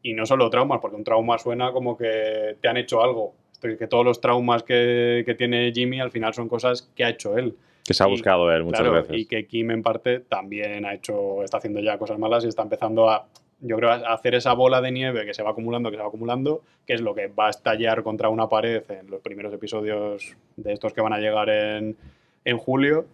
y 0.02 0.14
no 0.14 0.26
solo 0.26 0.50
traumas, 0.50 0.80
porque 0.80 0.96
un 0.96 1.04
trauma 1.04 1.38
suena 1.38 1.70
como 1.72 1.96
que 1.96 2.56
te 2.60 2.68
han 2.68 2.76
hecho 2.76 3.02
algo. 3.02 3.34
Que 3.60 3.86
todos 3.86 4.04
los 4.04 4.20
traumas 4.20 4.62
que, 4.64 5.22
que 5.24 5.34
tiene 5.34 5.70
Jimmy 5.72 6.00
al 6.00 6.10
final 6.10 6.34
son 6.34 6.48
cosas 6.48 6.90
que 6.96 7.04
ha 7.04 7.10
hecho 7.10 7.38
él. 7.38 7.54
Que 7.90 7.94
se 7.94 8.04
ha 8.04 8.06
buscado 8.06 8.52
él 8.52 8.62
muchas 8.62 8.88
veces. 8.88 9.16
Y 9.18 9.26
que 9.26 9.48
Kim 9.48 9.72
en 9.72 9.82
parte 9.82 10.20
también 10.20 10.86
ha 10.86 10.94
hecho, 10.94 11.42
está 11.42 11.56
haciendo 11.56 11.80
ya 11.80 11.98
cosas 11.98 12.20
malas 12.20 12.44
y 12.44 12.46
está 12.46 12.62
empezando 12.62 13.10
a, 13.10 13.26
yo 13.58 13.74
creo, 13.74 13.90
a 13.90 14.12
hacer 14.12 14.36
esa 14.36 14.52
bola 14.52 14.80
de 14.80 14.92
nieve 14.92 15.26
que 15.26 15.34
se 15.34 15.42
va 15.42 15.50
acumulando, 15.50 15.90
que 15.90 15.96
se 15.96 16.02
va 16.02 16.06
acumulando, 16.06 16.62
que 16.86 16.92
es 16.92 17.00
lo 17.00 17.16
que 17.16 17.26
va 17.26 17.48
a 17.48 17.50
estallar 17.50 18.04
contra 18.04 18.28
una 18.28 18.48
pared 18.48 18.84
en 18.92 19.10
los 19.10 19.20
primeros 19.22 19.52
episodios 19.52 20.36
de 20.54 20.72
estos 20.72 20.92
que 20.92 21.00
van 21.00 21.14
a 21.14 21.18
llegar 21.18 21.50
en, 21.50 21.96
en 22.44 22.58
julio. 22.58 23.06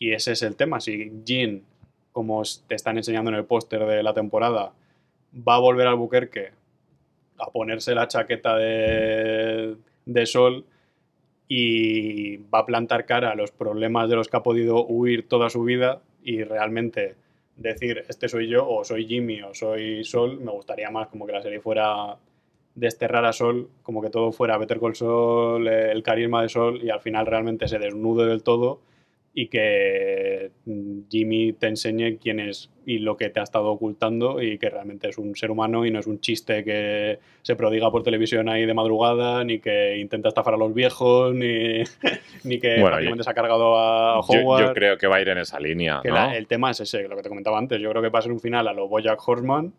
Y 0.00 0.10
ese 0.10 0.32
es 0.32 0.42
el 0.42 0.56
tema. 0.56 0.80
Si 0.80 1.12
Jean, 1.24 1.62
como 2.10 2.42
te 2.66 2.74
están 2.74 2.96
enseñando 2.96 3.30
en 3.30 3.36
el 3.36 3.44
póster 3.44 3.86
de 3.86 4.02
la 4.02 4.12
temporada, 4.12 4.72
va 5.32 5.54
a 5.54 5.60
volver 5.60 5.86
al 5.86 5.94
Buquerque 5.94 6.50
a 7.38 7.48
ponerse 7.52 7.94
la 7.94 8.08
chaqueta 8.08 8.56
de, 8.56 9.76
de 10.04 10.26
Sol 10.26 10.64
y 11.52 12.36
va 12.36 12.60
a 12.60 12.64
plantar 12.64 13.06
cara 13.06 13.32
a 13.32 13.34
los 13.34 13.50
problemas 13.50 14.08
de 14.08 14.14
los 14.14 14.28
que 14.28 14.36
ha 14.36 14.42
podido 14.42 14.86
huir 14.86 15.26
toda 15.26 15.50
su 15.50 15.64
vida 15.64 16.00
y 16.22 16.44
realmente 16.44 17.16
decir 17.56 18.04
este 18.08 18.28
soy 18.28 18.48
yo 18.48 18.68
o 18.68 18.84
soy 18.84 19.04
Jimmy 19.04 19.42
o 19.42 19.52
soy 19.52 20.04
Sol, 20.04 20.38
me 20.38 20.52
gustaría 20.52 20.92
más 20.92 21.08
como 21.08 21.26
que 21.26 21.32
la 21.32 21.42
serie 21.42 21.58
fuera 21.58 22.16
desterrar 22.76 23.24
a 23.24 23.32
Sol, 23.32 23.68
como 23.82 24.00
que 24.00 24.10
todo 24.10 24.30
fuera 24.30 24.58
Better 24.58 24.78
Call 24.78 24.94
Sol, 24.94 25.66
el 25.66 26.04
carisma 26.04 26.40
de 26.42 26.50
Sol 26.50 26.80
y 26.84 26.90
al 26.90 27.00
final 27.00 27.26
realmente 27.26 27.66
se 27.66 27.80
desnude 27.80 28.26
del 28.26 28.44
todo 28.44 28.80
y 29.32 29.46
que 29.46 30.50
mm, 30.64 31.02
Jimmy 31.08 31.52
te 31.52 31.68
enseñe 31.68 32.18
quién 32.18 32.40
es 32.40 32.70
y 32.84 32.98
lo 32.98 33.16
que 33.16 33.30
te 33.30 33.38
ha 33.38 33.44
estado 33.44 33.70
ocultando 33.70 34.42
y 34.42 34.58
que 34.58 34.68
realmente 34.68 35.08
es 35.08 35.18
un 35.18 35.36
ser 35.36 35.52
humano 35.52 35.86
y 35.86 35.90
no 35.92 36.00
es 36.00 36.08
un 36.08 36.20
chiste 36.20 36.64
que 36.64 37.20
se 37.42 37.54
prodiga 37.54 37.90
por 37.90 38.02
televisión 38.02 38.48
ahí 38.48 38.66
de 38.66 38.74
madrugada, 38.74 39.44
ni 39.44 39.60
que 39.60 39.98
intenta 39.98 40.28
estafar 40.28 40.54
a 40.54 40.56
los 40.56 40.74
viejos, 40.74 41.32
ni, 41.34 41.82
ni 42.44 42.58
que 42.58 42.80
prácticamente 42.80 43.22
se 43.22 43.30
ha 43.30 43.34
cargado 43.34 43.78
a 43.78 44.18
Howard. 44.20 44.66
Yo, 44.66 44.74
creo 44.74 44.98
que 44.98 45.06
va 45.06 45.16
a 45.16 45.20
ir 45.20 45.28
en 45.28 45.38
esa 45.38 45.60
línea. 45.60 46.00
¿no? 46.04 46.32
el 46.32 46.46
tema 46.48 46.72
es 46.72 46.80
ese, 46.80 47.06
lo 47.06 47.16
que 47.16 47.22
te 47.22 47.28
comentaba 47.28 47.58
antes. 47.58 47.80
Yo 47.80 47.90
creo 47.90 48.02
que 48.02 48.08
va 48.08 48.18
a 48.18 48.22
ser 48.22 48.32
un 48.32 48.40
final 48.40 48.66
a 48.66 48.72
lo 48.72 48.88
Bojack 48.88 49.20
Horseman. 49.26 49.72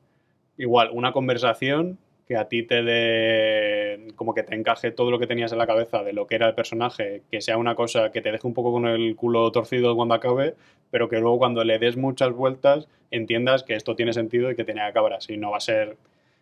Igual, 0.57 0.91
una 0.93 1.11
conversación 1.11 1.97
que 2.31 2.37
a 2.37 2.47
ti 2.47 2.63
te 2.63 2.81
dé, 2.81 4.07
como 4.15 4.33
que 4.33 4.43
te 4.43 4.55
encaje 4.55 4.91
todo 4.91 5.11
lo 5.11 5.19
que 5.19 5.27
tenías 5.27 5.51
en 5.51 5.57
la 5.57 5.67
cabeza 5.67 6.01
de 6.01 6.13
lo 6.13 6.27
que 6.27 6.35
era 6.35 6.47
el 6.47 6.55
personaje, 6.55 7.23
que 7.29 7.41
sea 7.41 7.57
una 7.57 7.75
cosa 7.75 8.09
que 8.09 8.21
te 8.21 8.31
deje 8.31 8.47
un 8.47 8.53
poco 8.53 8.71
con 8.71 8.87
el 8.87 9.17
culo 9.17 9.51
torcido 9.51 9.97
cuando 9.97 10.15
acabe, 10.15 10.55
pero 10.91 11.09
que 11.09 11.19
luego 11.19 11.37
cuando 11.39 11.61
le 11.65 11.77
des 11.77 11.97
muchas 11.97 12.31
vueltas 12.31 12.87
entiendas 13.11 13.63
que 13.63 13.75
esto 13.75 13.97
tiene 13.97 14.13
sentido 14.13 14.49
y 14.49 14.55
que 14.55 14.63
tiene 14.63 14.79
que 14.79 14.87
acabar 14.87 15.11
así. 15.11 15.35
No 15.35 15.51
va 15.51 15.57
a 15.57 15.59
ser 15.59 15.97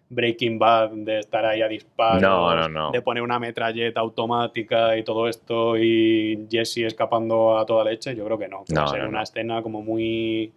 Breaking 0.09 0.59
Bad 0.59 0.91
de 0.91 1.17
estar 1.17 1.43
ahí 1.43 1.63
a 1.63 1.67
disparos, 1.67 2.69
de 2.93 3.01
poner 3.01 3.23
una 3.23 3.39
metralleta 3.39 3.99
automática 3.99 4.95
y 4.95 5.03
todo 5.03 5.27
esto 5.27 5.75
y 5.75 6.45
Jesse 6.51 6.85
escapando 6.85 7.57
a 7.57 7.65
toda 7.65 7.83
leche. 7.83 8.15
Yo 8.15 8.25
creo 8.25 8.37
que 8.37 8.47
no. 8.47 8.63
va 8.77 8.83
a 8.83 8.87
ser 8.89 9.07
una 9.07 9.23
escena 9.23 9.63
como 9.63 9.81
muy 9.81 10.51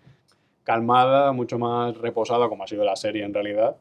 calmada, 0.63 1.33
mucho 1.33 1.59
más 1.59 1.97
reposada, 1.97 2.51
como 2.51 2.65
ha 2.65 2.67
sido 2.67 2.85
la 2.85 2.97
serie 2.97 3.25
en 3.25 3.33
realidad. 3.33 3.77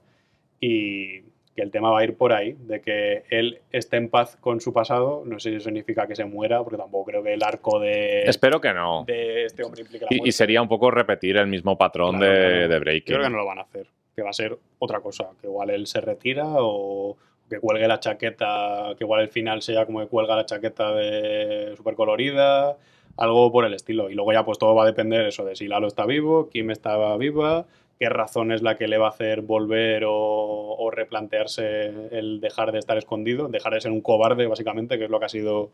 Y 0.62 1.31
que 1.56 1.62
el 1.62 1.72
tema 1.72 1.92
va 1.92 2.00
a 2.00 2.04
ir 2.04 2.16
por 2.16 2.32
ahí, 2.34 2.54
de 2.54 2.82
que 2.82 3.24
él 3.30 3.60
esté 3.72 3.98
en 3.98 4.10
paz 4.10 4.38
con 4.38 4.62
su 4.62 4.72
pasado. 4.72 5.24
No 5.26 5.40
sé 5.40 5.50
si 5.50 5.56
eso 5.58 5.66
significa 5.66 6.08
que 6.08 6.16
se 6.16 6.24
muera, 6.26 6.64
porque 6.64 6.78
tampoco 6.78 7.12
creo 7.12 7.24
que 7.24 7.34
el 7.34 7.44
arco 7.44 7.80
de. 7.80 8.24
Espero 8.24 8.62
que 8.62 8.74
no. 8.74 9.04
De 9.06 9.46
este 9.46 9.64
hombre 9.64 9.82
implique 9.82 10.06
la 10.10 10.28
y, 10.28 10.32
sería 10.32 10.62
un 10.62 10.70
poco 10.70 10.92
repetir 10.92 11.38
el 11.38 11.48
mismo 11.48 11.78
patrón 11.78 12.20
de, 12.20 12.68
de 12.68 12.80
Breaking. 12.80 13.16
Creo 13.16 13.26
que 13.26 13.30
no 13.30 13.38
lo 13.38 13.46
van 13.46 13.60
a 13.60 13.64
hacer. 13.64 13.88
Que 14.16 14.22
va 14.22 14.30
a 14.30 14.34
ser 14.34 14.58
otra 14.80 15.02
cosa. 15.02 15.30
Que 15.40 15.48
igual 15.48 15.70
él 15.70 15.88
se 15.88 16.00
retira 16.00 16.46
o 16.48 17.18
que 17.50 17.60
cuelgue 17.60 17.88
la 17.88 18.00
chaqueta. 18.00 18.94
Que 18.98 19.04
igual 19.04 19.22
el 19.22 19.30
final 19.30 19.62
sea 19.62 19.86
como 19.86 20.00
que 20.00 20.08
cuelga 20.08 20.38
la 20.38 20.46
chaqueta 20.46 20.94
de 20.94 21.74
súper 21.76 21.96
colorida. 21.96 22.78
Algo 23.18 23.52
por 23.52 23.66
el 23.66 23.74
estilo. 23.74 24.10
Y 24.10 24.14
luego 24.14 24.32
ya 24.32 24.46
pues 24.46 24.58
todo 24.58 24.74
va 24.74 24.84
a 24.84 24.88
depender 24.88 25.26
eso 25.26 25.44
de 25.44 25.58
si 25.58 25.68
Lalo 25.68 25.88
está 25.88 26.06
vivo, 26.06 26.50
Kim 26.50 26.72
estaba 26.72 27.18
viva 27.18 27.66
qué 28.02 28.10
razón 28.10 28.52
es 28.52 28.64
la 28.64 28.78
que 28.78 28.88
le 28.88 28.98
va 28.98 29.06
a 29.06 29.10
hacer 29.12 29.44
volver 29.44 30.06
o, 30.08 30.90
replantearse 30.92 32.10
el 32.10 32.42
dejar 32.42 32.72
de 32.72 32.80
estar 32.80 32.98
escondido, 32.98 33.48
dejar 33.48 33.76
de 33.76 33.82
ser 33.82 33.92
un 33.92 34.02
cobarde, 34.02 34.48
básicamente, 34.48 34.98
que 34.98 35.04
es 35.04 35.10
lo 35.12 35.20
que 35.20 35.26
ha 35.26 35.30
sido 35.30 35.70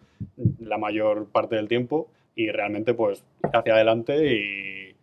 la 0.59 0.77
mayor 0.77 1.27
parte 1.31 1.55
del 1.55 1.69
tiempo, 1.69 2.09
y 2.35 2.49
realmente, 2.49 2.93
pues, 2.93 3.23
hacia 3.53 3.75
adelante 3.75 4.93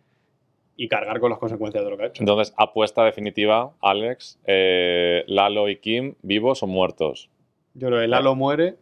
y, 0.77 0.87
cargar 0.87 1.19
con 1.19 1.31
las 1.31 1.39
consecuencias 1.39 1.83
de 1.83 1.89
lo 1.89 1.97
que 1.97 2.03
ha 2.03 2.07
hecho. 2.07 2.21
Entonces, 2.21 2.53
apuesta 2.57 3.03
definitiva, 3.03 3.73
Alex, 3.81 4.39
eh, 4.45 5.23
Lalo 5.25 5.67
y 5.67 5.77
Kim, 5.77 6.13
¿vivos 6.21 6.61
o 6.61 6.67
muertos? 6.67 7.31
Yo 7.73 7.87
creo 7.87 8.01
que 8.01 8.07
Lalo 8.07 8.35
muere. 8.35 8.75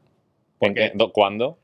¿Cuándo? 1.13 1.57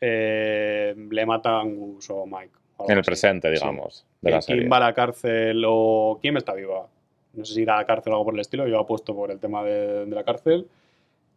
Eh, 0.00 0.94
le 0.96 1.26
mata 1.26 1.60
Angus 1.60 2.08
o 2.08 2.24
Mike. 2.24 2.63
En 2.88 2.98
el 2.98 3.04
presente, 3.04 3.50
digamos, 3.50 4.04
de 4.20 4.30
la 4.30 4.40
¿Quién 4.40 4.70
va 4.70 4.78
a 4.78 4.80
la 4.80 4.94
cárcel 4.94 5.64
o 5.66 6.18
quién 6.20 6.36
está 6.36 6.54
viva? 6.54 6.88
No 7.34 7.44
sé 7.44 7.54
si 7.54 7.62
irá 7.62 7.74
a 7.74 7.78
la 7.78 7.86
cárcel 7.86 8.12
o 8.12 8.16
algo 8.16 8.26
por 8.26 8.34
el 8.34 8.40
estilo. 8.40 8.66
Yo 8.66 8.78
apuesto 8.78 9.14
por 9.14 9.30
el 9.30 9.38
tema 9.38 9.62
de, 9.64 10.06
la 10.06 10.24
cárcel. 10.24 10.66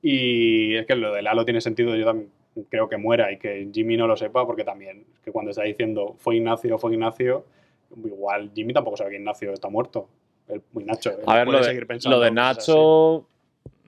Y 0.02 0.76
es 0.76 0.86
que 0.86 0.96
lo 0.96 1.14
de 1.14 1.22
Lalo 1.22 1.46
tiene 1.46 1.62
sentido. 1.62 1.96
Yo 1.96 2.06
también 2.06 2.30
creo 2.70 2.90
que 2.90 2.98
muera 2.98 3.32
y 3.32 3.38
que 3.38 3.70
Jimmy 3.72 3.98
no 3.98 4.08
lo 4.08 4.18
sepa, 4.18 4.46
porque 4.46 4.64
también, 4.64 5.06
que 5.24 5.32
cuando 5.32 5.52
está 5.52 5.64
diciendo 5.64 6.16
fue 6.18 6.38
Ignacio, 6.38 6.78
fue 6.78 6.94
Ignacio, 6.94 7.46
igual 8.04 8.52
Jimmy 8.54 8.74
tampoco 8.74 8.98
sabe 8.98 9.12
que 9.12 9.18
Ignacio 9.18 9.54
está 9.54 9.70
muerto. 9.70 10.08
El, 10.48 10.62
muy 10.72 10.86
Nacho. 10.86 11.18
A 11.26 11.36
ver, 11.36 11.48
lo 11.48 11.62
de, 11.62 12.00
lo 12.06 12.20
de 12.20 12.32
Nacho 12.32 13.26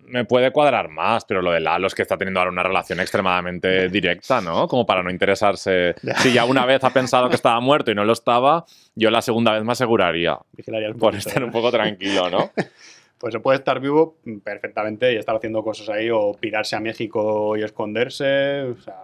me 0.10 0.26
puede 0.26 0.52
cuadrar 0.52 0.90
más, 0.90 1.26
pero 1.26 1.42
lo 1.42 1.52
de 1.52 1.60
Lalo 1.60 1.88
es 1.88 1.96
que 1.96 2.02
está 2.02 2.18
teniendo 2.18 2.40
ahora 2.40 2.52
una 2.52 2.64
relación 2.64 3.00
extremadamente 3.00 3.90
directa, 3.90 4.42
¿no? 4.42 4.68
Como 4.68 4.86
para 4.86 5.04
no 5.04 5.10
interesarse. 5.10 5.96
Si 6.18 6.34
ya 6.34 6.46
una 6.46 6.66
vez 6.66 6.84
ha 6.84 6.90
pensado 6.90 7.30
que 7.30 7.36
estaba 7.36 7.60
muerto 7.60 7.92
y 7.92 7.96
no 7.96 8.06
lo 8.06 8.14
estaba, 8.14 8.66
yo 8.96 9.12
la 9.12 9.22
segunda 9.22 9.54
vez 9.54 9.64
me 9.64 9.72
aseguraría. 9.72 10.38
Vigilaría 10.54 10.94
por 10.94 11.16
estar 11.16 11.44
un 11.44 11.52
poco 11.52 11.72
tranquilo, 11.72 12.30
¿no? 12.30 12.52
pues 13.20 13.34
se 13.34 13.40
puede 13.40 13.58
estar 13.58 13.80
vivo 13.80 14.18
perfectamente 14.44 15.14
y 15.14 15.18
estar 15.18 15.36
haciendo 15.36 15.64
cosas 15.64 15.90
ahí 15.90 16.10
o 16.10 16.34
pirarse 16.34 16.76
a 16.76 16.80
México 16.80 17.56
y 17.58 17.64
esconderse. 17.64 18.62
O 18.64 18.82
sea, 18.82 18.96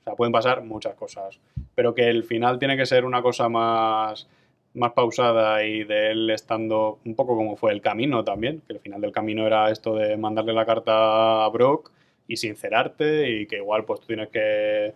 o 0.00 0.04
sea, 0.04 0.14
pueden 0.14 0.32
pasar 0.32 0.62
muchas 0.62 0.94
cosas. 0.94 1.38
Pero 1.74 1.94
que 1.94 2.08
el 2.08 2.24
final 2.24 2.58
tiene 2.58 2.76
que 2.76 2.86
ser 2.86 3.04
una 3.04 3.22
cosa 3.22 3.48
más 3.48 4.28
más 4.74 4.92
pausada 4.92 5.64
y 5.64 5.84
de 5.84 6.12
él 6.12 6.30
estando 6.30 6.98
un 7.04 7.14
poco 7.14 7.36
como 7.36 7.56
fue 7.56 7.72
el 7.72 7.80
camino 7.80 8.24
también, 8.24 8.62
que 8.66 8.74
el 8.74 8.80
final 8.80 9.00
del 9.00 9.12
camino 9.12 9.46
era 9.46 9.70
esto 9.70 9.96
de 9.96 10.16
mandarle 10.16 10.52
la 10.52 10.66
carta 10.66 11.44
a 11.44 11.48
Brock 11.48 11.90
y 12.28 12.36
sincerarte 12.36 13.28
y 13.28 13.46
que 13.46 13.56
igual 13.56 13.84
pues 13.84 14.00
tú 14.00 14.06
tienes 14.06 14.28
que, 14.28 14.94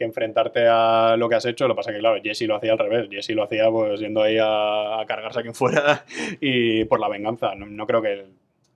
que 0.00 0.04
enfrentarte 0.06 0.66
a 0.66 1.14
lo 1.18 1.28
que 1.28 1.34
has 1.34 1.44
hecho. 1.44 1.68
Lo 1.68 1.74
que 1.74 1.78
pasa 1.78 1.92
que, 1.92 1.98
claro, 1.98 2.18
Jesse 2.22 2.42
lo 2.42 2.56
hacía 2.56 2.72
al 2.72 2.78
revés. 2.78 3.08
Jesse 3.10 3.30
lo 3.30 3.42
hacía 3.42 3.70
pues 3.70 4.00
yendo 4.00 4.22
ahí 4.22 4.38
a, 4.40 5.04
cargarse 5.06 5.40
a 5.40 5.42
quien 5.42 5.54
fuera 5.54 6.06
y 6.40 6.84
por 6.86 6.98
la 7.00 7.08
venganza. 7.08 7.54
No, 7.54 7.86
creo 7.86 8.00
que 8.00 8.24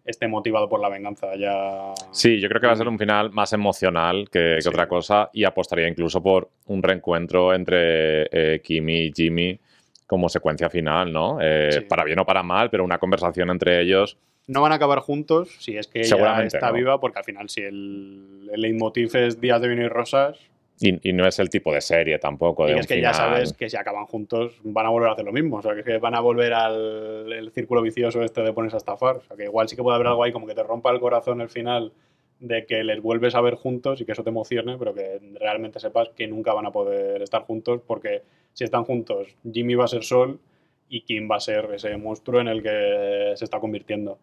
esté 0.04 0.28
motivado 0.28 0.68
por 0.68 0.80
la 0.80 0.90
venganza 0.90 1.34
ya. 1.34 1.94
Sí, 2.12 2.40
yo 2.40 2.48
creo 2.48 2.60
que 2.60 2.66
va 2.66 2.74
a 2.74 2.76
ser 2.76 2.88
un 2.88 2.98
final 2.98 3.30
más 3.30 3.54
emocional 3.54 4.28
que, 4.30 4.58
otra 4.68 4.86
cosa 4.86 5.30
y 5.32 5.44
apostaría 5.44 5.88
incluso 5.88 6.22
por 6.22 6.50
un 6.66 6.82
reencuentro 6.82 7.54
entre 7.54 8.24
eh, 8.30 8.60
Kimi 8.60 9.04
y 9.04 9.12
Jimmy 9.14 9.58
como 10.06 10.28
secuencia 10.28 10.68
final, 10.70 11.12
¿no? 11.12 11.38
Eh, 11.40 11.86
para 11.88 12.04
bien 12.04 12.18
o 12.18 12.26
para 12.26 12.42
mal, 12.42 12.70
pero 12.70 12.84
una 12.84 12.98
conversación 12.98 13.50
entre 13.50 13.80
ellos. 13.80 14.18
No 14.46 14.60
van 14.60 14.72
a 14.72 14.74
acabar 14.74 14.98
juntos 14.98 15.56
si 15.58 15.76
es 15.76 15.86
que 15.86 16.00
ella 16.00 16.42
está 16.44 16.70
viva, 16.70 17.00
porque 17.00 17.18
al 17.18 17.24
final, 17.24 17.48
si 17.48 17.62
el, 17.62 18.50
el 18.52 18.60
leitmotiv 18.60 19.14
es 19.16 19.40
Días 19.40 19.60
de 19.60 19.68
Vino 19.68 19.82
y 19.82 19.88
Rosas. 19.88 20.38
Y, 20.80 21.12
no 21.12 21.26
es 21.26 21.38
el 21.38 21.48
tipo 21.50 21.72
de 21.72 21.80
serie 21.80 22.18
tampoco. 22.18 22.66
De 22.66 22.74
y 22.74 22.78
es 22.78 22.86
que 22.86 23.00
ya 23.00 23.14
sabes 23.14 23.52
que 23.52 23.70
si 23.70 23.76
acaban 23.76 24.06
juntos 24.06 24.58
van 24.64 24.86
a 24.86 24.88
volver 24.90 25.08
a 25.08 25.12
hacer 25.12 25.24
lo 25.24 25.32
mismo. 25.32 25.58
O 25.58 25.62
sea, 25.62 25.80
que 25.82 25.98
van 25.98 26.14
a 26.14 26.20
volver 26.20 26.52
al 26.52 27.50
círculo 27.54 27.80
vicioso 27.80 28.22
este 28.22 28.42
de 28.42 28.52
ponerse 28.52 28.76
a 28.76 28.78
estafar. 28.78 29.16
O 29.16 29.22
sea, 29.22 29.36
que 29.36 29.44
igual 29.44 29.68
sí 29.68 29.76
que 29.76 29.82
puede 29.82 29.94
haber 29.94 30.08
algo 30.08 30.24
ahí 30.24 30.32
como 30.32 30.46
que 30.46 30.54
te 30.54 30.64
rompa 30.64 30.90
el 30.90 31.00
corazón 31.00 31.40
el 31.40 31.48
final 31.48 31.92
de 32.40 32.66
que 32.66 32.82
les 32.82 33.00
vuelves 33.00 33.34
a 33.34 33.40
ver 33.40 33.54
juntos 33.54 34.00
y 34.00 34.04
que 34.04 34.12
eso 34.12 34.24
te 34.24 34.30
emocione, 34.30 34.76
pero 34.76 34.92
que 34.92 35.20
realmente 35.40 35.78
sepas 35.78 36.10
que 36.10 36.26
nunca 36.26 36.52
van 36.52 36.66
a 36.66 36.72
poder 36.72 37.22
estar 37.22 37.42
juntos 37.42 37.80
porque 37.86 38.22
si 38.54 38.64
están 38.64 38.84
juntos, 38.84 39.28
Jimmy 39.52 39.74
va 39.74 39.84
a 39.84 39.88
ser 39.88 40.04
Sol 40.04 40.40
y 40.88 41.02
Kim 41.02 41.28
va 41.30 41.36
a 41.36 41.40
ser 41.40 41.70
ese 41.74 41.96
monstruo 41.96 42.40
en 42.40 42.48
el 42.48 42.62
que 42.62 43.34
se 43.36 43.44
está 43.44 43.60
convirtiendo. 43.60 44.18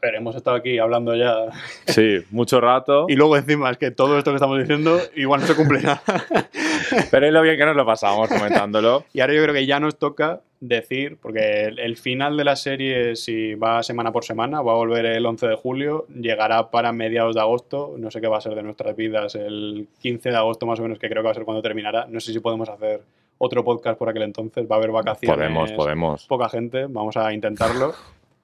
Ver, 0.00 0.14
hemos 0.14 0.36
estado 0.36 0.56
aquí 0.56 0.78
hablando 0.78 1.14
ya. 1.14 1.46
Sí, 1.86 2.18
mucho 2.30 2.60
rato. 2.60 3.06
y 3.08 3.14
luego 3.14 3.36
encima 3.36 3.70
es 3.70 3.78
que 3.78 3.90
todo 3.90 4.16
esto 4.18 4.30
que 4.30 4.36
estamos 4.36 4.58
diciendo 4.58 4.98
igual 5.16 5.40
no 5.40 5.46
se 5.46 5.56
cumple 5.56 5.80
nada. 5.80 6.02
Pero 7.10 7.26
es 7.26 7.32
lo 7.32 7.42
bien 7.42 7.56
que 7.56 7.64
nos 7.64 7.76
lo 7.76 7.84
pasamos 7.84 8.28
comentándolo. 8.28 9.04
y 9.12 9.20
ahora 9.20 9.34
yo 9.34 9.42
creo 9.42 9.54
que 9.54 9.66
ya 9.66 9.80
nos 9.80 9.98
toca 9.98 10.40
decir, 10.60 11.18
porque 11.20 11.66
el, 11.66 11.96
final 11.96 12.36
de 12.36 12.44
la 12.44 12.56
serie, 12.56 13.16
si 13.16 13.54
va 13.54 13.82
semana 13.82 14.12
por 14.12 14.24
semana, 14.24 14.60
va 14.60 14.72
a 14.72 14.76
volver 14.76 15.06
el 15.06 15.24
11 15.24 15.46
de 15.46 15.56
julio, 15.56 16.06
llegará 16.08 16.70
para 16.70 16.92
mediados 16.92 17.34
de 17.34 17.40
agosto, 17.40 17.94
no 17.96 18.10
sé 18.10 18.20
qué 18.20 18.26
va 18.26 18.38
a 18.38 18.40
ser 18.40 18.54
de 18.54 18.62
nuestras 18.62 18.96
vidas, 18.96 19.34
el 19.34 19.86
15 20.00 20.30
de 20.30 20.36
agosto 20.36 20.66
más 20.66 20.80
o 20.80 20.82
menos, 20.82 20.98
que 20.98 21.08
creo 21.08 21.22
que 21.22 21.26
va 21.26 21.30
a 21.32 21.34
ser 21.34 21.44
cuando 21.44 21.62
terminará. 21.62 22.06
No 22.08 22.20
sé 22.20 22.32
si 22.32 22.40
podemos 22.40 22.68
hacer 22.68 23.02
otro 23.38 23.64
podcast 23.64 23.98
por 23.98 24.08
aquel 24.08 24.22
entonces, 24.22 24.66
va 24.68 24.76
a 24.76 24.78
haber 24.78 24.90
vacaciones. 24.90 25.36
Podemos, 25.36 25.72
podemos. 25.72 26.26
Poca 26.26 26.48
gente, 26.48 26.86
vamos 26.88 27.16
a 27.16 27.32
intentarlo. 27.32 27.94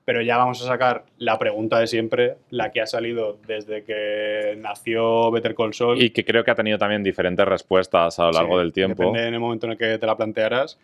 Pero 0.05 0.20
ya 0.20 0.36
vamos 0.36 0.62
a 0.62 0.66
sacar 0.66 1.05
la 1.18 1.38
pregunta 1.38 1.78
de 1.78 1.86
siempre, 1.86 2.36
la 2.50 2.72
que 2.72 2.80
ha 2.80 2.86
salido 2.86 3.38
desde 3.46 3.84
que 3.84 4.57
nació 4.59 5.30
Better 5.30 5.55
Call 5.55 5.72
Saul. 5.72 6.02
Y 6.02 6.11
que 6.11 6.24
creo 6.24 6.44
que 6.44 6.50
ha 6.50 6.55
tenido 6.55 6.78
también 6.78 7.02
diferentes 7.02 7.46
respuestas 7.46 8.18
a 8.18 8.26
lo 8.26 8.32
largo 8.32 8.59
del 8.59 8.72
tiempo. 8.72 9.05
Depende 9.05 9.28
en 9.28 9.34
el 9.34 9.40
momento 9.40 9.66
en 9.66 9.72
el 9.72 9.78
que 9.78 9.98
te 9.98 10.07
la 10.07 10.16
plantearás. 10.16 10.78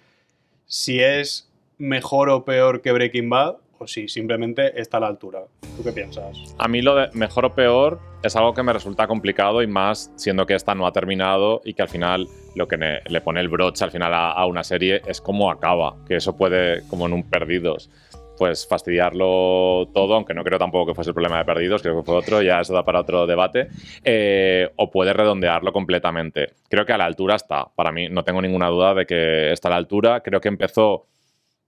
Si 0.65 1.01
es 1.01 1.51
mejor 1.77 2.31
o 2.31 2.45
peor 2.45 2.81
que 2.81 2.93
Breaking 2.93 3.29
Bad 3.29 3.57
o 3.79 3.87
si 3.87 4.09
simplemente 4.09 4.79
está 4.81 4.99
a 4.99 5.01
la 5.01 5.07
altura. 5.07 5.41
¿Tú 5.77 5.83
qué 5.83 5.93
piensas? 5.93 6.55
A 6.59 6.69
mí 6.69 6.83
lo 6.83 6.95
de 6.95 7.09
mejor 7.15 7.47
o 7.47 7.55
peor 7.55 7.99
es 8.23 8.37
algo 8.37 8.53
que 8.53 8.63
me 8.63 8.75
resulta 8.75 9.07
complicado 9.07 9.63
y 9.63 9.67
más 9.67 10.13
siendo 10.17 10.45
que 10.45 10.55
esta 10.55 10.75
no 10.75 10.87
ha 10.87 10.93
terminado 10.93 11.63
y 11.65 11.73
que 11.73 11.81
al 11.81 11.89
final 11.89 12.29
lo 12.55 12.69
que 12.69 12.77
le 12.77 13.21
pone 13.23 13.41
el 13.41 13.49
broche 13.49 13.83
al 13.83 13.91
final 13.91 14.13
a, 14.13 14.33
a 14.33 14.45
una 14.45 14.65
serie 14.65 15.01
es 15.07 15.23
cómo 15.23 15.51
acaba, 15.51 15.97
que 16.07 16.17
eso 16.17 16.37
puede 16.37 16.87
como 16.89 17.07
en 17.07 17.15
un 17.15 17.23
perdidos. 17.23 17.91
Pues 18.41 18.67
fastidiarlo 18.67 19.91
todo, 19.93 20.15
aunque 20.15 20.33
no 20.33 20.43
creo 20.43 20.59
tampoco 20.59 20.87
que 20.87 20.95
fuese 20.95 21.11
el 21.11 21.15
problema 21.15 21.37
de 21.37 21.45
perdidos, 21.45 21.83
creo 21.83 21.99
que 21.99 22.07
fue 22.07 22.17
otro, 22.17 22.41
ya 22.41 22.63
eso 22.63 22.73
da 22.73 22.83
para 22.87 23.01
otro 23.01 23.27
debate, 23.27 23.69
eh, 24.03 24.73
o 24.77 24.91
puede 24.91 25.13
redondearlo 25.13 25.75
completamente. 25.75 26.55
Creo 26.71 26.87
que 26.87 26.95
a 26.95 26.97
la 26.97 27.05
altura 27.05 27.35
está, 27.35 27.67
para 27.77 27.93
mí 27.93 28.09
no 28.09 28.25
tengo 28.25 28.41
ninguna 28.41 28.69
duda 28.69 28.95
de 28.95 29.05
que 29.05 29.53
está 29.53 29.69
a 29.69 29.73
la 29.73 29.77
altura, 29.77 30.23
creo 30.23 30.41
que 30.41 30.49
empezó 30.49 31.05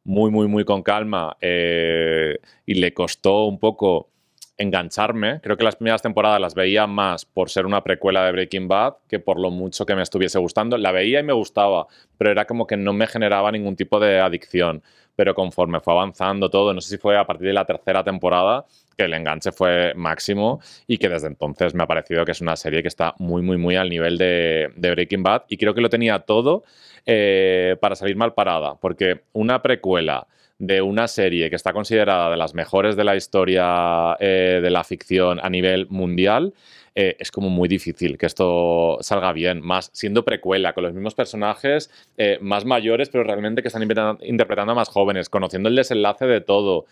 muy, 0.04 0.30
muy, 0.30 0.48
muy 0.48 0.64
con 0.64 0.82
calma 0.82 1.36
eh, 1.42 2.38
y 2.64 2.72
le 2.72 2.94
costó 2.94 3.44
un 3.44 3.58
poco 3.58 4.08
engancharme. 4.56 5.40
Creo 5.42 5.58
que 5.58 5.64
las 5.64 5.76
primeras 5.76 6.00
temporadas 6.00 6.40
las 6.40 6.54
veía 6.54 6.86
más 6.86 7.26
por 7.26 7.50
ser 7.50 7.66
una 7.66 7.82
precuela 7.82 8.24
de 8.24 8.32
Breaking 8.32 8.68
Bad 8.68 8.94
que 9.08 9.18
por 9.18 9.38
lo 9.38 9.50
mucho 9.50 9.84
que 9.84 9.94
me 9.94 10.02
estuviese 10.02 10.38
gustando. 10.38 10.78
La 10.78 10.92
veía 10.92 11.20
y 11.20 11.22
me 11.22 11.32
gustaba, 11.32 11.86
pero 12.16 12.30
era 12.30 12.46
como 12.46 12.66
que 12.66 12.76
no 12.78 12.92
me 12.94 13.06
generaba 13.06 13.52
ningún 13.52 13.76
tipo 13.76 14.00
de 14.00 14.20
adicción. 14.20 14.82
Pero 15.22 15.36
conforme 15.36 15.78
fue 15.78 15.92
avanzando 15.92 16.50
todo, 16.50 16.74
no 16.74 16.80
sé 16.80 16.96
si 16.96 16.98
fue 16.98 17.16
a 17.16 17.24
partir 17.24 17.46
de 17.46 17.52
la 17.52 17.64
tercera 17.64 18.02
temporada, 18.02 18.64
que 18.98 19.04
el 19.04 19.14
enganche 19.14 19.52
fue 19.52 19.94
máximo 19.94 20.60
y 20.88 20.98
que 20.98 21.08
desde 21.08 21.28
entonces 21.28 21.76
me 21.76 21.84
ha 21.84 21.86
parecido 21.86 22.24
que 22.24 22.32
es 22.32 22.40
una 22.40 22.56
serie 22.56 22.82
que 22.82 22.88
está 22.88 23.14
muy, 23.20 23.40
muy, 23.40 23.56
muy 23.56 23.76
al 23.76 23.88
nivel 23.88 24.18
de, 24.18 24.72
Breaking 24.76 25.22
Bad 25.22 25.42
y 25.46 25.58
creo 25.58 25.74
que 25.74 25.80
lo 25.80 25.88
tenía 25.88 26.18
todo 26.18 26.64
eh, 27.06 27.76
para 27.80 27.94
salir 27.94 28.16
mal 28.16 28.34
parada, 28.34 28.74
porque 28.80 29.20
una 29.32 29.62
precuela 29.62 30.26
de 30.62 30.80
una 30.80 31.08
serie 31.08 31.50
que 31.50 31.56
está 31.56 31.72
considerada 31.72 32.30
de 32.30 32.36
las 32.36 32.54
mejores 32.54 32.94
de 32.94 33.02
la 33.02 33.16
historia 33.16 34.16
eh, 34.20 34.60
de 34.62 34.70
la 34.70 34.84
ficción 34.84 35.40
a 35.42 35.50
nivel 35.50 35.88
mundial, 35.88 36.54
eh, 36.94 37.16
es 37.18 37.32
como 37.32 37.50
muy 37.50 37.68
difícil 37.68 38.16
que 38.16 38.26
esto 38.26 38.98
salga 39.00 39.32
bien, 39.32 39.60
más 39.60 39.90
siendo 39.92 40.24
precuela, 40.24 40.72
con 40.72 40.84
los 40.84 40.92
mismos 40.92 41.16
personajes 41.16 41.90
eh, 42.16 42.38
más 42.40 42.64
mayores, 42.64 43.08
pero 43.08 43.24
realmente 43.24 43.60
que 43.60 43.68
están 43.68 43.82
interpretando 44.22 44.70
a 44.70 44.76
más 44.76 44.88
jóvenes, 44.88 45.28
conociendo 45.28 45.68
el 45.68 45.74
desenlace 45.74 46.26
de 46.26 46.40
todo 46.40 46.86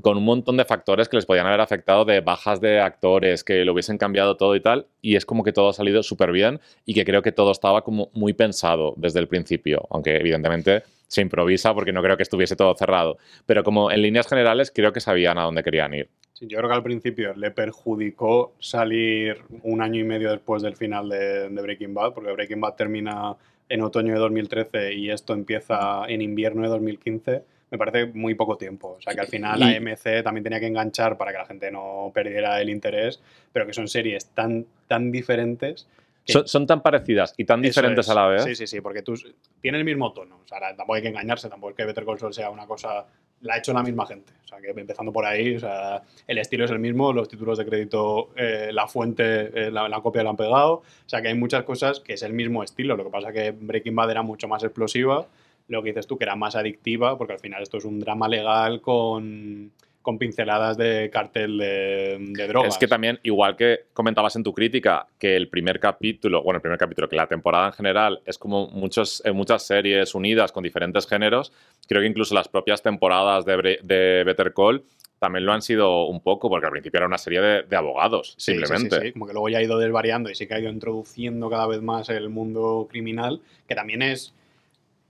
con 0.00 0.16
un 0.16 0.24
montón 0.24 0.56
de 0.56 0.64
factores 0.64 1.08
que 1.10 1.16
les 1.16 1.26
podían 1.26 1.46
haber 1.46 1.60
afectado 1.60 2.06
de 2.06 2.20
bajas 2.20 2.62
de 2.62 2.80
actores, 2.80 3.44
que 3.44 3.64
lo 3.66 3.74
hubiesen 3.74 3.98
cambiado 3.98 4.38
todo 4.38 4.56
y 4.56 4.60
tal, 4.60 4.86
y 5.02 5.16
es 5.16 5.26
como 5.26 5.42
que 5.44 5.52
todo 5.52 5.68
ha 5.68 5.72
salido 5.74 6.02
súper 6.02 6.32
bien 6.32 6.60
y 6.86 6.94
que 6.94 7.04
creo 7.04 7.20
que 7.20 7.32
todo 7.32 7.50
estaba 7.52 7.82
como 7.82 8.08
muy 8.14 8.32
pensado 8.32 8.94
desde 8.96 9.18
el 9.18 9.28
principio, 9.28 9.86
aunque 9.90 10.16
evidentemente 10.16 10.84
se 11.12 11.20
improvisa 11.20 11.74
porque 11.74 11.92
no 11.92 12.02
creo 12.02 12.16
que 12.16 12.22
estuviese 12.22 12.56
todo 12.56 12.74
cerrado. 12.74 13.18
Pero 13.44 13.62
como 13.62 13.90
en 13.90 14.00
líneas 14.00 14.26
generales 14.26 14.72
creo 14.74 14.94
que 14.94 15.00
sabían 15.00 15.36
a 15.36 15.42
dónde 15.42 15.62
querían 15.62 15.92
ir. 15.92 16.08
Sí, 16.32 16.46
yo 16.46 16.56
creo 16.56 16.70
que 16.70 16.76
al 16.76 16.82
principio 16.82 17.34
le 17.34 17.50
perjudicó 17.50 18.54
salir 18.58 19.42
un 19.62 19.82
año 19.82 20.00
y 20.00 20.04
medio 20.04 20.30
después 20.30 20.62
del 20.62 20.74
final 20.74 21.10
de, 21.10 21.48
Breaking 21.50 21.92
Bad, 21.92 22.14
porque 22.14 22.32
Breaking 22.32 22.62
Bad 22.62 22.76
termina 22.76 23.36
en 23.68 23.82
otoño 23.82 24.14
de 24.14 24.20
2013 24.20 24.94
y 24.94 25.10
esto 25.10 25.34
empieza 25.34 26.04
en 26.08 26.22
invierno 26.22 26.62
de 26.62 26.68
2015 26.68 27.42
me 27.70 27.78
parece 27.78 28.04
muy 28.12 28.34
poco 28.34 28.58
tiempo. 28.58 28.96
O 28.98 29.00
sea, 29.00 29.14
que 29.14 29.20
al 29.20 29.28
final 29.28 29.58
la 29.58 29.80
MC 29.80 30.22
también 30.22 30.44
tenía 30.44 30.60
que 30.60 30.66
enganchar 30.66 31.16
para 31.16 31.32
que 31.32 31.38
la 31.38 31.46
gente 31.46 31.70
no 31.70 32.10
perdiera 32.12 32.60
el 32.60 32.68
interés, 32.68 33.22
pero 33.50 33.66
que 33.66 33.72
son 33.72 33.88
series 33.88 34.26
tan, 34.26 34.66
tan 34.88 35.10
diferentes 35.10 35.88
son, 36.24 36.66
tan 36.66 36.82
parecidas 36.82 37.34
y 37.36 37.44
tan 37.44 37.60
diferentes 37.62 38.08
a 38.08 38.14
la 38.14 38.26
vez. 38.28 38.44
Sí, 38.44 38.54
sí, 38.54 38.66
sí, 38.66 38.80
porque 38.80 39.02
tú 39.02 39.14
tienes 39.60 39.78
el 39.78 39.84
mismo 39.84 40.12
tono. 40.12 40.40
O 40.44 40.46
sea, 40.46 40.58
tampoco 40.60 40.94
hay 40.94 41.02
que 41.02 41.08
engañarse, 41.08 41.48
tampoco 41.48 41.70
es 41.70 41.76
que 41.76 41.84
Better 41.84 42.04
Call 42.04 42.18
Saul 42.18 42.34
sea 42.34 42.50
una 42.50 42.66
cosa. 42.66 43.06
La 43.40 43.54
ha 43.54 43.58
hecho 43.58 43.72
la 43.72 43.82
misma 43.82 44.06
gente. 44.06 44.32
O 44.44 44.46
sea, 44.46 44.60
que 44.60 44.70
empezando 44.70 45.12
por 45.12 45.26
ahí, 45.26 45.56
o 45.56 45.60
sea, 45.60 46.02
el 46.28 46.38
estilo 46.38 46.64
es 46.64 46.70
el 46.70 46.78
mismo, 46.78 47.12
los 47.12 47.28
títulos 47.28 47.58
de 47.58 47.66
crédito, 47.66 48.30
eh, 48.36 48.70
la 48.72 48.86
fuente, 48.86 49.66
eh, 49.66 49.70
la, 49.72 50.00
copia 50.00 50.22
la 50.22 50.30
han 50.30 50.36
pegado. 50.36 50.74
O 50.74 50.84
sea, 51.06 51.20
que 51.20 51.28
hay 51.28 51.34
muchas 51.34 51.64
cosas 51.64 51.98
que 51.98 52.12
es 52.12 52.22
el 52.22 52.32
mismo 52.32 52.62
estilo. 52.62 52.96
Lo 52.96 53.04
que 53.04 53.10
pasa 53.10 53.30
es 53.30 53.34
que 53.34 53.50
Breaking 53.50 53.96
Bad 53.96 54.12
era 54.12 54.22
mucho 54.22 54.46
más 54.46 54.62
explosiva. 54.62 55.26
Lo 55.66 55.82
que 55.82 55.88
dices 55.88 56.06
tú, 56.06 56.18
que 56.18 56.24
era 56.24 56.36
más 56.36 56.54
adictiva, 56.54 57.18
porque 57.18 57.32
al 57.32 57.40
final 57.40 57.62
esto 57.62 57.78
es 57.78 57.84
un 57.84 57.98
drama 57.98 58.28
legal 58.28 58.80
con 58.80 59.72
con 60.02 60.18
pinceladas 60.18 60.76
de 60.76 61.10
cartel 61.10 61.58
de, 61.58 62.46
drogas. 62.48 62.74
Es 62.74 62.78
que 62.78 62.86
también, 62.86 63.18
igual 63.22 63.56
que 63.56 63.86
comentabas 63.92 64.36
en 64.36 64.42
tu 64.42 64.52
crítica, 64.52 65.06
que 65.18 65.36
el 65.36 65.48
primer 65.48 65.80
capítulo, 65.80 66.42
bueno, 66.42 66.58
el 66.58 66.62
primer 66.62 66.78
capítulo, 66.78 67.08
que 67.08 67.16
la 67.16 67.26
temporada 67.26 67.68
en 67.68 67.72
general 67.72 68.20
es 68.26 68.36
como 68.36 68.68
muchos, 68.68 69.22
muchas 69.32 69.62
series 69.62 70.14
unidas 70.14 70.52
con 70.52 70.62
diferentes 70.62 71.06
géneros, 71.06 71.52
creo 71.88 72.02
que 72.02 72.08
incluso 72.08 72.34
las 72.34 72.48
propias 72.48 72.82
temporadas 72.82 73.44
de, 73.44 73.78
de 73.82 74.22
Better 74.24 74.52
Call 74.52 74.84
también 75.22 75.46
lo 75.46 75.52
han 75.52 75.62
sido 75.62 76.06
un 76.06 76.20
poco, 76.20 76.50
porque 76.50 76.66
al 76.66 76.72
principio 76.72 76.98
era 76.98 77.06
una 77.06 77.16
serie 77.16 77.40
de, 77.40 77.76
abogados, 77.76 78.34
simplemente. 78.38 78.96
Sí, 78.96 79.06
sí, 79.06 79.12
como 79.12 79.28
que 79.28 79.32
luego 79.32 79.48
ya 79.48 79.58
ha 79.58 79.62
ido 79.62 79.78
desvariando 79.78 80.28
y 80.28 80.34
sí 80.34 80.48
que 80.48 80.54
ha 80.54 80.58
ido 80.58 80.68
introduciendo 80.68 81.48
cada 81.48 81.68
vez 81.68 81.80
más 81.80 82.08
el 82.08 82.28
mundo 82.28 82.88
criminal, 82.90 83.40
que 83.68 83.76
también 83.76 84.02
es 84.02 84.34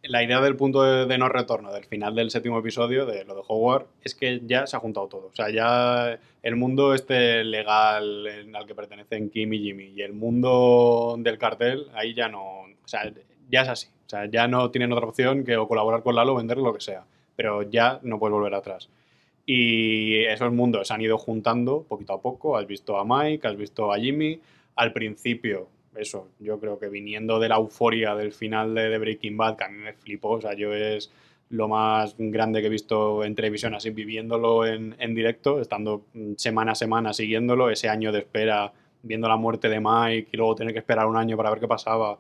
la 0.03 0.23
idea 0.23 0.41
del 0.41 0.57
punto 0.57 1.07
de, 1.07 1.19
no 1.19 1.29
retorno 1.29 1.73
del 1.73 1.85
final 1.85 2.15
del 2.15 2.31
séptimo 2.31 2.59
episodio 2.59 3.07
de 3.07 3.25
lo 3.25 3.37
de 3.37 3.43
Howard 3.47 3.87
es 4.03 4.15
que 4.15 4.41
ya 4.45 4.67
se 4.67 4.77
ha 4.77 4.81
juntado 4.81 5.07
todo. 5.07 5.27
O 5.33 5.35
sea, 5.35 5.51
ya 5.51 6.19
el 6.43 6.57
mundo 6.57 6.95
este 6.95 7.45
legal 7.45 8.27
al 8.53 8.67
que 8.67 8.75
pertenecen 8.75 9.31
Kim 9.31 9.53
y 9.53 9.61
Jimmy 9.61 9.93
y 9.95 10.03
el 10.03 10.13
mundo 10.13 11.15
del 11.19 11.39
cartel, 11.39 11.87
ahí 11.95 12.15
ya 12.15 12.29
no. 12.29 12.43
O 12.43 12.89
sea, 12.89 13.13
ya 13.49 13.63
es 13.63 13.69
así. 13.69 13.89
O 14.07 14.09
sea, 14.09 14.27
ya 14.27 14.49
no 14.49 14.71
tienen 14.71 14.93
otra 14.93 15.07
opción 15.07 15.45
que 15.45 15.57
o 15.57 15.69
colaborar 15.69 16.03
con 16.03 16.17
Lalo 16.17 16.33
o 16.33 16.37
vender 16.37 16.59
lo 16.59 16.75
que 16.75 16.81
sea. 16.81 17.05
Pero 17.37 17.63
ya 17.63 18.01
no 18.03 18.19
puedes 18.19 18.33
volver 18.33 18.55
atrás. 18.55 18.89
Y 19.47 20.25
esos 20.25 20.53
mundos 20.53 20.89
se 20.89 20.95
han 20.95 21.01
ido 21.01 21.17
juntando 21.17 21.85
poquito 21.89 22.13
a 22.13 22.21
poco. 22.21 22.57
Has 22.57 22.67
visto 22.67 22.99
a 22.99 23.05
Mike, 23.05 23.47
has 23.47 23.57
visto 23.57 23.93
a 23.93 23.99
Jimmy. 23.99 24.41
Al 24.75 24.93
principio 24.93 25.69
eso, 25.97 26.31
yo 26.39 26.59
creo 26.59 26.79
que 26.79 26.89
viniendo 26.89 27.39
de 27.39 27.49
la 27.49 27.57
euforia 27.57 28.15
del 28.15 28.33
final 28.33 28.75
de, 28.75 28.97
Breaking 28.99 29.37
Bad, 29.37 29.57
que 29.57 29.65
a 29.65 29.69
mí 29.69 29.79
me 29.79 29.93
flipó, 29.93 30.31
o 30.31 30.41
sea, 30.41 30.55
yo 30.55 30.73
es 30.73 31.13
lo 31.51 31.69
más 31.69 32.15
grande 32.19 32.61
que 32.61 32.69
he 32.69 32.71
visto 32.71 33.25
en 33.25 33.35
televisión, 33.35 33.75
así 33.75 33.91
viviéndolo 33.91 34.67
en, 34.67 35.15
directo, 35.15 35.61
estando 35.61 36.07
semana 36.37 36.73
a 36.73 36.75
semana 36.75 37.13
siguiéndolo, 37.13 37.69
ese 37.69 37.91
año 37.91 38.11
de 38.11 38.21
espera, 38.21 38.73
viendo 39.03 39.29
la 39.29 39.37
muerte 39.37 39.69
de 39.69 39.81
Mike 39.81 40.31
y 40.33 40.37
luego 40.37 40.55
tener 40.55 40.73
que 40.73 40.79
esperar 40.79 41.07
un 41.07 41.17
año 41.17 41.37
para 41.37 41.51
ver 41.51 41.61
qué 41.61 41.69
pasaba. 41.69 42.19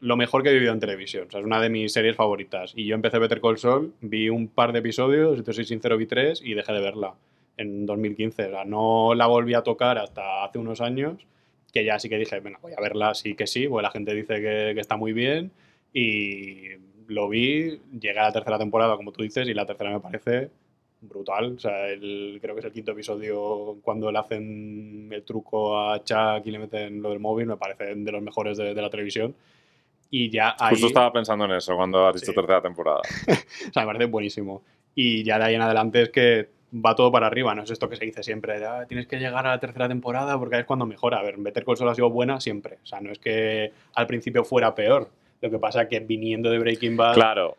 Lo 0.00 0.16
mejor 0.16 0.42
que 0.42 0.50
he 0.50 0.52
vivido 0.52 0.72
en 0.72 0.80
televisión, 0.80 1.26
o 1.28 1.30
sea, 1.30 1.40
es 1.40 1.46
una 1.46 1.60
de 1.60 1.70
mis 1.70 1.92
series 1.92 2.14
favoritas. 2.14 2.72
Y 2.76 2.84
yo 2.84 2.94
empecé 2.94 3.18
Better 3.18 3.40
Call 3.40 3.58
Saul, 3.58 3.94
vi 4.02 4.28
un 4.28 4.48
par 4.48 4.72
de 4.72 4.80
episodios, 4.80 5.38
si 5.38 5.44
te 5.44 5.52
soy 5.54 5.64
sincero, 5.64 5.96
vi 5.96 6.06
tres 6.06 6.42
y 6.44 6.54
dejé 6.54 6.72
de 6.72 6.80
verla 6.80 7.14
en 7.56 7.86
2015. 7.86 8.46
O 8.46 8.50
sea, 8.50 8.64
no 8.64 9.14
la 9.14 9.26
volví 9.26 9.54
a 9.54 9.62
tocar 9.62 9.98
hasta 9.98 10.44
hace 10.44 10.58
unos 10.58 10.80
años 10.82 11.26
que 11.72 11.84
ya 11.84 11.98
sí 11.98 12.08
que 12.08 12.18
dije, 12.18 12.40
bueno, 12.40 12.58
voy 12.60 12.72
a 12.76 12.80
verla, 12.80 13.14
sí 13.14 13.34
que 13.34 13.46
sí, 13.46 13.66
porque 13.66 13.82
la 13.82 13.90
gente 13.90 14.14
dice 14.14 14.40
que, 14.40 14.78
está 14.78 14.96
muy 14.96 15.12
bien 15.12 15.50
y 15.92 16.68
lo 17.08 17.28
vi, 17.28 17.80
llegué 17.98 18.18
a 18.18 18.24
la 18.24 18.32
tercera 18.32 18.58
temporada, 18.58 18.96
como 18.96 19.12
tú 19.12 19.22
dices, 19.22 19.48
y 19.48 19.54
la 19.54 19.66
tercera 19.66 19.90
me 19.90 20.00
parece 20.00 20.50
brutal. 21.00 21.54
O 21.56 21.58
sea, 21.58 21.88
el, 21.88 22.38
creo 22.40 22.54
que 22.54 22.60
es 22.60 22.66
el 22.66 22.72
quinto 22.72 22.92
episodio 22.92 23.78
cuando 23.82 24.12
le 24.12 24.18
hacen 24.18 25.08
el 25.10 25.22
truco 25.24 25.78
a 25.78 26.04
Chuck 26.04 26.46
y 26.46 26.50
le 26.50 26.58
meten 26.58 27.02
lo 27.02 27.10
del 27.10 27.20
móvil, 27.20 27.46
me 27.46 27.56
parece 27.56 27.94
de 27.94 28.12
los 28.12 28.22
mejores 28.22 28.58
de, 28.58 28.74
la 28.74 28.90
televisión. 28.90 29.34
Y 30.10 30.30
ya 30.30 30.54
ahí... 30.58 30.72
Justo 30.72 30.88
estaba 30.88 31.12
pensando 31.12 31.46
en 31.46 31.52
eso 31.52 31.74
cuando 31.74 32.06
has 32.06 32.20
dicho 32.20 32.32
tercera 32.32 32.60
temporada. 32.60 33.00
o 33.28 33.72
sea, 33.72 33.82
me 33.82 33.86
parece 33.86 34.06
buenísimo. 34.06 34.62
Y 34.94 35.24
ya 35.24 35.38
de 35.38 35.44
ahí 35.46 35.54
en 35.54 35.62
adelante 35.62 36.02
es 36.02 36.10
que 36.10 36.48
va 36.72 36.94
todo 36.94 37.12
para 37.12 37.26
arriba, 37.26 37.54
no 37.54 37.62
es 37.62 37.70
esto 37.70 37.88
que 37.88 37.96
se 37.96 38.04
dice 38.04 38.22
siempre, 38.22 38.64
ah, 38.64 38.86
tienes 38.88 39.06
que 39.06 39.18
llegar 39.18 39.46
a 39.46 39.50
la 39.50 39.60
tercera 39.60 39.88
temporada 39.88 40.38
porque 40.38 40.58
es 40.58 40.64
cuando 40.64 40.86
mejora. 40.86 41.18
A 41.18 41.22
ver, 41.22 41.36
Better 41.38 41.64
Call 41.64 41.76
Saul 41.76 41.90
ha 41.90 41.94
sido 41.94 42.10
buena 42.10 42.40
siempre, 42.40 42.78
o 42.82 42.86
sea, 42.86 43.00
no 43.00 43.12
es 43.12 43.18
que 43.18 43.72
al 43.94 44.06
principio 44.06 44.44
fuera 44.44 44.74
peor, 44.74 45.10
lo 45.40 45.50
que 45.50 45.58
pasa 45.58 45.82
es 45.82 45.88
que 45.88 46.00
viniendo 46.00 46.50
de 46.50 46.58
Breaking 46.58 46.96
Bad 46.96 47.14
claro. 47.14 47.56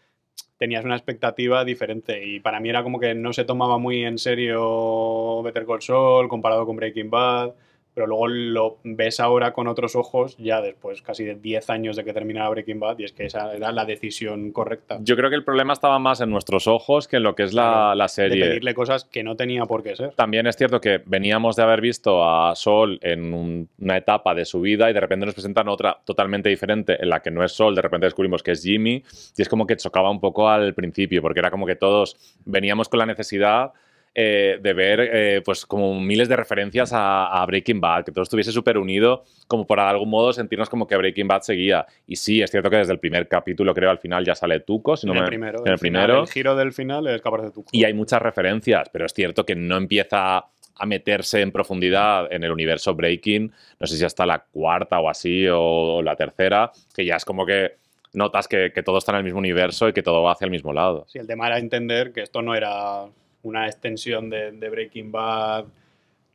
tenías 0.58 0.86
una 0.86 0.96
expectativa 0.96 1.64
diferente 1.64 2.26
y 2.26 2.40
para 2.40 2.60
mí 2.60 2.70
era 2.70 2.82
como 2.82 3.00
que 3.00 3.14
no 3.14 3.34
se 3.34 3.44
tomaba 3.44 3.78
muy 3.78 4.04
en 4.04 4.18
serio 4.18 5.44
Better 5.44 5.66
Call 5.66 5.82
Saul 5.82 6.28
comparado 6.28 6.66
con 6.66 6.76
Breaking 6.76 7.10
Bad 7.10 7.54
pero 7.94 8.08
luego 8.08 8.28
lo 8.28 8.78
ves 8.84 9.20
ahora 9.20 9.54
con 9.54 9.68
otros 9.68 9.96
ojos, 9.96 10.36
ya 10.38 10.62
después 10.62 11.02
casi 11.02 11.24
de 11.24 11.36
10 11.36 11.70
años 11.70 11.96
de 11.96 12.04
que 12.04 12.14
terminara 12.14 12.50
Breaking 12.50 12.80
Bad, 12.80 13.00
y 13.00 13.04
es 13.04 13.14
que 13.14 13.26
esa 13.26 13.54
era 13.54 13.72
la 13.72 13.86
decisión 13.86 14.52
correcta. 14.52 14.98
Yo 15.02 15.16
creo 15.16 15.30
que 15.30 15.36
el 15.36 15.44
problema 15.44 15.74
estaba 15.74 16.00
más 16.00 16.22
en 16.22 16.30
nuestros 16.30 16.68
ojos 16.68 17.08
que 17.08 17.18
en 17.18 17.24
lo 17.24 17.36
que 17.36 17.44
es 17.44 17.54
la, 17.54 17.96
serie. 18.08 18.44
De 18.44 18.50
pedirle 18.50 18.74
cosas 18.74 19.06
que 19.06 19.24
no 19.24 19.36
tenía 19.36 19.66
por 19.66 19.84
qué 19.84 19.96
ser. 19.96 20.12
También 20.16 20.48
es 20.48 20.58
cierto 20.58 20.82
que 20.82 21.02
veníamos 21.06 21.56
de 21.56 21.64
haber 21.64 21.82
visto 21.82 22.24
a 22.24 22.56
Sol 22.56 23.00
en 23.02 23.68
una 23.80 23.98
etapa 23.98 24.34
de 24.34 24.46
su 24.46 24.62
vida 24.62 24.90
y 24.90 24.94
de 24.94 25.00
repente 25.00 25.26
nos 25.26 25.36
presentan 25.36 25.68
otra 25.68 26.00
totalmente 26.04 26.50
diferente 26.50 27.02
en 27.02 27.10
la 27.10 27.22
que 27.22 27.32
no 27.32 27.44
es 27.44 27.52
Sol, 27.52 27.76
de 27.76 27.82
repente 27.82 28.06
descubrimos 28.06 28.44
que 28.44 28.52
es 28.52 28.64
Jimmy, 28.64 29.04
y 29.38 29.42
es 29.42 29.50
como 29.50 29.68
que 29.68 29.78
chocaba 29.78 30.10
un 30.10 30.20
poco 30.20 30.50
al 30.50 30.74
principio, 30.74 31.22
porque 31.22 31.40
era 31.40 31.52
como 31.52 31.66
que 31.66 31.76
todos 31.76 32.18
veníamos 32.46 32.90
con 32.90 33.00
la 33.00 33.06
necesidad 33.06 33.74
eh, 34.16 34.60
de 34.62 34.74
ver 34.74 35.00
eh, 35.02 35.42
pues 35.44 35.66
como 35.66 36.00
miles 36.00 36.30
de 36.30 36.36
referencias 36.36 36.92
a, 36.94 37.44
Breaking 37.48 37.82
Bad, 37.82 38.06
que 38.06 38.12
todo 38.12 38.22
estuviese 38.22 38.52
súper 38.52 38.78
unido, 38.78 39.24
como 39.48 39.66
por 39.66 39.80
algún 39.80 40.10
modo 40.10 40.32
sentirnos 40.32 40.70
como 40.70 40.86
que 40.86 40.96
Breaking 40.96 41.28
Bad 41.28 41.42
seguía. 41.42 41.88
Y 42.06 42.16
sí, 42.18 42.42
es 42.42 42.52
cierto 42.52 42.70
que 42.70 42.78
desde 42.78 42.94
el 42.94 43.00
primer 43.00 43.28
capítulo, 43.28 43.74
creo, 43.74 43.90
al 43.90 43.98
final 43.98 44.24
ya 44.24 44.36
sale 44.36 44.60
Tuco, 44.60 44.96
si 44.96 45.08
no 45.08 45.14
en 45.14 45.20
el 45.20 45.26
primero. 45.26 45.66
En 45.66 45.72
el, 45.72 45.80
primero. 45.80 46.22
el 46.22 46.28
giro 46.28 46.56
del 46.56 46.74
final 46.74 47.08
es 47.08 47.22
capaz 47.24 47.42
de 47.42 47.50
Tuco. 47.50 47.70
Y 47.72 47.86
hay 47.86 47.94
muchas 47.96 48.22
referencias, 48.22 48.88
pero 48.90 49.08
es 49.08 49.14
cierto 49.14 49.46
que 49.46 49.56
no 49.56 49.78
empieza 49.78 50.46
a 50.76 50.86
meterse 50.86 51.42
en 51.42 51.52
profundidad 51.52 52.32
en 52.32 52.44
el 52.44 52.52
universo 52.52 52.94
Breaking, 52.94 53.52
no 53.80 53.88
sé 53.88 53.98
si 53.98 54.06
hasta 54.06 54.28
la 54.28 54.44
cuarta 54.44 55.00
o 55.00 55.10
así, 55.10 55.48
o, 55.50 56.02
la 56.04 56.16
tercera, 56.16 56.72
que 56.96 57.04
ya 57.04 57.16
es 57.16 57.26
como 57.26 57.48
que 57.48 57.78
notas 58.14 58.48
que, 58.48 58.72
que, 58.74 58.84
todo 58.84 59.00
está 59.00 59.12
en 59.14 59.20
el 59.20 59.24
mismo 59.24 59.40
universo 59.40 59.88
y 59.90 59.94
que 59.94 60.04
todo 60.04 60.22
va 60.22 60.34
hacia 60.34 60.46
el 60.46 60.52
mismo 60.52 60.72
lado. 60.72 61.06
Sí, 61.08 61.18
el 61.18 61.26
tema 61.26 61.48
era 61.48 61.58
entender 61.58 62.12
que 62.12 62.22
esto 62.22 62.44
no 62.44 62.54
era 62.54 63.06
una 63.44 63.68
extensión 63.68 64.30
de, 64.30 64.52
Breaking 64.52 65.12
Bad 65.12 65.66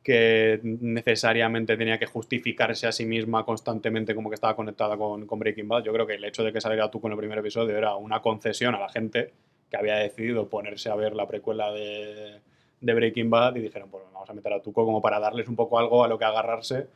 que 0.03 0.59
necesariamente 0.63 1.75
tenía 1.75 1.99
que 1.99 2.05
justificarse 2.05 2.87
a 2.87 2.91
sí 2.91 3.05
misma 3.05 3.43
constantemente 3.45 4.15
como 4.15 4.29
que 4.29 4.35
estaba 4.35 4.55
conectada 4.55 4.97
con, 4.97 5.27
Breaking 5.27 5.67
Bad. 5.67 5.83
Yo 5.83 5.93
creo 5.93 6.07
que 6.07 6.15
el 6.15 6.23
hecho 6.23 6.43
de 6.43 6.53
que 6.53 6.61
saliera 6.61 6.89
tú 6.89 7.01
con 7.01 7.11
el 7.11 7.17
primer 7.17 7.37
episodio 7.39 7.77
era 7.77 7.95
una 7.95 8.21
concesión 8.21 8.75
a 8.75 8.79
la 8.79 8.89
gente 8.89 9.33
que 9.69 9.77
había 9.77 9.95
decidido 9.95 10.47
ponerse 10.47 10.89
a 10.89 10.95
ver 10.95 11.15
la 11.15 11.27
precuela 11.27 11.71
de, 11.71 12.39
de 12.81 12.93
Breaking 12.93 13.29
Bad 13.29 13.57
y 13.57 13.61
dijeron, 13.61 13.89
pues 13.89 14.03
vamos 14.13 14.29
a 14.29 14.33
meter 14.33 14.53
a 14.53 14.61
Tuco 14.61 14.85
como 14.85 15.01
para 15.01 15.19
darles 15.19 15.47
un 15.47 15.55
poco 15.55 15.77
algo 15.77 16.03
a 16.03 16.07
lo 16.07 16.17
que 16.17 16.25
agarrarse, 16.25 16.87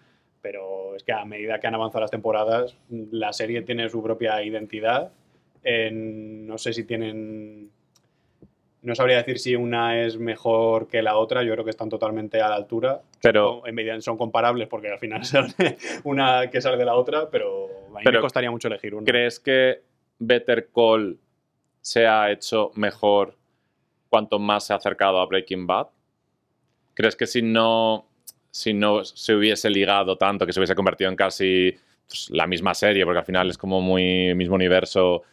pero 0.42 0.96
es 0.96 1.04
que 1.04 1.14
a 1.14 1.26
medida 1.26 1.60
que 1.60 1.68
han 1.68 1.76
avanzado 1.76 2.02
las 2.02 2.12
temporadas, 2.12 2.76
la 2.90 3.34
serie 3.34 3.62
tiene 3.62 3.90
su 3.90 4.02
propia 4.02 4.44
identidad. 4.44 5.12
En, 5.64 6.46
no 6.48 6.58
sé 6.58 6.74
si 6.74 6.84
tienen 6.84 7.72
no 8.84 8.96
sabría 8.96 9.18
decir 9.18 9.40
si 9.40 9.56
una 9.56 10.04
es 10.04 10.18
mejor 10.18 10.90
que 10.90 11.02
la 11.02 11.18
otra, 11.18 11.42
yo 11.42 11.54
creo 11.54 11.64
que 11.64 11.70
están 11.72 11.90
totalmente 11.90 12.42
a 12.42 12.50
la 12.50 12.56
altura. 12.56 13.02
Pero 13.22 13.66
en 13.66 13.74
medida 13.74 14.00
son 14.02 14.18
comparables 14.18 14.68
porque 14.68 14.90
al 14.90 15.00
final 15.00 15.24
son 15.26 15.48
una 16.04 16.50
que 16.50 16.62
sale 16.62 16.78
de 16.78 16.86
la 16.86 16.96
otra, 16.96 17.30
pero 17.30 17.70
a 17.96 18.00
mí 18.00 18.12
me 18.12 18.20
costaría 18.20 18.52
mucho 18.52 18.68
elegir 18.68 18.94
una. 18.94 19.06
¿Crees 19.06 19.40
que 19.40 19.82
Better 20.20 20.70
Call 20.74 21.18
se 21.82 22.06
ha 22.06 22.30
hecho 22.30 22.72
mejor 22.76 23.36
cuanto 24.10 24.38
más 24.38 24.68
se 24.68 24.74
ha 24.74 24.76
acercado 24.76 25.20
a 25.20 25.26
Breaking 25.26 25.66
Bad? 25.66 25.88
¿Crees 26.94 27.16
que 27.16 27.26
si 27.26 27.42
no, 27.42 28.06
si 28.52 28.74
no 28.74 29.06
se 29.06 29.34
hubiese 29.34 29.70
ligado 29.70 30.18
tanto, 30.18 30.46
que 30.46 30.52
se 30.52 30.60
hubiese 30.60 30.76
convertido 30.76 31.10
en 31.10 31.16
casi 31.16 31.74
pues, 32.06 32.30
la 32.32 32.48
misma 32.48 32.74
serie, 32.74 33.06
porque 33.06 33.20
al 33.20 33.26
final 33.26 33.50
es 33.50 33.58
como 33.58 33.80
muy 33.80 34.36
mismo 34.36 34.56
universo, 34.56 35.24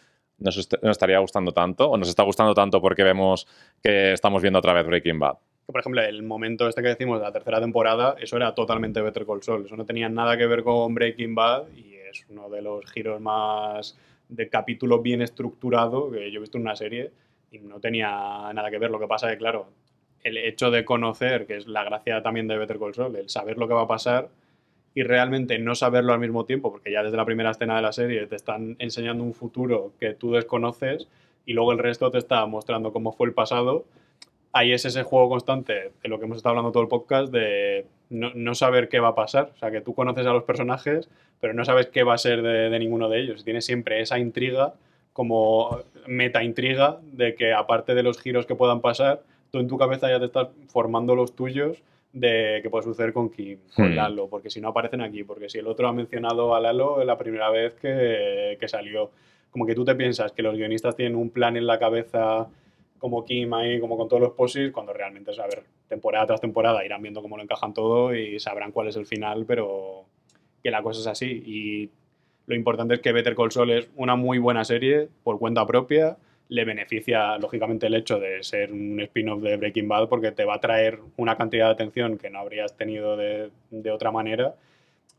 nos, 0.41 0.57
estaría 0.57 1.19
gustando 1.19 1.53
tanto? 1.53 1.91
¿O 1.91 1.97
nos 1.97 2.09
está 2.09 2.23
gustando 2.23 2.55
tanto 2.55 2.81
porque 2.81 3.05
vemos 3.05 3.47
que 3.83 4.13
estamos 4.13 4.43
viendo 4.43 4.59
otra 4.59 4.73
vez 4.73 4.87
Breaking 4.87 5.19
Bad? 5.19 5.37
Por 5.67 5.81
ejemplo, 5.81 6.03
el 6.03 6.23
momento 6.23 6.69
este 6.69 6.83
que 6.83 6.89
decimos 6.89 7.21
de 7.21 7.27
la 7.27 7.33
tercera 7.33 7.61
temporada, 7.61 8.17
eso 8.21 8.37
era 8.37 8.55
totalmente 8.55 9.01
Better 9.01 9.25
Call 9.25 9.43
Saul. 9.43 9.67
Eso 9.67 9.77
no 9.77 9.85
tenía 9.85 10.09
nada 10.09 10.37
que 10.37 10.47
ver 10.47 10.65
con 10.65 10.95
Breaking 10.95 11.35
Bad 11.35 11.69
y 11.77 11.95
es 11.95 12.27
uno 12.29 12.49
de 12.49 12.63
los 12.63 12.85
giros 12.91 13.21
más 13.21 13.97
de 14.29 14.49
capítulo 14.49 15.01
bien 15.01 15.23
estructurado 15.23 16.11
que 16.11 16.31
yo 16.31 16.39
he 16.39 16.41
visto 16.41 16.59
en 16.59 16.63
una 16.63 16.77
serie 16.77 17.13
y 17.51 17.59
no 17.59 17.81
tenía 17.81 18.09
nada 18.53 18.71
que 18.71 18.79
ver. 18.79 18.91
Lo 18.91 18.99
que 18.99 19.07
pasa 19.07 19.29
es 19.29 19.35
que, 19.35 19.39
claro, 19.39 19.69
el 20.23 20.37
hecho 20.37 20.71
de 20.71 20.85
conocer, 20.85 21.47
que 21.47 21.57
es 21.57 21.67
la 21.67 21.85
gracia 21.85 22.23
también 22.23 22.49
de 22.49 22.59
Better 22.59 22.79
Call 22.79 22.95
Saul, 22.95 23.17
el 23.17 23.29
saber 23.29 23.59
lo 23.59 23.69
que 23.69 23.75
va 23.75 23.83
a 23.83 23.89
pasar, 23.89 24.29
y 24.95 25.03
realmente 25.03 25.59
no 25.59 25.75
saberlo 25.75 26.13
al 26.13 26.21
mismo 26.21 26.45
tiempo, 26.45 26.73
porque 26.73 26.91
ya 26.91 27.03
desde 27.03 27.17
la 27.17 27.25
primera 27.25 27.51
escena 27.51 27.77
de 27.77 27.83
la 27.83 27.93
serie 27.93 28.27
te 28.27 28.37
están 28.37 28.77
enseñando 28.79 29.23
un 29.23 29.35
futuro 29.35 29.93
que 30.01 30.15
tú 30.15 30.33
desconoces 30.33 31.07
y 31.47 31.53
luego 31.53 31.73
el 31.73 31.79
resto 31.79 32.11
te 32.11 32.19
está 32.19 32.45
mostrando 32.47 32.93
cómo 32.93 33.13
fue 33.13 33.29
el 33.29 33.35
pasado. 33.35 33.85
Ahí 34.53 34.73
es 34.73 34.85
ese 34.85 35.05
juego 35.05 35.29
constante 35.29 35.93
de 36.03 36.09
lo 36.09 36.19
que 36.19 36.25
hemos 36.25 36.39
estado 36.39 36.51
hablando 36.51 36.73
todo 36.73 36.83
el 36.83 36.89
podcast, 36.89 37.33
de 37.33 37.87
no, 38.11 38.55
saber 38.55 38.89
qué 38.89 38.99
va 38.99 39.09
a 39.09 39.15
pasar. 39.15 39.53
O 39.55 39.59
sea, 39.59 39.71
que 39.71 39.81
tú 39.81 39.95
conoces 39.95 40.27
a 40.27 40.33
los 40.33 40.43
personajes, 40.43 41.09
pero 41.41 41.55
no 41.55 41.65
sabes 41.65 41.87
qué 41.87 42.03
va 42.03 42.15
a 42.15 42.19
ser 42.19 42.43
de, 42.43 42.79
ninguno 42.79 43.09
de 43.09 43.21
ellos. 43.21 43.45
Tienes 43.45 43.65
siempre 43.65 44.01
esa 44.01 44.19
intriga 44.19 44.75
como 45.13 45.81
meta 46.07 46.43
intriga 46.43 46.99
de 47.13 47.35
que 47.35 47.53
aparte 47.53 47.95
de 47.95 48.03
los 48.03 48.21
giros 48.21 48.47
que 48.47 48.55
puedan 48.57 48.81
pasar, 48.81 49.23
tú 49.51 49.59
en 49.59 49.69
tu 49.69 49.79
cabeza 49.79 50.09
ya 50.09 50.19
te 50.19 50.27
estás 50.27 50.49
formando 50.69 51.15
los 51.15 51.35
tuyos 51.35 51.83
de 52.13 52.61
qué 52.63 52.71
puede 52.71 52.85
suceder 52.85 53.13
con 53.13 53.31
Kim, 53.31 53.59
con 53.75 53.93
hmm. 53.93 53.95
Lalo, 53.95 54.29
porque 54.29 54.51
si 54.51 54.61
no 54.61 54.69
aparecen 54.69 55.01
aquí, 55.01 55.23
porque 55.25 55.49
si 55.49 55.59
el 55.59 55.67
otro 55.67 55.89
ha 55.89 55.93
mencionado 55.93 56.55
a 56.55 56.61
Lalo 56.61 57.01
es 57.01 57.07
la 57.07 57.17
primera 57.17 57.51
vez 57.51 57.75
que, 57.75 58.57
que, 58.59 58.69
salió, 58.69 59.11
como 59.51 59.67
que 59.67 59.75
tú 59.75 59.85
te 59.85 59.95
piensas 59.95 60.33
que 60.33 60.43
los 60.43 60.57
guionistas 60.57 60.97
tienen 60.97 61.17
un 61.17 61.31
plan 61.31 61.57
en 61.57 61.67
la 61.67 61.79
cabeza 61.79 62.49
como 62.99 63.25
Kim 63.25 63.55
ahí, 63.55 63.81
como 63.81 63.97
con 63.97 64.09
todos 64.09 64.21
los 64.21 64.33
posis, 64.33 64.71
cuando 64.73 64.93
realmente, 64.93 65.31
a 65.41 65.47
ver, 65.47 65.65
temporada 65.89 66.27
tras 66.27 66.41
temporada 66.41 66.85
irán 66.85 67.03
viendo 67.03 67.23
cómo 67.23 67.37
lo 67.37 67.43
encajan 67.43 67.73
todo 67.73 68.15
y 68.15 68.39
sabrán 68.39 68.73
cuál 68.73 68.89
es 68.89 68.97
el 68.97 69.07
final, 69.07 69.47
pero 69.47 70.05
que 70.63 70.71
la 70.71 70.83
cosa 70.83 71.01
es 71.01 71.07
así. 71.07 71.43
Y 71.47 71.91
lo 72.47 72.55
importante 72.55 72.95
es 72.95 73.01
que 73.01 73.13
Better 73.13 73.35
Call 73.35 73.53
Saul 73.53 73.71
es 73.71 73.89
una 73.97 74.17
muy 74.17 74.39
buena 74.39 74.65
serie 74.65 75.09
por 75.23 75.39
cuenta 75.39 75.67
propia, 75.67 76.19
le 76.51 76.65
beneficia 76.65 77.39
lógicamente 77.39 77.87
el 77.87 77.95
hecho 77.95 78.19
de 78.19 78.43
ser 78.43 78.73
un 78.73 79.01
spin-off 79.01 79.41
de 79.41 79.57
Breaking 79.57 79.89
Bad 79.89 80.09
porque 80.09 80.33
te 80.33 80.45
va 80.45 80.57
a 80.57 80.61
traer 80.61 80.99
una 81.17 81.37
cantidad 81.37 81.67
de 81.67 81.73
atención 81.73 82.19
que 82.19 82.29
no 82.29 82.41
habrías 82.41 82.77
tenido 82.77 83.17
de, 83.17 83.51
de, 83.71 83.91
otra 83.93 84.11
manera, 84.11 84.57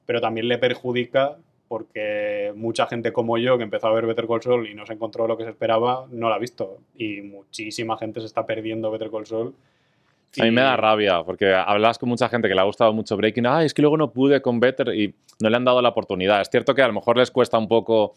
pero 0.05 0.19
también 0.19 0.49
le 0.49 0.57
perjudica 0.57 1.37
porque 1.69 2.51
mucha 2.53 2.85
gente 2.85 3.13
como 3.13 3.37
yo 3.37 3.57
que 3.57 3.63
empezó 3.63 3.87
a 3.87 3.93
ver 3.93 4.05
Better 4.05 4.27
Call 4.27 4.41
Saul 4.41 4.69
y 4.69 4.73
no 4.73 4.85
se 4.85 4.91
encontró 4.91 5.25
lo 5.25 5.37
que 5.37 5.45
se 5.45 5.51
esperaba, 5.51 6.05
no 6.11 6.27
la 6.27 6.35
ha 6.35 6.39
visto 6.39 6.79
y 6.97 7.21
muchísima 7.21 7.97
gente 7.97 8.19
se 8.19 8.25
está 8.25 8.45
perdiendo 8.45 8.91
Better 8.91 9.09
Call 9.09 9.25
Saul. 9.25 9.55
A 10.37 10.43
mí 10.43 10.51
me 10.51 10.61
da 10.61 10.75
rabia, 10.75 11.23
porque 11.23 11.53
hablas 11.53 11.97
con 11.97 12.09
mucha 12.09 12.27
gente 12.27 12.49
que 12.49 12.55
le 12.55 12.61
ha 12.61 12.65
gustado 12.65 12.91
mucho 12.91 13.15
Breaking, 13.15 13.45
ah, 13.45 13.63
es 13.63 13.73
que 13.73 13.81
luego 13.81 13.95
no 13.95 14.11
pude 14.11 14.41
con 14.41 14.59
Better 14.59 14.89
y 14.89 15.13
no 15.39 15.49
le 15.49 15.55
han 15.55 15.63
dado 15.63 15.81
la 15.81 15.89
oportunidad. 15.89 16.41
Es 16.41 16.49
cierto 16.49 16.75
que 16.75 16.81
a 16.81 16.87
lo 16.87 16.93
mejor 16.93 17.17
les 17.17 17.31
cuesta 17.31 17.57
un 17.57 17.69
poco 17.69 18.15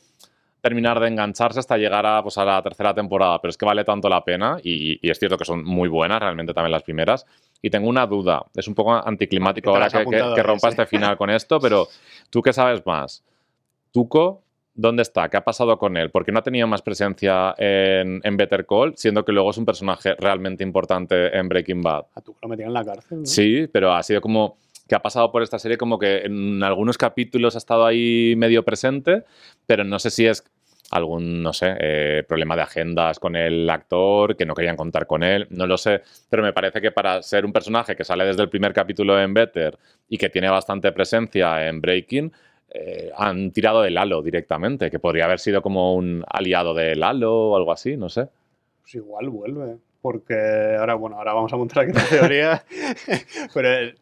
terminar 0.65 0.99
de 0.99 1.09
engancharse 1.09 1.61
hasta 1.61 1.77
llegar 1.77 2.07
a, 2.07 2.23
pues, 2.23 2.39
a 2.39 2.45
la 2.47 2.63
tercera 2.63 2.95
temporada, 2.95 3.39
pero 3.39 3.51
es 3.51 3.59
que 3.59 3.67
vale 3.67 3.85
tanto 3.85 4.09
la 4.09 4.25
pena 4.25 4.57
y, 4.65 4.99
es 5.07 5.19
cierto 5.19 5.37
que 5.37 5.45
son 5.45 5.63
muy 5.63 5.91
buenas 5.91 6.19
realmente 6.19 6.55
también 6.55 6.73
las 6.73 6.83
primeras. 6.83 7.27
Y 7.61 7.69
tengo 7.69 7.87
una 7.87 8.07
duda, 8.07 8.47
es 8.55 8.67
un 8.67 8.75
poco 8.75 8.95
anticlimático 8.95 9.69
ahora 9.69 9.91
que, 9.91 10.03
que, 10.35 10.43
rompa 10.43 10.71
este 10.71 10.87
final 10.87 11.19
con 11.19 11.29
esto, 11.29 11.61
pero 11.61 11.87
tú 12.31 12.41
qué 12.41 12.55
sabes 12.55 12.85
más. 12.87 13.23
Tuco, 13.93 14.41
¿dónde 14.75 15.03
está? 15.03 15.29
¿Qué 15.29 15.37
ha 15.37 15.45
pasado 15.45 15.79
con 15.79 15.99
él? 15.99 16.11
¿Por 16.11 16.25
qué 16.25 16.33
no 16.33 16.39
ha 16.39 16.43
tenido 16.43 16.67
más 16.67 16.81
presencia 16.81 17.55
en, 17.59 18.23
en, 18.25 18.37
Better 18.39 18.65
Call, 18.65 18.95
siendo 18.97 19.23
que 19.23 19.33
luego 19.33 19.51
es 19.51 19.59
un 19.59 19.67
personaje 19.67 20.15
realmente 20.15 20.65
importante 20.65 21.37
en 21.37 21.47
Breaking 21.47 21.83
Bad? 21.83 22.07
A 22.15 22.23
Tuco 22.23 22.39
lo 22.41 22.49
metían 22.49 22.69
en 22.69 22.75
la 22.75 22.85
cárcel. 22.87 23.19
¿no? 23.21 23.27
Sí, 23.27 23.69
pero 23.71 23.93
ha 23.93 24.03
sido 24.03 24.23
como 24.23 24.57
que 24.89 24.95
ha 24.95 25.03
pasado 25.03 25.33
por 25.33 25.43
esta 25.43 25.59
serie 25.59 25.79
como 25.79 25.99
que 25.99 26.19
en 26.19 26.63
algunos 26.63 26.99
capítulos 26.99 27.55
ha 27.55 27.59
estado 27.59 27.87
ahí 27.87 28.35
medio 28.37 28.65
presente, 28.65 29.25
pero 29.67 29.85
no 29.85 29.99
sé 29.99 30.11
si 30.11 30.27
es 30.27 30.45
algún, 30.95 31.43
no 31.43 31.53
sé, 31.53 31.75
eh, 31.81 32.25
problema 32.27 32.55
de 32.55 32.63
agendas 32.63 33.19
con 33.19 33.35
el 33.35 33.69
actor, 33.69 34.37
que 34.37 34.47
no 34.47 34.55
querían 34.55 34.77
contar 34.77 35.09
con 35.09 35.25
él, 35.25 35.49
no 35.51 35.67
lo 35.67 35.77
sé, 35.77 36.03
pero 36.31 36.43
me 36.43 36.53
parece 36.53 36.81
que 36.81 36.93
para 36.93 37.21
ser 37.21 37.45
un 37.45 37.53
personaje 37.53 37.97
que 37.97 38.05
sale 38.05 38.25
desde 38.25 38.43
el 38.43 38.49
primer 38.49 38.73
capítulo 38.73 39.21
en 39.21 39.35
Better 39.35 39.77
y 40.09 40.19
que 40.19 40.31
tiene 40.31 40.49
bastante 40.49 40.93
presencia 40.93 41.67
en 41.67 41.81
Breaking, 41.81 42.33
eh, 42.71 43.11
han 43.17 43.51
tirado 43.51 43.83
de 43.83 43.91
Lalo 43.91 44.23
directamente, 44.23 44.89
que 44.89 45.01
podría 45.01 45.25
haber 45.25 45.41
sido 45.41 45.63
como 45.63 45.97
un 45.97 46.25
aliado 46.29 46.75
de 46.75 46.95
Lalo 46.95 47.51
o 47.51 47.57
algo 47.57 47.73
así, 47.73 47.97
no 47.97 48.09
sé. 48.09 48.29
Pues 48.83 48.95
igual 48.95 49.31
vuelve, 49.31 49.77
porque 50.01 50.77
ahora, 50.79 50.95
bueno, 50.95 51.17
ahora 51.17 51.33
vamos 51.33 51.53
a 51.53 51.57
montar 51.57 51.85
aquí 51.85 51.93
la 51.93 52.05
teoría, 52.05 52.65
pero, 53.55 53.93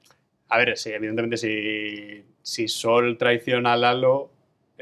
a 0.51 0.59
ver, 0.59 0.77
sí, 0.77 0.91
evidentemente 0.91 1.39
si, 1.39 2.23
si 2.43 2.69
Sol 2.69 3.17
traiciona 3.17 3.73
a 3.73 3.77
Lalo, 3.79 4.31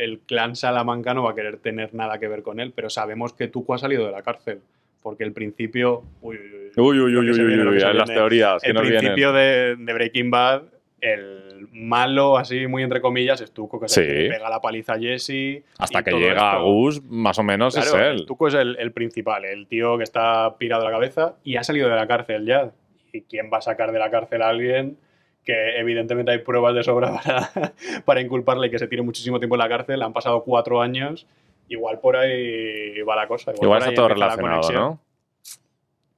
el 0.01 0.21
clan 0.21 0.57
Salamanca 0.57 1.13
no 1.15 1.23
va 1.23 1.33
a 1.33 1.35
querer 1.35 1.59
tener 1.59 1.95
nada 1.95 2.19
que 2.19 2.27
ver 2.27 2.43
con 2.43 2.59
él, 2.59 2.73
pero 2.75 2.89
sabemos 2.89 3.35
que 3.35 3.49
Tuco 3.49 3.75
ha 3.75 3.79
salido 3.79 4.07
de 4.07 4.13
la 4.13 4.23
cárcel. 4.23 4.61
Porque 5.03 5.25
el 5.25 5.33
principio. 5.33 6.03
Uy, 6.21 6.37
uy, 6.77 7.01
uy, 7.01 7.17
uy, 7.17 7.31
uy, 7.31 7.41
uy, 7.41 7.79
las 7.79 8.09
teorías. 8.09 8.63
El 8.65 8.75
principio 8.75 9.33
de, 9.33 9.75
Breaking 9.79 10.31
Bad, 10.31 10.65
el 11.01 11.69
malo, 11.73 12.37
así 12.37 12.67
muy 12.67 12.83
entre 12.83 13.01
comillas, 13.01 13.41
es 13.41 13.53
Tuco, 13.53 13.81
que 13.81 13.87
pega 13.89 14.51
la 14.51 14.61
paliza 14.61 14.95
a 14.95 14.99
Jesse. 14.99 15.65
Hasta 15.79 16.03
que 16.03 16.13
llega 16.13 16.59
Gus, 16.59 17.03
más 17.05 17.39
o 17.39 17.43
menos 17.43 17.77
es 17.77 17.93
él. 17.95 18.27
Tuco 18.27 18.49
es 18.49 18.55
el, 18.55 18.77
el, 18.79 18.93
principal, 18.93 19.47
el 19.47 19.67
tío 19.67 19.97
que 19.97 20.05
está 20.05 20.57
pirado 20.59 20.83
de 20.83 20.89
la 20.89 20.95
cabeza 20.95 21.37
y 21.45 21.57
ha 21.57 21.65
salido 21.65 21.89
de 21.89 21.97
la 21.97 22.07
cárcel 22.07 22.45
ya. 22.45 22.71
¿Y 23.13 23.23
quién 23.23 23.51
va 23.53 23.59
a 23.59 23.63
sacar 23.63 23.93
de 23.93 23.99
la 23.99 24.11
cárcel 24.11 24.43
a 24.43 24.49
alguien? 24.51 24.99
Que 25.45 25.79
evidentemente 25.79 26.33
hay 26.33 26.39
pruebas 26.39 26.75
de 26.75 26.83
sobra 26.83 27.13
para, 27.25 27.73
para 28.05 28.21
inculparle 28.21 28.67
y 28.67 28.71
que 28.71 28.79
se 28.79 28.89
tiene 28.89 29.03
muchísimo 29.03 29.39
tiempo 29.39 29.57
en 29.57 29.61
la 29.61 29.69
cárcel. 29.69 30.03
Han 30.03 30.13
pasado 30.13 30.43
cuatro 30.45 30.81
años, 30.81 31.27
igual 31.69 31.99
por 32.01 32.17
ahí 32.17 33.01
va 33.03 33.17
la 33.17 33.27
cosa. 33.27 33.53
Igual, 33.61 33.81
está 33.81 33.95
todo 33.95 34.09
relacionado, 34.09 34.73
¿no? 34.73 35.01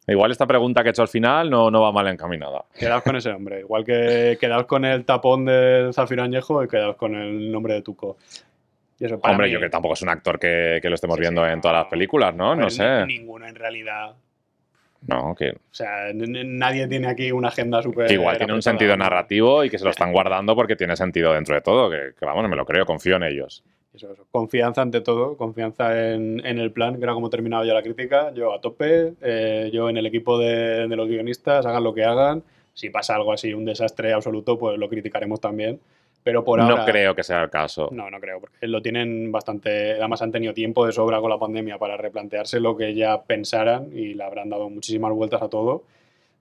Igual 0.09 0.33
esta 0.33 0.47
pregunta 0.47 0.83
que 0.83 0.89
he 0.89 0.91
hecho 0.91 1.03
al 1.03 1.09
final 1.09 1.49
no, 1.49 1.71
no 1.71 1.81
va 1.81 1.93
mal 1.93 2.09
encaminada. 2.09 2.65
Quedaos 2.77 3.03
con 3.05 3.15
ese 3.15 3.31
hombre. 3.31 3.61
Igual 3.61 3.85
que 3.85 4.37
quedaos 4.41 4.67
con 4.67 4.85
el 4.85 5.05
tapón 5.05 5.45
del 5.45 5.95
Zafiro 5.95 6.25
Añejo 6.25 6.63
y 6.65 6.69
quedaos 6.69 6.97
con 6.97 7.15
el 7.15 7.53
nombre 7.53 7.75
de 7.75 7.83
Tuco. 7.83 8.17
Hombre, 9.23 9.51
yo 9.51 9.59
que 9.59 9.69
tampoco 9.69 9.95
es 9.95 10.03
un 10.03 10.09
actor 10.09 10.39
que, 10.39 10.79
que 10.81 10.89
lo 10.89 10.95
estemos 10.95 11.19
viendo 11.19 11.47
en 11.47 11.61
todas 11.61 11.77
las 11.77 11.87
películas, 11.87 12.35
¿no? 12.35 12.55
No 12.55 12.71
sé. 12.71 13.05
Ninguno 13.07 13.47
en 13.47 13.55
realidad 13.55 14.15
no, 15.07 15.35
que... 15.35 15.51
O 15.51 15.75
sea, 15.75 16.13
nadie 16.15 16.87
tiene 16.87 17.09
aquí 17.09 17.33
una 17.33 17.49
agenda 17.49 17.83
súper... 17.83 18.11
igual 18.11 18.39
tiene 18.39 18.55
un 18.55 18.63
sentido 18.63 18.97
narrativo 18.97 19.65
y 19.65 19.71
que 19.71 19.79
se 19.79 19.85
lo 19.85 19.91
están 19.91 20.13
guardando 20.13 20.55
porque 20.55 20.77
tiene 20.77 20.97
sentido 20.97 21.33
dentro 21.33 21.55
de 21.55 21.61
todo, 21.61 21.91
que, 21.91 22.13
vamos, 22.25 22.49
me 22.49 22.57
lo 22.57 22.65
creo, 22.65 22.87
confío 22.87 23.17
en 23.17 23.25
ellos. 23.25 23.65
Eso, 23.95 24.15
Confianza 24.31 24.81
ante 24.81 25.01
todo, 25.01 25.37
confianza 25.37 26.15
en, 26.15 26.41
el 26.47 26.73
plan, 26.73 26.97
que 26.97 27.05
era 27.05 27.13
como 27.13 27.29
terminado 27.29 27.65
ya 27.65 27.75
la 27.75 27.83
crítica. 27.83 28.33
Yo 28.33 28.55
a 28.55 28.61
tope, 28.61 29.15
eh, 29.21 29.71
yo 29.73 29.91
en 29.91 29.99
el 29.99 30.07
equipo 30.07 30.39
de, 30.39 30.89
de 30.89 30.97
los 30.97 31.09
guionistas, 31.09 31.67
hagan 31.67 31.85
lo 31.85 31.93
que 31.93 32.05
hagan. 32.05 32.43
Si 32.73 32.89
pasa 32.89 33.17
algo 33.17 33.33
así, 33.33 33.53
un 33.53 33.67
desastre 33.67 34.15
absoluto, 34.15 34.59
pues 34.59 34.79
lo 34.79 34.89
criticaremos 34.89 35.41
también. 35.41 35.79
Pero 36.25 36.45
por 36.45 36.61
ahora. 36.61 36.77
No 36.77 36.85
creo 36.85 37.15
que 37.15 37.23
sea 37.23 37.43
el 37.43 37.51
caso. 37.51 37.89
No, 37.93 38.11
no 38.11 38.21
creo, 38.21 38.41
porque 38.41 38.67
lo 38.67 38.81
tienen 38.81 39.33
bastante. 39.33 39.93
Además, 39.93 40.23
han 40.23 40.31
tenido 40.31 40.55
tiempo 40.55 40.87
de 40.87 40.93
sobra 40.93 41.21
con 41.21 41.31
la 41.31 41.39
pandemia 41.39 41.79
para 41.79 41.97
replantearse 41.97 42.61
lo 42.61 42.77
que 42.77 42.95
ya 42.95 43.23
pensaran 43.23 43.89
y 43.93 44.15
le 44.15 44.23
habrán 44.23 44.49
dado 44.49 44.71
muchísimas 44.71 45.13
vueltas 45.13 45.43
a 45.43 45.49
todo. 45.49 45.83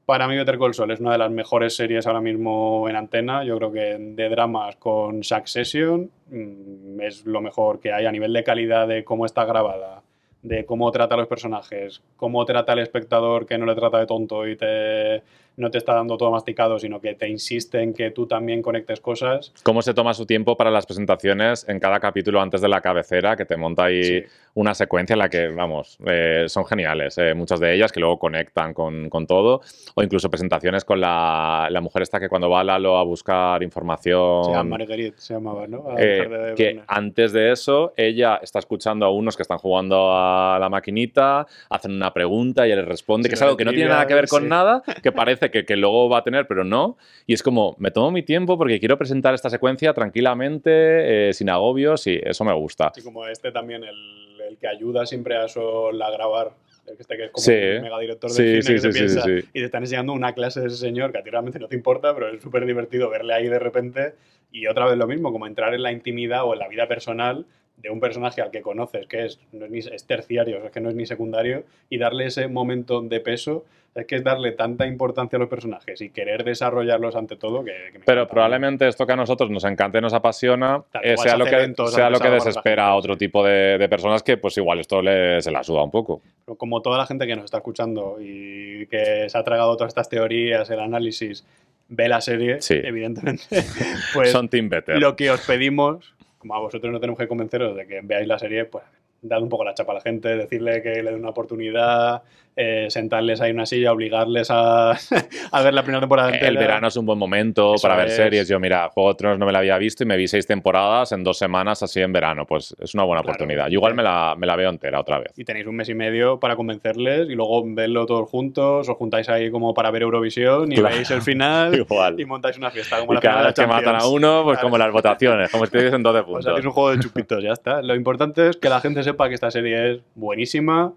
Para 0.05 0.27
mí 0.27 0.35
Better 0.35 0.57
Call 0.57 0.73
Saul 0.73 0.91
es 0.91 0.99
una 0.99 1.13
de 1.13 1.17
las 1.19 1.31
mejores 1.31 1.75
series 1.75 2.05
ahora 2.05 2.21
mismo 2.21 2.89
en 2.89 2.95
antena. 2.95 3.43
Yo 3.43 3.57
creo 3.57 3.71
que 3.71 3.97
de 3.97 4.29
dramas 4.29 4.75
con 4.75 5.23
Succession 5.23 6.09
mm, 6.29 6.99
es 7.01 7.25
lo 7.25 7.41
mejor 7.41 7.79
que 7.79 7.93
hay 7.93 8.05
a 8.05 8.11
nivel 8.11 8.33
de 8.33 8.43
calidad 8.43 8.87
de 8.87 9.03
cómo 9.03 9.25
está 9.25 9.45
grabada, 9.45 10.01
de 10.41 10.65
cómo 10.65 10.91
trata 10.91 11.15
a 11.15 11.17
los 11.17 11.27
personajes, 11.27 12.01
cómo 12.17 12.43
trata 12.45 12.73
al 12.73 12.79
espectador 12.79 13.45
que 13.45 13.57
no 13.57 13.65
le 13.65 13.75
trata 13.75 13.99
de 13.99 14.07
tonto 14.07 14.47
y 14.47 14.55
te, 14.55 15.23
no 15.61 15.71
te 15.71 15.77
está 15.77 15.93
dando 15.93 16.17
todo 16.17 16.31
masticado, 16.31 16.79
sino 16.79 16.99
que 16.99 17.13
te 17.13 17.29
insiste 17.29 17.81
en 17.81 17.93
que 17.93 18.11
tú 18.11 18.27
también 18.27 18.61
conectes 18.61 18.99
cosas. 18.99 19.53
¿Cómo 19.63 19.81
se 19.81 19.93
toma 19.93 20.13
su 20.13 20.25
tiempo 20.25 20.57
para 20.57 20.71
las 20.71 20.85
presentaciones 20.85 21.67
en 21.69 21.79
cada 21.79 21.99
capítulo 21.99 22.41
antes 22.41 22.59
de 22.61 22.67
la 22.67 22.81
cabecera, 22.81 23.37
que 23.37 23.45
te 23.45 23.55
monta 23.55 23.85
ahí 23.85 24.01
Sí. 24.03 24.23
una 24.55 24.73
secuencia 24.73 25.13
en 25.13 25.19
la 25.19 25.29
que, 25.29 25.47
vamos, 25.49 25.97
eh, 26.05 26.45
son 26.47 26.65
geniales, 26.65 27.17
eh, 27.19 27.33
muchas 27.35 27.59
de 27.59 27.73
ellas 27.75 27.91
que 27.91 27.99
luego 27.99 28.17
conectan 28.17 28.73
con, 28.73 29.09
con 29.09 29.27
todo, 29.27 29.61
o 29.95 30.03
incluso 30.03 30.29
presentaciones 30.29 30.83
con 30.83 30.99
la, 30.99 31.67
la 31.69 31.79
mujer 31.81 32.01
esta 32.01 32.19
que 32.19 32.27
cuando 32.27 32.49
va 32.49 32.61
a 32.61 32.63
Lalo 32.63 32.97
a 32.97 33.03
buscar 33.03 33.61
información... 33.61 34.43
Se 34.45 34.51
llama 34.51 34.77
Marguerite, 34.77 35.17
se 35.19 35.35
llamaba, 35.35 35.67
¿no? 35.67 35.85
Eh, 35.97 36.27
de 36.27 36.55
que 36.55 36.81
antes 36.87 37.31
de 37.33 37.51
eso 37.51 37.93
ella 37.95 38.39
está 38.41 38.57
escuchando 38.59 39.05
a 39.05 39.11
unos 39.11 39.37
que 39.37 39.43
están 39.43 39.59
jugando 39.59 40.11
a 40.11 40.57
la 40.59 40.69
maquinita, 40.69 41.45
hacen 41.69 41.91
una 41.91 42.11
pregunta 42.11 42.65
y 42.67 42.71
ella 42.71 42.81
les 42.81 42.89
responde, 42.89 43.27
Sí, 43.27 43.29
que 43.29 43.35
es 43.35 43.41
algo 43.43 43.55
que 43.57 43.65
no 43.65 43.71
tiene 43.71 43.89
nada 43.89 44.07
que 44.07 44.15
ver 44.15 44.27
con 44.27 44.43
sí. 44.43 44.49
nada, 44.49 44.81
que 45.03 45.11
parece 45.11 45.50
que, 45.51 45.65
que 45.65 45.75
luego 45.75 46.09
va 46.09 46.19
a 46.19 46.23
tener, 46.23 46.47
pero 46.47 46.63
no. 46.63 46.97
Y 47.27 47.33
es 47.33 47.43
como, 47.43 47.75
me 47.79 47.91
tomo 47.91 48.09
mi 48.11 48.23
tiempo 48.23 48.57
porque 48.57 48.79
quiero 48.79 48.97
presentar 48.97 49.33
esta 49.33 49.49
secuencia 49.49 49.93
tranquilamente, 49.93 51.29
eh, 51.29 51.33
sin 51.33 51.49
agobios, 51.49 52.07
y 52.07 52.19
eso 52.23 52.43
me 52.43 52.53
gusta. 52.53 52.87
Así 52.87 53.03
como 53.03 53.27
este 53.27 53.51
también, 53.51 53.83
el, 53.83 54.41
el 54.47 54.57
que 54.57 54.67
ayuda 54.67 55.05
siempre 55.05 55.35
a 55.35 55.47
Sol 55.47 56.01
a 56.01 56.09
grabar. 56.11 56.51
el 56.87 56.95
que 56.95 57.01
Este 57.03 57.15
que 57.17 57.25
es 57.25 57.31
como 57.31 57.43
Sí. 57.43 57.51
un 57.51 57.81
megadirector 57.83 58.31
de 58.31 58.35
Sí, 58.35 58.61
cine 58.63 58.79
sí, 58.79 58.87
que 58.87 58.93
piensa 58.93 59.29
y 59.29 59.41
te 59.59 59.63
están 59.65 59.83
enseñando 59.83 60.13
una 60.13 60.33
clase 60.33 60.61
de 60.61 60.67
ese 60.67 60.77
señor 60.77 61.11
que 61.11 61.19
a 61.19 61.23
ti 61.23 61.29
realmente 61.29 61.59
no 61.59 61.67
te 61.67 61.75
importa, 61.75 62.13
pero 62.13 62.29
es 62.29 62.41
súper 62.41 62.65
divertido 62.65 63.09
verle 63.09 63.33
ahí 63.33 63.47
de 63.47 63.59
repente 63.59 64.15
y 64.51 64.67
otra 64.67 64.85
vez 64.87 64.97
lo 64.97 65.07
mismo, 65.07 65.31
como 65.31 65.45
entrar 65.47 65.73
en 65.73 65.83
la 65.83 65.91
intimidad 65.91 66.43
o 66.43 66.53
en 66.53 66.59
la 66.59 66.67
vida 66.67 66.87
personal 66.87 67.45
de 67.81 67.89
un 67.89 67.99
personaje 67.99 68.41
al 68.41 68.51
que 68.51 68.61
conoces, 68.61 69.07
que 69.07 69.25
es, 69.25 69.39
no 69.51 69.65
es, 69.65 69.71
ni, 69.71 69.79
es 69.79 70.05
terciario, 70.05 70.63
es 70.65 70.71
que 70.71 70.79
no 70.81 70.89
es 70.89 70.95
ni 70.95 71.05
secundario, 71.05 71.63
y 71.89 71.97
darle 71.97 72.25
ese 72.27 72.47
momento 72.47 73.01
de 73.01 73.19
peso, 73.19 73.65
es 73.93 74.05
que 74.05 74.15
es 74.15 74.23
darle 74.23 74.53
tanta 74.53 74.87
importancia 74.87 75.35
a 75.35 75.39
los 75.41 75.49
personajes 75.49 75.99
y 76.01 76.11
querer 76.11 76.45
desarrollarlos 76.45 77.13
ante 77.17 77.35
todo 77.35 77.61
que, 77.65 77.73
que 77.91 77.99
me 77.99 78.05
Pero 78.05 78.25
probablemente 78.29 78.87
esto 78.87 79.05
que 79.05 79.11
a 79.11 79.15
nosotros 79.17 79.49
nos 79.49 79.65
encanta 79.65 79.97
y 79.97 80.01
nos 80.01 80.13
apasiona 80.13 80.81
Claro, 80.91 81.07
eh, 81.07 81.17
sea, 81.17 81.31
se 81.33 81.37
lo 81.37 81.43
que, 81.45 81.55
eventos 81.55 81.93
sea 81.93 82.09
lo 82.09 82.19
que 82.21 82.29
desespera 82.29 82.87
a 82.87 82.95
otro 82.95 83.17
tipo 83.17 83.43
de, 83.43 83.77
de 83.77 83.89
personas 83.89 84.23
que 84.23 84.37
pues 84.37 84.55
igual 84.57 84.79
esto 84.79 85.01
le, 85.01 85.41
se 85.41 85.51
la 85.51 85.61
suda 85.63 85.83
un 85.83 85.91
poco. 85.91 86.21
Pero 86.45 86.55
como 86.57 86.81
toda 86.81 86.97
la 86.99 87.05
gente 87.05 87.27
que 87.27 87.35
nos 87.35 87.45
está 87.45 87.57
escuchando 87.57 88.15
y 88.21 88.85
que 88.87 89.27
se 89.27 89.37
ha 89.37 89.43
tragado 89.43 89.75
todas 89.75 89.89
estas 89.91 90.07
teorías, 90.07 90.69
el 90.69 90.79
análisis, 90.79 91.45
ve 91.89 92.07
la 92.07 92.21
serie, 92.21 92.61
Sí. 92.61 92.75
evidentemente, 92.81 93.43
pues 94.13 94.31
Son 94.31 94.47
Team 94.47 94.69
Better. 94.69 94.97
lo 94.99 95.17
que 95.17 95.31
os 95.31 95.41
pedimos, 95.45 96.13
como 96.41 96.55
a 96.55 96.59
vosotros 96.59 96.91
no 96.91 96.99
tenemos 96.99 97.19
que 97.19 97.27
convenceros 97.27 97.75
de 97.75 97.85
que 97.85 98.01
veáis 98.01 98.27
la 98.27 98.39
serie, 98.39 98.65
pues 98.65 98.83
dad 99.21 99.41
un 99.41 99.49
poco 99.49 99.63
la 99.63 99.73
chapa 99.73 99.91
a 99.91 99.95
la 99.95 100.01
gente, 100.01 100.29
decirle 100.35 100.81
que 100.81 101.03
le 101.03 101.11
den 101.11 101.19
una 101.19 101.29
oportunidad, 101.29 102.23
eh, 102.55 102.87
sentarles 102.89 103.39
ahí 103.39 103.51
en 103.51 103.55
una 103.57 103.65
silla, 103.65 103.93
obligarles 103.93 104.49
a, 104.51 104.91
a 105.51 105.61
ver 105.61 105.73
la 105.73 105.83
primera 105.83 106.01
temporada 106.01 106.29
entera. 106.31 106.47
El 106.49 106.57
verano 106.57 106.87
es 106.87 106.97
un 106.97 107.05
buen 107.05 107.17
momento 107.17 107.75
Eso 107.75 107.83
para 107.87 107.95
ver 107.95 108.07
es. 108.07 108.15
series. 108.15 108.47
Yo, 108.49 108.59
mira, 108.59 108.89
Juego 108.89 109.09
de 109.13 109.15
Tronos 109.15 109.39
no 109.39 109.45
me 109.45 109.51
la 109.53 109.59
había 109.59 109.77
visto 109.77 110.03
y 110.03 110.05
me 110.07 110.17
vi 110.17 110.27
seis 110.27 110.45
temporadas 110.47 111.11
en 111.13 111.23
dos 111.23 111.37
semanas 111.37 111.81
así 111.83 112.01
en 112.01 112.11
verano. 112.11 112.45
Pues 112.45 112.75
es 112.79 112.93
una 112.93 113.03
buena 113.03 113.21
Claro. 113.21 113.35
oportunidad. 113.35 113.67
Yo 113.67 113.73
igual 113.75 113.93
me 113.95 114.03
la, 114.03 114.35
me 114.37 114.47
la 114.47 114.55
veo 114.57 114.69
entera 114.69 114.99
otra 114.99 115.19
vez. 115.19 115.31
Y 115.37 115.45
tenéis 115.45 115.65
un 115.67 115.75
mes 115.77 115.87
y 115.87 115.93
medio 115.93 116.39
para 116.39 116.55
convencerles 116.57 117.29
y 117.29 117.35
luego 117.35 117.63
verlo 117.67 118.05
todos 118.05 118.27
juntos, 118.29 118.89
os 118.89 118.97
juntáis 118.97 119.29
ahí 119.29 119.49
como 119.51 119.73
para 119.73 119.89
ver 119.91 120.01
Eurovisión 120.01 120.71
y 120.71 120.75
Claro. 120.75 120.95
veis 120.95 121.09
el 121.11 121.21
final 121.21 121.73
Igual. 121.75 122.19
y 122.19 122.25
montáis 122.25 122.57
una 122.57 122.71
fiesta 122.71 122.99
como 122.99 123.13
Y 123.13 123.15
la 123.15 123.21
final 123.21 123.33
cada 123.33 123.43
de 123.43 123.47
vez 123.49 123.55
que 123.55 123.61
la 123.61 123.67
matan 123.67 123.95
a 123.95 124.07
uno, 124.07 124.41
pues 124.43 124.55
Claro. 124.57 124.67
como 124.67 124.77
las 124.77 124.91
votaciones, 124.91 125.49
como 125.51 125.65
si 125.67 125.77
dicen 125.77 126.03
12 126.03 126.19
O 126.21 126.25
puntos. 126.25 126.43
sea, 126.45 126.57
es 126.57 126.65
un 126.65 126.71
juego 126.71 126.91
de 126.91 126.99
chupitos, 126.99 127.41
ya 127.41 127.51
está. 127.53 127.81
Lo 127.81 127.95
importante 127.95 128.49
es 128.49 128.57
que 128.57 128.67
la 128.67 128.81
gente 128.81 129.03
sepa 129.11 129.27
que 129.29 129.35
esta 129.35 129.51
serie 129.51 129.91
es 129.91 130.01
buenísima, 130.15 130.93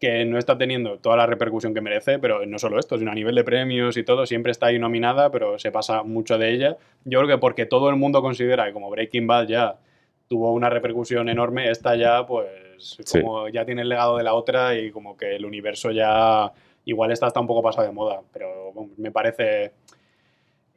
que 0.00 0.24
no 0.24 0.38
está 0.38 0.58
teniendo 0.58 0.98
toda 0.98 1.16
la 1.16 1.26
repercusión 1.26 1.72
que 1.72 1.80
merece, 1.80 2.18
pero 2.18 2.44
no 2.46 2.58
solo 2.58 2.78
esto, 2.78 2.98
sino 2.98 3.10
a 3.10 3.14
nivel 3.14 3.34
de 3.34 3.44
premios 3.44 3.96
y 3.96 4.04
todo, 4.04 4.26
siempre 4.26 4.52
está 4.52 4.66
ahí 4.66 4.78
nominada, 4.78 5.30
pero 5.30 5.58
se 5.58 5.72
pasa 5.72 6.02
mucho 6.02 6.36
de 6.38 6.52
ella. 6.52 6.76
Yo 7.04 7.20
creo 7.20 7.36
que 7.36 7.40
porque 7.40 7.64
todo 7.66 7.88
el 7.88 7.96
mundo 7.96 8.20
considera 8.20 8.66
que 8.66 8.72
como 8.72 8.90
Breaking 8.90 9.26
Bad 9.26 9.46
ya 9.48 9.76
tuvo 10.28 10.52
una 10.52 10.68
repercusión 10.68 11.28
enorme, 11.28 11.70
esta 11.70 11.96
ya 11.96 12.26
pues 12.26 12.46
Sí. 12.78 13.22
como 13.22 13.48
ya 13.48 13.64
tiene 13.64 13.80
el 13.82 13.88
legado 13.88 14.18
de 14.18 14.22
la 14.24 14.34
otra 14.34 14.76
y 14.78 14.90
como 14.90 15.16
que 15.16 15.34
el 15.36 15.46
universo 15.46 15.92
ya 15.92 16.52
igual 16.84 17.10
está 17.10 17.26
hasta 17.26 17.40
un 17.40 17.46
poco 17.46 17.62
pasado 17.62 17.86
de 17.86 17.92
moda, 17.94 18.20
pero 18.34 18.70
bueno, 18.72 18.92
me 18.98 19.10
parece 19.10 19.72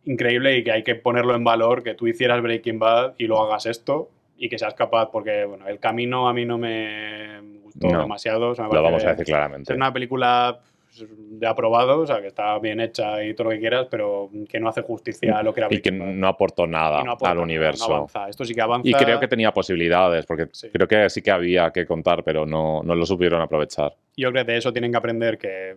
increíble 0.06 0.56
y 0.58 0.64
que 0.64 0.72
hay 0.72 0.84
que 0.84 0.96
ponerlo 0.96 1.36
en 1.36 1.44
valor 1.44 1.84
que 1.84 1.94
tú 1.96 2.08
hicieras 2.08 2.42
Breaking 2.42 2.80
Bad 2.80 3.16
y 3.18 3.28
lo 3.28 3.42
hagas 3.42 3.66
esto 3.66 4.10
y 4.40 4.48
que 4.50 4.58
seas 4.58 4.74
capaz, 4.74 5.10
porque 5.12 5.46
bueno, 5.46 5.68
el 5.68 5.80
camino 5.80 6.28
a 6.30 6.34
mí 6.34 6.46
no 6.46 6.58
me 6.58 7.40
gustó 7.64 7.88
No, 7.90 8.02
demasiado. 8.02 8.50
o 8.52 8.56
sea, 8.56 8.68
me 8.68 8.74
Lo 8.74 8.82
vamos 8.84 9.04
a 9.04 9.10
decir 9.12 9.26
claramente. 9.26 9.74
Es 9.74 9.76
una 9.76 9.92
película 9.94 10.60
pues, 10.86 11.06
de 11.10 11.46
aprobado, 11.46 12.00
o 12.00 12.08
sea, 12.08 12.22
que 12.22 12.28
está 12.28 12.58
bien 12.60 12.80
hecha 12.80 13.24
y 13.24 13.34
todo 13.34 13.46
lo 13.46 13.50
que 13.52 13.60
quieras, 13.60 13.88
pero 13.92 14.30
que 14.50 14.60
no 14.60 14.70
hace 14.70 14.82
justicia 14.82 15.38
a 15.38 15.44
lo 15.44 15.54
que 15.54 15.60
era 15.60 15.68
Y 15.70 15.82
que 15.82 15.92
no 15.92 16.28
aportó 16.28 16.66
nada 16.66 17.04
no 17.04 17.18
al 17.22 17.38
universo. 17.38 17.88
no 17.90 17.96
avanza. 17.96 18.30
Esto 18.30 18.46
sí 18.46 18.56
que 18.56 18.62
avanza. 18.62 18.88
y 18.90 18.94
creo 18.94 19.20
que 19.20 19.28
tenía 19.28 19.52
posibilidades, 19.54 20.26
porque 20.26 20.48
Sí. 20.52 20.70
creo 20.72 20.88
que 20.88 21.10
sí 21.10 21.22
que 21.22 21.32
había 21.32 21.70
que 21.72 21.86
contar, 21.86 22.24
pero 22.24 22.46
no, 22.46 22.82
no 22.82 22.96
lo 22.96 23.06
supieron 23.06 23.42
aprovechar. 23.42 23.94
yo 24.18 24.32
creo 24.32 24.46
que 24.46 24.52
de 24.54 24.58
eso 24.58 24.72
tienen 24.74 24.92
que 24.92 24.98
aprender 24.98 25.38
que, 25.38 25.76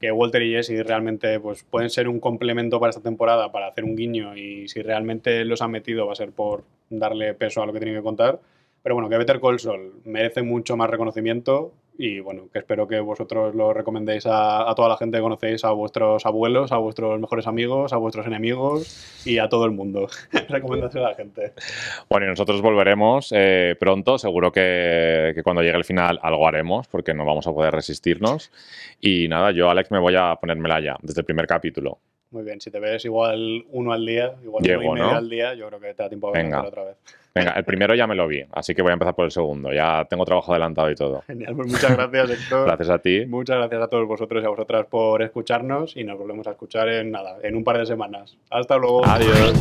que 0.00 0.10
Walter 0.10 0.42
y 0.42 0.52
Jesse 0.52 0.84
realmente 0.86 1.38
pues, 1.40 1.62
pueden 1.64 1.90
ser 1.90 2.08
un 2.08 2.18
complemento 2.20 2.80
para 2.80 2.90
esta 2.90 3.02
temporada, 3.02 3.52
para 3.52 3.68
hacer 3.68 3.84
un 3.84 3.94
guiño 3.96 4.36
y 4.36 4.66
si 4.68 4.82
realmente 4.82 5.44
los 5.44 5.62
han 5.62 5.70
metido 5.70 6.06
va 6.06 6.12
a 6.12 6.16
ser 6.16 6.32
por 6.32 6.64
darle 6.90 7.34
peso 7.34 7.62
a 7.62 7.66
lo 7.66 7.72
que 7.72 7.78
tienen 7.78 7.96
que 7.96 8.02
contar. 8.02 8.40
Pero 8.82 8.94
bueno, 8.94 9.08
que 9.08 9.18
Better 9.18 9.40
Call 9.40 9.60
Saul 9.60 10.00
merece 10.04 10.42
mucho 10.42 10.76
más 10.76 10.90
reconocimiento 10.90 11.72
y 12.02 12.18
bueno, 12.20 12.48
que 12.50 12.60
espero 12.60 12.88
que 12.88 12.98
vosotros 12.98 13.54
lo 13.54 13.74
recomendéis 13.74 14.24
a, 14.26 14.72
toda 14.74 14.88
la 14.88 14.96
gente 14.96 15.18
que 15.18 15.22
conocéis, 15.22 15.66
a 15.66 15.72
vuestros 15.72 16.24
abuelos, 16.24 16.72
a 16.72 16.78
vuestros 16.78 17.20
mejores 17.20 17.46
amigos, 17.46 17.92
a 17.92 17.98
vuestros 17.98 18.26
enemigos 18.26 19.22
y 19.26 19.36
a 19.36 19.50
todo 19.50 19.66
el 19.66 19.72
mundo. 19.72 20.08
Recomendárselo 20.48 21.04
a 21.04 21.10
la 21.10 21.14
gente. 21.14 21.52
Bueno, 22.08 22.24
y 22.24 22.30
nosotros 22.30 22.62
volveremos 22.62 23.34
eh, 23.36 23.76
pronto, 23.78 24.16
seguro 24.16 24.50
que, 24.50 25.32
que 25.34 25.42
cuando 25.42 25.60
llegue 25.60 25.76
el 25.76 25.84
final 25.84 26.18
algo 26.22 26.48
haremos, 26.48 26.88
porque 26.88 27.12
no 27.12 27.26
vamos 27.26 27.46
a 27.46 27.52
poder 27.52 27.74
resistirnos. 27.74 28.50
Y 28.98 29.28
nada, 29.28 29.50
yo, 29.50 29.68
Alex, 29.68 29.90
me 29.90 29.98
voy 29.98 30.14
a 30.16 30.36
ponérmela 30.36 30.80
ya, 30.80 30.96
desde 31.02 31.20
el 31.20 31.26
primer 31.26 31.46
capítulo. 31.46 31.98
Muy 32.30 32.44
bien, 32.44 32.60
si 32.60 32.70
te 32.70 32.78
ves 32.78 33.04
igual 33.04 33.64
uno 33.70 33.92
al 33.92 34.06
día, 34.06 34.34
igual 34.44 34.62
Llego, 34.62 34.82
uno 34.82 34.90
y 34.90 34.94
medio 34.94 35.10
¿no? 35.10 35.16
al 35.16 35.28
día, 35.28 35.54
yo 35.54 35.66
creo 35.66 35.80
que 35.80 35.94
te 35.94 36.02
da 36.02 36.08
tiempo 36.08 36.28
a 36.28 36.32
verlo 36.32 36.68
otra 36.68 36.84
vez. 36.84 36.96
Venga, 37.34 37.52
el 37.52 37.64
primero 37.64 37.94
ya 37.94 38.06
me 38.06 38.14
lo 38.14 38.28
vi, 38.28 38.44
así 38.52 38.74
que 38.74 38.82
voy 38.82 38.90
a 38.90 38.92
empezar 38.94 39.14
por 39.14 39.24
el 39.24 39.30
segundo. 39.32 39.72
Ya 39.72 40.04
tengo 40.08 40.24
trabajo 40.24 40.52
adelantado 40.52 40.90
y 40.90 40.94
todo. 40.94 41.22
Genial, 41.26 41.56
pues 41.56 41.68
muchas 41.68 41.96
gracias, 41.96 42.30
Héctor. 42.30 42.66
Gracias 42.66 42.90
a 42.90 42.98
ti. 42.98 43.26
Muchas 43.26 43.56
gracias 43.56 43.82
a 43.82 43.88
todos 43.88 44.06
vosotros 44.06 44.42
y 44.42 44.46
a 44.46 44.48
vosotras 44.48 44.86
por 44.86 45.22
escucharnos 45.22 45.96
y 45.96 46.04
nos 46.04 46.18
volvemos 46.18 46.46
a 46.46 46.52
escuchar 46.52 46.88
en 46.88 47.10
nada, 47.10 47.38
en 47.42 47.56
un 47.56 47.64
par 47.64 47.78
de 47.78 47.86
semanas. 47.86 48.36
Hasta 48.50 48.76
luego. 48.76 49.04
Adiós. 49.04 49.54